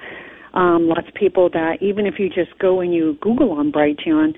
Um, 0.54 0.88
lots 0.88 1.08
of 1.08 1.14
people 1.14 1.50
that 1.50 1.78
even 1.80 2.06
if 2.06 2.14
you 2.18 2.28
just 2.28 2.56
go 2.58 2.80
and 2.80 2.94
you 2.94 3.18
Google 3.20 3.52
on 3.52 3.72
Brighteon, 3.72 4.34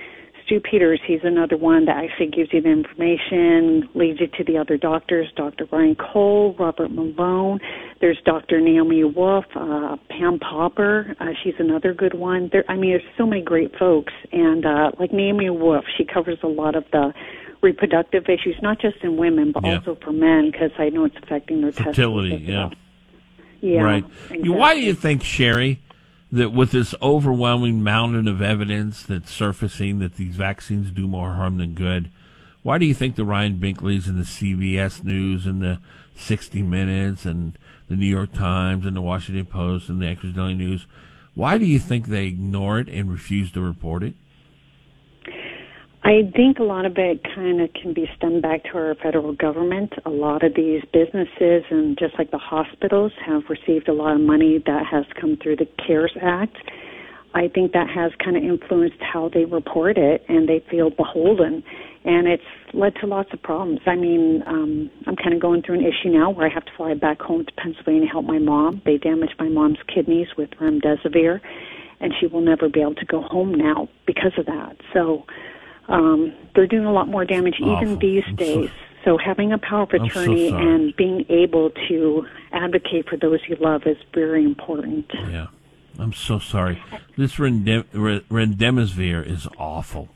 Stu 0.52 0.60
Peters, 0.60 1.00
he's 1.06 1.20
another 1.24 1.56
one 1.56 1.86
that 1.86 1.96
actually 1.96 2.26
gives 2.26 2.52
you 2.52 2.60
the 2.60 2.68
information, 2.68 3.88
leads 3.94 4.20
you 4.20 4.26
to 4.26 4.44
the 4.44 4.58
other 4.58 4.76
doctors, 4.76 5.28
Dr. 5.34 5.66
Ryan 5.72 5.94
Cole, 5.96 6.54
Robert 6.58 6.90
Malone. 6.90 7.58
There's 8.02 8.18
Dr. 8.26 8.60
Naomi 8.60 9.02
Wolf, 9.02 9.46
uh, 9.54 9.96
Pam 10.10 10.38
Popper. 10.38 11.16
Uh, 11.20 11.28
she's 11.42 11.54
another 11.58 11.94
good 11.94 12.12
one. 12.12 12.50
There, 12.52 12.64
I 12.68 12.76
mean, 12.76 12.90
there's 12.90 13.02
so 13.16 13.24
many 13.24 13.40
great 13.40 13.74
folks. 13.78 14.12
And 14.30 14.66
uh, 14.66 14.90
like 14.98 15.10
Naomi 15.10 15.48
Wolf, 15.48 15.86
she 15.96 16.04
covers 16.04 16.38
a 16.42 16.48
lot 16.48 16.74
of 16.74 16.84
the 16.92 17.14
reproductive 17.62 18.24
issues, 18.28 18.56
not 18.60 18.78
just 18.78 18.98
in 19.02 19.16
women, 19.16 19.52
but 19.52 19.64
Yeah. 19.64 19.76
also 19.78 19.94
for 20.04 20.12
men, 20.12 20.50
because 20.50 20.72
I 20.78 20.90
know 20.90 21.06
it's 21.06 21.16
affecting 21.22 21.62
their 21.62 21.72
Fertility, 21.72 22.44
yeah. 22.46 22.68
Yeah. 23.62 23.80
right. 23.80 24.04
exactly. 24.28 24.50
Why 24.50 24.74
do 24.74 24.80
you 24.80 24.92
think, 24.92 25.22
Sherry, 25.22 25.80
that 26.32 26.50
with 26.50 26.70
this 26.70 26.94
overwhelming 27.02 27.82
mountain 27.82 28.26
of 28.26 28.40
evidence 28.40 29.02
that's 29.02 29.30
surfacing 29.30 29.98
that 29.98 30.16
these 30.16 30.34
vaccines 30.34 30.90
do 30.90 31.06
more 31.06 31.34
harm 31.34 31.58
than 31.58 31.74
good, 31.74 32.10
why 32.62 32.78
do 32.78 32.86
you 32.86 32.94
think 32.94 33.16
the 33.16 33.24
Ryan 33.24 33.58
Binkleys 33.58 34.06
and 34.06 34.18
the 34.18 34.24
CBS 34.24 35.04
News 35.04 35.46
and 35.46 35.60
the 35.60 35.78
60 36.16 36.62
Minutes 36.62 37.26
and 37.26 37.58
the 37.88 37.96
New 37.96 38.06
York 38.06 38.32
Times 38.32 38.86
and 38.86 38.96
the 38.96 39.02
Washington 39.02 39.44
Post 39.44 39.90
and 39.90 40.00
the 40.00 40.06
Extra 40.06 40.30
Daily 40.30 40.54
News, 40.54 40.86
why 41.34 41.58
do 41.58 41.66
you 41.66 41.78
think 41.78 42.06
they 42.06 42.26
ignore 42.26 42.78
it 42.78 42.88
and 42.88 43.10
refuse 43.10 43.52
to 43.52 43.60
report 43.60 44.02
it? 44.02 44.14
I 46.04 46.28
think 46.34 46.58
a 46.58 46.64
lot 46.64 46.84
of 46.84 46.94
it 46.96 47.22
kind 47.22 47.60
of 47.60 47.72
can 47.74 47.94
be 47.94 48.10
stemmed 48.16 48.42
back 48.42 48.64
to 48.64 48.70
our 48.70 48.96
federal 48.96 49.34
government. 49.34 49.92
A 50.04 50.10
lot 50.10 50.42
of 50.42 50.54
these 50.56 50.82
businesses 50.92 51.62
and 51.70 51.96
just 51.96 52.18
like 52.18 52.32
the 52.32 52.38
hospitals 52.38 53.12
have 53.24 53.42
received 53.48 53.88
a 53.88 53.92
lot 53.92 54.16
of 54.16 54.20
money 54.20 54.60
that 54.66 54.84
has 54.90 55.04
come 55.20 55.38
through 55.40 55.56
the 55.56 55.68
CARES 55.86 56.12
Act. 56.20 56.56
I 57.34 57.46
think 57.46 57.72
that 57.72 57.88
has 57.88 58.10
kind 58.22 58.36
of 58.36 58.42
influenced 58.42 59.00
how 59.00 59.30
they 59.32 59.44
report 59.44 59.96
it 59.96 60.24
and 60.28 60.48
they 60.48 60.62
feel 60.68 60.90
beholden. 60.90 61.62
And 62.04 62.26
it's 62.26 62.42
led 62.74 62.94
to 63.00 63.06
lots 63.06 63.32
of 63.32 63.40
problems. 63.40 63.78
I 63.86 63.94
mean, 63.94 64.42
um, 64.44 64.90
I'm 65.06 65.14
kind 65.14 65.34
of 65.34 65.40
going 65.40 65.62
through 65.62 65.76
an 65.78 65.84
issue 65.84 66.10
now 66.10 66.30
where 66.30 66.50
I 66.50 66.52
have 66.52 66.64
to 66.64 66.72
fly 66.76 66.94
back 66.94 67.20
home 67.20 67.46
to 67.46 67.52
Pennsylvania 67.52 68.02
to 68.02 68.06
help 68.08 68.24
my 68.24 68.40
mom. 68.40 68.82
They 68.84 68.98
damaged 68.98 69.36
my 69.38 69.48
mom's 69.48 69.78
kidneys 69.86 70.26
with 70.36 70.50
remdesivir, 70.60 71.40
and 72.00 72.12
she 72.18 72.26
will 72.26 72.40
never 72.40 72.68
be 72.68 72.80
able 72.80 72.96
to 72.96 73.06
go 73.06 73.22
home 73.22 73.54
now 73.54 73.88
because 74.04 74.32
of 74.36 74.46
that. 74.46 74.76
So, 74.92 75.24
um, 75.92 76.32
they're 76.54 76.66
doing 76.66 76.84
a 76.86 76.92
lot 76.92 77.06
more 77.08 77.24
damage 77.24 77.56
even 77.60 77.70
Awful. 77.70 77.96
these 77.96 78.24
days. 78.36 78.70
So 79.04 79.18
having 79.18 79.52
a 79.52 79.58
power 79.58 79.82
of 79.82 79.90
I'm 79.92 80.08
so 80.10 80.20
attorney 80.22 80.48
and 80.48 80.94
being 80.96 81.24
able 81.28 81.70
to 81.88 82.26
advocate 82.52 83.08
for 83.08 83.16
those 83.16 83.40
you 83.48 83.56
love 83.60 83.82
is 83.86 83.96
very 84.14 84.44
important. 84.44 85.06
Yeah. 85.14 85.48
I'm 85.98 86.12
so 86.12 86.38
sorry. 86.38 86.82
This 87.18 87.34
Rendem- 87.34 87.84
is 89.26 89.48
awful. 89.58 90.08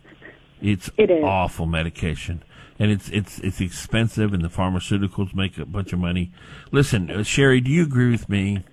It's 0.63 0.91
It 0.97 1.11
is. 1.11 1.23
awful 1.23 1.67
medication, 1.67 2.43
and 2.79 2.91
it's 2.91 3.11
it's 3.11 3.39
it's 3.41 3.61
expensive, 3.61 4.33
and 4.33 4.43
the 4.43 4.49
pharmaceuticals 4.49 5.35
make 5.35 5.59
a 5.59 5.67
bunch 5.67 5.93
of 5.93 5.99
money. 5.99 6.33
Listen, 6.73 7.11
uh, 7.11 7.23
Sherry, 7.23 7.61
do 7.61 7.71
you 7.71 7.83
agree 7.83 8.11
with 8.11 8.29
me 8.31 8.65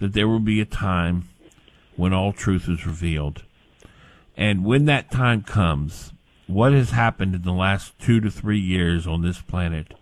that 0.00 0.12
there 0.12 0.28
will 0.28 0.38
be 0.40 0.60
a 0.60 0.66
time 0.66 1.28
when 1.96 2.12
all 2.12 2.32
truth 2.34 2.68
is 2.68 2.86
revealed, 2.86 3.44
and 4.36 4.64
when 4.64 4.86
that 4.86 5.10
time 5.10 5.42
comes, 5.42 6.12
what 6.46 6.72
has 6.72 6.90
happened 6.90 7.34
in 7.34 7.42
the 7.42 7.52
last 7.52 7.98
two 7.98 8.20
to 8.20 8.30
three 8.30 8.58
years 8.58 9.06
on 9.06 9.22
this 9.22 9.40
planet 9.40 9.94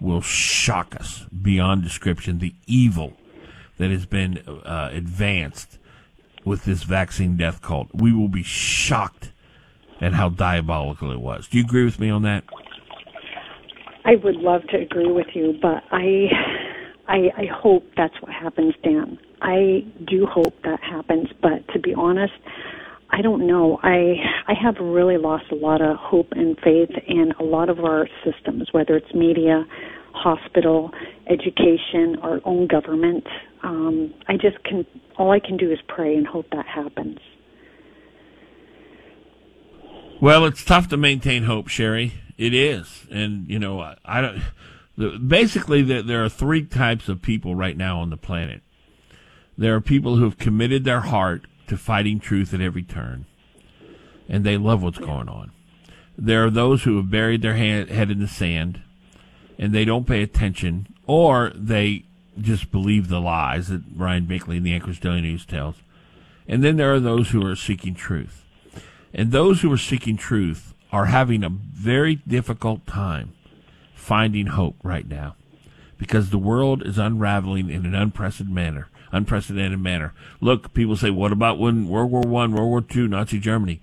will 0.00 0.20
shock 0.20 0.96
us 0.96 1.26
beyond 1.42 1.82
description. 1.82 2.38
The 2.38 2.54
evil 2.66 3.16
that 3.78 3.90
has 3.90 4.06
been 4.06 4.38
uh, 4.38 4.90
advanced 4.92 5.78
with 6.44 6.64
this 6.64 6.82
vaccine 6.82 7.36
death 7.36 7.62
cult. 7.62 7.88
We 7.94 8.12
will 8.12 8.28
be 8.28 8.42
shocked 8.42 9.32
at 10.00 10.14
how 10.14 10.28
diabolical 10.28 11.12
it 11.12 11.20
was. 11.20 11.46
Do 11.48 11.58
you 11.58 11.64
agree 11.64 11.84
with 11.84 12.00
me 12.00 12.10
on 12.10 12.22
that? 12.22 12.44
I 14.04 14.16
would 14.16 14.36
love 14.36 14.62
to 14.68 14.78
agree 14.78 15.10
with 15.10 15.28
you, 15.34 15.56
but 15.62 15.84
I, 15.92 16.26
I, 17.06 17.30
I 17.36 17.46
hope 17.46 17.84
that's 17.96 18.20
what 18.20 18.32
happens, 18.32 18.74
Dan. 18.82 19.18
I 19.40 19.84
do 20.04 20.26
hope 20.26 20.54
that 20.64 20.80
happens, 20.80 21.28
but 21.40 21.66
to 21.72 21.78
be 21.78 21.94
honest, 21.94 22.32
I 23.12 23.20
don't 23.20 23.46
know. 23.46 23.78
I 23.82 24.14
I 24.48 24.54
have 24.60 24.76
really 24.80 25.18
lost 25.18 25.44
a 25.52 25.54
lot 25.54 25.82
of 25.82 25.96
hope 25.98 26.28
and 26.32 26.58
faith 26.60 26.90
in 27.06 27.32
a 27.38 27.42
lot 27.42 27.68
of 27.68 27.80
our 27.80 28.08
systems, 28.24 28.68
whether 28.72 28.96
it's 28.96 29.14
media, 29.14 29.66
hospital, 30.14 30.90
education, 31.28 32.16
our 32.22 32.40
own 32.44 32.66
government. 32.66 33.26
Um, 33.62 34.14
I 34.28 34.38
just 34.38 34.64
can. 34.64 34.86
All 35.18 35.30
I 35.30 35.40
can 35.40 35.58
do 35.58 35.70
is 35.70 35.78
pray 35.88 36.16
and 36.16 36.26
hope 36.26 36.46
that 36.52 36.66
happens. 36.66 37.18
Well, 40.20 40.46
it's 40.46 40.64
tough 40.64 40.88
to 40.88 40.96
maintain 40.96 41.44
hope, 41.44 41.68
Sherry. 41.68 42.14
It 42.38 42.54
is, 42.54 43.06
and 43.10 43.46
you 43.46 43.58
know, 43.58 43.80
I, 43.80 43.96
I 44.06 44.20
don't. 44.22 44.42
The, 44.96 45.10
basically, 45.18 45.82
the, 45.82 46.02
there 46.02 46.24
are 46.24 46.30
three 46.30 46.64
types 46.64 47.10
of 47.10 47.20
people 47.20 47.54
right 47.54 47.76
now 47.76 48.00
on 48.00 48.08
the 48.08 48.16
planet. 48.16 48.62
There 49.58 49.74
are 49.74 49.80
people 49.82 50.16
who 50.16 50.24
have 50.24 50.38
committed 50.38 50.84
their 50.84 51.00
heart 51.00 51.44
to 51.72 51.78
fighting 51.78 52.20
truth 52.20 52.52
at 52.52 52.60
every 52.60 52.82
turn, 52.82 53.24
and 54.28 54.44
they 54.44 54.58
love 54.58 54.82
what's 54.82 54.98
going 54.98 55.28
on. 55.28 55.50
There 56.18 56.44
are 56.44 56.50
those 56.50 56.82
who 56.82 56.96
have 56.98 57.10
buried 57.10 57.40
their 57.40 57.54
hand, 57.54 57.88
head 57.88 58.10
in 58.10 58.20
the 58.20 58.28
sand, 58.28 58.82
and 59.58 59.72
they 59.72 59.86
don't 59.86 60.06
pay 60.06 60.22
attention, 60.22 60.94
or 61.06 61.50
they 61.54 62.04
just 62.38 62.70
believe 62.70 63.08
the 63.08 63.20
lies 63.20 63.68
that 63.68 63.82
Ryan 63.96 64.26
Binkley 64.26 64.58
and 64.58 64.66
the 64.66 64.74
Anchorage 64.74 65.00
Daily 65.00 65.22
News 65.22 65.46
tells. 65.46 65.76
And 66.46 66.62
then 66.62 66.76
there 66.76 66.92
are 66.92 67.00
those 67.00 67.30
who 67.30 67.44
are 67.46 67.56
seeking 67.56 67.94
truth. 67.94 68.44
And 69.14 69.32
those 69.32 69.62
who 69.62 69.72
are 69.72 69.78
seeking 69.78 70.16
truth 70.16 70.74
are 70.90 71.06
having 71.06 71.42
a 71.42 71.48
very 71.48 72.16
difficult 72.16 72.86
time 72.86 73.32
finding 73.94 74.48
hope 74.48 74.76
right 74.82 75.08
now 75.08 75.36
because 75.96 76.30
the 76.30 76.38
world 76.38 76.86
is 76.86 76.98
unraveling 76.98 77.70
in 77.70 77.86
an 77.86 77.94
unprecedented 77.94 78.54
manner. 78.54 78.88
Unprecedented 79.12 79.80
manner. 79.80 80.12
Look, 80.40 80.74
people 80.74 80.96
say, 80.96 81.10
"What 81.10 81.32
about 81.32 81.58
when 81.58 81.86
World 81.88 82.10
War 82.10 82.22
One, 82.22 82.52
World 82.52 82.68
War 82.68 82.80
Two, 82.80 83.06
Nazi 83.06 83.38
Germany? 83.38 83.80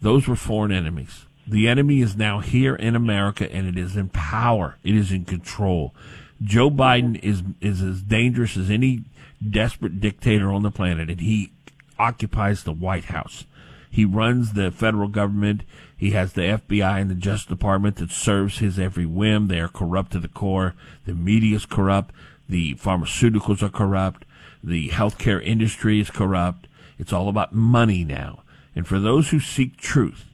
Those 0.00 0.26
were 0.26 0.36
foreign 0.36 0.72
enemies. 0.72 1.26
The 1.46 1.68
enemy 1.68 2.00
is 2.00 2.16
now 2.16 2.40
here 2.40 2.74
in 2.74 2.94
America, 2.94 3.52
and 3.52 3.66
it 3.66 3.78
is 3.78 3.96
in 3.96 4.08
power. 4.08 4.76
It 4.82 4.94
is 4.94 5.12
in 5.12 5.24
control. 5.24 5.94
Joe 6.42 6.70
Biden 6.70 7.18
is 7.22 7.42
is 7.60 7.80
as 7.80 8.02
dangerous 8.02 8.56
as 8.56 8.70
any 8.70 9.04
desperate 9.48 10.00
dictator 10.00 10.52
on 10.52 10.62
the 10.62 10.70
planet, 10.70 11.08
and 11.08 11.20
he 11.20 11.50
occupies 11.98 12.62
the 12.62 12.72
White 12.72 13.06
House. 13.06 13.44
He 13.90 14.04
runs 14.04 14.54
the 14.54 14.70
federal 14.70 15.08
government. 15.08 15.62
He 15.96 16.12
has 16.12 16.32
the 16.32 16.42
FBI 16.42 17.00
and 17.00 17.10
the 17.10 17.14
Justice 17.14 17.46
Department 17.46 17.96
that 17.96 18.10
serves 18.10 18.58
his 18.58 18.78
every 18.78 19.06
whim. 19.06 19.48
They 19.48 19.60
are 19.60 19.68
corrupt 19.68 20.12
to 20.12 20.18
the 20.18 20.28
core. 20.28 20.74
The 21.04 21.14
media 21.14 21.56
is 21.56 21.66
corrupt. 21.66 22.14
The 22.48 22.74
pharmaceuticals 22.74 23.62
are 23.62 23.68
corrupt. 23.68 24.24
The 24.62 24.90
healthcare 24.90 25.44
industry 25.44 26.00
is 26.00 26.10
corrupt. 26.10 26.68
It's 26.98 27.12
all 27.12 27.28
about 27.28 27.52
money 27.52 28.04
now. 28.04 28.42
And 28.74 28.86
for 28.86 28.98
those 28.98 29.30
who 29.30 29.40
seek 29.40 29.76
truth, 29.76 30.26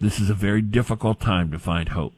this 0.00 0.18
is 0.18 0.28
a 0.28 0.34
very 0.34 0.62
difficult 0.62 1.20
time 1.20 1.50
to 1.52 1.58
find 1.58 1.90
hope. 1.90 2.14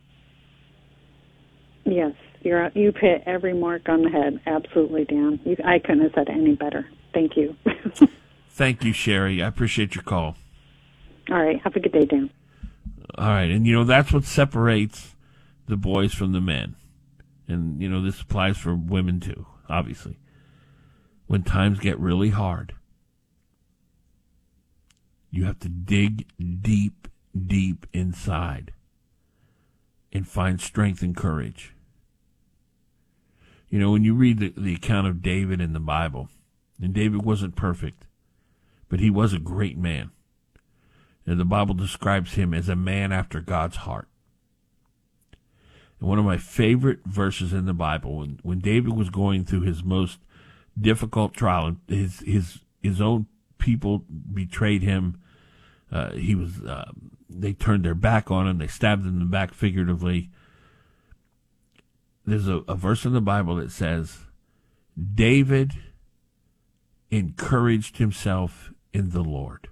Yes, 1.85 2.13
you're 2.43 2.71
you've 2.75 2.97
hit 2.97 3.23
every 3.27 3.53
mark 3.53 3.89
on 3.89 4.03
the 4.03 4.11
head. 4.11 4.41
Absolutely, 4.47 5.05
Dan. 5.05 5.39
You, 5.45 5.57
I 5.65 5.79
couldn't 5.79 6.01
have 6.01 6.13
said 6.15 6.29
it 6.29 6.33
any 6.33 6.55
better. 6.55 6.87
Thank 7.13 7.37
you. 7.37 7.55
Thank 8.51 8.85
you, 8.85 8.93
Sherry. 8.93 9.43
I 9.43 9.49
appreciate 9.49 9.95
your 9.95 10.05
call. 10.05 10.37
All 11.31 11.43
right. 11.43 11.61
Have 11.63 11.77
a 11.77 11.81
good 11.81 11.93
day, 11.93 12.07
Dan. 12.07 12.31
All 13.17 13.29
right, 13.29 13.51
and 13.51 13.67
you 13.67 13.73
know 13.75 13.85
that's 13.85 14.13
what 14.13 14.25
separates 14.25 15.15
the 15.69 15.77
boys 15.77 16.13
from 16.13 16.33
the 16.33 16.41
men, 16.41 16.75
and 17.47 17.81
you 17.81 17.89
know 17.89 18.03
this 18.03 18.21
applies 18.21 18.57
for 18.57 18.75
women 18.75 19.21
too. 19.21 19.47
Obviously, 19.69 20.17
when 21.27 21.43
times 21.43 21.79
get 21.79 21.99
really 21.99 22.31
hard, 22.31 22.75
you 25.31 25.45
have 25.45 25.59
to 25.61 25.69
dig 25.69 26.27
deep, 26.61 27.09
deep 27.35 27.87
inside 27.93 28.73
and 30.13 30.29
find 30.29 30.61
strength 30.61 31.03
and 31.03 31.17
courage. 31.17 31.75
You 33.69 33.81
know, 33.81 33.91
when 33.91 34.05
you 34.05 34.15
read 34.15 34.39
the, 34.39 34.55
the 34.57 34.75
account 34.75 35.09
of 35.09 35.23
David 35.23 35.61
in 35.61 35.73
the 35.73 35.81
Bible, 35.81 36.29
and 36.81 36.95
David 36.95 37.25
wasn't 37.25 37.57
perfect, 37.57 38.07
but 38.89 39.01
he 39.01 39.11
was 39.11 39.33
a 39.33 39.39
great 39.39 39.77
man. 39.77 40.11
And 41.27 41.41
the 41.41 41.45
Bible 41.45 41.75
describes 41.75 42.35
him 42.35 42.53
as 42.53 42.69
a 42.69 42.77
man 42.77 43.11
after 43.11 43.41
God's 43.41 43.79
heart. 43.79 44.09
And 45.99 46.09
one 46.09 46.19
of 46.19 46.25
my 46.25 46.37
favorite 46.37 47.01
verses 47.05 47.53
in 47.53 47.67
the 47.67 47.75
Bible, 47.75 48.19
when, 48.19 48.39
when 48.43 48.59
David 48.61 48.93
was 48.93 49.11
going 49.11 49.45
through 49.45 49.63
his 49.63 49.83
most 49.83 50.19
difficult 50.79 51.35
trial, 51.35 51.77
his 51.89 52.21
his 52.21 52.61
his 52.83 53.01
own 53.01 53.27
people 53.59 54.05
betrayed 54.33 54.83
him. 54.83 55.21
Uh, 55.91 56.13
he 56.13 56.35
was 56.35 56.61
uh, 56.63 56.91
they 57.29 57.53
turned 57.53 57.85
their 57.85 57.95
back 57.95 58.31
on 58.31 58.47
him. 58.47 58.59
They 58.59 58.67
stabbed 58.67 59.03
him 59.03 59.15
in 59.15 59.19
the 59.21 59.25
back 59.25 59.55
figuratively. 59.55 60.31
There's 62.27 62.49
a, 62.49 62.63
a 62.69 62.75
verse 62.75 63.05
in 63.05 63.13
the 63.13 63.21
Bible 63.21 63.57
that 63.57 63.71
says, 63.71 64.19
David 65.15 65.73
encouraged 67.11 67.99
himself 67.99 68.73
in 68.93 69.11
the 69.11 69.23
Lord. 69.23 69.69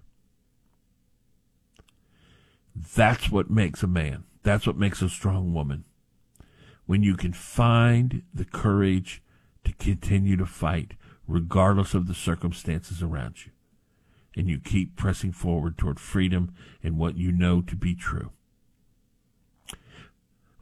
That's 2.75 3.31
what 3.31 3.51
makes 3.51 3.83
a 3.83 3.87
man. 3.87 4.25
That's 4.43 4.67
what 4.67 4.77
makes 4.77 5.03
a 5.03 5.09
strong 5.09 5.55
woman. 5.55 5.85
When 6.87 7.03
you 7.03 7.17
can 7.17 7.33
find 7.33 8.23
the 8.35 8.45
courage 8.45 9.23
to 9.65 9.73
continue 9.75 10.37
to 10.37 10.47
fight, 10.47 10.95
regardless 11.27 11.95
of 11.95 12.07
the 12.07 12.15
circumstances 12.15 13.03
around 13.03 13.47
you, 13.47 13.53
and 14.37 14.49
you 14.49 14.59
keep 14.59 14.97
pressing 14.97 15.33
forward 15.33 15.79
toward 15.79 16.01
freedom 16.01 16.55
and 16.83 16.99
what 16.99 17.17
you 17.17 17.33
know 17.33 17.61
to 17.63 17.77
be 17.77 17.95
true. 17.95 18.31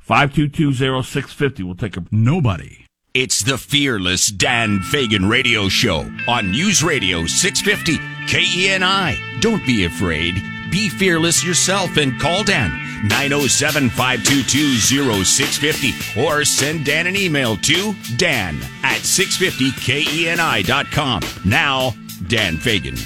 5220650. 0.09 1.65
We'll 1.65 1.75
take 1.75 1.97
a. 1.97 2.05
Nobody. 2.11 2.87
It's 3.13 3.43
the 3.43 3.59
fearless 3.59 4.29
Dan 4.29 4.81
Fagan 4.81 5.29
radio 5.29 5.69
show 5.69 6.11
on 6.29 6.51
News 6.51 6.83
Radio 6.83 7.27
650 7.27 7.99
KENI. 8.27 9.41
Don't 9.41 9.65
be 9.67 9.85
afraid. 9.85 10.35
Be 10.71 10.89
fearless 10.89 11.45
yourself 11.45 11.97
and 11.97 12.21
call 12.21 12.45
Dan 12.45 12.90
907 13.03 13.89
522 13.91 15.25
0650 15.25 16.21
or 16.21 16.45
send 16.45 16.85
Dan 16.85 17.07
an 17.07 17.17
email 17.17 17.57
to 17.57 17.95
Dan 18.17 18.57
at 18.83 19.01
650KENI.com. 19.01 21.23
Now, 21.45 21.95
Dan 22.27 22.59
Fagan. 22.59 22.97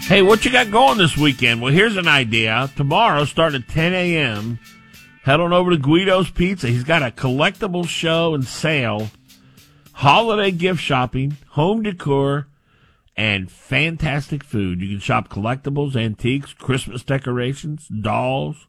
Hey, 0.00 0.22
what 0.22 0.44
you 0.44 0.52
got 0.52 0.70
going 0.70 0.96
this 0.96 1.16
weekend? 1.16 1.60
Well, 1.60 1.72
here's 1.72 1.96
an 1.96 2.08
idea. 2.08 2.70
Tomorrow, 2.76 3.24
start 3.24 3.54
at 3.54 3.68
10 3.68 3.92
a.m., 3.92 4.58
head 5.22 5.40
on 5.40 5.52
over 5.52 5.72
to 5.72 5.76
Guido's 5.76 6.30
Pizza. 6.30 6.68
He's 6.68 6.84
got 6.84 7.02
a 7.02 7.10
collectible 7.10 7.86
show 7.86 8.34
and 8.34 8.46
sale, 8.46 9.10
holiday 9.92 10.50
gift 10.50 10.80
shopping, 10.80 11.36
home 11.48 11.82
decor, 11.82 12.46
and 13.16 13.50
fantastic 13.50 14.44
food. 14.44 14.80
You 14.80 14.90
can 14.90 15.00
shop 15.00 15.28
collectibles, 15.28 15.96
antiques, 15.96 16.54
Christmas 16.54 17.02
decorations, 17.02 17.88
dolls, 17.88 18.67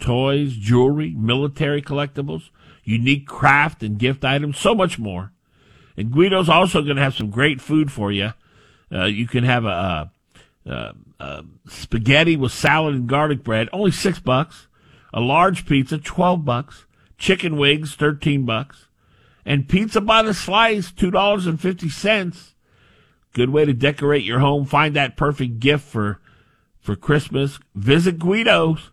toys, 0.00 0.54
jewelry, 0.54 1.14
military 1.16 1.82
collectibles, 1.82 2.50
unique 2.84 3.26
craft 3.26 3.82
and 3.82 3.98
gift 3.98 4.24
items, 4.24 4.58
so 4.58 4.74
much 4.74 4.98
more. 4.98 5.32
And 5.96 6.10
Guido's 6.10 6.48
also 6.48 6.82
going 6.82 6.96
to 6.96 7.02
have 7.02 7.14
some 7.14 7.30
great 7.30 7.60
food 7.60 7.92
for 7.92 8.10
you. 8.10 8.32
Uh, 8.92 9.04
you 9.04 9.26
can 9.26 9.44
have 9.44 9.64
a, 9.64 10.10
a, 10.66 10.94
a, 11.20 11.44
spaghetti 11.68 12.36
with 12.36 12.52
salad 12.52 12.94
and 12.94 13.08
garlic 13.08 13.44
bread, 13.44 13.68
only 13.72 13.90
six 13.90 14.18
bucks. 14.18 14.66
A 15.12 15.20
large 15.20 15.66
pizza, 15.66 15.98
twelve 15.98 16.44
bucks. 16.44 16.86
Chicken 17.18 17.56
wings, 17.56 17.94
thirteen 17.94 18.44
bucks. 18.44 18.86
And 19.44 19.68
pizza 19.68 20.00
by 20.00 20.22
the 20.22 20.34
slice, 20.34 20.92
two 20.92 21.10
dollars 21.10 21.46
and 21.46 21.60
fifty 21.60 21.88
cents. 21.88 22.54
Good 23.32 23.50
way 23.50 23.64
to 23.64 23.72
decorate 23.72 24.24
your 24.24 24.40
home. 24.40 24.64
Find 24.64 24.94
that 24.96 25.16
perfect 25.16 25.60
gift 25.60 25.84
for 25.84 26.20
for 26.80 26.96
Christmas. 26.96 27.58
Visit 27.74 28.18
Guido's 28.18 28.90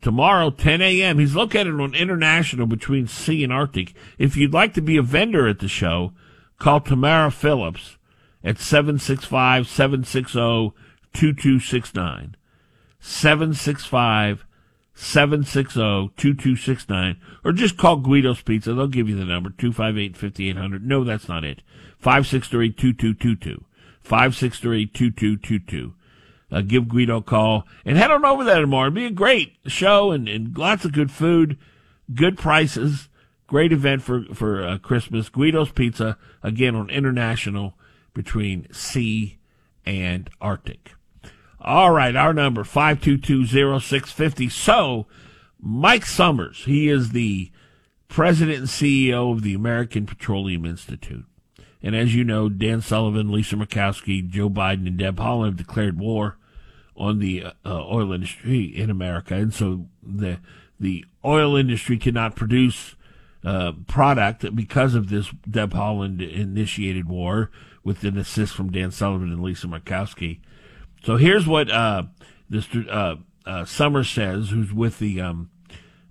tomorrow, 0.00 0.50
10 0.50 0.82
a.m. 0.82 1.18
He's 1.18 1.34
located 1.34 1.80
on 1.80 1.94
International 1.94 2.66
between 2.66 3.06
C 3.06 3.44
and 3.44 3.52
Arctic. 3.52 3.94
If 4.18 4.36
you'd 4.36 4.52
like 4.52 4.74
to 4.74 4.80
be 4.80 4.96
a 4.96 5.02
vendor 5.02 5.46
at 5.46 5.58
the 5.58 5.68
show, 5.68 6.12
call 6.58 6.80
Tamara 6.80 7.30
Phillips 7.30 7.96
at 8.42 8.58
765 8.58 9.66
760 9.66 10.72
2269. 11.12 12.36
765 13.00 14.44
760 14.94 15.80
2269. 16.16 17.16
Or 17.44 17.52
just 17.52 17.76
call 17.76 17.96
Guido's 17.96 18.42
Pizza. 18.42 18.74
They'll 18.74 18.86
give 18.86 19.08
you 19.08 19.16
the 19.16 19.24
number 19.24 19.50
258 19.50 20.16
5800. 20.16 20.86
No, 20.86 21.04
that's 21.04 21.28
not 21.28 21.44
it. 21.44 21.62
563 21.98 22.70
2222. 22.72 23.64
563 24.02 24.86
2222. 24.86 25.94
Uh, 26.52 26.62
give 26.62 26.88
Guido 26.88 27.18
a 27.18 27.22
call 27.22 27.66
and 27.84 27.96
head 27.96 28.10
on 28.10 28.24
over 28.24 28.44
there 28.44 28.60
tomorrow. 28.60 28.88
It'll 28.88 28.96
be 28.96 29.06
a 29.06 29.10
great 29.10 29.56
show 29.66 30.10
and, 30.10 30.28
and 30.28 30.56
lots 30.58 30.84
of 30.84 30.92
good 30.92 31.10
food, 31.10 31.56
good 32.12 32.36
prices, 32.36 33.08
great 33.46 33.72
event 33.72 34.02
for, 34.02 34.24
for 34.34 34.62
uh, 34.62 34.78
Christmas. 34.78 35.28
Guido's 35.28 35.70
Pizza, 35.70 36.18
again 36.42 36.74
on 36.74 36.90
International 36.90 37.74
between 38.14 38.66
C 38.72 39.38
and 39.86 40.28
Arctic. 40.40 40.92
All 41.60 41.90
right, 41.90 42.16
our 42.16 42.32
number, 42.32 42.64
5220650. 42.64 44.50
So, 44.50 45.06
Mike 45.60 46.06
Sommers, 46.06 46.64
he 46.64 46.88
is 46.88 47.10
the 47.10 47.52
president 48.08 48.58
and 48.58 48.66
CEO 48.66 49.32
of 49.32 49.42
the 49.42 49.54
American 49.54 50.06
Petroleum 50.06 50.64
Institute. 50.64 51.26
And 51.82 51.94
as 51.94 52.14
you 52.14 52.24
know, 52.24 52.48
Dan 52.48 52.80
Sullivan, 52.80 53.30
Lisa 53.30 53.56
Murkowski, 53.56 54.26
Joe 54.28 54.48
Biden, 54.50 54.86
and 54.86 54.96
Deb 54.98 55.16
Haaland 55.16 55.46
have 55.46 55.56
declared 55.56 55.98
war 55.98 56.38
on 57.00 57.18
the 57.18 57.44
uh, 57.44 57.52
oil 57.64 58.12
industry 58.12 58.64
in 58.64 58.90
America, 58.90 59.34
and 59.34 59.52
so 59.54 59.86
the 60.02 60.38
the 60.78 61.04
oil 61.24 61.56
industry 61.56 61.98
cannot 61.98 62.36
produce 62.36 62.94
uh, 63.44 63.72
product 63.86 64.54
because 64.54 64.94
of 64.94 65.08
this 65.08 65.30
Deb 65.50 65.72
Haaland 65.72 66.20
initiated 66.20 67.08
war 67.08 67.50
with 67.82 68.04
an 68.04 68.18
assist 68.18 68.54
from 68.54 68.70
Dan 68.70 68.90
Sullivan 68.90 69.32
and 69.32 69.42
Lisa 69.42 69.66
Murkowski. 69.66 70.40
So 71.02 71.16
here's 71.16 71.46
what 71.46 71.70
uh, 71.70 72.04
this 72.50 72.68
uh, 72.74 73.16
uh, 73.46 73.64
Summer 73.64 74.04
says, 74.04 74.50
who's 74.50 74.72
with 74.72 74.98
the 74.98 75.20
um, 75.20 75.50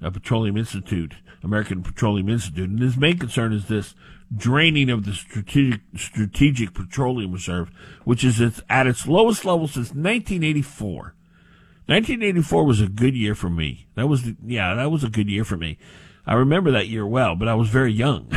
uh, 0.02 0.10
Petroleum 0.10 0.58
Institute, 0.58 1.14
American 1.44 1.84
Petroleum 1.84 2.30
Institute, 2.30 2.70
and 2.70 2.80
his 2.80 2.98
main 2.98 3.20
concern 3.20 3.54
is 3.54 3.68
this 3.68 3.94
draining 4.36 4.90
of 4.90 5.06
the 5.06 5.14
strategic 5.14 5.82
strategic 5.96 6.74
petroleum 6.74 7.32
reserve, 7.32 7.72
which 8.04 8.24
is 8.24 8.62
at 8.70 8.88
its 8.88 9.08
lowest 9.08 9.46
level 9.46 9.68
since 9.68 9.90
1984. 9.90 11.16
1984 11.88 12.66
was 12.66 12.82
a 12.82 12.88
good 12.88 13.16
year 13.16 13.34
for 13.34 13.50
me. 13.50 13.88
That 13.96 14.08
was 14.08 14.32
yeah, 14.46 14.76
that 14.76 14.92
was 14.92 15.04
a 15.04 15.10
good 15.10 15.30
year 15.30 15.44
for 15.44 15.58
me. 15.58 15.78
I 16.26 16.34
remember 16.34 16.70
that 16.72 16.88
year 16.88 17.08
well, 17.08 17.36
but 17.36 17.48
I 17.48 17.56
was 17.56 17.70
very 17.70 17.92
young. 17.92 18.32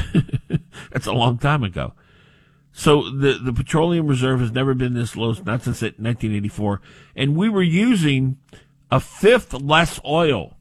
That's 0.90 1.06
a 1.06 1.12
long 1.12 1.36
time 1.36 1.62
ago. 1.62 1.92
So 2.72 3.10
the 3.10 3.34
the 3.34 3.52
petroleum 3.52 4.06
reserve 4.06 4.40
has 4.40 4.52
never 4.52 4.72
been 4.72 4.94
this 4.94 5.16
low, 5.16 5.32
not 5.44 5.62
since 5.62 5.82
1984, 5.82 6.80
and 7.14 7.36
we 7.36 7.50
were 7.50 7.62
using 7.62 8.38
a 8.90 8.98
fifth 8.98 9.52
less 9.52 10.00
oil 10.06 10.56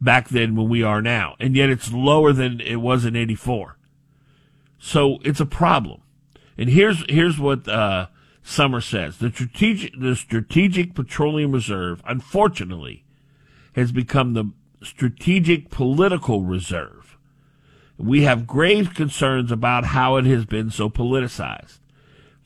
back 0.00 0.28
then 0.28 0.56
when 0.56 0.68
we 0.68 0.82
are 0.82 1.00
now, 1.00 1.36
and 1.38 1.54
yet 1.54 1.70
it's 1.70 1.92
lower 1.92 2.32
than 2.32 2.60
it 2.60 2.76
was 2.76 3.04
in 3.04 3.14
'84. 3.14 3.78
So 4.84 5.16
it's 5.24 5.40
a 5.40 5.46
problem. 5.46 6.02
And 6.58 6.68
here's 6.68 7.06
here's 7.08 7.38
what 7.38 7.66
uh, 7.66 8.08
Summer 8.42 8.82
says: 8.82 9.16
the 9.16 9.30
strategic 9.30 9.98
the 9.98 10.14
strategic 10.14 10.94
petroleum 10.94 11.52
reserve, 11.52 12.02
unfortunately, 12.06 13.02
has 13.74 13.92
become 13.92 14.34
the 14.34 14.52
strategic 14.82 15.70
political 15.70 16.42
reserve. 16.42 17.16
We 17.96 18.24
have 18.24 18.46
grave 18.46 18.92
concerns 18.92 19.50
about 19.50 19.86
how 19.86 20.16
it 20.16 20.26
has 20.26 20.44
been 20.44 20.70
so 20.70 20.90
politicized. 20.90 21.78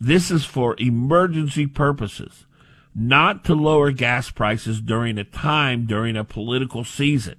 This 0.00 0.30
is 0.30 0.44
for 0.44 0.76
emergency 0.78 1.66
purposes, 1.66 2.46
not 2.94 3.44
to 3.46 3.54
lower 3.56 3.90
gas 3.90 4.30
prices 4.30 4.80
during 4.80 5.18
a 5.18 5.24
time 5.24 5.86
during 5.86 6.16
a 6.16 6.22
political 6.22 6.84
season. 6.84 7.34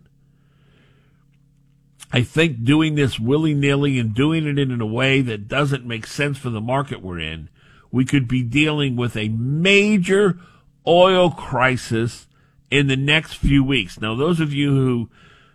I 2.11 2.23
think 2.23 2.63
doing 2.63 2.95
this 2.95 3.19
willy 3.19 3.53
nilly 3.53 3.99
and 3.99 4.13
doing 4.13 4.47
it 4.47 4.57
in 4.57 4.81
a 4.81 4.85
way 4.85 5.21
that 5.21 5.47
doesn't 5.47 5.85
make 5.85 6.07
sense 6.07 6.37
for 6.37 6.49
the 6.49 6.61
market 6.61 7.01
we're 7.01 7.19
in, 7.19 7.49
we 7.91 8.05
could 8.05 8.27
be 8.27 8.41
dealing 8.41 8.95
with 8.95 9.15
a 9.15 9.29
major 9.29 10.39
oil 10.87 11.29
crisis 11.29 12.27
in 12.71 12.87
the 12.87 12.97
next 12.97 13.33
few 13.33 13.63
weeks. 13.63 13.99
Now, 13.99 14.15
those 14.15 14.39
of 14.39 14.53
you 14.53 14.73
who 14.73 15.09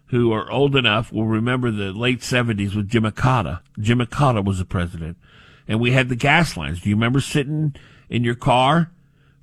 who 0.08 0.32
are 0.32 0.50
old 0.50 0.76
enough 0.76 1.12
will 1.12 1.26
remember 1.26 1.70
the 1.70 1.90
late 1.90 2.20
70s 2.20 2.76
with 2.76 2.88
Jimmy 2.88 3.10
Carter. 3.10 3.60
Jimmy 3.80 4.06
Carter 4.06 4.42
was 4.42 4.58
the 4.58 4.64
president, 4.64 5.16
and 5.66 5.80
we 5.80 5.90
had 5.90 6.08
the 6.08 6.14
gas 6.14 6.56
lines. 6.56 6.82
Do 6.82 6.88
you 6.88 6.94
remember 6.94 7.20
sitting 7.20 7.74
in 8.08 8.22
your 8.22 8.34
car 8.34 8.92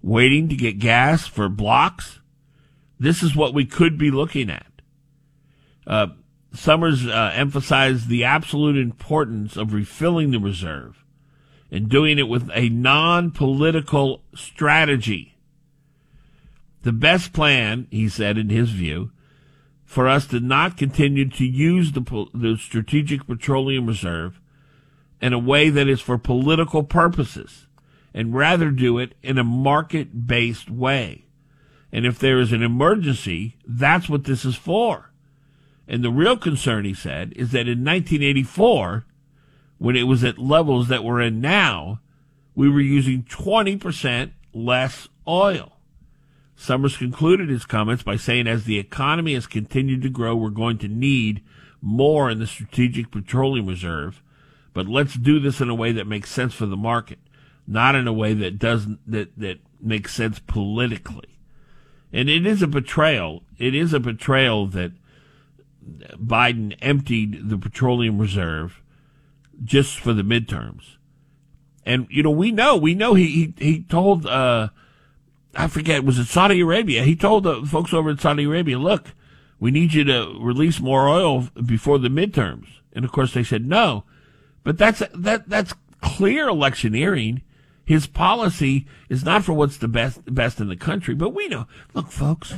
waiting 0.02 0.48
to 0.48 0.56
get 0.56 0.80
gas 0.80 1.28
for 1.28 1.50
blocks? 1.50 2.20
This 3.00 3.24
is 3.24 3.36
what 3.36 3.54
we 3.54 3.66
could 3.66 3.98
be 3.98 4.12
looking 4.12 4.50
at. 4.50 4.68
Uh, 5.86 6.08
Sommers 6.54 7.08
uh, 7.08 7.32
emphasized 7.34 8.08
the 8.08 8.24
absolute 8.24 8.78
importance 8.78 9.56
of 9.56 9.74
refilling 9.74 10.32
the 10.32 10.40
reserve 10.40 11.04
and 11.72 11.88
doing 11.88 12.20
it 12.20 12.28
with 12.28 12.50
a 12.54 12.70
non 12.70 13.32
political 13.32 14.24
strategy. 14.36 15.38
The 16.84 16.92
best 16.92 17.32
plan, 17.32 17.88
he 17.90 18.10
said, 18.10 18.38
in 18.38 18.50
his 18.50 18.72
view, 18.72 19.12
for 19.86 20.08
us 20.08 20.28
to 20.28 20.40
not 20.40 20.78
continue 20.78 21.30
to 21.30 21.46
use 21.46 21.92
the, 21.94 22.02
the 22.34 22.58
strategic 22.58 23.28
petroleum 23.28 23.86
reserve 23.86 24.42
in 25.22 25.34
a 25.34 25.40
way 25.40 25.70
that 25.70 25.88
is 25.88 26.02
for 26.02 26.18
political 26.18 26.84
purposes 26.84 27.68
and 28.14 28.36
rather 28.36 28.72
do 28.72 28.98
it 28.98 29.16
in 29.22 29.38
a 29.38 29.44
market 29.44 30.28
based 30.28 30.70
way. 30.70 31.26
And 31.92 32.06
if 32.06 32.20
there 32.20 32.40
is 32.40 32.52
an 32.52 32.64
emergency, 32.64 33.58
that's 33.66 34.10
what 34.10 34.24
this 34.24 34.44
is 34.44 34.56
for. 34.56 35.11
And 35.92 36.06
the 36.06 36.10
real 36.10 36.38
concern, 36.38 36.86
he 36.86 36.94
said, 36.94 37.34
is 37.36 37.52
that 37.52 37.68
in 37.68 37.84
1984, 37.84 39.06
when 39.78 39.98
it 39.98 40.04
was 40.04 40.24
at 40.24 40.40
levels 40.40 40.88
that 40.88 41.04
we're 41.04 41.20
in 41.20 41.42
now, 41.42 42.00
we 42.56 42.70
were 42.70 42.80
using 42.80 43.24
20% 43.24 44.32
less 44.54 45.10
oil. 45.28 45.74
Sommers 46.56 46.96
concluded 46.96 47.50
his 47.50 47.66
comments 47.66 48.04
by 48.04 48.16
saying, 48.16 48.48
as 48.48 48.64
the 48.64 48.80
economy 48.80 49.34
has 49.34 49.48
continued 49.48 50.02
to 50.04 50.10
grow, 50.10 50.34
we're 50.34 50.50
going 50.50 50.78
to 50.78 50.88
need 50.88 51.44
more 51.82 52.30
in 52.30 52.40
the 52.40 52.48
Strategic 52.48 53.12
Petroleum 53.12 53.66
Reserve, 53.66 54.24
but 54.74 54.88
let's 54.88 55.16
do 55.16 55.42
this 55.42 55.60
in 55.60 55.70
a 55.70 55.76
way 55.76 55.92
that 55.92 56.08
makes 56.08 56.32
sense 56.32 56.54
for 56.54 56.68
the 56.68 56.78
market, 56.78 57.20
not 57.68 57.96
in 57.96 58.08
a 58.08 58.14
way 58.14 58.34
that 58.34 58.58
doesn't 58.58 59.00
that 59.12 59.38
that 59.38 59.60
makes 59.82 60.16
sense 60.16 60.40
politically. 60.40 61.38
And 62.14 62.30
it 62.30 62.46
is 62.46 62.62
a 62.62 62.68
betrayal. 62.68 63.44
It 63.58 63.76
is 63.76 63.94
a 63.94 64.00
betrayal 64.00 64.68
that 64.68 64.92
Biden 65.84 66.76
emptied 66.82 67.50
the 67.50 67.58
petroleum 67.58 68.20
reserve 68.20 68.82
just 69.64 70.00
for 70.00 70.14
the 70.14 70.24
midterms. 70.24 70.98
And, 71.86 72.08
you 72.10 72.24
know, 72.24 72.32
we 72.32 72.52
know, 72.52 72.78
we 72.78 72.94
know 72.94 73.14
he, 73.16 73.28
he, 73.28 73.54
he 73.58 73.84
told, 73.84 74.26
uh, 74.26 74.70
I 75.56 75.68
forget, 75.68 76.04
was 76.04 76.20
it 76.20 76.28
Saudi 76.28 76.62
Arabia? 76.62 77.04
He 77.04 77.16
told 77.16 77.44
the 77.44 77.64
folks 77.66 77.94
over 77.94 78.12
in 78.12 78.20
Saudi 78.20 78.44
Arabia, 78.44 78.78
look, 78.78 79.10
we 79.60 79.72
need 79.72 79.94
you 79.94 80.04
to 80.04 80.38
release 80.40 80.80
more 80.80 81.08
oil 81.08 81.48
before 81.66 81.98
the 81.98 82.10
midterms. 82.10 82.68
And 82.94 83.04
of 83.06 83.12
course 83.12 83.34
they 83.34 83.44
said 83.44 83.66
no. 83.66 84.04
But 84.64 84.78
that's, 84.78 85.02
that, 85.14 85.50
that's 85.50 85.74
clear 86.02 86.48
electioneering. 86.48 87.42
His 87.84 88.06
policy 88.06 88.86
is 89.10 89.24
not 89.24 89.44
for 89.44 89.54
what's 89.54 89.78
the 89.78 89.88
best, 89.88 90.34
best 90.34 90.60
in 90.60 90.70
the 90.70 90.76
country. 90.76 91.16
But 91.16 91.30
we 91.30 91.48
know, 91.48 91.68
look, 91.94 92.12
folks, 92.12 92.54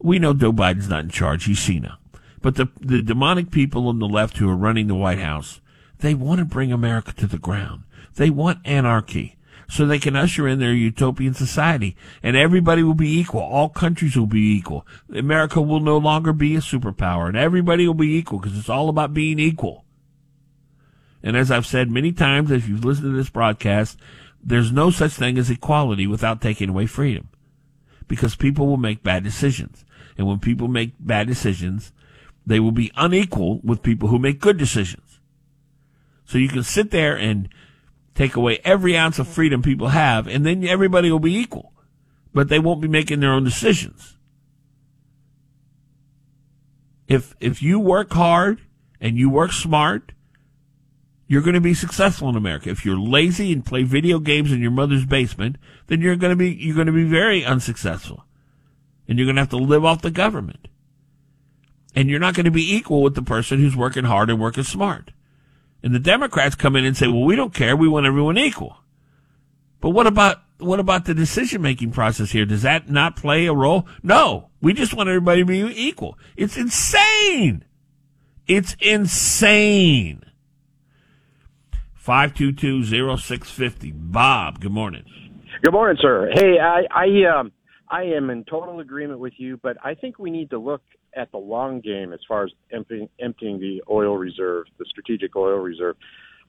we 0.00 0.18
know 0.18 0.34
Joe 0.34 0.52
Biden's 0.52 0.88
not 0.88 1.04
in 1.04 1.10
charge. 1.10 1.44
He's 1.44 1.60
Cena. 1.60 1.98
But 2.46 2.54
the, 2.54 2.68
the 2.80 3.02
demonic 3.02 3.50
people 3.50 3.88
on 3.88 3.98
the 3.98 4.06
left 4.06 4.36
who 4.36 4.48
are 4.48 4.54
running 4.54 4.86
the 4.86 4.94
White 4.94 5.18
House, 5.18 5.60
they 5.98 6.14
want 6.14 6.38
to 6.38 6.44
bring 6.44 6.70
America 6.70 7.12
to 7.14 7.26
the 7.26 7.40
ground. 7.40 7.82
They 8.14 8.30
want 8.30 8.64
anarchy 8.64 9.36
so 9.68 9.84
they 9.84 9.98
can 9.98 10.14
usher 10.14 10.46
in 10.46 10.60
their 10.60 10.72
utopian 10.72 11.34
society 11.34 11.96
and 12.22 12.36
everybody 12.36 12.84
will 12.84 12.94
be 12.94 13.18
equal. 13.18 13.40
All 13.40 13.68
countries 13.68 14.16
will 14.16 14.28
be 14.28 14.56
equal. 14.56 14.86
America 15.12 15.60
will 15.60 15.80
no 15.80 15.98
longer 15.98 16.32
be 16.32 16.54
a 16.54 16.60
superpower 16.60 17.26
and 17.26 17.36
everybody 17.36 17.84
will 17.84 17.94
be 17.94 18.16
equal 18.16 18.38
because 18.38 18.56
it's 18.56 18.70
all 18.70 18.88
about 18.88 19.12
being 19.12 19.40
equal. 19.40 19.84
And 21.24 21.36
as 21.36 21.50
I've 21.50 21.66
said 21.66 21.90
many 21.90 22.12
times, 22.12 22.52
if 22.52 22.68
you've 22.68 22.84
listened 22.84 23.10
to 23.10 23.16
this 23.16 23.28
broadcast, 23.28 23.98
there's 24.40 24.70
no 24.70 24.90
such 24.90 25.14
thing 25.14 25.36
as 25.36 25.50
equality 25.50 26.06
without 26.06 26.40
taking 26.40 26.68
away 26.68 26.86
freedom 26.86 27.28
because 28.06 28.36
people 28.36 28.68
will 28.68 28.76
make 28.76 29.02
bad 29.02 29.24
decisions. 29.24 29.84
And 30.16 30.28
when 30.28 30.38
people 30.38 30.68
make 30.68 30.92
bad 31.00 31.26
decisions, 31.26 31.90
they 32.46 32.60
will 32.60 32.72
be 32.72 32.92
unequal 32.96 33.60
with 33.64 33.82
people 33.82 34.08
who 34.08 34.18
make 34.18 34.40
good 34.40 34.56
decisions. 34.56 35.18
So 36.24 36.38
you 36.38 36.48
can 36.48 36.62
sit 36.62 36.90
there 36.90 37.16
and 37.16 37.48
take 38.14 38.36
away 38.36 38.60
every 38.64 38.96
ounce 38.96 39.18
of 39.18 39.28
freedom 39.28 39.62
people 39.62 39.88
have, 39.88 40.26
and 40.26 40.46
then 40.46 40.64
everybody 40.64 41.10
will 41.10 41.18
be 41.18 41.36
equal. 41.36 41.72
But 42.32 42.48
they 42.48 42.58
won't 42.58 42.80
be 42.80 42.88
making 42.88 43.20
their 43.20 43.32
own 43.32 43.44
decisions. 43.44 44.16
If, 47.08 47.34
if 47.40 47.62
you 47.62 47.78
work 47.78 48.12
hard 48.12 48.60
and 49.00 49.16
you 49.16 49.30
work 49.30 49.52
smart, 49.52 50.12
you're 51.28 51.42
going 51.42 51.54
to 51.54 51.60
be 51.60 51.74
successful 51.74 52.28
in 52.28 52.36
America. 52.36 52.70
If 52.70 52.84
you're 52.84 52.98
lazy 52.98 53.52
and 53.52 53.64
play 53.64 53.82
video 53.82 54.18
games 54.18 54.52
in 54.52 54.60
your 54.60 54.70
mother's 54.70 55.04
basement, 55.04 55.56
then 55.86 56.00
you're 56.00 56.16
going 56.16 56.30
to 56.32 56.36
be, 56.36 56.50
you're 56.50 56.74
going 56.74 56.86
to 56.86 56.92
be 56.92 57.04
very 57.04 57.44
unsuccessful. 57.44 58.24
And 59.08 59.18
you're 59.18 59.26
going 59.26 59.36
to 59.36 59.42
have 59.42 59.50
to 59.50 59.56
live 59.56 59.84
off 59.84 60.02
the 60.02 60.10
government. 60.10 60.68
And 61.96 62.08
you're 62.08 62.20
not 62.20 62.34
going 62.34 62.44
to 62.44 62.52
be 62.52 62.74
equal 62.74 63.02
with 63.02 63.14
the 63.14 63.22
person 63.22 63.58
who's 63.58 63.74
working 63.74 64.04
hard 64.04 64.30
and 64.30 64.38
working 64.38 64.62
smart. 64.62 65.12
And 65.82 65.94
the 65.94 65.98
Democrats 65.98 66.54
come 66.54 66.76
in 66.76 66.84
and 66.84 66.96
say, 66.96 67.08
well, 67.08 67.24
we 67.24 67.36
don't 67.36 67.54
care. 67.54 67.74
We 67.74 67.88
want 67.88 68.06
everyone 68.06 68.36
equal. 68.38 68.76
But 69.80 69.90
what 69.90 70.06
about 70.06 70.42
what 70.58 70.80
about 70.80 71.04
the 71.04 71.14
decision 71.14 71.60
making 71.62 71.92
process 71.92 72.30
here? 72.30 72.46
Does 72.46 72.62
that 72.62 72.88
not 72.90 73.16
play 73.16 73.46
a 73.46 73.52
role? 73.52 73.86
No. 74.02 74.50
We 74.60 74.72
just 74.72 74.94
want 74.94 75.08
everybody 75.08 75.42
to 75.42 75.46
be 75.46 75.60
equal. 75.88 76.18
It's 76.36 76.56
insane. 76.56 77.64
It's 78.46 78.76
insane. 78.80 80.22
522-0650. 82.04 83.92
Bob, 83.94 84.60
good 84.60 84.70
morning. 84.70 85.04
Good 85.62 85.72
morning, 85.72 85.98
sir. 86.00 86.30
Hey, 86.32 86.58
I 86.60 86.86
I 86.90 87.38
um 87.38 87.52
I 87.90 88.02
am 88.04 88.30
in 88.30 88.44
total 88.44 88.80
agreement 88.80 89.18
with 89.18 89.32
you, 89.38 89.58
but 89.62 89.76
I 89.84 89.94
think 89.94 90.18
we 90.18 90.30
need 90.30 90.50
to 90.50 90.58
look 90.58 90.82
at 91.16 91.32
the 91.32 91.38
long 91.38 91.80
game 91.80 92.12
as 92.12 92.20
far 92.28 92.44
as 92.44 92.50
emptying, 92.70 93.08
emptying 93.18 93.58
the 93.58 93.82
oil 93.90 94.16
reserve, 94.16 94.66
the 94.78 94.84
strategic 94.88 95.34
oil 95.34 95.58
reserve. 95.58 95.96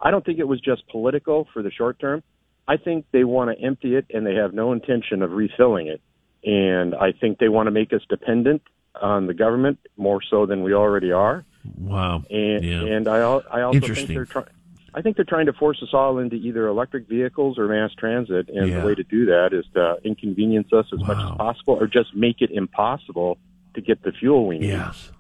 I 0.02 0.12
don't 0.12 0.24
think 0.26 0.38
it 0.40 0.48
was 0.48 0.60
just 0.60 0.88
political 0.90 1.48
for 1.54 1.64
the 1.64 1.72
short 1.72 2.00
term. 2.00 2.22
I 2.68 2.78
think 2.78 3.06
they 3.12 3.24
want 3.24 3.58
to 3.58 3.66
empty 3.66 3.96
it 3.96 4.06
and 4.14 4.26
they 4.26 4.36
have 4.36 4.54
no 4.54 4.74
intention 4.74 5.22
of 5.24 5.32
refilling 5.32 5.88
it. 5.88 6.02
And 6.44 6.94
I 6.94 7.14
think 7.14 7.40
they 7.40 7.50
want 7.50 7.68
to 7.68 7.72
make 7.72 7.94
us 7.94 8.02
dependent 8.10 8.62
on 9.02 9.28
the 9.28 9.34
government 9.34 9.80
more 9.96 10.20
so 10.30 10.46
than 10.46 10.64
we 10.64 10.74
already 10.74 11.12
are. 11.12 11.46
Wow. 11.80 12.24
And 12.30 12.64
Yeah. 12.64 12.84
and 12.84 13.08
I 13.08 13.20
al- 13.20 13.44
I 13.52 13.62
also 13.62 13.80
think 13.80 14.10
they're 14.10 14.26
trying. 14.26 14.46
I 14.94 15.02
think 15.02 15.16
they're 15.16 15.26
trying 15.26 15.46
to 15.46 15.54
force 15.54 15.82
us 15.84 15.90
all 15.94 16.18
into 16.18 16.36
either 16.38 16.66
electric 16.68 17.08
vehicles 17.08 17.60
or 17.60 17.68
mass 17.68 17.92
transit, 17.96 18.50
and 18.50 18.70
Yeah. 18.70 18.80
the 18.80 18.88
way 18.88 18.96
to 18.96 19.04
do 19.04 19.26
that 19.28 19.54
is 19.54 19.66
to 19.76 19.98
inconvenience 20.04 20.72
us 20.74 20.88
as 20.92 21.00
much 21.02 21.18
as 21.18 21.38
possible, 21.38 21.76
or 21.80 21.86
just 21.88 22.16
make 22.16 22.42
it 22.42 22.50
impossible 22.52 23.38
to 23.78 23.82
get 23.82 24.02
the 24.02 24.12
fuel 24.12 24.48
we 24.48 24.58
need. 24.58 24.70
Yes. 24.70 25.12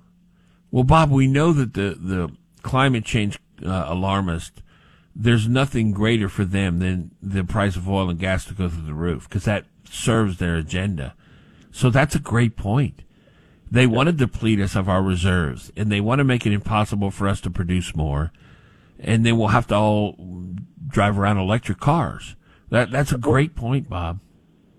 Well, 0.71 0.83
Bob, 0.83 1.11
we 1.11 1.27
know 1.27 1.53
that 1.53 1.75
the, 1.75 1.95
the 1.97 2.35
climate 2.63 3.05
change 3.05 3.37
uh, 3.63 3.85
alarmist, 3.87 4.63
there's 5.15 5.47
nothing 5.47 5.91
greater 5.91 6.27
for 6.27 6.43
them 6.43 6.79
than 6.79 7.11
the 7.21 7.43
price 7.43 7.75
of 7.75 7.87
oil 7.87 8.09
and 8.09 8.19
gas 8.19 8.45
to 8.45 8.55
go 8.55 8.67
through 8.67 8.87
the 8.87 8.95
roof 8.95 9.29
because 9.29 9.45
that 9.45 9.65
serves 9.89 10.37
their 10.37 10.55
agenda. 10.55 11.13
So 11.71 11.91
that's 11.91 12.15
a 12.15 12.19
great 12.19 12.57
point. 12.57 13.03
They 13.69 13.85
want 13.85 14.07
to 14.07 14.13
deplete 14.13 14.59
us 14.59 14.75
of 14.75 14.89
our 14.89 15.03
reserves 15.03 15.71
and 15.77 15.91
they 15.91 16.01
want 16.01 16.19
to 16.19 16.23
make 16.23 16.45
it 16.47 16.53
impossible 16.53 17.11
for 17.11 17.27
us 17.27 17.39
to 17.41 17.51
produce 17.51 17.95
more. 17.95 18.31
And 18.99 19.23
then 19.23 19.37
we'll 19.37 19.49
have 19.49 19.67
to 19.67 19.75
all 19.75 20.15
drive 20.87 21.19
around 21.19 21.37
electric 21.37 21.79
cars. 21.79 22.35
That 22.69 22.89
that's 22.89 23.11
a 23.11 23.17
great 23.17 23.55
point, 23.55 23.87
Bob. 23.87 24.19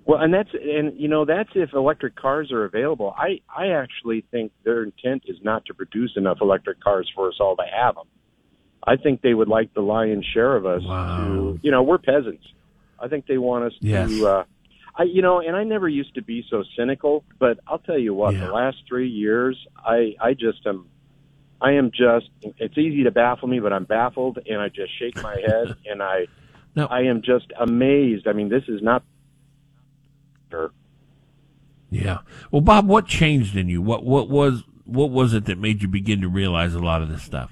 Well, 0.08 0.20
and 0.20 0.32
that's 0.32 0.48
and 0.54 0.98
you 0.98 1.06
know 1.06 1.26
that's 1.26 1.50
if 1.54 1.74
electric 1.74 2.16
cars 2.16 2.50
are 2.50 2.64
available. 2.64 3.14
I 3.16 3.40
I 3.54 3.68
actually 3.68 4.24
think 4.30 4.52
their 4.64 4.82
intent 4.82 5.24
is 5.26 5.36
not 5.42 5.66
to 5.66 5.74
produce 5.74 6.14
enough 6.16 6.38
electric 6.40 6.80
cars 6.80 7.08
for 7.14 7.28
us 7.28 7.34
all 7.38 7.54
to 7.56 7.62
have 7.70 7.94
them. 7.94 8.06
I 8.82 8.96
think 8.96 9.20
they 9.20 9.34
would 9.34 9.48
like 9.48 9.74
the 9.74 9.82
lion's 9.82 10.24
share 10.32 10.56
of 10.56 10.64
us 10.64 10.80
to, 10.82 11.58
you 11.62 11.70
know, 11.70 11.82
we're 11.82 11.98
peasants. 11.98 12.44
I 12.98 13.08
think 13.08 13.26
they 13.26 13.36
want 13.36 13.64
us 13.64 13.72
Yes. 13.80 14.08
to, 14.08 14.26
uh, 14.26 14.44
I, 14.96 15.02
you 15.02 15.20
know, 15.20 15.40
and 15.40 15.54
I 15.54 15.64
never 15.64 15.88
used 15.88 16.14
to 16.14 16.22
be 16.22 16.44
so 16.48 16.64
cynical, 16.76 17.24
but 17.38 17.58
I'll 17.66 17.80
tell 17.80 17.98
you 17.98 18.14
what, 18.14 18.34
the 18.38 18.46
last 18.46 18.78
three 18.88 19.08
years, 19.08 19.58
I, 19.76 20.14
I 20.20 20.32
just 20.32 20.66
am, 20.66 20.86
I 21.60 21.72
am 21.72 21.90
just, 21.90 22.30
it's 22.58 22.78
easy 22.78 23.04
to 23.04 23.10
baffle 23.10 23.48
me, 23.48 23.60
but 23.60 23.72
I'm 23.72 23.84
baffled 23.84 24.38
and 24.46 24.60
I 24.60 24.68
just 24.68 24.98
shake 24.98 25.20
my 25.20 25.34
head 25.34 25.76
and 25.86 26.02
I, 26.02 26.28
I 26.76 27.02
am 27.02 27.22
just 27.22 27.52
amazed. 27.60 28.26
I 28.26 28.32
mean, 28.32 28.48
this 28.48 28.64
is 28.68 28.80
not, 28.82 29.02
Yeah. 31.90 32.18
Well, 32.50 32.60
Bob, 32.60 32.86
what 32.86 33.06
changed 33.06 33.56
in 33.56 33.68
you? 33.68 33.80
What 33.80 34.04
what 34.04 34.28
was 34.28 34.62
what 34.84 35.10
was 35.10 35.34
it 35.34 35.46
that 35.46 35.58
made 35.58 35.82
you 35.82 35.88
begin 35.88 36.20
to 36.20 36.28
realize 36.28 36.74
a 36.74 36.80
lot 36.80 37.02
of 37.02 37.08
this 37.08 37.22
stuff? 37.22 37.50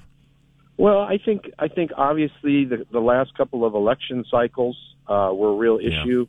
Well, 0.76 0.98
I 1.00 1.18
think 1.24 1.50
I 1.58 1.68
think 1.68 1.90
obviously 1.96 2.64
the 2.64 2.86
the 2.92 3.00
last 3.00 3.34
couple 3.36 3.64
of 3.64 3.74
election 3.74 4.24
cycles 4.30 4.76
uh, 5.08 5.30
were 5.32 5.50
a 5.52 5.56
real 5.56 5.80
Yeah. 5.80 6.02
issue. 6.02 6.26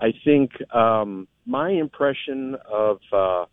I 0.00 0.12
think 0.24 0.50
um, 0.74 1.26
my 1.46 1.70
impression 1.70 2.56
of 2.70 2.98
uh, 3.12 3.44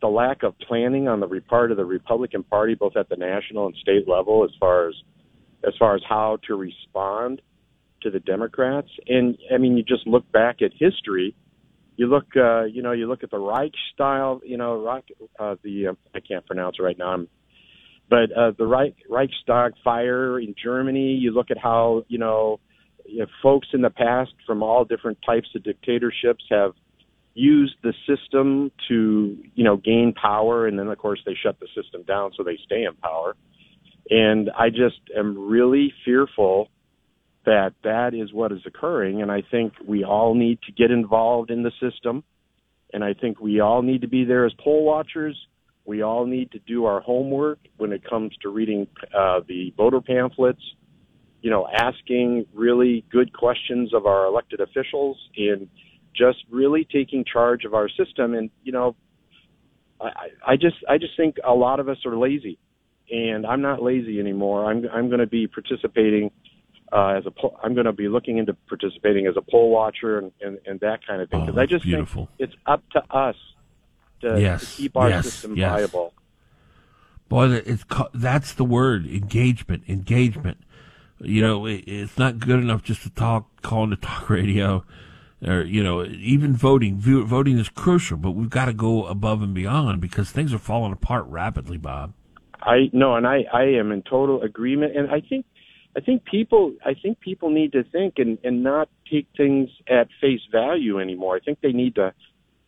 the 0.00 0.08
lack 0.08 0.42
of 0.42 0.58
planning 0.58 1.08
on 1.08 1.20
the 1.20 1.40
part 1.48 1.70
of 1.70 1.76
the 1.76 1.84
Republican 1.84 2.42
Party, 2.44 2.74
both 2.74 2.96
at 2.96 3.08
the 3.08 3.16
national 3.16 3.66
and 3.66 3.74
state 3.76 4.08
level, 4.08 4.44
as 4.44 4.50
far 4.60 4.88
as 4.88 4.94
as 5.66 5.74
far 5.78 5.94
as 5.96 6.02
how 6.08 6.38
to 6.46 6.54
respond 6.54 7.42
to 8.02 8.10
the 8.10 8.20
Democrats, 8.20 8.88
and 9.08 9.36
I 9.52 9.58
mean, 9.58 9.76
you 9.76 9.82
just 9.82 10.06
look 10.06 10.30
back 10.30 10.62
at 10.62 10.70
history. 10.72 11.34
You 11.98 12.06
look, 12.06 12.26
uh, 12.36 12.62
you 12.62 12.80
know, 12.80 12.92
you 12.92 13.08
look 13.08 13.24
at 13.24 13.30
the 13.32 13.40
Reich 13.40 13.72
style, 13.92 14.40
you 14.44 14.56
know, 14.56 14.80
Reich, 14.80 15.04
uh, 15.36 15.56
the 15.64 15.88
uh, 15.88 15.92
I 16.14 16.20
can't 16.20 16.46
pronounce 16.46 16.76
it 16.78 16.82
right 16.82 16.96
now. 16.96 17.08
I'm 17.08 17.28
but 18.08 18.30
uh, 18.32 18.52
the 18.56 18.66
Reich, 18.66 18.94
Reichstag 19.10 19.72
fire 19.82 20.38
in 20.38 20.54
Germany, 20.62 21.14
you 21.14 21.32
look 21.32 21.50
at 21.50 21.58
how 21.58 22.04
you 22.06 22.18
know, 22.18 22.60
you 23.04 23.18
know 23.18 23.26
folks 23.42 23.66
in 23.72 23.82
the 23.82 23.90
past 23.90 24.30
from 24.46 24.62
all 24.62 24.84
different 24.84 25.18
types 25.26 25.48
of 25.56 25.64
dictatorships 25.64 26.44
have 26.50 26.74
used 27.34 27.74
the 27.82 27.92
system 28.06 28.70
to 28.86 29.36
you 29.56 29.64
know 29.64 29.76
gain 29.76 30.14
power, 30.14 30.68
and 30.68 30.78
then 30.78 30.86
of 30.86 30.98
course 30.98 31.20
they 31.26 31.34
shut 31.34 31.58
the 31.58 31.66
system 31.74 32.04
down 32.04 32.30
so 32.36 32.44
they 32.44 32.58
stay 32.64 32.84
in 32.84 32.94
power. 32.94 33.34
And 34.08 34.50
I 34.56 34.70
just 34.70 35.00
am 35.18 35.50
really 35.50 35.92
fearful 36.04 36.68
that 37.48 37.72
that 37.82 38.12
is 38.12 38.30
what 38.30 38.52
is 38.52 38.60
occurring, 38.66 39.22
and 39.22 39.32
I 39.32 39.42
think 39.50 39.72
we 39.86 40.04
all 40.04 40.34
need 40.34 40.58
to 40.66 40.72
get 40.72 40.90
involved 40.90 41.50
in 41.50 41.62
the 41.62 41.72
system, 41.80 42.22
and 42.92 43.02
I 43.02 43.14
think 43.14 43.40
we 43.40 43.60
all 43.60 43.80
need 43.80 44.02
to 44.02 44.06
be 44.06 44.24
there 44.24 44.44
as 44.44 44.52
poll 44.62 44.84
watchers. 44.84 45.34
We 45.86 46.02
all 46.02 46.26
need 46.26 46.50
to 46.50 46.58
do 46.58 46.84
our 46.84 47.00
homework 47.00 47.58
when 47.78 47.92
it 47.92 48.02
comes 48.04 48.36
to 48.42 48.50
reading 48.50 48.86
uh, 49.16 49.40
the 49.48 49.72
voter 49.78 50.02
pamphlets, 50.02 50.60
you 51.40 51.50
know, 51.50 51.66
asking 51.74 52.44
really 52.52 53.02
good 53.10 53.32
questions 53.32 53.94
of 53.94 54.04
our 54.04 54.26
elected 54.26 54.60
officials 54.60 55.16
and 55.38 55.68
just 56.14 56.44
really 56.50 56.86
taking 56.92 57.24
charge 57.24 57.64
of 57.64 57.72
our 57.72 57.88
system. 57.88 58.34
And, 58.34 58.50
you 58.62 58.72
know, 58.72 58.94
I, 59.98 60.10
I 60.46 60.56
just 60.56 60.76
I 60.86 60.98
just 60.98 61.16
think 61.16 61.36
a 61.42 61.54
lot 61.54 61.80
of 61.80 61.88
us 61.88 61.96
are 62.04 62.16
lazy, 62.18 62.58
and 63.10 63.46
I'm 63.46 63.62
not 63.62 63.82
lazy 63.82 64.20
anymore. 64.20 64.70
I'm 64.70 64.84
I'm 64.92 65.08
going 65.08 65.20
to 65.20 65.26
be 65.26 65.46
participating 65.46 66.30
uh, 66.92 67.08
as 67.18 67.26
a 67.26 67.30
poll, 67.30 67.58
I'm 67.62 67.74
going 67.74 67.86
to 67.86 67.92
be 67.92 68.08
looking 68.08 68.38
into 68.38 68.54
participating 68.68 69.26
as 69.26 69.36
a 69.36 69.42
poll 69.42 69.70
watcher 69.70 70.18
and, 70.18 70.32
and, 70.40 70.58
and 70.66 70.80
that 70.80 71.06
kind 71.06 71.20
of 71.22 71.30
thing 71.30 71.44
because 71.44 71.58
I 71.58 71.66
just 71.66 71.84
beautiful. 71.84 72.28
think 72.38 72.50
it's 72.50 72.60
up 72.66 72.82
to 72.90 73.02
us 73.14 73.36
to, 74.20 74.40
Yes, 74.40 74.60
to 74.60 74.82
keep 74.82 74.96
our 74.96 75.08
yes, 75.08 75.24
system 75.24 75.56
yes. 75.56 75.70
viable. 75.70 76.12
Boy, 77.28 77.52
it's 77.66 77.84
that's 78.14 78.54
the 78.54 78.64
word 78.64 79.06
engagement. 79.06 79.84
Engagement. 79.86 80.58
You 81.20 81.42
know, 81.42 81.66
it, 81.66 81.84
it's 81.86 82.16
not 82.16 82.38
good 82.38 82.60
enough 82.60 82.82
just 82.82 83.02
to 83.02 83.10
talk, 83.10 83.60
call 83.60 83.84
into 83.84 83.96
talk 83.96 84.30
radio, 84.30 84.84
or 85.46 85.62
you 85.62 85.84
know, 85.84 86.04
even 86.04 86.56
voting. 86.56 86.96
Vo- 86.96 87.24
Voting 87.24 87.58
is 87.58 87.68
crucial, 87.68 88.16
but 88.16 88.30
we've 88.30 88.48
got 88.48 88.64
to 88.64 88.72
go 88.72 89.04
above 89.04 89.42
and 89.42 89.52
beyond 89.52 90.00
because 90.00 90.30
things 90.30 90.54
are 90.54 90.58
falling 90.58 90.92
apart 90.92 91.26
rapidly, 91.26 91.76
Bob. 91.76 92.14
I 92.62 92.88
no, 92.94 93.14
and 93.16 93.26
I 93.26 93.44
I 93.52 93.64
am 93.64 93.92
in 93.92 94.02
total 94.02 94.40
agreement, 94.42 94.96
and 94.96 95.10
I 95.10 95.20
think 95.20 95.44
I 95.98 96.00
think 96.00 96.24
people 96.24 96.74
I 96.86 96.94
think 96.94 97.18
people 97.18 97.50
need 97.50 97.72
to 97.72 97.82
think 97.82 98.14
and 98.18 98.38
and 98.44 98.62
not 98.62 98.88
take 99.10 99.26
things 99.36 99.68
at 99.88 100.06
face 100.20 100.42
value 100.52 101.00
anymore. 101.00 101.34
I 101.34 101.40
think 101.40 101.58
they 101.60 101.72
need 101.72 101.96
to 101.96 102.14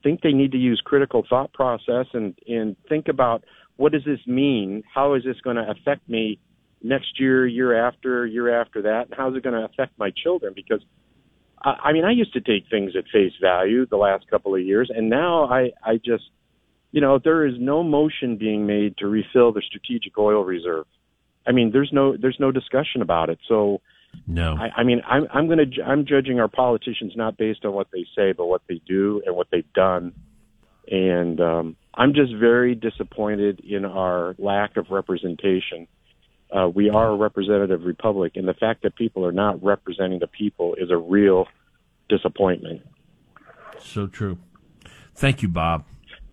think 0.02 0.22
they 0.22 0.32
need 0.32 0.50
to 0.50 0.58
use 0.58 0.82
critical 0.84 1.24
thought 1.30 1.52
process 1.52 2.06
and 2.12 2.36
and 2.48 2.74
think 2.88 3.06
about 3.06 3.44
what 3.76 3.92
does 3.92 4.04
this 4.04 4.18
mean? 4.26 4.82
How 4.92 5.14
is 5.14 5.22
this 5.22 5.40
going 5.42 5.56
to 5.56 5.70
affect 5.70 6.08
me 6.08 6.40
next 6.82 7.20
year, 7.20 7.46
year 7.46 7.86
after, 7.86 8.26
year 8.26 8.60
after 8.60 8.82
that? 8.82 9.06
And 9.06 9.14
how 9.16 9.30
is 9.30 9.36
it 9.36 9.44
going 9.44 9.54
to 9.54 9.64
affect 9.64 9.96
my 9.96 10.10
children? 10.10 10.52
Because 10.52 10.80
I, 11.62 11.70
I 11.84 11.92
mean, 11.92 12.04
I 12.04 12.10
used 12.10 12.32
to 12.32 12.40
take 12.40 12.68
things 12.68 12.94
at 12.98 13.04
face 13.12 13.32
value 13.40 13.86
the 13.86 13.96
last 13.96 14.28
couple 14.28 14.56
of 14.56 14.60
years, 14.60 14.90
and 14.92 15.08
now 15.08 15.44
I 15.44 15.70
I 15.84 15.98
just 16.04 16.24
you 16.90 17.00
know, 17.00 17.20
there 17.22 17.46
is 17.46 17.54
no 17.60 17.84
motion 17.84 18.36
being 18.36 18.66
made 18.66 18.96
to 18.96 19.06
refill 19.06 19.52
the 19.52 19.62
strategic 19.64 20.18
oil 20.18 20.42
reserve. 20.42 20.86
I 21.46 21.52
mean, 21.52 21.70
there's 21.72 21.90
no 21.92 22.16
there's 22.16 22.38
no 22.38 22.52
discussion 22.52 23.02
about 23.02 23.30
it. 23.30 23.38
So, 23.48 23.80
no, 24.26 24.56
I, 24.56 24.80
I 24.80 24.84
mean, 24.84 25.02
I'm 25.06 25.26
I'm 25.32 25.46
going 25.46 25.70
to 25.70 25.82
I'm 25.82 26.06
judging 26.06 26.40
our 26.40 26.48
politicians 26.48 27.12
not 27.16 27.36
based 27.36 27.64
on 27.64 27.72
what 27.72 27.88
they 27.92 28.06
say, 28.16 28.32
but 28.32 28.46
what 28.46 28.62
they 28.68 28.80
do 28.86 29.22
and 29.26 29.34
what 29.36 29.48
they've 29.50 29.72
done. 29.72 30.12
And 30.90 31.40
um, 31.40 31.76
I'm 31.94 32.14
just 32.14 32.34
very 32.34 32.74
disappointed 32.74 33.60
in 33.60 33.84
our 33.84 34.34
lack 34.38 34.76
of 34.76 34.90
representation. 34.90 35.86
Uh, 36.50 36.68
we 36.68 36.90
are 36.90 37.10
a 37.10 37.16
representative 37.16 37.84
republic, 37.84 38.32
and 38.34 38.46
the 38.48 38.54
fact 38.54 38.82
that 38.82 38.96
people 38.96 39.24
are 39.24 39.32
not 39.32 39.62
representing 39.62 40.18
the 40.18 40.26
people 40.26 40.74
is 40.74 40.90
a 40.90 40.96
real 40.96 41.46
disappointment. 42.08 42.82
So 43.78 44.08
true. 44.08 44.38
Thank 45.14 45.42
you, 45.42 45.48
Bob. 45.48 45.84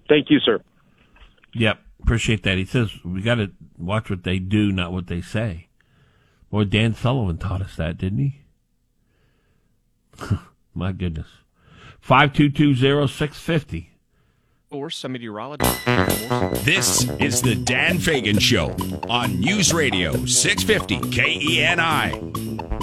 Thank 0.10 0.30
you, 0.30 0.40
sir. 0.40 0.60
Yep, 1.54 1.80
appreciate 2.08 2.44
that. 2.44 2.58
He 2.58 2.64
says 2.64 3.04
we 3.04 3.22
got 3.22 3.36
to 3.36 3.52
watch 3.78 4.10
what 4.10 4.24
they 4.24 4.40
do, 4.40 4.72
not 4.72 4.94
what 4.94 5.08
they 5.08 5.20
say. 5.20 5.68
Boy, 6.50 6.64
Dan 6.64 6.96
Sullivan 6.96 7.38
taught 7.38 7.62
us 7.62 7.76
that, 7.76 7.98
didn't 7.98 8.20
he? 8.20 8.42
My 10.74 10.94
goodness. 10.94 11.28
Five 12.00 12.32
two 12.32 12.50
two 12.50 12.74
zero 12.74 13.08
six 13.08 13.38
fifty. 13.38 13.92
Or 14.70 14.90
some 14.90 15.12
meteorologist. 15.14 15.86
This 16.66 17.10
is 17.20 17.42
the 17.42 17.56
Dan 17.56 18.00
Fagan 18.00 18.40
Show 18.40 18.72
on 19.10 19.40
News 19.40 19.74
Radio 19.74 20.16
E 20.16 20.28
650 20.28 21.10
KENI. 21.12 22.77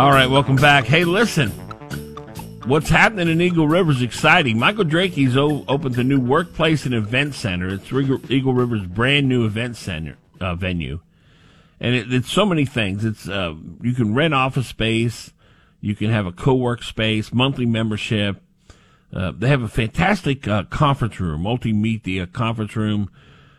All 0.00 0.12
right, 0.12 0.30
welcome 0.30 0.56
back. 0.56 0.86
Hey, 0.86 1.04
listen. 1.04 1.50
What's 2.64 2.88
happening 2.88 3.28
in 3.28 3.38
Eagle 3.42 3.68
River 3.68 3.90
is 3.90 4.00
exciting. 4.00 4.58
Michael 4.58 4.86
Drakey's 4.86 5.36
o- 5.36 5.62
opened 5.68 5.98
a 5.98 6.02
new 6.02 6.18
workplace 6.18 6.86
and 6.86 6.94
event 6.94 7.34
center. 7.34 7.68
It's 7.68 7.92
Eagle, 7.92 8.54
River's 8.54 8.86
brand 8.86 9.28
new 9.28 9.44
event 9.44 9.76
center 9.76 10.16
uh, 10.40 10.54
venue, 10.54 11.00
and 11.80 11.94
it, 11.94 12.10
it's 12.14 12.32
so 12.32 12.46
many 12.46 12.64
things. 12.64 13.04
It's 13.04 13.28
uh, 13.28 13.52
you 13.82 13.92
can 13.92 14.14
rent 14.14 14.32
office 14.32 14.68
space, 14.68 15.34
you 15.82 15.94
can 15.94 16.08
have 16.08 16.24
a 16.24 16.32
co-work 16.32 16.82
space, 16.82 17.30
monthly 17.30 17.66
membership. 17.66 18.42
Uh, 19.14 19.32
they 19.36 19.48
have 19.48 19.60
a 19.60 19.68
fantastic 19.68 20.48
uh, 20.48 20.62
conference 20.62 21.20
room, 21.20 21.42
multimedia 21.42 22.32
conference 22.32 22.74
room, 22.74 23.10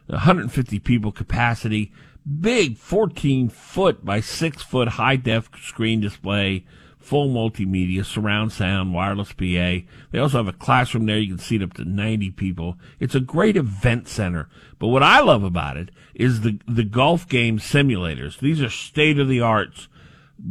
150 0.08 0.80
people 0.80 1.12
capacity, 1.12 1.92
big 2.26 2.78
14 2.78 3.50
foot 3.50 4.06
by 4.06 4.20
6 4.20 4.62
foot 4.64 4.88
high 4.90 5.16
def 5.16 5.50
screen 5.62 6.02
display, 6.02 6.66
full 7.00 7.30
multimedia, 7.30 8.06
surround 8.06 8.52
sound, 8.52 8.94
wireless 8.94 9.34
PA. 9.34 9.86
They 10.12 10.20
also 10.20 10.38
have 10.38 10.48
a 10.48 10.54
classroom 10.54 11.06
there. 11.06 11.18
You 11.18 11.36
can 11.36 11.40
seat 11.40 11.64
up 11.64 11.74
to 11.74 11.86
90 11.86 12.32
people. 12.32 12.78
It's 13.00 13.16
a 13.16 13.20
great 13.20 13.58
event 13.58 14.08
center. 14.08 14.50
But 14.80 14.88
what 14.88 15.04
I 15.04 15.20
love 15.20 15.44
about 15.44 15.78
it 15.78 15.90
is 16.14 16.42
the, 16.42 16.60
the 16.68 16.84
golf 16.84 17.28
game 17.28 17.58
simulators. 17.58 18.40
These 18.40 18.62
are 18.62 18.70
state 18.70 19.20
of 19.20 19.28
the 19.28 19.42
art 19.42 19.88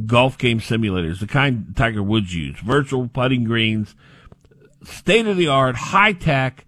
golf 0.07 0.39
game 0.39 0.61
simulators, 0.61 1.21
the 1.21 1.27
kind 1.27 1.75
Tiger 1.77 2.03
Woods 2.03 2.35
used, 2.35 2.59
virtual 2.59 3.09
putting 3.09 3.45
greens, 3.45 3.95
state 4.85 5.27
of 5.27 5.37
the 5.37 5.49
art, 5.49 5.77
high 5.77 6.13
tech, 6.13 6.65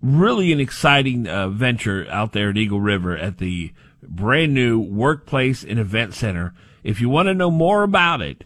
really 0.00 0.52
an 0.52 0.60
exciting 0.60 1.26
uh, 1.26 1.48
venture 1.48 2.06
out 2.10 2.32
there 2.32 2.50
at 2.50 2.56
Eagle 2.56 2.80
River 2.80 3.16
at 3.16 3.38
the 3.38 3.72
brand 4.08 4.54
new 4.54 4.80
workplace 4.80 5.64
and 5.64 5.78
event 5.78 6.14
center. 6.14 6.54
If 6.82 7.00
you 7.00 7.08
want 7.08 7.26
to 7.26 7.34
know 7.34 7.50
more 7.50 7.82
about 7.82 8.20
it, 8.20 8.44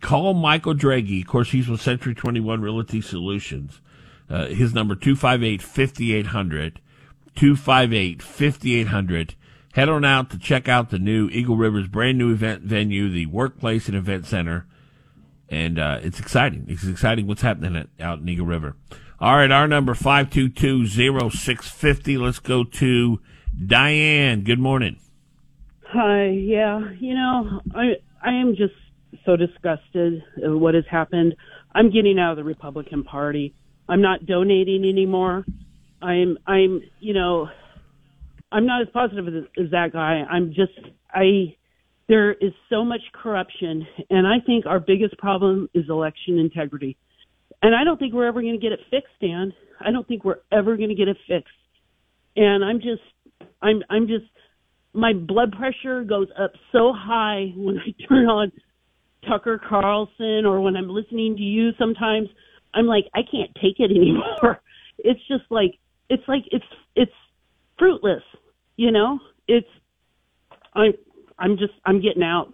call 0.00 0.34
Michael 0.34 0.74
Draghi. 0.74 1.22
Of 1.22 1.28
course, 1.28 1.52
he's 1.52 1.68
with 1.68 1.80
Century 1.80 2.14
21 2.14 2.60
Realty 2.60 3.00
Solutions. 3.00 3.80
Uh, 4.28 4.46
his 4.46 4.74
number 4.74 4.96
258-5800, 4.96 6.78
258-5800. 7.36 9.34
Head 9.74 9.88
on 9.88 10.04
out 10.04 10.30
to 10.30 10.38
check 10.38 10.68
out 10.68 10.90
the 10.90 10.98
new 10.98 11.28
Eagle 11.28 11.56
River's 11.56 11.86
brand 11.86 12.18
new 12.18 12.32
event 12.32 12.62
venue, 12.62 13.08
the 13.08 13.26
workplace 13.26 13.86
and 13.88 13.96
event 13.96 14.26
center. 14.26 14.66
And, 15.48 15.78
uh, 15.78 16.00
it's 16.02 16.18
exciting. 16.18 16.64
It's 16.66 16.84
exciting 16.84 17.28
what's 17.28 17.42
happening 17.42 17.76
at, 17.76 17.86
out 18.00 18.18
in 18.18 18.28
Eagle 18.28 18.46
River. 18.46 18.74
All 19.20 19.36
right. 19.36 19.52
Our 19.52 19.68
number 19.68 19.94
522-0650. 19.94 22.20
Let's 22.20 22.40
go 22.40 22.64
to 22.64 23.20
Diane. 23.64 24.44
Good 24.44 24.58
morning. 24.58 24.98
Hi. 25.84 26.26
Yeah. 26.26 26.90
You 26.98 27.14
know, 27.14 27.60
I 27.74 27.94
I 28.22 28.34
am 28.34 28.54
just 28.56 28.74
so 29.24 29.36
disgusted 29.36 30.22
at 30.44 30.50
what 30.50 30.74
has 30.74 30.84
happened. 30.90 31.34
I'm 31.74 31.90
getting 31.90 32.18
out 32.18 32.32
of 32.32 32.36
the 32.36 32.44
Republican 32.44 33.02
Party. 33.02 33.54
I'm 33.88 34.02
not 34.02 34.26
donating 34.26 34.84
anymore. 34.84 35.44
I'm 36.02 36.36
I'm 36.46 36.82
you 37.00 37.14
know, 37.14 37.48
I'm 38.52 38.66
not 38.66 38.82
as 38.82 38.88
positive 38.92 39.26
as, 39.28 39.44
as 39.58 39.70
that 39.70 39.92
guy. 39.92 40.22
I'm 40.28 40.48
just 40.48 40.78
I 41.10 41.56
there 42.08 42.32
is 42.32 42.52
so 42.68 42.84
much 42.84 43.00
corruption 43.12 43.86
and 44.10 44.26
I 44.26 44.44
think 44.44 44.66
our 44.66 44.80
biggest 44.80 45.16
problem 45.18 45.68
is 45.72 45.88
election 45.88 46.38
integrity. 46.38 46.98
And 47.62 47.74
I 47.74 47.84
don't 47.84 47.98
think 47.98 48.12
we're 48.12 48.28
ever 48.28 48.42
going 48.42 48.52
to 48.54 48.60
get 48.60 48.72
it 48.72 48.80
fixed, 48.90 49.14
Dan. 49.20 49.52
I 49.80 49.90
don't 49.90 50.06
think 50.06 50.24
we're 50.24 50.40
ever 50.52 50.76
going 50.76 50.90
to 50.90 50.94
get 50.94 51.08
it 51.08 51.16
fixed. 51.26 51.54
And 52.36 52.62
I'm 52.62 52.80
just 52.80 53.00
I'm 53.62 53.82
I'm 53.90 54.06
just 54.06 54.24
my 54.92 55.12
blood 55.12 55.52
pressure 55.52 56.04
goes 56.04 56.28
up 56.38 56.52
so 56.72 56.92
high 56.96 57.52
when 57.56 57.78
I 57.78 57.94
turn 58.08 58.26
on 58.26 58.52
Tucker 59.28 59.60
Carlson 59.68 60.46
or 60.46 60.60
when 60.60 60.76
I'm 60.76 60.88
listening 60.88 61.36
to 61.36 61.42
you 61.42 61.70
sometimes 61.78 62.28
I'm 62.74 62.86
like 62.86 63.04
I 63.14 63.20
can't 63.30 63.50
take 63.56 63.78
it 63.78 63.90
anymore. 63.96 64.60
It's 64.98 65.20
just 65.28 65.44
like 65.50 65.78
it's 66.08 66.22
like 66.28 66.44
it's 66.50 66.64
it's 66.94 67.12
fruitless, 67.78 68.22
you 68.76 68.90
know? 68.92 69.18
It's 69.48 69.68
I'm 70.74 70.92
I'm 71.38 71.58
just 71.58 71.74
I'm 71.84 72.00
getting 72.00 72.22
out. 72.22 72.52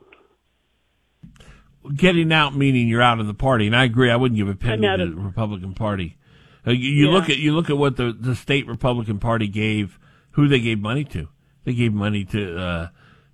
Getting 1.96 2.32
out 2.32 2.54
meaning 2.56 2.86
you're 2.86 3.02
out 3.02 3.18
of 3.18 3.26
the 3.26 3.34
party, 3.34 3.66
and 3.66 3.74
I 3.74 3.82
agree. 3.84 4.08
I 4.08 4.14
wouldn't 4.14 4.38
give 4.38 4.48
a 4.48 4.54
penny 4.54 4.86
to 4.86 5.10
the 5.14 5.20
Republican 5.20 5.74
Party. 5.74 6.16
Uh, 6.64 6.70
you 6.70 6.88
you 6.90 7.06
Yeah. 7.06 7.12
look 7.12 7.28
at 7.28 7.38
you 7.38 7.54
look 7.54 7.70
at 7.70 7.76
what 7.76 7.96
the 7.96 8.12
the 8.12 8.36
state 8.36 8.68
Republican 8.68 9.18
Party 9.18 9.48
gave, 9.48 9.98
who 10.32 10.48
they 10.48 10.60
gave 10.60 10.78
money 10.80 11.04
to. 11.04 11.28
They 11.64 11.74
gave 11.74 11.92
money 11.92 12.24
to 12.26 12.58
uh, 12.58 12.88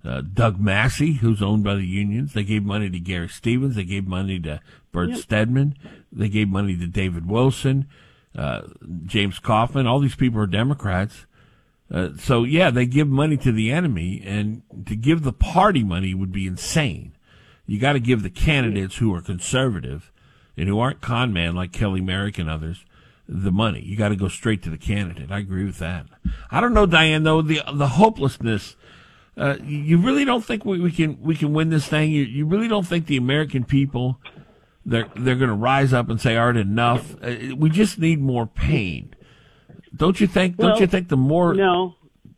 uh, 0.05 0.21
Doug 0.21 0.59
Massey, 0.59 1.13
who's 1.13 1.41
owned 1.41 1.63
by 1.63 1.75
the 1.75 1.85
unions. 1.85 2.33
They 2.33 2.43
gave 2.43 2.63
money 2.63 2.89
to 2.89 2.99
Gary 2.99 3.27
Stevens. 3.27 3.75
They 3.75 3.83
gave 3.83 4.07
money 4.07 4.39
to 4.41 4.61
Bert 4.91 5.09
Yep. 5.09 5.19
Stedman. 5.19 5.75
They 6.11 6.29
gave 6.29 6.47
money 6.47 6.77
to 6.77 6.87
David 6.87 7.27
Wilson, 7.29 7.87
uh, 8.37 8.61
James 9.05 9.39
Kaufman. 9.39 9.87
All 9.87 9.99
these 9.99 10.15
people 10.15 10.39
are 10.41 10.47
Democrats. 10.47 11.25
Uh, 11.91 12.09
so 12.17 12.43
yeah, 12.43 12.69
they 12.69 12.85
give 12.85 13.07
money 13.07 13.35
to 13.37 13.51
the 13.51 13.71
enemy, 13.71 14.21
and 14.23 14.61
to 14.85 14.95
give 14.95 15.23
the 15.23 15.33
party 15.33 15.83
money 15.83 16.13
would 16.13 16.31
be 16.31 16.45
insane. 16.45 17.13
You 17.65 17.79
got 17.79 17.93
to 17.93 17.99
give 17.99 18.21
the 18.23 18.29
candidates 18.29 18.97
who 18.97 19.13
are 19.13 19.21
conservative 19.21 20.11
and 20.55 20.67
who 20.67 20.79
aren't 20.79 21.01
con 21.01 21.33
man 21.33 21.55
like 21.55 21.71
Kelly 21.71 22.01
Merrick 22.01 22.37
and 22.37 22.49
others 22.49 22.83
the 23.31 23.51
money. 23.51 23.81
You 23.81 23.95
got 23.95 24.09
to 24.09 24.15
go 24.15 24.27
straight 24.27 24.63
to 24.63 24.69
the 24.71 24.77
candidate. 24.77 25.31
I 25.31 25.37
agree 25.37 25.63
with 25.63 25.77
that. 25.77 26.07
I 26.49 26.59
don't 26.59 26.73
know, 26.73 26.85
Diane. 26.87 27.23
Though 27.23 27.41
the 27.43 27.61
the 27.73 27.87
hopelessness, 27.87 28.75
uh, 29.37 29.57
you 29.63 29.99
really 29.99 30.25
don't 30.25 30.43
think 30.43 30.65
we, 30.65 30.79
we 30.79 30.91
can 30.91 31.21
we 31.21 31.35
can 31.35 31.53
win 31.53 31.69
this 31.69 31.85
thing. 31.87 32.11
You 32.11 32.23
you 32.23 32.45
really 32.47 32.67
don't 32.67 32.87
think 32.87 33.05
the 33.05 33.17
American 33.17 33.63
people 33.63 34.19
they're 34.85 35.07
they're 35.15 35.35
going 35.35 35.49
to 35.49 35.55
rise 35.55 35.93
up 35.93 36.09
and 36.09 36.19
say, 36.19 36.35
"Art 36.37 36.57
enough." 36.57 37.15
Uh, 37.23 37.55
we 37.55 37.69
just 37.69 37.99
need 37.99 38.19
more 38.19 38.47
pain. 38.47 39.13
Don't 39.95 40.19
you 40.19 40.25
think? 40.27 40.57
don't 40.57 40.79
you 40.79 40.87
think 40.87 41.09
the 41.09 41.17
more 41.17 41.53
No, 41.53 41.95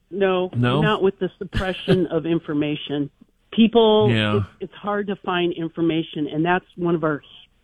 no, 0.09 0.49
No? 0.55 0.81
not 0.81 1.01
with 1.01 1.19
the 1.19 1.29
suppression 1.37 2.07
of 2.11 2.25
information. 2.25 3.09
People, 3.51 4.09
Yeah. 4.09 4.37
it's, 4.37 4.45
it's 4.61 4.73
hard 4.73 5.07
to 5.07 5.15
find 5.17 5.51
information, 5.53 6.27
and 6.27 6.45
that's 6.45 6.65
one 6.77 6.95
of 6.95 7.03
our 7.03 7.21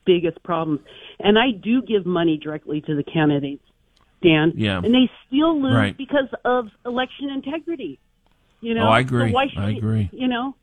biggest 0.08 0.42
problems. 0.42 0.80
And 1.19 1.38
I 1.38 1.52
do 1.52 1.84
give 1.84 2.08
money 2.08 2.38
directly 2.38 2.82
to 2.82 2.95
the 2.95 3.03
candidates, 3.03 3.64
Dan. 4.24 4.53
Yeah. 4.56 4.77
And 4.84 4.92
they 4.94 5.11
still 5.27 5.61
lose 5.61 5.76
Right. 5.76 5.95
because 5.95 6.30
of 6.45 6.69
election 6.84 7.30
integrity. 7.30 8.00
You 8.61 8.74
know. 8.74 8.86
Oh, 8.88 8.90
I 8.90 9.02
agree. 9.02 9.32
So 9.32 9.61
I 9.61 9.69
agree. 9.69 10.10
You 10.11 10.27
know, 10.27 10.56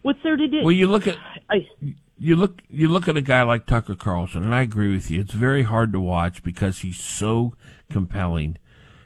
what's 0.00 0.22
there 0.22 0.36
to 0.36 0.48
do? 0.48 0.62
Well, 0.62 0.72
you 0.72 0.86
look 0.86 1.06
at 1.06 1.18
I, 1.50 1.68
you 2.18 2.34
look 2.36 2.62
you 2.70 2.88
look 2.88 3.08
at 3.08 3.16
a 3.18 3.20
guy 3.20 3.42
like 3.42 3.66
Tucker 3.66 3.94
Carlson, 3.94 4.42
and 4.42 4.54
I 4.54 4.62
agree 4.62 4.90
with 4.90 5.10
you. 5.10 5.20
It's 5.20 5.34
very 5.34 5.64
hard 5.64 5.92
to 5.92 6.00
watch 6.00 6.42
because 6.42 6.78
he's 6.78 6.98
so 6.98 7.52
compelling, 7.90 8.56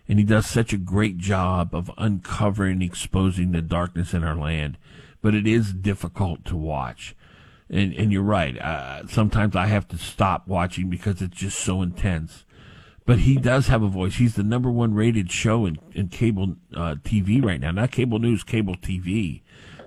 and 0.09 0.21
he 0.21 0.25
does 0.25 0.47
such 0.47 0.73
a 0.73 0.77
great 0.79 1.19
job 1.19 1.75
of 1.75 1.91
uncovering, 1.99 2.83
exposing 2.83 3.51
the 3.51 3.63
darkness 3.63 4.15
in 4.15 4.23
our 4.23 4.37
land. 4.37 4.79
But 5.23 5.35
it 5.35 5.49
is 5.49 5.73
difficult 5.73 6.45
to 6.45 6.57
watch, 6.57 7.17
and 7.71 7.93
and 7.95 8.13
you're 8.13 8.23
right. 8.23 8.59
Uh, 8.59 9.07
sometimes 9.09 9.57
I 9.57 9.67
have 9.67 9.89
to 9.89 9.99
stop 9.99 10.47
watching 10.47 10.89
because 10.89 11.23
it's 11.23 11.37
just 11.37 11.59
so 11.59 11.83
intense. 11.83 12.45
But 13.05 13.21
he 13.21 13.37
does 13.37 13.69
have 13.69 13.85
a 13.85 13.89
voice. 13.89 14.17
He's 14.17 14.35
the 14.35 14.43
number 14.43 14.69
one 14.69 14.93
rated 14.93 15.31
show 15.31 15.65
in, 15.65 15.79
in 15.93 16.09
cable 16.09 16.57
uh, 16.75 16.97
TV 17.05 17.43
right 17.43 17.61
now. 17.61 17.71
Not 17.71 17.93
cable 17.93 18.19
news, 18.19 18.43
cable 18.43 18.75
TV. 18.75 19.43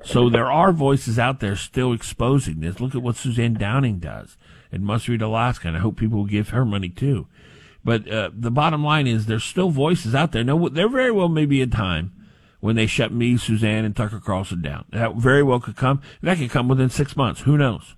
So 0.06 0.30
there 0.30 0.49
are 0.49 0.72
voices 0.72 1.19
out 1.19 1.41
there 1.41 1.58
still 1.58 1.91
exposing 1.91 2.61
this. 2.61 2.80
Look 2.80 2.95
at 2.95 3.01
what 3.01 3.17
Suzanne 3.17 3.56
Downing 3.56 3.99
does 3.99 4.38
in 4.72 4.85
Must 4.85 5.09
Read 5.09 5.22
Alaska, 5.22 5.67
and 5.67 5.75
I 5.75 5.82
hope 5.82 5.98
people 5.98 6.19
will 6.19 6.25
give 6.25 6.49
her 6.49 6.64
money 6.64 6.88
too. 6.88 7.27
But 7.83 8.09
uh, 8.09 8.30
the 8.33 8.51
bottom 8.51 8.85
line 8.85 9.08
is 9.08 9.25
there's 9.25 9.43
still 9.43 9.69
voices 9.69 10.16
out 10.16 10.32
there. 10.32 10.43
No, 10.45 10.69
there 10.69 10.88
very 10.88 11.11
well 11.11 11.27
may 11.27 11.45
be 11.45 11.61
a 11.61 11.67
time 11.67 12.14
when 12.60 12.76
they 12.76 12.88
shut 12.88 13.12
me, 13.14 13.38
Suzanne, 13.38 13.86
and 13.86 13.96
Tucker 13.96 14.20
Carlson 14.20 14.62
down. 14.62 14.86
That 14.92 15.16
very 15.16 15.44
well 15.44 15.60
could 15.60 15.76
come. 15.76 16.02
That 16.22 16.38
could 16.38 16.50
come 16.50 16.68
within 16.68 16.90
six 16.90 17.16
months. 17.16 17.42
Who 17.42 17.58
knows? 17.58 17.96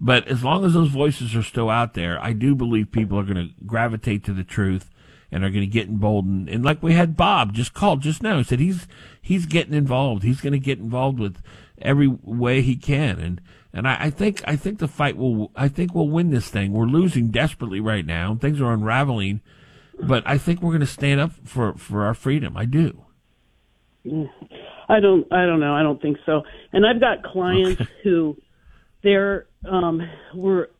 But 0.00 0.28
as 0.28 0.42
long 0.42 0.64
as 0.64 0.72
those 0.72 0.88
voices 0.88 1.36
are 1.36 1.42
still 1.42 1.68
out 1.68 1.94
there, 1.94 2.18
I 2.22 2.32
do 2.32 2.54
believe 2.54 2.90
people 2.90 3.18
are 3.18 3.24
going 3.24 3.48
to 3.48 3.64
gravitate 3.66 4.24
to 4.24 4.32
the 4.32 4.44
truth 4.44 4.90
and 5.30 5.44
are 5.44 5.50
going 5.50 5.60
to 5.60 5.66
get 5.66 5.88
emboldened. 5.88 6.48
And 6.48 6.64
like 6.64 6.82
we 6.82 6.94
had 6.94 7.16
Bob 7.16 7.52
just 7.52 7.74
called 7.74 8.00
just 8.00 8.22
now, 8.22 8.38
he 8.38 8.44
said 8.44 8.60
he's 8.60 8.86
he's 9.20 9.46
getting 9.46 9.74
involved. 9.74 10.22
He's 10.22 10.40
going 10.40 10.54
to 10.54 10.58
get 10.58 10.78
involved 10.78 11.18
with 11.18 11.42
every 11.82 12.08
way 12.08 12.62
he 12.62 12.76
can. 12.76 13.18
And 13.18 13.40
and 13.72 13.86
I, 13.86 14.04
I 14.04 14.10
think 14.10 14.42
I 14.46 14.56
think 14.56 14.78
the 14.78 14.88
fight 14.88 15.16
will. 15.16 15.52
I 15.54 15.68
think 15.68 15.94
we'll 15.94 16.08
win 16.08 16.30
this 16.30 16.48
thing. 16.48 16.72
We're 16.72 16.86
losing 16.86 17.30
desperately 17.30 17.80
right 17.80 18.06
now. 18.06 18.34
Things 18.34 18.60
are 18.60 18.72
unraveling, 18.72 19.42
but 20.00 20.22
I 20.26 20.38
think 20.38 20.62
we're 20.62 20.70
going 20.70 20.80
to 20.80 20.86
stand 20.86 21.20
up 21.20 21.32
for 21.44 21.74
for 21.74 22.04
our 22.04 22.14
freedom. 22.14 22.56
I 22.56 22.64
do. 22.64 23.04
I 24.88 25.00
don't 25.00 25.26
I 25.32 25.46
don't 25.46 25.60
know. 25.60 25.74
I 25.74 25.82
don't 25.82 26.00
think 26.00 26.18
so. 26.26 26.42
And 26.72 26.86
I've 26.86 27.00
got 27.00 27.22
clients 27.22 27.82
who 28.02 28.36
they're 29.02 29.46
um 29.68 30.00
were 30.34 30.70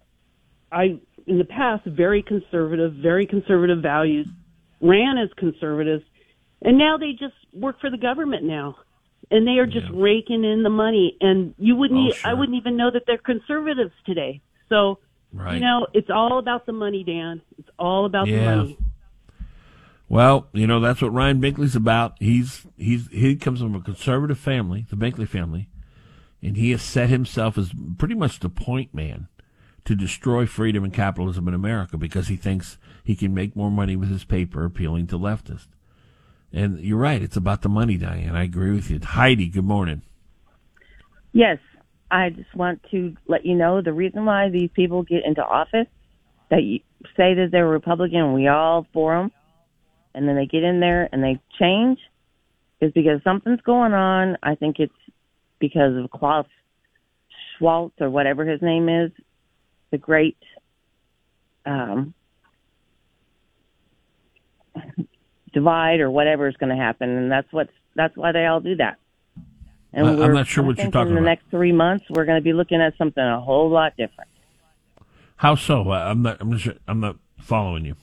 I 0.73 0.99
in 1.27 1.39
the 1.39 1.45
past 1.45 1.85
very 1.87 2.23
conservative, 2.23 2.95
very 2.95 3.27
conservative 3.27 3.81
values, 3.83 4.27
ran 4.81 5.19
as 5.19 5.29
conservatives, 5.37 6.03
and 6.63 6.79
now 6.79 6.97
they 6.97 7.13
just 7.13 7.35
work 7.53 7.81
for 7.81 7.91
the 7.91 7.99
government 7.99 8.45
now. 8.45 8.77
and 9.33 9.47
they 9.47 9.59
are 9.61 9.67
just 9.67 9.87
raking 9.95 10.43
in 10.45 10.63
the 10.65 10.71
money. 10.71 11.17
And 11.21 11.55
you 11.59 11.77
wouldn't, 11.77 12.01
Oh, 12.01 12.13
sure. 12.13 12.31
I 12.31 12.35
wouldn't 12.35 12.57
even 12.57 12.77
know 12.77 12.91
that 12.91 13.03
they're 13.07 13.19
conservatives 13.19 13.93
today. 14.05 14.41
So, 14.69 14.99
Right. 15.33 15.55
you 15.55 15.61
know, 15.61 15.87
it's 15.93 16.11
all 16.11 16.39
about 16.39 16.67
the 16.67 16.73
money, 16.73 17.05
Dan. 17.05 17.41
It's 17.59 17.69
all 17.79 18.07
about 18.07 18.27
the 18.27 18.33
money. 18.57 18.79
Well, 20.11 20.49
you 20.53 20.67
know 20.67 20.81
that's 20.81 21.01
what 21.01 21.13
Ryan 21.13 21.41
Binkley's 21.41 21.77
about. 21.77 22.17
He's 22.19 22.67
he's 22.77 23.07
he 23.13 23.37
comes 23.37 23.61
from 23.61 23.77
a 23.77 23.81
conservative 23.81 24.41
family, 24.41 24.85
the 24.91 24.97
Binkley 24.97 25.29
family, 25.29 25.69
and 26.43 26.57
he 26.57 26.73
has 26.73 26.83
set 26.83 27.09
himself 27.09 27.57
as 27.57 27.71
pretty 27.97 28.17
much 28.17 28.41
the 28.41 28.49
point 28.49 28.93
man 28.93 29.29
to 29.85 29.95
destroy 29.95 30.47
freedom 30.47 30.83
and 30.83 30.93
capitalism 30.93 31.47
in 31.47 31.55
America 31.55 31.97
because 31.97 32.27
he 32.27 32.35
thinks 32.35 32.77
he 33.05 33.15
can 33.15 33.33
make 33.33 33.55
more 33.55 33.71
money 33.71 33.95
with 33.95 34.11
his 34.11 34.25
paper 34.25 34.65
appealing 34.65 35.07
to 35.07 35.17
leftists. 35.17 35.69
And 36.53 36.81
you're 36.81 36.99
right, 36.99 37.23
it's 37.23 37.37
about 37.37 37.63
the 37.63 37.69
money, 37.69 37.97
Diane. 37.97 38.35
I 38.35 38.43
agree 38.43 38.73
with 38.73 38.91
you. 38.91 38.99
Heidi, 39.01 39.47
good 39.47 39.65
morning. 39.65 40.03
Yes, 41.33 41.59
I 42.11 42.31
just 42.31 42.53
want 42.57 42.85
to 42.91 43.17
let 43.29 43.47
you 43.47 43.55
know 43.55 43.81
the 43.81 43.93
reason 43.93 44.25
why 44.25 44.49
these 44.49 44.71
people 44.75 45.05
get 45.05 45.25
into 45.25 45.45
office 45.45 45.87
that 46.51 46.65
you 46.65 46.81
say 47.17 47.35
that 47.35 47.51
they're 47.53 47.69
Republican 47.69 48.19
and 48.19 48.35
we 48.35 48.49
all 48.49 48.89
for 48.93 49.17
them, 49.17 49.31
and 50.15 50.29
then 50.29 50.37
they 50.37 50.47
get 50.47 50.63
in 50.63 50.81
there 50.81 51.09
and 51.13 51.23
they 51.23 51.39
change 51.59 51.99
is 52.81 52.93
because 52.93 53.23
something's 53.23 53.61
going 53.61 53.93
on. 53.93 54.37
I 54.43 54.55
think 54.55 54.79
it's 54.79 54.93
because 55.59 55.97
of 55.97 56.11
Klaus 56.11 56.47
Schwaltz 57.61 57.93
or 58.01 58.11
whatever 58.11 58.45
his 58.45 58.63
name 58.63 58.89
is, 58.89 59.11
the 59.91 59.99
great 59.99 60.39
um, 61.67 62.15
divide 65.53 66.01
or 66.01 66.11
whatever 66.11 66.49
is 66.49 66.57
going 66.57 66.75
to 66.75 66.83
happen, 66.83 67.11
and 67.11 67.31
that's 67.31 67.53
what's 67.53 67.73
that's 67.95 68.17
why 68.17 68.33
they 68.33 68.47
all 68.47 68.61
do 68.61 68.77
that. 68.77 68.99
And 69.93 70.07
I- 70.07 70.25
I'm 70.25 70.33
not 70.33 70.47
sure 70.47 70.65
what 70.65 70.79
you're 70.79 70.91
talking 70.91 71.09
in 71.11 71.15
the 71.17 71.21
next 71.21 71.45
three 71.51 71.73
months, 71.73 72.05
we're 72.09 72.25
going 72.25 72.39
to 72.39 72.45
be 72.45 72.53
looking 72.53 72.81
at 72.81 72.97
something 72.97 73.23
a 73.23 73.41
whole 73.41 73.69
lot 73.69 73.97
different. 73.97 74.31
How 75.37 75.55
so? 75.55 75.91
I'm 75.91 76.23
not. 76.23 76.37
I'm 76.41 76.51
not. 76.51 76.61
Sure, 76.61 76.75
I'm 76.87 77.01
not 77.01 77.17
following 77.41 77.85
you. 77.85 77.97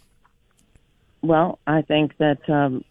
Well, 1.21 1.59
I 1.65 1.81
think 1.81 2.17
that 2.17 2.47
um, 2.49 2.83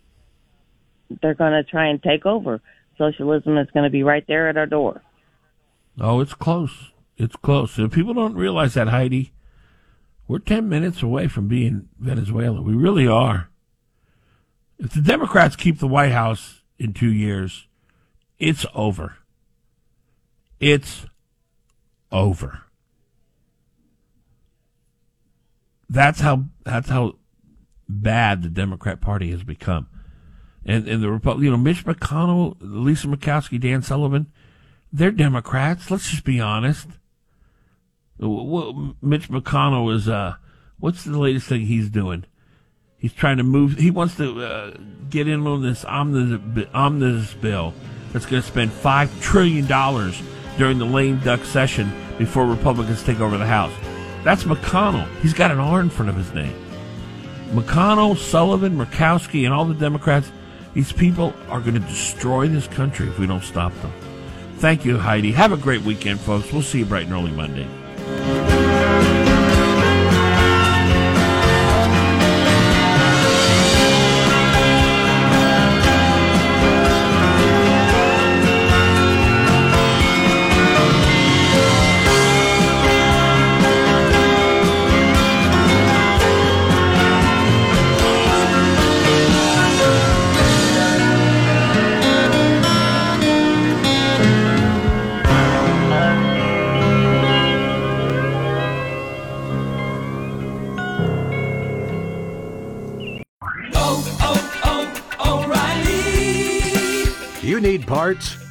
they're 1.22 1.34
going 1.34 1.52
to 1.52 1.64
try 1.64 1.88
and 1.88 2.02
take 2.02 2.26
over. 2.26 2.60
Socialism 2.98 3.58
is 3.58 3.68
going 3.72 3.84
to 3.84 3.90
be 3.90 4.02
right 4.02 4.24
there 4.26 4.48
at 4.48 4.56
our 4.56 4.66
door. 4.66 5.02
Oh, 6.00 6.20
it's 6.20 6.34
close. 6.34 6.92
It's 7.16 7.36
close. 7.36 7.78
If 7.78 7.92
people 7.92 8.14
don't 8.14 8.34
realize 8.34 8.74
that, 8.74 8.88
Heidi, 8.88 9.32
we're 10.28 10.38
10 10.38 10.68
minutes 10.68 11.02
away 11.02 11.28
from 11.28 11.48
being 11.48 11.88
Venezuela. 11.98 12.60
We 12.60 12.74
really 12.74 13.06
are. 13.06 13.48
If 14.78 14.92
the 14.92 15.00
Democrats 15.00 15.56
keep 15.56 15.78
the 15.78 15.86
White 15.86 16.12
House 16.12 16.62
in 16.78 16.92
two 16.92 17.12
years, 17.12 17.66
it's 18.38 18.66
over. 18.74 19.16
It's 20.60 21.06
over. 22.12 22.62
That's 25.88 26.20
how 26.20 26.46
that's 26.64 26.88
how 26.88 27.14
bad 27.88 28.42
the 28.42 28.48
Democrat 28.48 29.00
Party 29.00 29.30
has 29.30 29.42
become. 29.42 29.88
And 30.64 30.88
and 30.88 31.02
the 31.02 31.08
Repu- 31.08 31.42
you 31.42 31.50
know, 31.50 31.56
Mitch 31.56 31.84
McConnell, 31.84 32.56
Lisa 32.60 33.06
Murkowski, 33.06 33.60
Dan 33.60 33.82
Sullivan, 33.82 34.26
they're 34.92 35.12
Democrats. 35.12 35.90
Let's 35.90 36.10
just 36.10 36.24
be 36.24 36.40
honest. 36.40 36.88
W- 38.20 38.44
w- 38.44 38.94
Mitch 39.00 39.28
McConnell 39.28 39.94
is 39.94 40.08
uh, 40.08 40.34
what's 40.78 41.04
the 41.04 41.18
latest 41.18 41.46
thing 41.48 41.62
he's 41.62 41.88
doing? 41.88 42.24
He's 42.98 43.12
trying 43.12 43.36
to 43.36 43.44
move. 43.44 43.78
He 43.78 43.90
wants 43.90 44.16
to 44.16 44.42
uh, 44.42 44.76
get 45.10 45.28
in 45.28 45.46
on 45.46 45.62
this 45.62 45.84
omnibus, 45.84 47.34
bill 47.34 47.74
that's 48.12 48.26
going 48.26 48.42
to 48.42 48.48
spend 48.48 48.72
five 48.72 49.20
trillion 49.20 49.66
dollars 49.66 50.20
during 50.58 50.78
the 50.78 50.86
lame 50.86 51.20
duck 51.20 51.44
session 51.44 51.92
before 52.18 52.46
Republicans 52.46 53.02
take 53.02 53.20
over 53.20 53.36
the 53.36 53.46
House. 53.46 53.72
That's 54.24 54.44
McConnell. 54.44 55.06
He's 55.20 55.34
got 55.34 55.50
an 55.50 55.58
R 55.58 55.80
in 55.80 55.90
front 55.90 56.08
of 56.08 56.16
his 56.16 56.32
name. 56.32 56.54
McConnell, 57.52 58.16
Sullivan, 58.16 58.76
Murkowski, 58.76 59.44
and 59.44 59.54
all 59.54 59.64
the 59.64 59.74
Democrats. 59.74 60.30
These 60.74 60.92
people 60.92 61.32
are 61.48 61.60
going 61.60 61.74
to 61.74 61.80
destroy 61.80 62.48
this 62.48 62.66
country 62.68 63.08
if 63.08 63.18
we 63.18 63.26
don't 63.26 63.42
stop 63.42 63.72
them. 63.80 63.92
Thank 64.58 64.84
you, 64.84 64.98
Heidi. 64.98 65.32
Have 65.32 65.52
a 65.52 65.56
great 65.56 65.82
weekend, 65.82 66.20
folks. 66.20 66.52
We'll 66.52 66.62
see 66.62 66.80
you 66.80 66.84
bright 66.84 67.04
and 67.04 67.12
early 67.12 67.32
Monday. 67.32 67.66